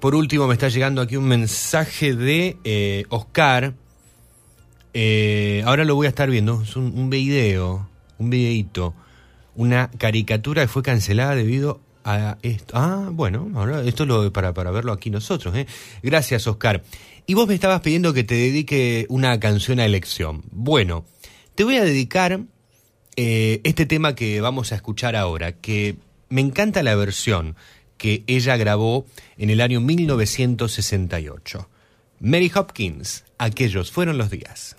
por 0.00 0.16
último 0.16 0.48
me 0.48 0.54
está 0.54 0.68
llegando 0.68 1.02
aquí 1.02 1.16
un 1.16 1.28
mensaje 1.28 2.16
de 2.16 2.56
eh, 2.64 3.04
Oscar. 3.10 3.74
Eh, 4.92 5.62
ahora 5.64 5.84
lo 5.84 5.94
voy 5.94 6.06
a 6.06 6.08
estar 6.08 6.28
viendo. 6.28 6.62
Es 6.62 6.74
un 6.74 7.10
video, 7.10 7.88
un 8.18 8.30
videíto, 8.30 8.94
una 9.54 9.90
caricatura 9.90 10.62
que 10.62 10.68
fue 10.68 10.82
cancelada 10.82 11.34
debido 11.34 11.80
a 12.04 12.38
esto. 12.42 12.74
Ah, 12.76 13.08
bueno, 13.10 13.50
ahora 13.54 13.82
esto 13.82 14.04
es 14.04 14.08
lo 14.08 14.32
para, 14.32 14.54
para 14.54 14.70
verlo 14.70 14.92
aquí 14.92 15.10
nosotros. 15.10 15.54
¿eh? 15.56 15.66
Gracias, 16.02 16.46
Oscar. 16.46 16.82
Y 17.26 17.34
vos 17.34 17.48
me 17.48 17.54
estabas 17.54 17.80
pidiendo 17.80 18.12
que 18.14 18.22
te 18.22 18.36
dedique 18.36 19.06
una 19.08 19.40
canción 19.40 19.80
a 19.80 19.84
elección. 19.84 20.44
Bueno, 20.52 21.04
te 21.56 21.64
voy 21.64 21.76
a 21.76 21.84
dedicar 21.84 22.40
eh, 23.16 23.60
este 23.64 23.86
tema 23.86 24.14
que 24.14 24.40
vamos 24.40 24.70
a 24.70 24.76
escuchar 24.76 25.16
ahora, 25.16 25.52
que 25.52 25.96
me 26.28 26.40
encanta 26.40 26.82
la 26.82 26.94
versión 26.94 27.56
que 27.96 28.24
ella 28.26 28.56
grabó 28.56 29.06
en 29.38 29.50
el 29.50 29.60
año 29.60 29.80
1968. 29.80 31.68
Mary 32.20 32.52
Hopkins, 32.54 33.24
aquellos 33.38 33.90
fueron 33.90 34.18
los 34.18 34.30
días. 34.30 34.76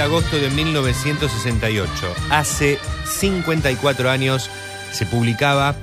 Agosto 0.00 0.38
de 0.38 0.48
1968, 0.50 1.90
hace 2.30 2.78
54 3.06 4.08
años, 4.08 4.50
se 4.92 5.04
publicaba 5.04 5.76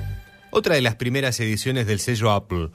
otra 0.50 0.74
de 0.74 0.80
las 0.80 0.96
primeras 0.96 1.38
ediciones 1.40 1.86
del 1.86 2.00
sello 2.00 2.32
Apple. 2.32 2.70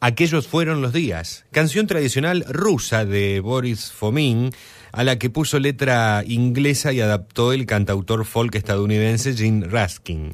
Aquellos 0.00 0.46
fueron 0.46 0.80
los 0.80 0.92
días, 0.92 1.46
canción 1.50 1.86
tradicional 1.86 2.44
rusa 2.48 3.04
de 3.04 3.40
Boris 3.40 3.90
Fomin, 3.90 4.50
a 4.92 5.02
la 5.02 5.18
que 5.18 5.30
puso 5.30 5.58
letra 5.58 6.22
inglesa 6.26 6.92
y 6.92 7.00
adaptó 7.00 7.52
el 7.52 7.66
cantautor 7.66 8.24
folk 8.24 8.54
estadounidense 8.54 9.34
Gene 9.34 9.66
Raskin. 9.66 10.32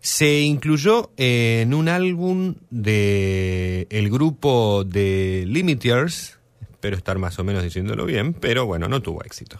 Se 0.00 0.42
incluyó 0.42 1.10
en 1.16 1.74
un 1.74 1.88
álbum 1.88 2.54
de 2.70 3.86
el 3.90 4.10
grupo 4.10 4.84
de 4.84 5.44
Limiters, 5.48 6.38
espero 6.84 6.98
estar 6.98 7.18
más 7.18 7.38
o 7.38 7.44
menos 7.44 7.62
diciéndolo 7.62 8.04
bien, 8.04 8.34
pero 8.34 8.66
bueno, 8.66 8.88
no 8.88 9.00
tuvo 9.00 9.24
éxito. 9.24 9.58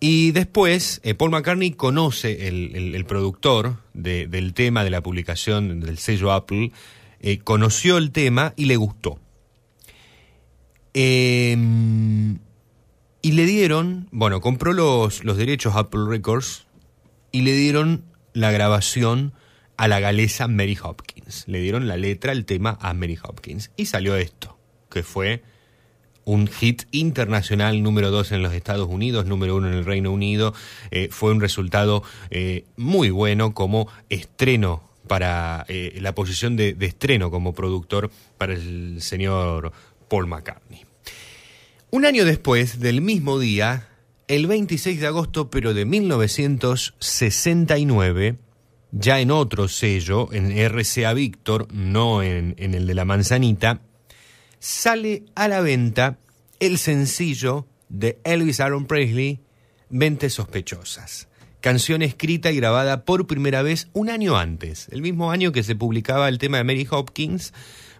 Y 0.00 0.32
después, 0.32 1.00
eh, 1.04 1.14
Paul 1.14 1.30
McCartney 1.30 1.70
conoce 1.70 2.48
el, 2.48 3.04
productor 3.06 3.76
de- 3.94 4.26
del 4.26 4.52
tema 4.52 4.82
de 4.82 4.90
la 4.90 5.04
publicación 5.04 5.78
del 5.78 5.98
sello 5.98 6.32
Apple, 6.32 6.72
eh, 7.20 7.38
conoció 7.38 7.96
el 7.96 8.10
tema 8.10 8.54
y 8.56 8.64
le 8.64 8.74
gustó. 8.74 9.20
Em, 10.94 12.40
y 13.22 13.32
le 13.32 13.46
dieron, 13.46 14.08
bueno, 14.10 14.40
compró 14.40 14.72
los, 14.72 15.22
los 15.22 15.36
derechos 15.36 15.76
Apple 15.76 16.06
Records 16.08 16.66
y 17.30 17.42
le 17.42 17.52
dieron 17.52 18.02
la 18.32 18.50
grabación 18.50 19.32
a 19.76 19.86
la 19.86 20.00
galesa 20.00 20.48
Mary 20.48 20.76
Hopkins. 20.82 21.44
Le 21.46 21.60
dieron 21.60 21.86
la 21.86 21.96
letra, 21.96 22.32
el 22.32 22.44
tema 22.46 22.76
a 22.80 22.94
Mary 22.94 23.16
Hopkins. 23.22 23.70
Y 23.76 23.86
salió 23.86 24.16
esto, 24.16 24.58
que 24.90 25.04
fue 25.04 25.44
un 26.26 26.46
hit 26.48 26.82
internacional 26.90 27.82
número 27.82 28.10
2 28.10 28.32
en 28.32 28.42
los 28.42 28.52
Estados 28.52 28.86
Unidos, 28.88 29.24
número 29.26 29.56
1 29.56 29.68
en 29.68 29.74
el 29.74 29.86
Reino 29.86 30.10
Unido. 30.10 30.52
Eh, 30.90 31.08
fue 31.10 31.32
un 31.32 31.40
resultado 31.40 32.02
eh, 32.30 32.64
muy 32.76 33.08
bueno 33.10 33.54
como 33.54 33.88
estreno 34.10 34.82
para 35.06 35.64
eh, 35.68 35.96
la 36.00 36.16
posición 36.16 36.56
de, 36.56 36.76
estreno 36.80 37.30
como 37.30 37.54
productor 37.54 38.10
para 38.38 38.54
el 38.54 39.00
señor 39.00 39.70
Paul 40.08 40.26
McCartney. 40.26 40.84
Un 41.90 42.04
año 42.04 42.24
después, 42.24 42.80
del 42.80 43.00
mismo 43.00 43.38
día, 43.38 43.86
el 44.26 44.48
26 44.48 45.00
de 45.00 45.06
agosto, 45.06 45.48
pero 45.48 45.74
de 45.74 45.84
1969, 45.84 48.34
ya 48.90 49.20
en 49.20 49.30
otro 49.30 49.68
sello, 49.68 50.32
en 50.32 50.50
RCA 50.50 51.14
Victor, 51.14 51.68
no 51.72 52.24
en 52.24 52.56
el 52.58 52.88
de 52.88 52.94
la 52.94 53.04
manzanita, 53.04 53.82
sale 54.58 55.24
a 55.34 55.48
la 55.48 55.60
venta 55.60 56.18
el 56.60 56.78
sencillo 56.78 57.66
de 57.88 58.18
Elvis 58.24 58.60
Aaron 58.60 58.86
Presley, 58.86 59.40
Ventes 59.90 60.34
Sospechosas. 60.34 61.28
Canción 61.60 62.02
escrita 62.02 62.50
y 62.52 62.56
grabada 62.56 63.04
por 63.04 63.26
primera 63.26 63.62
vez 63.62 63.88
un 63.92 64.08
año 64.08 64.36
antes, 64.36 64.88
el 64.90 65.02
mismo 65.02 65.30
año 65.30 65.52
que 65.52 65.62
se 65.62 65.74
publicaba 65.74 66.28
el 66.28 66.38
tema 66.38 66.58
de 66.58 66.64
Mary 66.64 66.86
Hopkins 66.90 67.52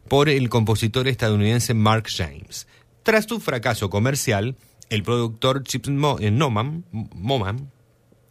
por 0.09 0.29
el 0.29 0.49
compositor 0.49 1.09
estadounidense 1.09 1.75
Mark 1.75 2.05
James. 2.09 2.69
Tras 3.03 3.25
su 3.25 3.41
fracaso 3.41 3.91
comercial, 3.91 4.57
el 4.89 5.03
productor 5.03 5.65
Chips 5.65 5.89
Mo- 5.89 6.19
eh, 6.21 6.31
Noman- 6.31 6.85
Moman 6.93 7.71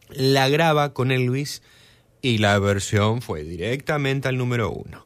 la 0.10 0.48
graba 0.48 0.94
con 0.94 1.12
Elvis 1.12 1.62
y 2.22 2.38
la 2.38 2.58
versión 2.60 3.22
fue 3.22 3.44
directamente 3.44 4.28
al 4.30 4.38
número 4.38 4.72
uno. 4.72 5.06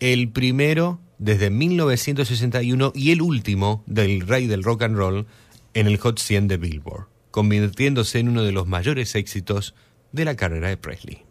El 0.00 0.30
primero 0.30 1.00
desde 1.18 1.50
1961 1.50 2.92
y 2.94 3.10
el 3.10 3.22
último 3.22 3.82
del 3.86 4.20
rey 4.20 4.46
del 4.46 4.62
rock 4.62 4.82
and 4.82 4.96
roll 4.96 5.26
en 5.74 5.86
el 5.86 5.98
Hot 5.98 6.18
100 6.18 6.48
de 6.48 6.56
Billboard, 6.56 7.06
convirtiéndose 7.30 8.18
en 8.18 8.28
uno 8.28 8.42
de 8.42 8.52
los 8.52 8.66
mayores 8.66 9.14
éxitos 9.14 9.74
de 10.12 10.24
la 10.24 10.36
carrera 10.36 10.68
de 10.68 10.76
Presley. 10.76 11.24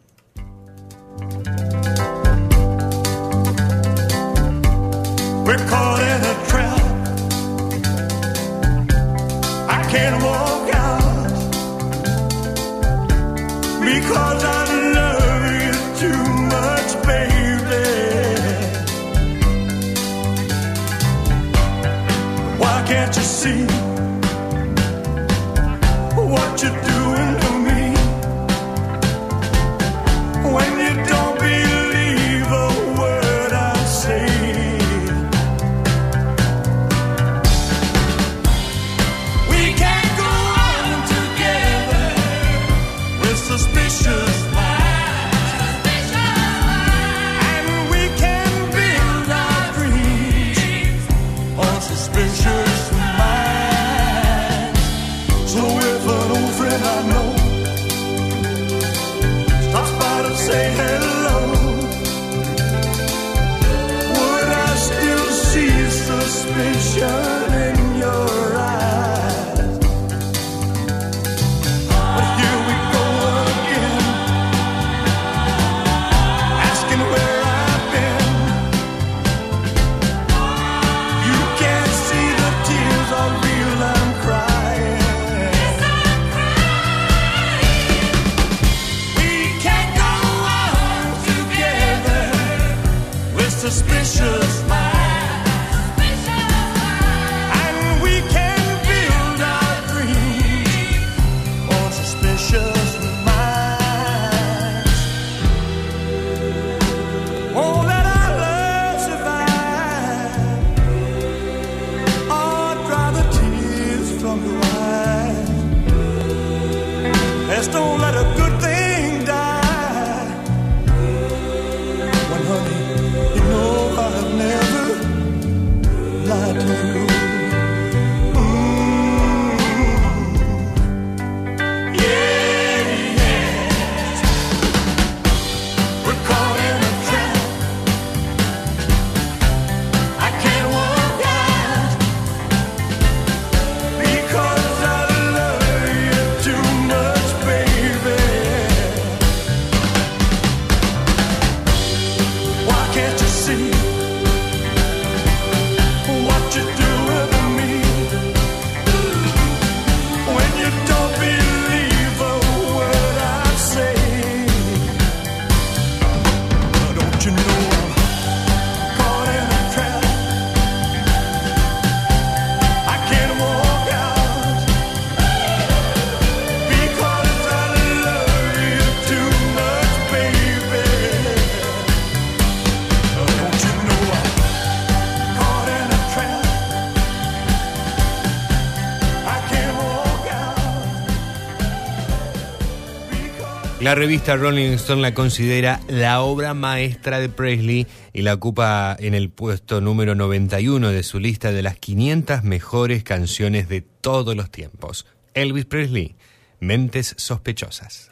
La 193.88 193.95
revista 193.95 194.35
Rolling 194.35 194.74
Stone 194.74 195.01
la 195.01 195.14
considera 195.14 195.80
la 195.88 196.19
obra 196.19 196.53
maestra 196.53 197.22
de 197.22 197.30
Presley 197.30 197.88
y 198.11 198.22
la 198.22 198.33
ocupa 198.33 198.98
en 198.99 199.14
el 199.14 199.30
puesto 199.30 199.80
número 199.80 200.14
91 200.14 200.90
de 200.90 201.03
su 201.03 201.22
lista 201.22 201.53
de 201.53 201.61
las 201.61 201.77
500 201.77 202.43
mejores 202.43 203.06
canciones 203.06 203.69
de 203.69 203.80
todos 203.80 204.35
los 204.35 204.51
tiempos. 204.51 205.06
Elvis 205.33 205.64
Presley, 205.64 206.17
Mentes 206.59 207.16
Sospechosas. 207.17 208.11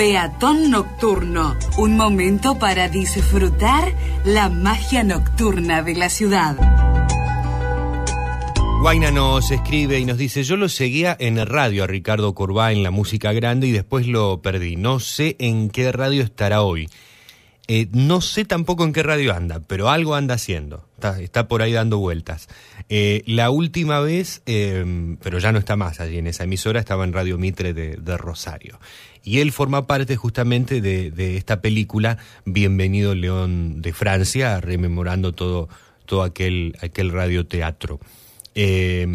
Peatón 0.00 0.70
Nocturno, 0.70 1.58
un 1.76 1.94
momento 1.94 2.58
para 2.58 2.88
disfrutar 2.88 3.94
la 4.24 4.48
magia 4.48 5.04
nocturna 5.04 5.82
de 5.82 5.94
la 5.94 6.08
ciudad. 6.08 6.56
Guaina 8.80 9.10
nos 9.10 9.50
escribe 9.50 9.98
y 9.98 10.06
nos 10.06 10.16
dice, 10.16 10.42
yo 10.42 10.56
lo 10.56 10.70
seguía 10.70 11.14
en 11.20 11.44
radio 11.44 11.84
a 11.84 11.86
Ricardo 11.86 12.34
Corbá 12.34 12.72
en 12.72 12.82
la 12.82 12.90
música 12.90 13.34
grande 13.34 13.66
y 13.66 13.72
después 13.72 14.06
lo 14.06 14.40
perdí. 14.40 14.76
No 14.76 15.00
sé 15.00 15.36
en 15.38 15.68
qué 15.68 15.92
radio 15.92 16.22
estará 16.22 16.62
hoy. 16.62 16.88
Eh, 17.68 17.86
no 17.92 18.22
sé 18.22 18.46
tampoco 18.46 18.84
en 18.84 18.94
qué 18.94 19.02
radio 19.02 19.34
anda, 19.34 19.60
pero 19.60 19.90
algo 19.90 20.14
anda 20.14 20.36
haciendo. 20.36 20.88
Está, 21.20 21.46
por 21.46 21.60
ahí 21.60 21.72
dando 21.72 21.98
vueltas. 21.98 22.48
Eh, 22.88 23.22
la 23.26 23.50
última 23.50 24.00
vez, 24.00 24.42
eh, 24.46 25.16
pero 25.22 25.38
ya 25.38 25.52
no 25.52 25.58
está 25.58 25.76
más 25.76 26.00
allí 26.00 26.16
en 26.18 26.26
esa 26.26 26.44
emisora, 26.44 26.80
estaba 26.80 27.04
en 27.04 27.12
Radio 27.12 27.36
Mitre 27.36 27.74
de 27.74 28.16
Rosario. 28.16 28.80
Y 29.22 29.40
él 29.40 29.52
forma 29.52 29.86
parte 29.86 30.16
justamente 30.16 30.80
de, 30.80 31.36
esta 31.36 31.60
película 31.60 32.18
Bienvenido 32.44 33.14
León 33.14 33.82
de 33.82 33.92
Francia, 33.92 34.60
rememorando 34.60 35.32
todo, 35.32 35.68
todo 36.06 36.22
aquel, 36.22 36.76
aquel 36.80 37.10
radioteatro. 37.10 38.00
Eh, 38.54 39.06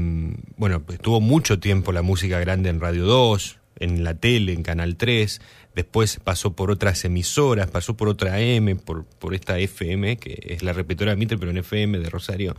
bueno, 0.57 0.81
pues 0.83 0.99
tuvo 0.99 1.21
mucho 1.21 1.59
tiempo 1.59 1.91
la 1.91 2.01
música 2.01 2.39
grande 2.39 2.69
en 2.69 2.79
Radio 2.79 3.05
2, 3.05 3.57
en 3.79 4.03
la 4.03 4.13
tele, 4.15 4.53
en 4.53 4.63
Canal 4.63 4.95
3, 4.95 5.41
después 5.75 6.19
pasó 6.23 6.53
por 6.53 6.71
otras 6.71 7.03
emisoras, 7.03 7.69
pasó 7.69 7.97
por 7.97 8.07
otra 8.07 8.39
M, 8.39 8.75
por, 8.75 9.05
por 9.05 9.33
esta 9.33 9.59
FM, 9.59 10.17
que 10.17 10.39
es 10.41 10.63
la 10.63 10.73
repetidora 10.73 11.11
de 11.11 11.17
Mitre, 11.17 11.37
pero 11.37 11.51
en 11.51 11.57
FM 11.57 11.99
de 11.99 12.09
Rosario, 12.09 12.55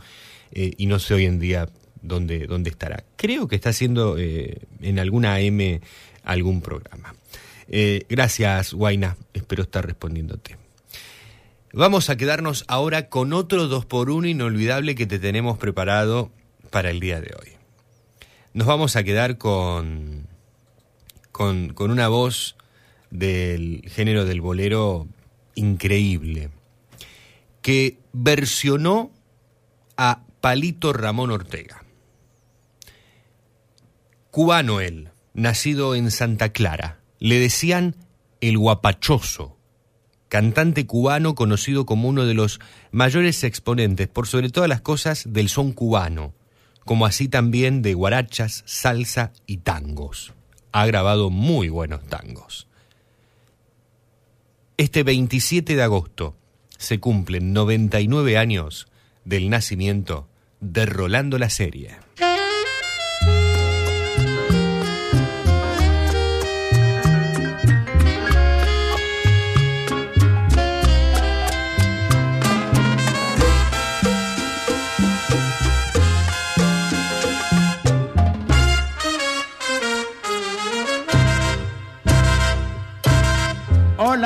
eh, 0.51 0.73
y 0.77 0.85
no 0.85 0.99
sé 0.99 1.15
hoy 1.15 1.25
en 1.25 1.39
día 1.39 1.67
dónde, 2.01 2.45
dónde 2.45 2.69
estará. 2.69 3.03
Creo 3.15 3.47
que 3.47 3.55
está 3.55 3.69
haciendo 3.69 4.17
eh, 4.17 4.59
en 4.81 4.99
alguna 4.99 5.35
AM 5.35 5.79
algún 6.23 6.61
programa. 6.61 7.15
Eh, 7.69 8.05
gracias, 8.09 8.73
Guaina, 8.73 9.17
espero 9.33 9.63
estar 9.63 9.85
respondiéndote. 9.85 10.57
Vamos 11.73 12.09
a 12.09 12.15
quedarnos 12.15 12.63
ahora 12.67 13.09
con 13.09 13.33
otro 13.33 13.69
2x1 13.69 14.29
inolvidable 14.29 14.95
que 14.95 15.05
te 15.05 15.19
tenemos 15.19 15.57
preparado 15.57 16.31
para 16.69 16.89
el 16.89 16.99
día 16.99 17.19
de 17.19 17.35
hoy. 17.39 17.51
Nos 18.53 18.67
vamos 18.67 18.95
a 18.95 19.03
quedar 19.03 19.37
con, 19.37 20.27
con, 21.31 21.73
con 21.73 21.91
una 21.91 22.07
voz 22.07 22.55
del 23.11 23.83
género 23.87 24.25
del 24.25 24.41
bolero 24.41 25.07
increíble, 25.55 26.49
que 27.61 27.99
versionó 28.13 29.11
a 29.97 30.23
Palito 30.41 30.93
Ramón 30.93 31.31
Ortega. 31.31 31.83
Cubano 34.31 34.81
él, 34.81 35.09
nacido 35.33 35.95
en 35.95 36.11
Santa 36.11 36.49
Clara, 36.49 36.96
le 37.19 37.39
decían 37.39 37.95
el 38.41 38.57
guapachoso, 38.57 39.57
cantante 40.29 40.85
cubano 40.85 41.35
conocido 41.35 41.85
como 41.85 42.09
uno 42.09 42.25
de 42.25 42.33
los 42.33 42.59
mayores 42.91 43.43
exponentes, 43.43 44.07
por 44.07 44.27
sobre 44.27 44.49
todas 44.49 44.69
las 44.69 44.81
cosas, 44.81 45.25
del 45.27 45.49
son 45.49 45.71
cubano, 45.71 46.33
como 46.85 47.05
así 47.05 47.27
también 47.27 47.81
de 47.81 47.93
guarachas, 47.93 48.63
salsa 48.65 49.33
y 49.45 49.57
tangos. 49.57 50.33
Ha 50.71 50.85
grabado 50.85 51.29
muy 51.29 51.69
buenos 51.69 52.05
tangos. 52.05 52.67
Este 54.77 55.03
27 55.03 55.75
de 55.75 55.81
agosto 55.81 56.35
se 56.77 56.99
cumplen 56.99 57.51
99 57.51 58.37
años 58.37 58.87
del 59.25 59.49
nacimiento 59.49 60.27
de 60.59 60.85
Rolando 60.85 61.39
la 61.39 61.49
Serie. 61.49 62.06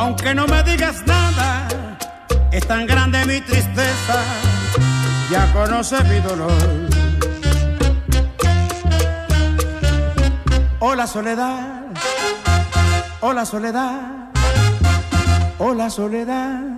aunque 0.00 0.34
no 0.34 0.46
me 0.46 0.62
digas 0.62 1.02
nada, 1.06 1.68
es 2.50 2.66
tan 2.66 2.86
grande 2.86 3.18
mi 3.26 3.38
tristeza, 3.42 4.18
ya 5.30 5.52
conoces 5.52 6.02
mi 6.08 6.20
dolor. 6.20 6.88
Hola 10.78 11.06
soledad, 11.06 11.84
hola 13.20 13.44
soledad, 13.44 14.00
hola 15.58 15.90
soledad. 15.90 16.69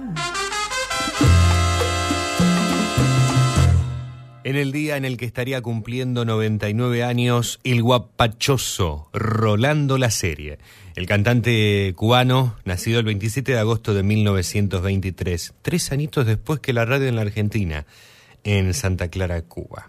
En 4.53 4.59
el 4.59 4.71
día 4.71 4.99
en 4.99 5.07
el 5.07 5.17
que 5.17 5.25
estaría 5.25 5.63
cumpliendo 5.63 6.27
99 6.27 7.05
años, 7.05 7.59
el 7.65 7.83
guapachoso 7.83 9.09
Rolando 9.15 9.97
La 9.97 10.11
Serie, 10.11 10.59
el 10.95 11.07
cantante 11.07 11.95
cubano, 11.97 12.57
nacido 12.67 12.99
el 12.99 13.07
27 13.07 13.53
de 13.53 13.59
agosto 13.59 13.95
de 13.95 14.03
1923, 14.03 15.55
tres 15.63 15.91
añitos 15.91 16.27
después 16.27 16.61
que 16.61 16.75
la 16.75 16.85
radio 16.85 17.09
en 17.09 17.17
la 17.17 17.23
Argentina, 17.23 17.87
en 18.45 18.75
Santa 18.75 19.09
Clara, 19.09 19.41
Cuba. 19.41 19.89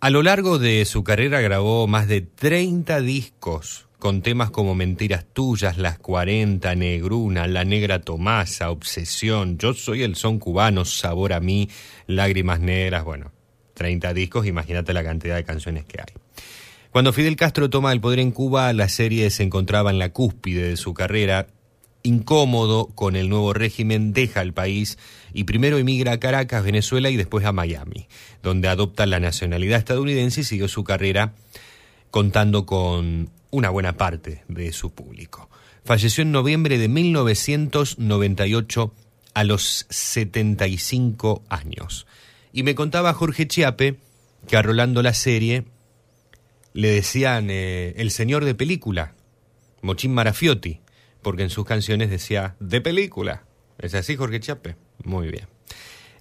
A 0.00 0.10
lo 0.10 0.24
largo 0.24 0.58
de 0.58 0.84
su 0.84 1.04
carrera 1.04 1.40
grabó 1.40 1.86
más 1.86 2.08
de 2.08 2.22
30 2.22 3.02
discos 3.02 3.86
con 4.02 4.20
temas 4.20 4.50
como 4.50 4.74
Mentiras 4.74 5.24
Tuyas, 5.32 5.78
Las 5.78 5.96
40, 5.96 6.74
Negruna, 6.74 7.46
La 7.46 7.64
Negra 7.64 8.00
Tomasa, 8.00 8.72
Obsesión, 8.72 9.58
Yo 9.58 9.74
Soy 9.74 10.02
el 10.02 10.16
Son 10.16 10.40
Cubano, 10.40 10.84
Sabor 10.84 11.32
a 11.32 11.38
mí, 11.38 11.70
Lágrimas 12.08 12.58
Negras, 12.58 13.04
bueno, 13.04 13.30
30 13.74 14.12
discos, 14.12 14.44
imagínate 14.44 14.92
la 14.92 15.04
cantidad 15.04 15.36
de 15.36 15.44
canciones 15.44 15.84
que 15.84 16.00
hay. 16.00 16.20
Cuando 16.90 17.12
Fidel 17.12 17.36
Castro 17.36 17.70
toma 17.70 17.92
el 17.92 18.00
poder 18.00 18.18
en 18.18 18.32
Cuba, 18.32 18.72
la 18.72 18.88
serie 18.88 19.30
se 19.30 19.44
encontraba 19.44 19.92
en 19.92 20.00
la 20.00 20.12
cúspide 20.12 20.70
de 20.70 20.76
su 20.76 20.94
carrera, 20.94 21.46
incómodo 22.02 22.88
con 22.88 23.14
el 23.14 23.28
nuevo 23.28 23.52
régimen, 23.52 24.12
deja 24.12 24.42
el 24.42 24.52
país 24.52 24.98
y 25.32 25.44
primero 25.44 25.78
emigra 25.78 26.14
a 26.14 26.18
Caracas, 26.18 26.64
Venezuela 26.64 27.08
y 27.08 27.16
después 27.16 27.46
a 27.46 27.52
Miami, 27.52 28.08
donde 28.42 28.66
adopta 28.66 29.06
la 29.06 29.20
nacionalidad 29.20 29.78
estadounidense 29.78 30.40
y 30.40 30.44
siguió 30.44 30.66
su 30.66 30.82
carrera 30.82 31.34
contando 32.10 32.66
con 32.66 33.30
una 33.52 33.70
buena 33.70 33.96
parte 33.96 34.42
de 34.48 34.72
su 34.72 34.92
público. 34.92 35.48
Falleció 35.84 36.22
en 36.22 36.32
noviembre 36.32 36.78
de 36.78 36.88
1998 36.88 38.92
a 39.34 39.44
los 39.44 39.86
75 39.90 41.44
años. 41.48 42.08
Y 42.52 42.64
me 42.64 42.74
contaba 42.74 43.14
Jorge 43.14 43.46
Chiape 43.46 44.00
que 44.48 44.56
a 44.56 44.62
Rolando 44.62 45.02
la 45.02 45.14
serie 45.14 45.64
le 46.72 46.88
decían 46.88 47.48
eh, 47.50 47.94
el 47.98 48.10
señor 48.10 48.44
de 48.44 48.54
película, 48.54 49.14
Mochín 49.82 50.14
Marafiotti, 50.14 50.80
porque 51.20 51.42
en 51.42 51.50
sus 51.50 51.66
canciones 51.66 52.10
decía 52.10 52.56
de 52.58 52.80
película. 52.80 53.44
¿Es 53.78 53.94
así, 53.94 54.16
Jorge 54.16 54.40
Chiape? 54.40 54.76
Muy 55.04 55.28
bien. 55.28 55.46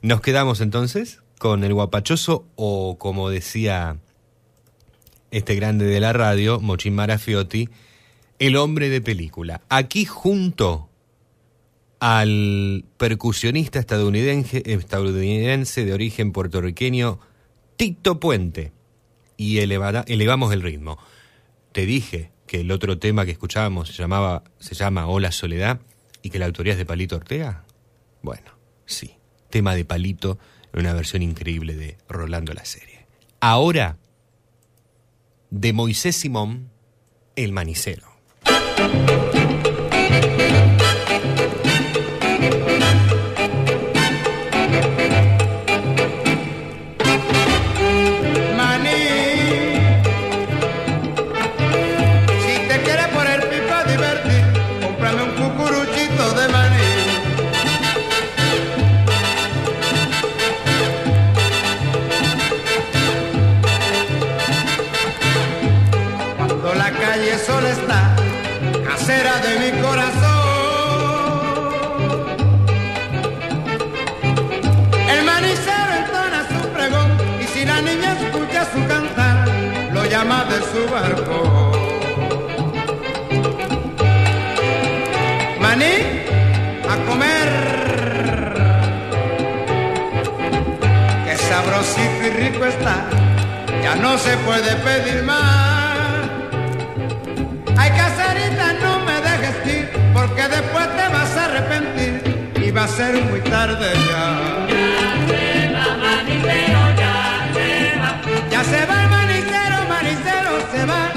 Nos 0.02 0.22
quedamos 0.22 0.62
entonces 0.62 1.22
con 1.40 1.64
el 1.64 1.74
guapachoso 1.74 2.46
o 2.56 2.98
como 2.98 3.30
decía 3.30 3.98
este 5.32 5.56
grande 5.56 5.86
de 5.86 6.00
la 6.00 6.14
radio, 6.14 6.60
Mochín 6.60 6.94
Marafiotti, 6.94 7.70
el 8.40 8.58
hombre 8.58 8.90
de 8.90 9.02
película. 9.02 9.62
Aquí 9.70 10.06
junto 10.06 10.90
al 12.00 12.86
percusionista 12.98 13.80
estadounidense, 13.80 15.86
de 15.86 15.94
origen 15.94 16.32
puertorriqueño, 16.32 17.20
Tito 17.78 18.20
Puente. 18.20 18.74
Y 19.38 19.60
elevamos 19.60 20.54
el 20.54 20.62
ritmo. 20.62 21.00
Te 21.72 21.86
dije 21.86 22.32
que 22.46 22.62
el 22.62 22.72
otro 22.72 23.00
tema 23.00 23.26
que 23.26 23.32
escuchábamos 23.32 23.90
se, 23.90 23.94
llamaba, 23.94 24.44
se 24.60 24.76
llama 24.76 25.08
Hola 25.08 25.32
Soledad 25.32 25.80
y 26.22 26.30
que 26.30 26.38
la 26.38 26.48
autoría 26.48 26.74
es 26.74 26.80
de 26.80 26.86
Palito 26.86 27.16
Ortega. 27.16 27.64
Bueno, 28.22 28.52
sí, 28.86 29.16
tema 29.50 29.74
de 29.74 29.86
Palito 29.86 30.38
en 30.74 30.82
una 30.82 30.94
versión 30.94 31.22
increíble 31.22 31.76
de 31.76 31.98
Rolando 32.10 32.54
la 32.54 32.66
serie. 32.66 33.06
Ahora 33.40 33.98
de 35.52 35.74
Moisés 35.74 36.16
Simón, 36.16 36.72
el 37.36 37.52
manicero. 37.52 38.08
Ya 93.84 93.96
no 93.96 94.18
se 94.18 94.38
puede 94.38 94.76
pedir 94.78 95.24
más. 95.24 96.30
Ay, 97.78 97.90
caserita, 97.92 98.74
no 98.82 99.00
me 99.00 99.14
dejes 99.22 99.76
ir, 99.76 99.90
porque 100.14 100.48
después 100.48 100.88
te 100.96 101.08
vas 101.14 101.38
a 101.38 101.46
arrepentir 101.46 102.52
y 102.56 102.72
va 102.72 102.84
a 102.84 102.88
ser 102.88 103.14
muy 103.26 103.42
tarde 103.42 103.88
ya. 104.10 104.68
Ya 108.50 108.64
se 108.64 108.86
va 108.86 109.04
el 109.04 109.10
manicero, 109.10 109.78
manicero, 109.90 110.52
se 110.72 110.86
va, 110.86 111.11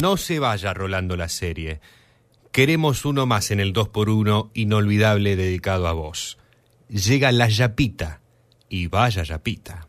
no 0.00 0.16
se 0.16 0.38
vaya 0.38 0.74
rolando 0.74 1.16
la 1.16 1.28
serie. 1.28 1.80
Queremos 2.52 3.04
uno 3.04 3.26
más 3.26 3.50
en 3.50 3.60
el 3.60 3.72
2x1 3.72 4.50
inolvidable 4.54 5.36
dedicado 5.36 5.88
a 5.88 5.92
vos. 5.92 6.38
Llega 6.88 7.32
la 7.32 7.48
Yapita. 7.48 8.20
Y 8.68 8.86
vaya 8.86 9.22
Yapita. 9.22 9.87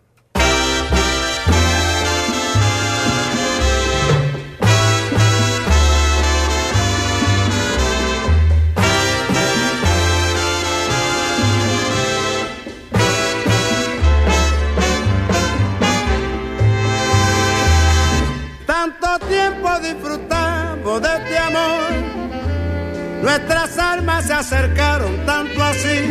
Nuestras 23.22 23.78
almas 23.78 24.26
se 24.26 24.34
acercaron 24.34 25.26
tanto 25.26 25.64
así, 25.64 26.10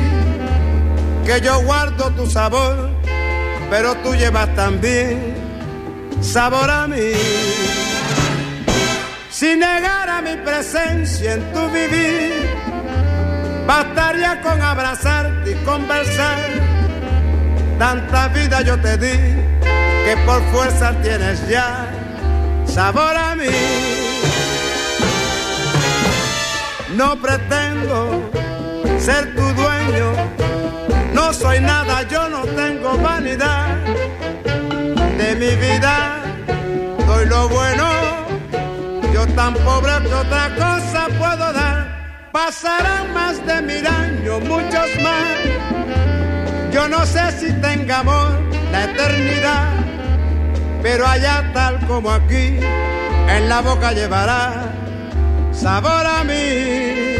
que 1.24 1.40
yo 1.40 1.62
guardo 1.62 2.10
tu 2.10 2.26
sabor, 2.26 2.90
pero 3.70 3.94
tú 3.96 4.14
llevas 4.14 4.54
también 4.54 5.34
sabor 6.20 6.70
a 6.70 6.86
mí. 6.86 7.12
Si 9.30 9.56
negara 9.56 10.20
mi 10.22 10.36
presencia 10.36 11.34
en 11.34 11.52
tu 11.52 11.68
vivir, 11.70 12.48
Bastaría 13.68 14.40
con 14.40 14.62
abrazarte 14.62 15.50
y 15.50 15.54
conversar. 15.56 16.40
Tanta 17.78 18.28
vida 18.28 18.62
yo 18.62 18.80
te 18.80 18.96
di 18.96 19.12
que 20.06 20.16
por 20.24 20.42
fuerza 20.50 20.94
tienes 21.02 21.46
ya 21.48 21.86
sabor 22.64 23.14
a 23.14 23.34
mí. 23.34 24.07
No 26.98 27.14
pretendo 27.14 28.28
ser 28.98 29.32
tu 29.36 29.42
dueño, 29.42 30.08
no 31.14 31.32
soy 31.32 31.60
nada, 31.60 32.02
yo 32.02 32.28
no 32.28 32.40
tengo 32.40 32.98
vanidad. 32.98 33.68
De 35.16 35.36
mi 35.36 35.54
vida 35.54 36.24
doy 37.06 37.26
lo 37.26 37.48
bueno, 37.50 37.86
yo 39.14 39.24
tan 39.28 39.54
pobre 39.54 39.92
que 40.08 40.12
otra 40.12 40.50
cosa 40.56 41.06
puedo 41.20 41.52
dar. 41.52 42.30
Pasarán 42.32 43.14
más 43.14 43.46
de 43.46 43.62
mil 43.62 43.86
años, 43.86 44.40
muchos 44.40 44.88
más. 45.00 45.38
Yo 46.72 46.88
no 46.88 47.06
sé 47.06 47.30
si 47.38 47.52
tenga 47.60 48.00
amor 48.00 48.40
la 48.72 48.86
eternidad, 48.86 49.68
pero 50.82 51.06
allá 51.06 51.48
tal 51.54 51.78
como 51.86 52.10
aquí, 52.10 52.58
en 53.28 53.48
la 53.48 53.60
boca 53.60 53.92
llevará 53.92 54.67
sabor 55.58 56.06
a 56.06 56.22
mí. 56.24 57.16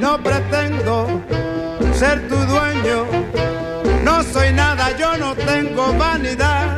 No 0.00 0.22
pretendo 0.22 1.22
ser 1.94 2.28
tu 2.28 2.36
dueño, 2.36 3.06
no 4.04 4.22
soy 4.22 4.52
nada, 4.52 4.96
yo 4.98 5.16
no 5.16 5.34
tengo 5.34 5.94
vanidad 5.94 6.77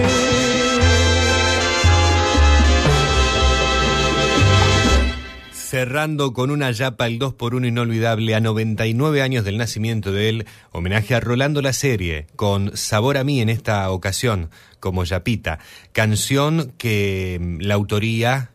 Cerrando 5.71 6.33
con 6.33 6.51
una 6.51 6.69
yapa 6.71 7.07
el 7.07 7.17
2x1 7.17 7.65
inolvidable 7.65 8.35
a 8.35 8.41
99 8.41 9.21
años 9.21 9.45
del 9.45 9.57
nacimiento 9.57 10.11
de 10.11 10.27
él, 10.27 10.45
homenaje 10.73 11.15
a 11.15 11.21
Rolando 11.21 11.61
la 11.61 11.71
serie, 11.71 12.27
con 12.35 12.75
Sabor 12.75 13.15
a 13.15 13.23
mí 13.23 13.39
en 13.39 13.47
esta 13.47 13.89
ocasión, 13.89 14.49
como 14.81 15.05
yapita, 15.05 15.59
canción 15.93 16.73
que 16.77 17.39
mm, 17.39 17.61
la 17.61 17.75
autoría 17.75 18.51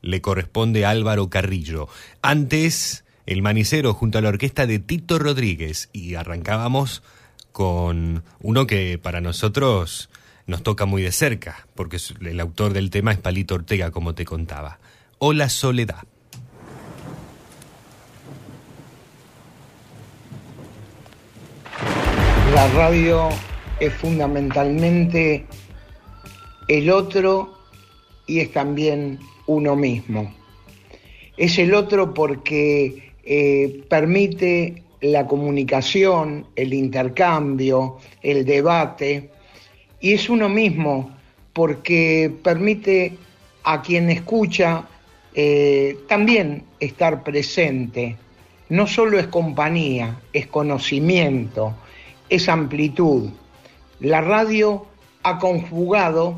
le 0.00 0.22
corresponde 0.22 0.86
a 0.86 0.90
Álvaro 0.92 1.28
Carrillo. 1.28 1.88
Antes, 2.22 3.04
El 3.26 3.42
Manicero 3.42 3.92
junto 3.92 4.16
a 4.16 4.22
la 4.22 4.30
orquesta 4.30 4.66
de 4.66 4.78
Tito 4.78 5.18
Rodríguez 5.18 5.90
y 5.92 6.14
arrancábamos 6.14 7.02
con 7.52 8.24
uno 8.40 8.66
que 8.66 8.96
para 8.96 9.20
nosotros 9.20 10.08
nos 10.46 10.62
toca 10.62 10.86
muy 10.86 11.02
de 11.02 11.12
cerca, 11.12 11.68
porque 11.74 11.98
el 12.22 12.40
autor 12.40 12.72
del 12.72 12.88
tema 12.88 13.12
es 13.12 13.18
Palito 13.18 13.56
Ortega, 13.56 13.90
como 13.90 14.14
te 14.14 14.24
contaba. 14.24 14.78
Hola 15.18 15.50
Soledad. 15.50 16.06
La 22.54 22.68
radio 22.68 23.28
es 23.80 23.92
fundamentalmente 23.92 25.46
el 26.68 26.90
otro 26.90 27.58
y 28.26 28.40
es 28.40 28.52
también 28.52 29.18
uno 29.46 29.74
mismo. 29.74 30.32
Es 31.36 31.58
el 31.58 31.74
otro 31.74 32.14
porque 32.14 33.12
eh, 33.24 33.82
permite 33.88 34.82
la 35.00 35.26
comunicación, 35.26 36.46
el 36.56 36.72
intercambio, 36.72 37.98
el 38.22 38.44
debate, 38.44 39.30
y 40.00 40.12
es 40.12 40.30
uno 40.30 40.48
mismo 40.48 41.16
porque 41.52 42.32
permite 42.42 43.12
a 43.64 43.82
quien 43.82 44.08
escucha 44.08 44.86
eh, 45.34 45.98
también 46.08 46.62
estar 46.80 47.22
presente. 47.22 48.16
No 48.68 48.86
solo 48.86 49.18
es 49.18 49.26
compañía, 49.26 50.20
es 50.32 50.46
conocimiento, 50.46 51.74
es 52.28 52.48
amplitud. 52.48 53.30
La 54.00 54.20
radio 54.20 54.86
ha 55.22 55.38
conjugado 55.38 56.36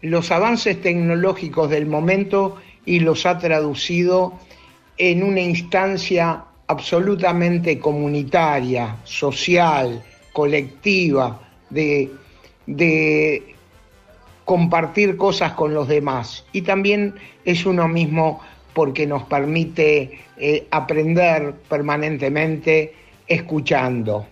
los 0.00 0.30
avances 0.30 0.80
tecnológicos 0.82 1.70
del 1.70 1.86
momento 1.86 2.56
y 2.84 3.00
los 3.00 3.24
ha 3.26 3.38
traducido 3.38 4.34
en 4.98 5.22
una 5.22 5.40
instancia 5.40 6.44
absolutamente 6.66 7.78
comunitaria, 7.78 8.96
social, 9.04 10.02
colectiva, 10.32 11.40
de, 11.70 12.10
compartir 14.44 15.16
cosas 15.16 15.52
con 15.52 15.72
los 15.72 15.88
demás. 15.88 16.44
Y 16.52 16.62
también 16.62 17.14
es 17.44 17.64
uno 17.64 17.88
mismo 17.88 18.40
porque 18.74 19.06
nos 19.06 19.22
permite 19.24 20.20
eh, 20.36 20.66
aprender 20.70 21.54
permanentemente 21.68 22.94
escuchando. 23.26 24.26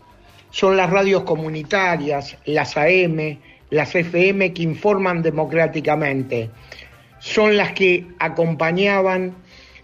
Son 0.52 0.76
las 0.76 0.90
radios 0.90 1.22
comunitarias, 1.22 2.36
las 2.44 2.76
AM, 2.76 3.38
las 3.70 3.94
FM 3.94 4.52
que 4.52 4.62
informan 4.62 5.22
democráticamente. 5.22 6.50
Son 7.18 7.56
las 7.56 7.72
que 7.72 8.06
acompañaban 8.18 9.34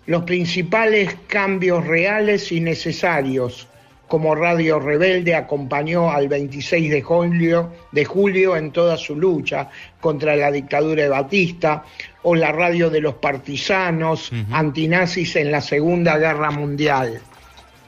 los 0.04 0.24
principales 0.24 1.16
cambios 1.26 1.86
reales 1.86 2.52
y 2.52 2.60
necesarios, 2.60 3.66
como 4.08 4.34
Radio 4.34 4.78
Rebelde 4.78 5.34
acompañó 5.34 6.10
al 6.10 6.28
26 6.28 6.90
de 6.90 7.00
julio, 7.00 7.72
de 7.90 8.04
julio 8.04 8.54
en 8.54 8.70
toda 8.70 8.98
su 8.98 9.16
lucha 9.16 9.70
contra 10.00 10.36
la 10.36 10.50
dictadura 10.50 11.02
de 11.02 11.08
Batista, 11.08 11.82
o 12.22 12.34
la 12.34 12.52
radio 12.52 12.90
de 12.90 13.00
los 13.00 13.14
partisanos 13.14 14.30
antinazis 14.50 15.36
en 15.36 15.50
la 15.50 15.62
Segunda 15.62 16.18
Guerra 16.18 16.50
Mundial. 16.50 17.20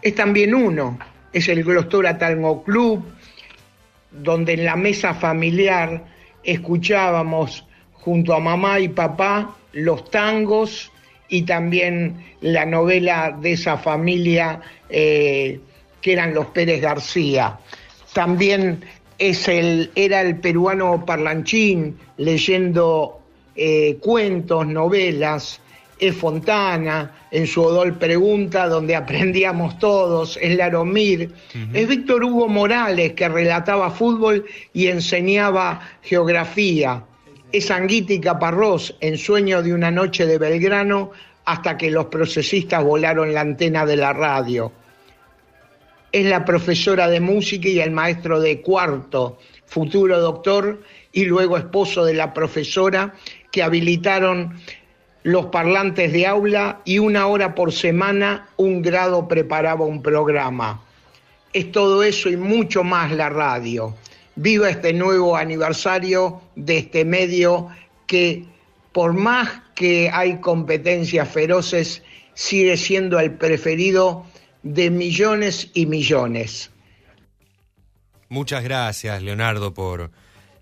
Es 0.00 0.14
también 0.14 0.54
uno, 0.54 0.98
es 1.32 1.48
el 1.48 1.64
Glostora 1.64 2.18
Tango 2.18 2.62
Club, 2.62 3.04
donde 4.10 4.54
en 4.54 4.64
la 4.64 4.76
mesa 4.76 5.14
familiar 5.14 6.04
escuchábamos 6.42 7.64
junto 7.92 8.34
a 8.34 8.40
mamá 8.40 8.80
y 8.80 8.88
papá 8.88 9.56
los 9.72 10.10
tangos 10.10 10.90
y 11.28 11.42
también 11.42 12.24
la 12.40 12.66
novela 12.66 13.36
de 13.40 13.52
esa 13.52 13.76
familia 13.76 14.60
eh, 14.88 15.60
que 16.00 16.12
eran 16.12 16.34
los 16.34 16.46
Pérez 16.46 16.80
García. 16.80 17.58
También 18.12 18.84
es 19.18 19.46
el, 19.48 19.90
era 19.94 20.22
el 20.22 20.36
peruano 20.36 21.04
Parlanchín 21.04 21.96
leyendo 22.16 23.20
eh, 23.54 23.98
cuentos, 24.00 24.66
novelas, 24.66 25.60
es 26.00 26.16
Fontana 26.16 27.12
en 27.30 27.46
su 27.46 27.62
Odol 27.62 27.96
Pregunta, 27.96 28.66
donde 28.66 28.96
aprendíamos 28.96 29.78
todos, 29.78 30.38
es 30.40 30.56
Laromir, 30.56 31.32
es 31.72 31.86
Víctor 31.86 32.24
Hugo 32.24 32.48
Morales 32.48 33.12
que 33.12 33.28
relataba 33.28 33.90
fútbol 33.90 34.46
y 34.72 34.86
enseñaba 34.86 35.80
geografía, 36.02 37.04
es 37.52 37.70
Anguita 37.70 38.14
y 38.14 38.20
Caparrós 38.20 38.96
en 39.00 39.18
Sueño 39.18 39.62
de 39.62 39.74
una 39.74 39.90
noche 39.90 40.24
de 40.26 40.38
Belgrano 40.38 41.10
hasta 41.44 41.76
que 41.76 41.90
los 41.90 42.06
procesistas 42.06 42.82
volaron 42.82 43.34
la 43.34 43.42
antena 43.42 43.84
de 43.84 43.96
la 43.96 44.12
radio. 44.12 44.72
Es 46.12 46.26
la 46.26 46.44
profesora 46.44 47.08
de 47.08 47.20
música 47.20 47.68
y 47.68 47.80
el 47.80 47.90
maestro 47.90 48.40
de 48.40 48.60
cuarto, 48.60 49.38
futuro 49.66 50.20
doctor 50.20 50.80
y 51.12 51.24
luego 51.24 51.56
esposo 51.56 52.04
de 52.04 52.14
la 52.14 52.32
profesora, 52.32 53.14
que 53.50 53.62
habilitaron 53.62 54.54
los 55.22 55.46
parlantes 55.46 56.12
de 56.12 56.26
aula 56.26 56.80
y 56.84 56.98
una 56.98 57.26
hora 57.26 57.54
por 57.54 57.72
semana 57.72 58.48
un 58.56 58.82
grado 58.82 59.28
preparaba 59.28 59.84
un 59.84 60.02
programa. 60.02 60.82
Es 61.52 61.72
todo 61.72 62.02
eso 62.02 62.28
y 62.28 62.36
mucho 62.36 62.84
más 62.84 63.12
la 63.12 63.28
radio. 63.28 63.94
Viva 64.36 64.70
este 64.70 64.92
nuevo 64.92 65.36
aniversario 65.36 66.40
de 66.54 66.78
este 66.78 67.04
medio 67.04 67.68
que 68.06 68.44
por 68.92 69.12
más 69.12 69.48
que 69.74 70.10
hay 70.12 70.40
competencias 70.40 71.28
feroces, 71.28 72.02
sigue 72.34 72.76
siendo 72.76 73.18
el 73.20 73.32
preferido 73.32 74.26
de 74.62 74.90
millones 74.90 75.70
y 75.74 75.86
millones. 75.86 76.70
Muchas 78.28 78.62
gracias, 78.62 79.22
Leonardo, 79.22 79.74
por 79.74 80.10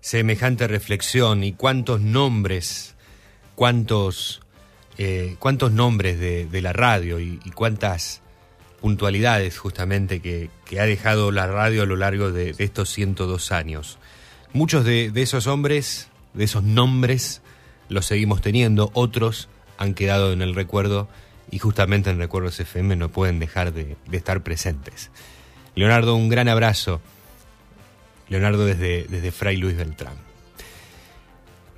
semejante 0.01 0.67
reflexión 0.67 1.43
y 1.43 1.53
cuántos 1.53 2.01
nombres, 2.01 2.95
cuántos, 3.55 4.41
eh, 5.01 5.37
cuántos 5.39 5.71
nombres 5.71 6.19
de, 6.19 6.61
la 6.61 6.73
radio 6.73 7.21
y, 7.21 7.39
cuántas 7.55 8.21
puntualidades 8.81 9.57
justamente 9.57 10.19
que, 10.19 10.49
ha 10.77 10.83
dejado 10.83 11.31
la 11.31 11.47
radio 11.47 11.83
a 11.83 11.85
lo 11.85 11.95
largo 11.95 12.33
de, 12.33 12.51
de 12.51 12.63
estos 12.65 12.89
102 12.89 13.53
años. 13.53 13.97
Muchos 14.51 14.83
de, 14.83 15.09
esos 15.15 15.47
hombres, 15.47 16.09
de 16.33 16.43
esos 16.43 16.63
nombres, 16.63 17.41
los 17.87 18.07
seguimos 18.07 18.41
teniendo, 18.41 18.91
otros 18.93 19.47
han 19.77 19.93
quedado 19.93 20.33
en 20.33 20.41
el 20.41 20.53
recuerdo 20.53 21.07
y 21.49 21.59
justamente 21.59 22.09
en 22.09 22.19
Recuerdos 22.19 22.59
FM 22.59 22.97
no 22.97 23.07
pueden 23.07 23.39
dejar 23.39 23.71
de, 23.71 23.95
de 24.05 24.17
estar 24.17 24.43
presentes. 24.43 25.11
Leonardo, 25.75 26.13
un 26.13 26.27
gran 26.27 26.49
abrazo. 26.49 26.99
Leonardo 28.27 28.65
desde, 28.65 29.05
desde 29.07 29.31
Fray 29.31 29.55
Luis 29.55 29.77
Beltrán. 29.77 30.28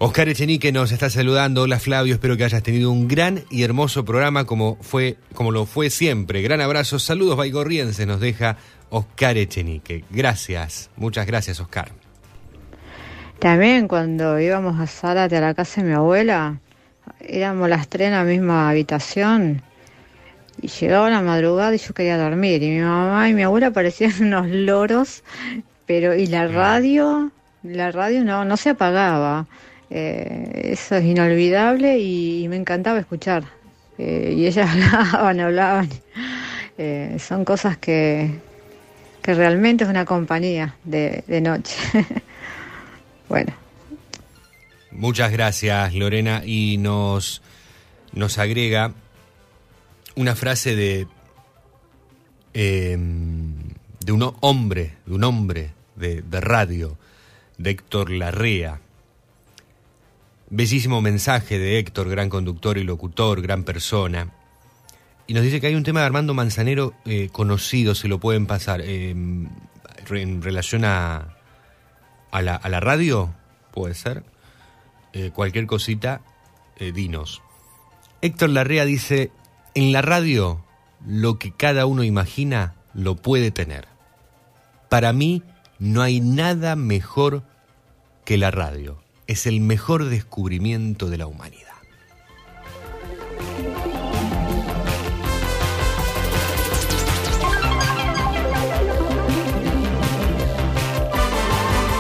Oscar 0.04 0.30
Echenique 0.30 0.72
nos 0.72 0.92
está 0.92 1.12
saludando. 1.12 1.62
Hola 1.62 1.78
Flavio, 1.78 2.16
espero 2.16 2.36
que 2.36 2.44
hayas 2.44 2.64
tenido 2.64 2.90
un 2.90 3.08
gran 3.08 3.44
y 3.52 3.62
hermoso 3.62 4.04
programa 4.04 4.46
como, 4.46 4.78
fue, 4.82 5.18
como 5.36 5.52
lo 5.52 5.68
fue 5.68 5.92
siempre. 5.92 6.42
Gran 6.42 6.60
abrazo, 6.60 6.98
saludos 6.98 7.38
baigorrienses, 7.38 8.08
nos 8.08 8.20
deja 8.20 8.58
Oscar 8.90 9.38
Echenique. 9.38 10.04
Gracias, 10.10 10.90
muchas 10.96 11.28
gracias 11.28 11.60
Oscar. 11.60 11.92
También 13.38 13.88
cuando 13.88 14.40
íbamos 14.40 14.80
a 14.80 14.88
Zárate 14.88 15.38
a 15.38 15.42
la 15.42 15.54
casa 15.54 15.82
de 15.82 15.90
mi 15.90 15.94
abuela, 15.94 16.58
éramos 17.20 17.70
las 17.70 17.88
tres 17.88 18.08
en 18.08 18.14
la 18.14 18.24
misma 18.24 18.72
habitación 18.72 19.62
y 20.60 20.68
llegaba 20.68 21.12
la 21.12 21.22
madrugada 21.22 21.76
y 21.76 21.78
yo 21.78 21.94
quería 21.94 22.18
dormir 22.18 22.64
y 22.64 22.72
mi 22.72 22.82
mamá 22.82 23.30
y 23.30 23.36
mi 23.36 23.44
abuela 23.44 23.70
parecían 23.70 24.14
unos 24.22 24.48
loros, 24.48 25.24
pero 25.86 26.16
y 26.16 26.26
la 26.26 26.48
radio, 26.48 27.32
la 27.62 27.92
radio 27.92 28.24
no, 28.24 28.46
no 28.46 28.58
se 28.58 28.72
apagaba. 28.72 29.46
Eh, 29.94 30.72
eso 30.72 30.96
es 30.96 31.04
inolvidable 31.04 32.00
y, 32.00 32.48
me 32.48 32.56
encantaba 32.56 33.00
escuchar. 33.00 33.44
Eh, 33.98 34.34
y 34.38 34.48
ellas 34.48 34.70
hablaban, 34.72 35.40
hablaban. 35.40 35.90
Eh, 36.78 37.18
son 37.20 37.44
cosas 37.44 37.78
que, 37.78 38.32
que 39.22 39.34
realmente 39.34 39.84
es 39.84 39.90
una 39.90 40.06
compañía 40.06 40.76
de, 40.86 41.24
de 41.28 41.42
noche. 41.42 41.76
bueno. 43.30 43.54
Muchas 44.92 45.32
gracias 45.32 45.94
Lorena 45.94 46.42
y 46.46 46.78
nos, 46.78 47.42
nos 48.14 48.38
agrega 48.38 48.94
una 50.16 50.36
frase 50.36 50.76
de, 50.76 51.08
eh, 52.54 52.98
de 52.98 54.12
un 54.12 54.34
hombre, 54.42 54.96
de 55.06 55.14
un 55.14 55.24
hombre 55.24 55.72
de, 55.96 56.22
de 56.22 56.42
radio, 56.42 56.98
de 57.58 57.72
Héctor 57.72 58.10
Larrea. 58.10 58.80
Bellísimo 60.54 61.00
mensaje 61.00 61.58
de 61.58 61.80
Héctor, 61.80 62.10
gran 62.10 62.28
conductor 62.28 62.78
y 62.78 62.84
locutor, 62.84 63.42
gran 63.42 63.64
persona. 63.64 64.34
Y 65.26 65.34
nos 65.34 65.44
dice 65.44 65.62
que 65.62 65.68
hay 65.68 65.76
un 65.76 65.84
tema 65.84 66.02
de 66.02 66.08
Armando 66.08 66.34
Manzanero 66.34 66.94
eh, 67.06 67.30
conocido, 67.32 67.96
se 67.96 68.10
lo 68.10 68.20
pueden 68.20 68.48
pasar, 68.48 68.82
eh, 68.82 69.12
en 69.12 70.42
relación 70.42 70.84
a, 70.84 71.38
a, 72.32 72.42
la, 72.42 72.56
a 72.58 72.68
la 72.68 72.82
radio, 72.82 73.34
puede 73.72 73.94
ser. 73.94 74.26
Eh, 75.14 75.32
cualquier 75.34 75.68
cosita, 75.68 76.22
eh, 76.76 76.92
dinos. 76.92 77.42
Héctor 78.22 78.50
Larrea 78.50 78.84
dice, 78.84 79.32
en 79.74 79.94
la 79.94 80.02
radio 80.02 80.66
lo 81.08 81.40
que 81.40 81.54
cada 81.54 81.86
uno 81.86 82.04
imagina 82.04 82.76
lo 82.94 83.16
puede 83.16 83.52
tener. 83.52 83.88
Para 84.90 85.14
mí 85.14 85.44
no 85.80 86.02
hay 86.02 86.20
nada 86.20 86.76
mejor 86.76 87.44
que 88.26 88.38
la 88.38 88.52
radio. 88.52 89.01
Es 89.32 89.46
el 89.46 89.62
mejor 89.62 90.04
descubrimiento 90.10 91.10
de 91.10 91.18
la 91.18 91.26
humanidad. 91.26 91.72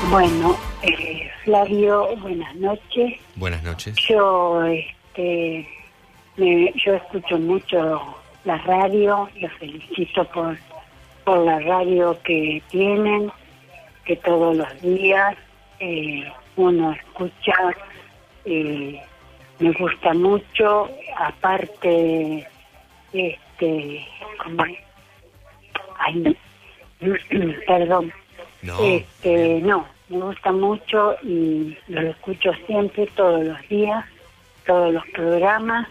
Bueno, 0.10 0.58
eh, 0.84 1.30
Flavio, 1.45 2.16
buenas 2.18 2.53
noches. 2.56 3.14
Buenas 3.35 3.64
noches. 3.64 3.95
Yo, 4.10 4.64
este, 4.66 5.68
me- 6.35 6.74
yo 6.76 6.95
escucho 6.95 7.38
mucho 7.40 8.16
la 8.43 8.58
radio, 8.60 9.30
los 9.40 9.51
felicito 9.53 10.26
por, 10.26 10.58
por 11.24 11.40
la 11.45 11.60
radio 11.60 12.18
que 12.24 12.61
tienen, 12.69 13.32
que 14.06 14.18
todos 14.18 14.56
los 14.58 14.82
días 14.82 15.35
eh, 15.80 16.26
uno 16.56 16.92
escucha, 16.92 17.54
eh, 18.46 19.02
me 19.60 19.72
gusta 19.74 20.14
mucho, 20.14 20.90
aparte, 21.18 22.48
este, 23.14 24.08
¿cómo 24.44 24.66
es? 24.66 24.78
Ay, 25.98 26.16
no. 26.16 26.34
perdón. 27.68 28.14
Este, 28.82 29.60
no, 29.62 29.88
me 30.10 30.18
gusta 30.18 30.52
mucho 30.52 31.16
y 31.24 31.76
lo 31.88 32.02
escucho 32.02 32.52
siempre, 32.68 33.08
todos 33.16 33.44
los 33.44 33.70
días, 33.70 34.06
todos 34.66 34.94
los 34.94 35.06
programas. 35.08 35.88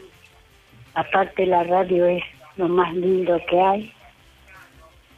Aparte 0.95 1.47
la 1.47 1.65
radio 1.65 2.07
es 2.07 2.23
lo 2.57 2.69
más 2.69 2.95
lindo 2.95 3.41
que 3.49 3.61
hay. 3.61 3.93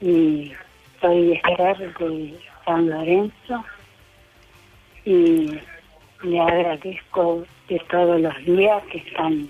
Y 0.01 0.53
soy 1.01 1.33
Esther 1.33 1.95
de 1.99 2.39
San 2.65 2.89
Lorenzo 2.89 3.65
y 5.05 5.59
le 6.23 6.41
agradezco 6.41 7.45
de 7.69 7.79
todos 7.91 8.21
los 8.21 8.37
días 8.45 8.83
que 8.91 8.99
están, 8.99 9.49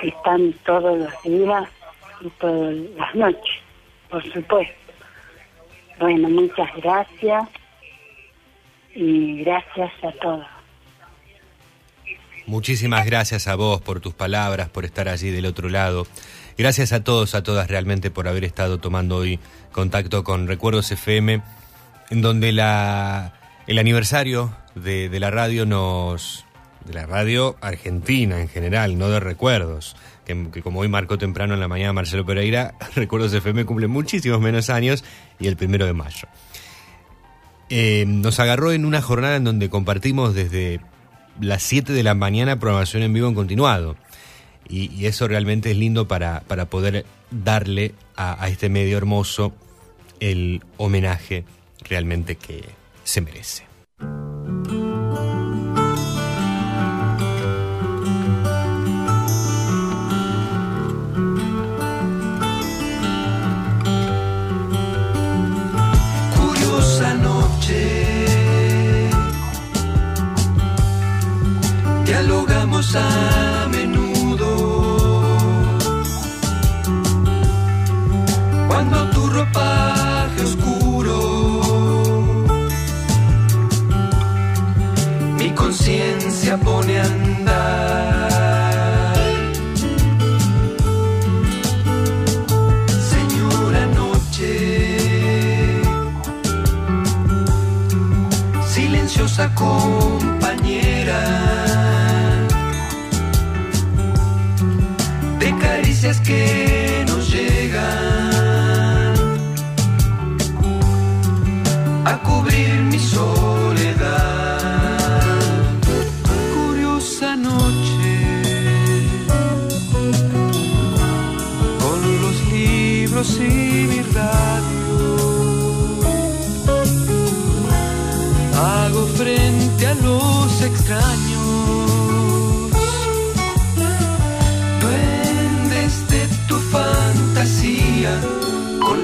que 0.00 0.08
están 0.08 0.52
todos 0.64 0.98
los 0.98 1.22
días 1.22 1.68
y 2.20 2.28
todas 2.40 2.74
las 2.96 3.14
noches, 3.14 3.56
por 4.08 4.22
supuesto. 4.32 4.74
Bueno, 5.98 6.28
muchas 6.28 6.68
gracias 6.76 7.48
y 8.94 9.42
gracias 9.42 9.92
a 10.02 10.12
todos. 10.12 10.46
Muchísimas 12.46 13.04
gracias 13.04 13.46
a 13.46 13.56
vos 13.56 13.82
por 13.82 14.00
tus 14.00 14.14
palabras, 14.14 14.70
por 14.70 14.84
estar 14.84 15.08
allí 15.08 15.30
del 15.30 15.44
otro 15.44 15.68
lado. 15.68 16.06
Gracias 16.56 16.92
a 16.92 17.04
todos, 17.04 17.34
a 17.34 17.42
todas 17.42 17.68
realmente 17.68 18.10
por 18.10 18.26
haber 18.26 18.44
estado 18.44 18.78
tomando 18.78 19.16
hoy 19.16 19.38
contacto 19.70 20.24
con 20.24 20.48
Recuerdos 20.48 20.90
FM, 20.90 21.42
en 22.10 22.22
donde 22.22 22.52
la, 22.52 23.37
el 23.68 23.78
aniversario 23.78 24.50
de, 24.74 25.10
la 25.20 25.30
radio 25.30 25.66
nos... 25.66 26.46
de 26.86 26.94
la 26.94 27.04
radio 27.04 27.56
argentina 27.60 28.40
en 28.40 28.48
general, 28.48 28.96
no 28.96 29.10
de 29.10 29.20
recuerdos, 29.20 29.94
que, 30.24 30.62
como 30.62 30.80
hoy 30.80 30.88
marcó 30.88 31.18
temprano 31.18 31.52
en 31.52 31.60
la 31.60 31.68
mañana 31.68 31.92
Marcelo 31.92 32.24
Pereira, 32.24 32.74
Recuerdos 32.96 33.32
FM 33.34 33.66
cumple 33.66 33.86
muchísimos 33.86 34.40
menos 34.40 34.70
años 34.70 35.04
y 35.38 35.48
el 35.48 35.56
primero 35.56 35.84
de 35.84 35.92
mayo. 35.92 36.28
Eh, 37.68 38.06
nos 38.08 38.40
agarró 38.40 38.72
en 38.72 38.86
una 38.86 39.02
jornada 39.02 39.36
en 39.36 39.44
donde 39.44 39.68
compartimos 39.68 40.34
desde 40.34 40.80
las 41.38 41.62
7 41.62 41.92
de 41.92 42.02
la 42.02 42.14
mañana 42.14 42.58
programación 42.58 43.02
en 43.02 43.12
vivo 43.12 43.28
en 43.28 43.34
continuado. 43.34 43.96
Y, 44.66 44.90
y 44.94 45.04
eso 45.04 45.28
realmente 45.28 45.70
es 45.70 45.76
lindo 45.76 46.08
para, 46.08 46.40
para 46.40 46.70
poder 46.70 47.04
darle 47.30 47.94
a, 48.16 48.42
a 48.42 48.48
este 48.48 48.70
medio 48.70 48.96
hermoso 48.96 49.52
el 50.20 50.62
homenaje 50.78 51.44
realmente 51.86 52.36
que 52.36 52.77
curiosa 66.36 67.14
noche. 67.14 67.82
Dialogamos 72.04 72.94
a 72.94 73.68
menudo. 73.70 74.50
Cuando 78.68 79.10
tu 79.10 79.30
ropaje 79.30 79.97
conciencia 85.68 86.56
pone 86.56 86.98
a 86.98 87.04
andar. 87.04 88.32
Señora 93.12 93.84
noche. 94.00 94.52
silenciosa 98.66 99.54
compañera 99.54 101.20
de 105.38 105.48
caricias 105.58 106.18
que 106.20 106.57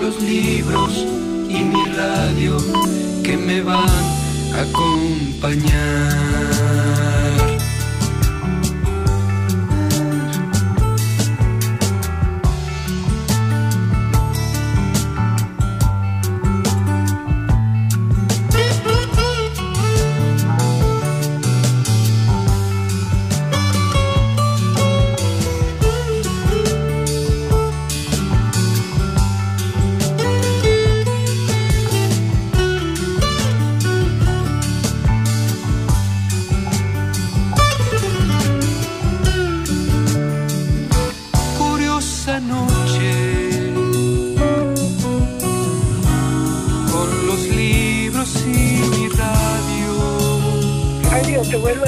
los 0.05 0.21
libros 0.21 1.07
y 1.49 1.65
mi 1.65 1.83
radio 1.97 2.59
que 3.23 3.39
me 3.39 3.63
van 3.63 3.89
a 4.53 4.61
acompañar. 4.61 5.95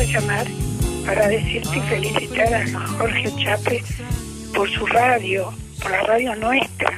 Llamar 0.07 0.47
para 1.05 1.29
decirte 1.29 1.79
y 1.79 1.81
felicitar 1.83 2.55
a 2.55 2.87
Jorge 2.99 3.31
Chape 3.43 3.83
por 4.55 4.71
su 4.71 4.87
radio, 4.87 5.53
por 5.83 5.91
la 5.91 6.03
radio 6.03 6.35
nuestra. 6.37 6.93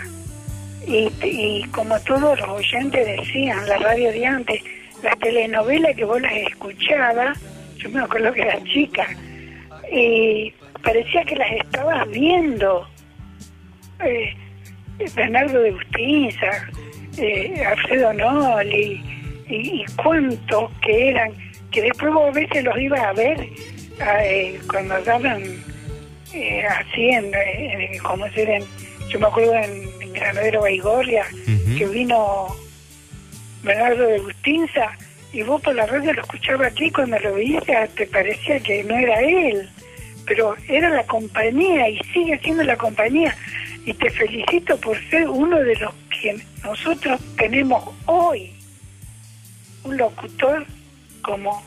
Y, 0.86 1.64
como 1.72 1.98
todos 2.00 2.40
los 2.40 2.48
oyentes 2.48 3.06
decían, 3.06 3.68
la 3.68 3.76
radio 3.76 4.10
de 4.10 4.24
antes, 4.24 4.62
la 5.02 5.14
telenovela 5.16 5.92
que 5.92 6.04
vos 6.04 6.20
las 6.20 6.32
escuchabas, 6.32 7.38
yo 7.76 7.90
me 7.90 8.00
acuerdo 8.00 8.32
que 8.32 8.40
era 8.40 8.62
chica, 8.64 9.06
y 9.92 10.52
parecía 10.82 11.24
que 11.24 11.36
las 11.36 11.52
estabas 11.52 12.08
viendo. 12.08 12.88
Eh, 14.02 14.34
Bernardo 15.14 15.60
de 15.60 15.72
Bustinza, 15.72 16.70
eh, 17.18 17.62
Alfredo 17.64 18.12
Noli, 18.14 19.02
y, 19.48 19.82
y 19.82 19.84
cuántos 20.02 20.70
que 20.80 21.10
eran, 21.10 21.32
que 21.70 21.82
después 21.82 22.12
vos 22.12 22.28
a 22.28 22.32
veces 22.32 22.64
los 22.64 22.78
ibas 22.78 23.00
a 23.00 23.12
ver 23.12 23.48
eh, 24.00 24.60
cuando 24.70 25.00
daban 25.02 25.42
eh, 26.32 26.62
así 26.64 27.08
en, 27.10 27.30
en- 27.34 27.98
como 27.98 28.28
se 28.30 28.42
en, 28.56 28.64
yo 29.08 29.18
me 29.18 29.26
acuerdo 29.26 29.54
en, 29.54 29.88
en 30.00 30.12
Granadero 30.12 30.60
Baigorria, 30.62 31.24
que 31.76 31.86
vino 31.86 32.48
Bernardo 33.62 34.06
de 34.06 34.20
Bustinza, 34.20 34.90
y 35.32 35.42
vos 35.42 35.60
por 35.62 35.74
la 35.74 35.86
radio 35.86 36.12
lo 36.14 36.22
escuchabas 36.22 36.72
aquí, 36.72 36.90
cuando 36.90 37.18
lo 37.18 37.34
veías 37.34 37.64
te 37.94 38.06
parecía 38.06 38.60
que 38.60 38.82
no 38.84 38.96
era 38.96 39.20
él, 39.20 39.68
pero 40.26 40.54
era 40.68 40.88
la 40.90 41.04
compañía 41.04 41.88
y 41.88 41.98
sigue 42.12 42.38
siendo 42.38 42.62
la 42.64 42.76
compañía. 42.76 43.34
Y 43.84 43.94
te 43.94 44.10
felicito 44.10 44.76
por 44.78 44.98
ser 45.08 45.28
uno 45.28 45.58
de 45.58 45.74
los 45.76 45.94
que 46.20 46.38
nosotros 46.62 47.18
tenemos 47.38 47.94
hoy, 48.06 48.52
un 49.84 49.96
locutor 49.96 50.66
como 51.28 51.62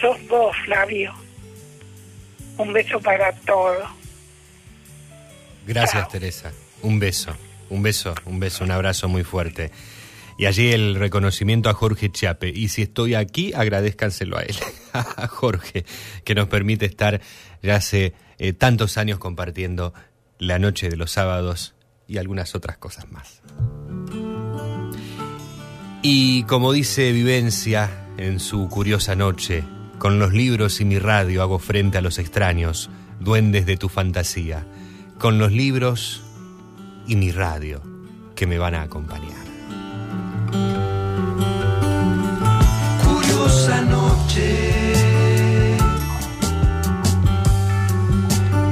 sos 0.00 0.16
vos, 0.28 0.56
Flavio. 0.64 1.14
Un 2.58 2.72
beso 2.72 3.00
para 3.00 3.32
todos. 3.32 3.88
Gracias, 5.64 6.08
Teresa. 6.08 6.52
Un 6.82 6.98
beso, 6.98 7.32
un 7.70 7.80
beso, 7.80 8.12
un 8.26 8.40
beso, 8.40 8.64
un 8.64 8.72
abrazo 8.72 9.08
muy 9.08 9.22
fuerte. 9.22 9.70
Y 10.36 10.46
allí 10.46 10.72
el 10.72 10.96
reconocimiento 10.96 11.70
a 11.70 11.74
Jorge 11.74 12.10
Chiape. 12.10 12.48
Y 12.48 12.68
si 12.68 12.82
estoy 12.82 13.14
aquí, 13.14 13.52
agradezcanselo 13.54 14.36
a 14.36 14.42
él, 14.42 14.56
a 14.92 15.28
Jorge, 15.28 15.84
que 16.24 16.34
nos 16.34 16.48
permite 16.48 16.86
estar 16.86 17.20
ya 17.62 17.76
hace 17.76 18.14
eh, 18.38 18.52
tantos 18.52 18.98
años 18.98 19.20
compartiendo 19.20 19.94
la 20.40 20.58
noche 20.58 20.88
de 20.88 20.96
los 20.96 21.12
sábados 21.12 21.76
y 22.08 22.18
algunas 22.18 22.56
otras 22.56 22.78
cosas 22.78 23.08
más. 23.12 23.42
Y 26.04 26.42
como 26.44 26.72
dice 26.72 27.12
Vivencia 27.12 27.88
en 28.16 28.40
su 28.40 28.68
curiosa 28.68 29.14
noche, 29.14 29.62
con 29.98 30.18
los 30.18 30.32
libros 30.32 30.80
y 30.80 30.84
mi 30.84 30.98
radio 30.98 31.42
hago 31.42 31.60
frente 31.60 31.96
a 31.96 32.00
los 32.00 32.18
extraños, 32.18 32.90
duendes 33.20 33.66
de 33.66 33.76
tu 33.76 33.88
fantasía, 33.88 34.66
con 35.18 35.38
los 35.38 35.52
libros 35.52 36.24
y 37.06 37.14
mi 37.14 37.30
radio 37.30 37.80
que 38.34 38.48
me 38.48 38.58
van 38.58 38.74
a 38.74 38.82
acompañar. 38.82 39.46
Curiosa 43.04 43.82
noche, 43.82 45.76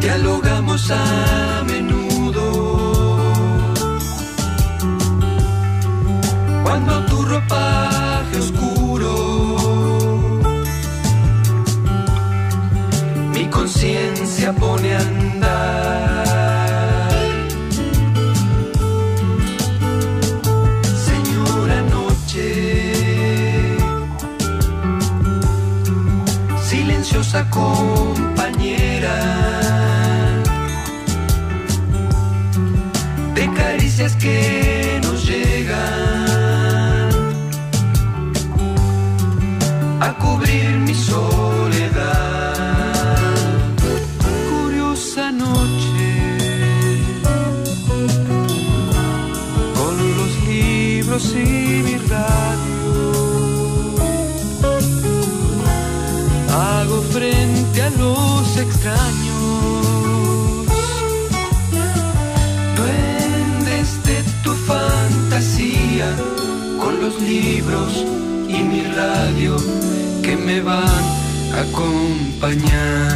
dialogamos 0.00 0.90
a 0.90 1.62
ropaje 7.40 8.38
oscuro, 8.38 9.12
mi 13.34 13.46
conciencia 13.46 14.52
pone 14.52 14.94
a 14.94 15.00
andar. 15.00 16.28
Señora 21.08 21.82
noche, 21.82 22.46
silenciosa 26.68 27.48
compañera 27.50 29.16
de 33.34 33.52
caricias 33.54 34.14
que 34.16 34.69
los 67.10 67.22
libros 67.22 68.04
y 68.48 68.62
mi 68.62 68.82
radio 68.82 69.56
que 70.22 70.36
me 70.36 70.60
van 70.60 70.84
a 71.54 71.60
acompañar. 71.62 73.10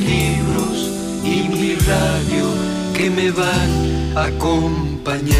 Libros 0.00 0.90
y 1.24 1.48
mi 1.48 1.74
radio 1.74 2.46
que 2.94 3.10
me 3.10 3.30
van 3.30 4.16
a 4.16 4.24
acompañar. 4.26 5.30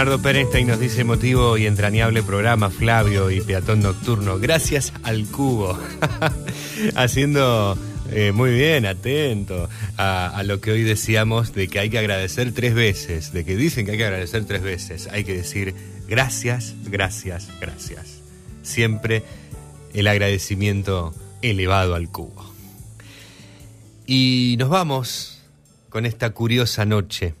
Leonardo 0.00 0.22
Perenstein 0.22 0.66
nos 0.66 0.80
dice 0.80 1.02
emotivo 1.02 1.58
y 1.58 1.66
entrañable 1.66 2.22
programa, 2.22 2.70
Flavio 2.70 3.30
y 3.30 3.42
Peatón 3.42 3.82
Nocturno. 3.82 4.38
Gracias 4.38 4.94
al 5.02 5.26
cubo. 5.26 5.78
Haciendo 6.96 7.76
eh, 8.10 8.32
muy 8.32 8.50
bien, 8.50 8.86
atento 8.86 9.68
a, 9.98 10.28
a 10.28 10.42
lo 10.42 10.58
que 10.62 10.70
hoy 10.70 10.84
decíamos 10.84 11.52
de 11.52 11.68
que 11.68 11.80
hay 11.80 11.90
que 11.90 11.98
agradecer 11.98 12.54
tres 12.54 12.72
veces, 12.72 13.34
de 13.34 13.44
que 13.44 13.56
dicen 13.56 13.84
que 13.84 13.92
hay 13.92 13.98
que 13.98 14.06
agradecer 14.06 14.46
tres 14.46 14.62
veces. 14.62 15.06
Hay 15.12 15.22
que 15.22 15.36
decir 15.36 15.74
gracias, 16.08 16.74
gracias, 16.86 17.50
gracias. 17.60 18.22
Siempre 18.62 19.22
el 19.92 20.06
agradecimiento 20.06 21.12
elevado 21.42 21.94
al 21.94 22.08
cubo. 22.08 22.54
Y 24.06 24.56
nos 24.58 24.70
vamos 24.70 25.42
con 25.90 26.06
esta 26.06 26.30
curiosa 26.30 26.86
noche 26.86 27.34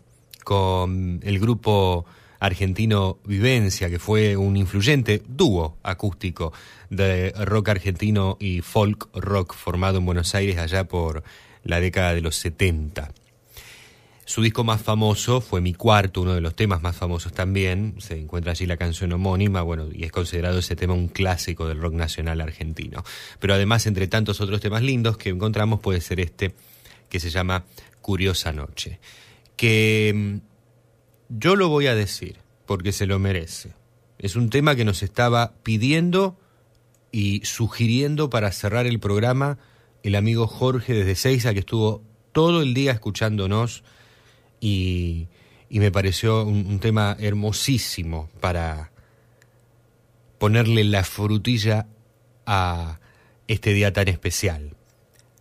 con 0.44 1.20
el 1.22 1.38
grupo 1.38 2.04
argentino 2.40 3.18
Vivencia, 3.24 3.88
que 3.88 3.98
fue 3.98 4.36
un 4.36 4.56
influyente 4.56 5.22
dúo 5.28 5.76
acústico 5.82 6.52
de 6.88 7.32
rock 7.32 7.68
argentino 7.68 8.36
y 8.40 8.62
folk 8.62 9.08
rock 9.14 9.54
formado 9.54 9.98
en 9.98 10.06
Buenos 10.06 10.34
Aires 10.34 10.58
allá 10.58 10.88
por 10.88 11.22
la 11.62 11.80
década 11.80 12.14
de 12.14 12.22
los 12.22 12.36
70. 12.36 13.12
Su 14.24 14.42
disco 14.42 14.62
más 14.62 14.80
famoso 14.80 15.40
fue 15.40 15.60
Mi 15.60 15.74
Cuarto, 15.74 16.22
uno 16.22 16.34
de 16.34 16.40
los 16.40 16.54
temas 16.54 16.82
más 16.82 16.96
famosos 16.96 17.32
también. 17.32 17.96
Se 17.98 18.16
encuentra 18.16 18.52
allí 18.52 18.64
la 18.64 18.76
canción 18.76 19.12
homónima, 19.12 19.62
bueno, 19.62 19.88
y 19.92 20.04
es 20.04 20.12
considerado 20.12 20.60
ese 20.60 20.76
tema 20.76 20.94
un 20.94 21.08
clásico 21.08 21.66
del 21.66 21.80
rock 21.80 21.94
nacional 21.94 22.40
argentino. 22.40 23.02
Pero 23.40 23.54
además, 23.54 23.86
entre 23.86 24.06
tantos 24.06 24.40
otros 24.40 24.60
temas 24.60 24.82
lindos 24.82 25.16
que 25.16 25.30
encontramos, 25.30 25.80
puede 25.80 26.00
ser 26.00 26.20
este 26.20 26.54
que 27.08 27.18
se 27.18 27.28
llama 27.28 27.64
Curiosa 28.00 28.52
Noche. 28.52 29.00
Que 29.56 30.12
mm, 30.14 30.49
yo 31.30 31.56
lo 31.56 31.68
voy 31.68 31.86
a 31.86 31.94
decir, 31.94 32.38
porque 32.66 32.92
se 32.92 33.06
lo 33.06 33.18
merece. 33.18 33.72
Es 34.18 34.36
un 34.36 34.50
tema 34.50 34.74
que 34.74 34.84
nos 34.84 35.02
estaba 35.02 35.54
pidiendo 35.62 36.38
y 37.12 37.40
sugiriendo 37.44 38.30
para 38.30 38.52
cerrar 38.52 38.86
el 38.86 39.00
programa 39.00 39.58
el 40.02 40.14
amigo 40.14 40.46
Jorge 40.46 40.92
desde 40.92 41.14
Seiza, 41.14 41.52
que 41.52 41.60
estuvo 41.60 42.02
todo 42.32 42.62
el 42.62 42.74
día 42.74 42.92
escuchándonos 42.92 43.84
y, 44.60 45.28
me 45.70 45.92
pareció 45.92 46.44
un, 46.44 46.66
un 46.66 46.80
tema 46.80 47.16
hermosísimo 47.20 48.28
para 48.40 48.90
ponerle 50.38 50.84
la 50.84 51.04
frutilla 51.04 51.86
a 52.44 52.98
este 53.46 53.72
día 53.72 53.92
tan 53.92 54.08
especial. 54.08 54.74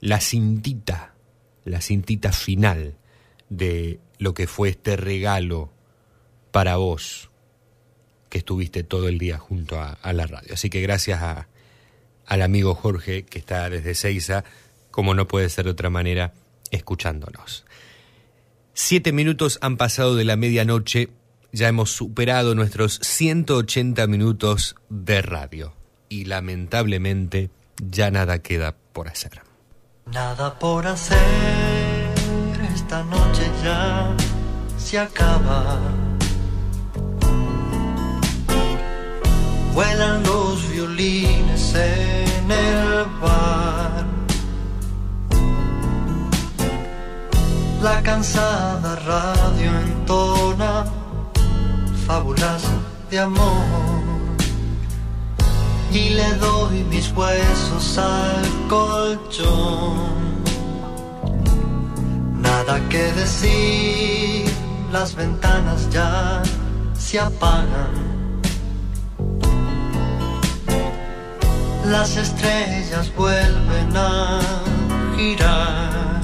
La 0.02 0.20
cintita, 0.20 1.16
la 1.66 1.82
cintita 1.82 2.32
final 2.32 2.98
de 3.50 4.00
lo 4.20 4.34
que 4.34 4.46
fue 4.46 4.70
este 4.70 4.98
regalo 4.98 5.72
para 6.52 6.78
vos 6.78 7.30
que 8.30 8.40
estuviste 8.40 8.84
todo 8.84 9.08
el 9.08 9.18
día 9.18 9.38
junto 9.38 9.80
a, 9.80 10.14
la 10.14 10.28
radio. 10.28 10.54
Así 10.54 10.70
que 10.70 10.82
gracias 10.82 11.22
al 12.26 12.42
amigo 12.42 12.76
Jorge 12.76 13.26
que 13.26 13.40
está 13.40 13.70
desde 13.70 13.96
Seiza, 13.96 14.44
como 14.92 15.14
no 15.14 15.28
puede 15.28 15.50
ser 15.50 15.66
de 15.66 15.72
otra 15.72 15.90
manera, 15.90 16.34
escuchándonos. 16.72 17.66
Siete 18.74 19.12
minutos 19.12 19.58
han 19.62 19.78
pasado 19.78 20.16
de 20.16 20.24
la 20.26 20.36
medianoche, 20.36 21.10
ya 21.52 21.68
hemos 21.68 21.92
superado 21.92 22.56
nuestros 22.56 23.00
180 23.02 24.06
minutos 24.08 24.76
de 24.90 25.22
radio 25.22 25.74
y 26.08 26.26
lamentablemente 26.26 27.50
ya 27.78 28.12
nada 28.12 28.40
queda 28.40 28.76
por 28.94 29.08
hacer. 29.08 29.42
Nada 30.06 30.58
por 30.58 30.88
hacer, 30.88 31.18
esta 32.74 33.04
noche 33.04 33.44
ya 33.64 34.16
se 34.78 34.98
acaba. 34.98 36.09
Vuelan 39.80 40.22
los 40.24 40.70
violines 40.74 41.74
en 41.74 42.52
el 42.52 43.06
bar. 43.22 44.06
La 47.82 48.04
cansada 48.04 48.98
radio 48.98 49.72
entona 49.80 50.84
fábulas 52.06 52.64
de 53.10 53.20
amor. 53.20 54.02
Y 55.94 56.10
le 56.10 56.30
doy 56.36 56.84
mis 56.84 57.14
huesos 57.14 57.98
al 58.00 58.46
colchón. 58.68 60.44
Nada 62.42 62.82
que 62.90 63.14
decir, 63.14 64.54
las 64.92 65.16
ventanas 65.16 65.90
ya 65.90 66.44
se 66.98 67.18
apagan. 67.18 68.09
Las 71.90 72.16
estrellas 72.18 73.12
vuelven 73.16 73.98
a 73.98 74.40
girar. 75.18 76.22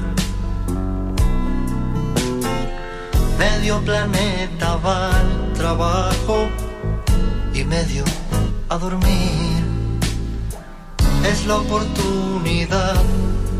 Medio 3.36 3.80
planeta 3.84 4.76
va 4.76 5.10
al 5.18 5.52
trabajo 5.54 6.48
y 7.52 7.64
medio 7.64 8.04
a 8.68 8.78
dormir. 8.78 9.64
Es 11.28 11.44
la 11.46 11.56
oportunidad 11.56 13.02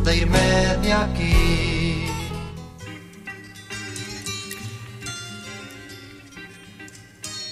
de 0.05 0.17
irme 0.17 0.77
de 0.83 0.93
aquí. 0.93 2.07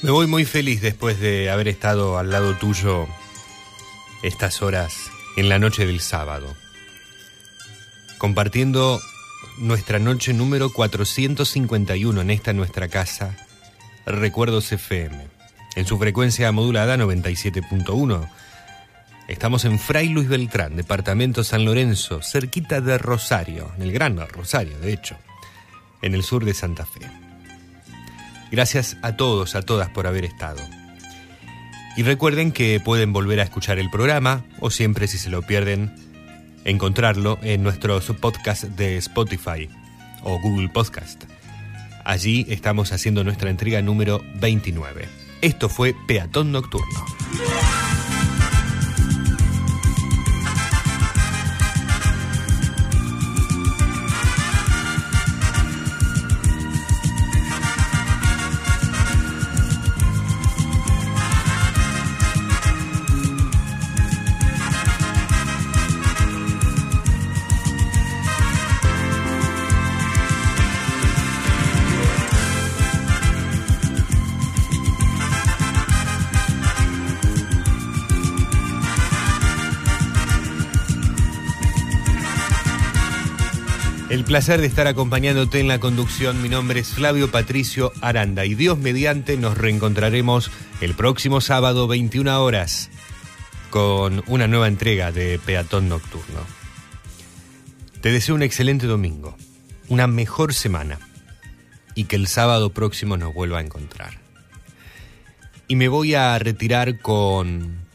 Me 0.02 0.12
voy 0.12 0.28
muy 0.28 0.44
feliz 0.44 0.80
después 0.80 1.18
de 1.18 1.50
haber 1.50 1.66
estado 1.66 2.18
al 2.18 2.30
lado 2.30 2.54
tuyo 2.54 3.08
estas 4.24 4.62
horas 4.62 5.10
en 5.36 5.50
la 5.50 5.58
noche 5.58 5.84
del 5.84 6.00
sábado, 6.00 6.56
compartiendo 8.16 8.98
nuestra 9.58 9.98
noche 9.98 10.32
número 10.32 10.72
451 10.72 12.22
en 12.22 12.30
esta 12.30 12.54
nuestra 12.54 12.88
casa, 12.88 13.36
Recuerdos 14.06 14.72
FM, 14.72 15.28
en 15.76 15.86
su 15.86 15.98
frecuencia 15.98 16.50
modulada 16.52 16.96
97.1. 16.96 18.30
Estamos 19.28 19.66
en 19.66 19.78
Fray 19.78 20.08
Luis 20.08 20.28
Beltrán, 20.28 20.76
departamento 20.76 21.44
San 21.44 21.66
Lorenzo, 21.66 22.22
cerquita 22.22 22.80
de 22.80 22.96
Rosario, 22.96 23.72
en 23.76 23.82
el 23.82 23.92
Gran 23.92 24.16
Rosario, 24.28 24.78
de 24.78 24.94
hecho, 24.94 25.16
en 26.00 26.14
el 26.14 26.22
sur 26.22 26.46
de 26.46 26.54
Santa 26.54 26.86
Fe. 26.86 27.00
Gracias 28.50 28.96
a 29.02 29.16
todos, 29.16 29.54
a 29.54 29.60
todas 29.60 29.90
por 29.90 30.06
haber 30.06 30.24
estado. 30.24 30.62
Y 31.96 32.02
recuerden 32.02 32.50
que 32.50 32.80
pueden 32.80 33.12
volver 33.12 33.40
a 33.40 33.44
escuchar 33.44 33.78
el 33.78 33.88
programa 33.90 34.44
o 34.60 34.70
siempre 34.70 35.06
si 35.06 35.16
se 35.16 35.30
lo 35.30 35.42
pierden, 35.42 35.94
encontrarlo 36.64 37.38
en 37.42 37.62
nuestros 37.62 38.06
podcasts 38.20 38.76
de 38.76 38.96
Spotify 38.96 39.68
o 40.22 40.40
Google 40.40 40.70
Podcast. 40.70 41.24
Allí 42.04 42.46
estamos 42.48 42.92
haciendo 42.92 43.22
nuestra 43.22 43.48
entrega 43.48 43.80
número 43.80 44.22
29. 44.40 45.08
Esto 45.40 45.68
fue 45.68 45.94
Peatón 46.06 46.52
Nocturno. 46.52 47.04
Placer 84.34 84.60
de 84.60 84.66
estar 84.66 84.88
acompañándote 84.88 85.60
en 85.60 85.68
la 85.68 85.78
conducción. 85.78 86.42
Mi 86.42 86.48
nombre 86.48 86.80
es 86.80 86.88
Flavio 86.88 87.30
Patricio 87.30 87.92
Aranda 88.00 88.44
y 88.44 88.56
Dios 88.56 88.76
mediante 88.76 89.36
nos 89.36 89.56
reencontraremos 89.56 90.50
el 90.80 90.94
próximo 90.94 91.40
sábado 91.40 91.86
21 91.86 92.42
horas 92.42 92.90
con 93.70 94.24
una 94.26 94.48
nueva 94.48 94.66
entrega 94.66 95.12
de 95.12 95.38
Peatón 95.38 95.88
Nocturno. 95.88 96.40
Te 98.00 98.10
deseo 98.10 98.34
un 98.34 98.42
excelente 98.42 98.88
domingo, 98.88 99.36
una 99.86 100.08
mejor 100.08 100.52
semana 100.52 100.98
y 101.94 102.06
que 102.06 102.16
el 102.16 102.26
sábado 102.26 102.70
próximo 102.70 103.16
nos 103.16 103.32
vuelva 103.32 103.58
a 103.58 103.62
encontrar. 103.62 104.18
Y 105.68 105.76
me 105.76 105.86
voy 105.86 106.14
a 106.14 106.36
retirar 106.40 106.98
con 106.98 107.86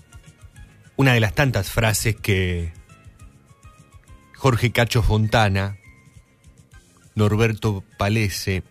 una 0.96 1.12
de 1.12 1.20
las 1.20 1.36
tantas 1.36 1.70
frases 1.70 2.16
que 2.16 2.72
Jorge 4.38 4.72
Cacho 4.72 5.04
Fontana, 5.04 5.79
Norberto 7.20 7.84
Palese, 7.98 8.64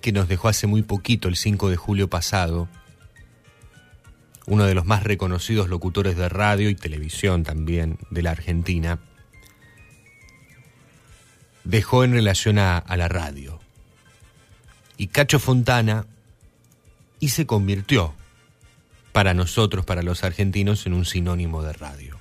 que 0.00 0.12
nos 0.12 0.28
dejó 0.28 0.48
hace 0.48 0.66
muy 0.66 0.82
poquito, 0.82 1.28
el 1.28 1.36
5 1.36 1.68
de 1.68 1.76
julio 1.76 2.08
pasado, 2.08 2.70
uno 4.46 4.64
de 4.64 4.74
los 4.74 4.86
más 4.86 5.02
reconocidos 5.02 5.68
locutores 5.68 6.16
de 6.16 6.30
radio 6.30 6.70
y 6.70 6.74
televisión 6.74 7.42
también 7.42 7.98
de 8.10 8.22
la 8.22 8.30
Argentina, 8.30 8.98
dejó 11.64 12.02
en 12.02 12.12
relación 12.12 12.58
a, 12.58 12.78
a 12.78 12.96
la 12.96 13.08
radio. 13.08 13.60
Y 14.96 15.08
Cacho 15.08 15.38
Fontana 15.38 16.06
y 17.20 17.28
se 17.28 17.44
convirtió 17.44 18.14
para 19.12 19.34
nosotros, 19.34 19.84
para 19.84 20.02
los 20.02 20.24
argentinos, 20.24 20.86
en 20.86 20.94
un 20.94 21.04
sinónimo 21.04 21.62
de 21.62 21.74
radio. 21.74 22.18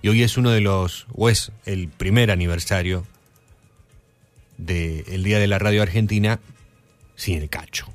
Y 0.00 0.08
hoy 0.08 0.22
es 0.22 0.38
uno 0.38 0.50
de 0.50 0.62
los, 0.62 1.06
o 1.12 1.28
es 1.28 1.52
el 1.66 1.88
primer 1.88 2.30
aniversario 2.30 3.06
del 4.66 5.22
Día 5.22 5.38
de 5.38 5.46
la 5.46 5.58
Radio 5.58 5.82
Argentina 5.82 6.40
sin 7.16 7.38
el 7.38 7.48
cacho. 7.48 7.86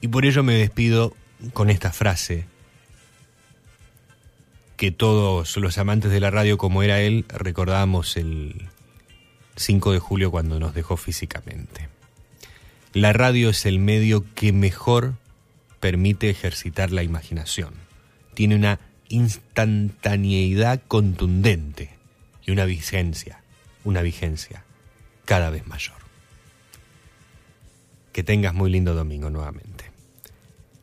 Y 0.00 0.08
por 0.08 0.24
ello 0.24 0.42
me 0.42 0.54
despido 0.54 1.14
con 1.52 1.70
esta 1.70 1.92
frase 1.92 2.46
que 4.76 4.92
todos 4.92 5.56
los 5.56 5.78
amantes 5.78 6.10
de 6.10 6.20
la 6.20 6.30
radio 6.30 6.56
como 6.56 6.82
era 6.82 7.00
él 7.00 7.24
recordamos 7.28 8.16
el 8.16 8.68
5 9.56 9.92
de 9.92 9.98
julio 9.98 10.30
cuando 10.30 10.60
nos 10.60 10.74
dejó 10.74 10.96
físicamente. 10.96 11.88
La 12.92 13.12
radio 13.12 13.50
es 13.50 13.66
el 13.66 13.80
medio 13.80 14.24
que 14.34 14.52
mejor 14.52 15.14
permite 15.80 16.30
ejercitar 16.30 16.92
la 16.92 17.02
imaginación. 17.02 17.74
Tiene 18.34 18.54
una 18.54 18.78
instantaneidad 19.08 20.80
contundente 20.86 21.90
y 22.46 22.52
una 22.52 22.64
vigencia, 22.64 23.42
una 23.84 24.02
vigencia 24.02 24.64
cada 25.28 25.50
vez 25.50 25.66
mayor. 25.66 25.98
Que 28.14 28.22
tengas 28.22 28.54
muy 28.54 28.70
lindo 28.70 28.94
domingo 28.94 29.28
nuevamente. 29.28 29.84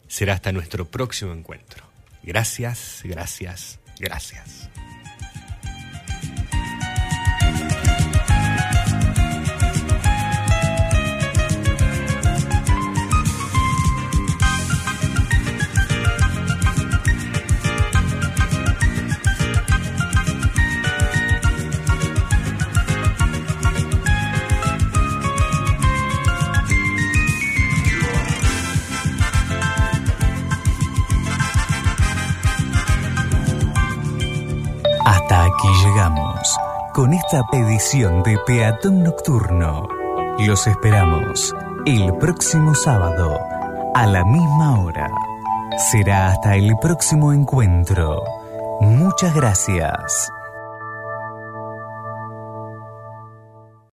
Será 0.07 0.35
hasta 0.35 0.51
nuestro 0.51 0.85
próximo 0.85 1.33
encuentro. 1.33 1.83
Gracias, 2.21 3.01
gracias, 3.03 3.79
gracias. 3.99 4.69
Con 36.95 37.13
esta 37.13 37.41
edición 37.51 38.23
de 38.23 38.37
Peatón 38.47 39.03
Nocturno. 39.03 39.85
Los 40.39 40.65
esperamos 40.65 41.53
el 41.85 42.15
próximo 42.19 42.73
sábado 42.73 43.37
a 43.93 44.07
la 44.07 44.23
misma 44.23 44.79
hora. 44.79 45.11
Será 45.91 46.29
hasta 46.29 46.55
el 46.55 46.71
próximo 46.81 47.33
encuentro. 47.33 48.23
Muchas 48.79 49.35
gracias. 49.35 50.31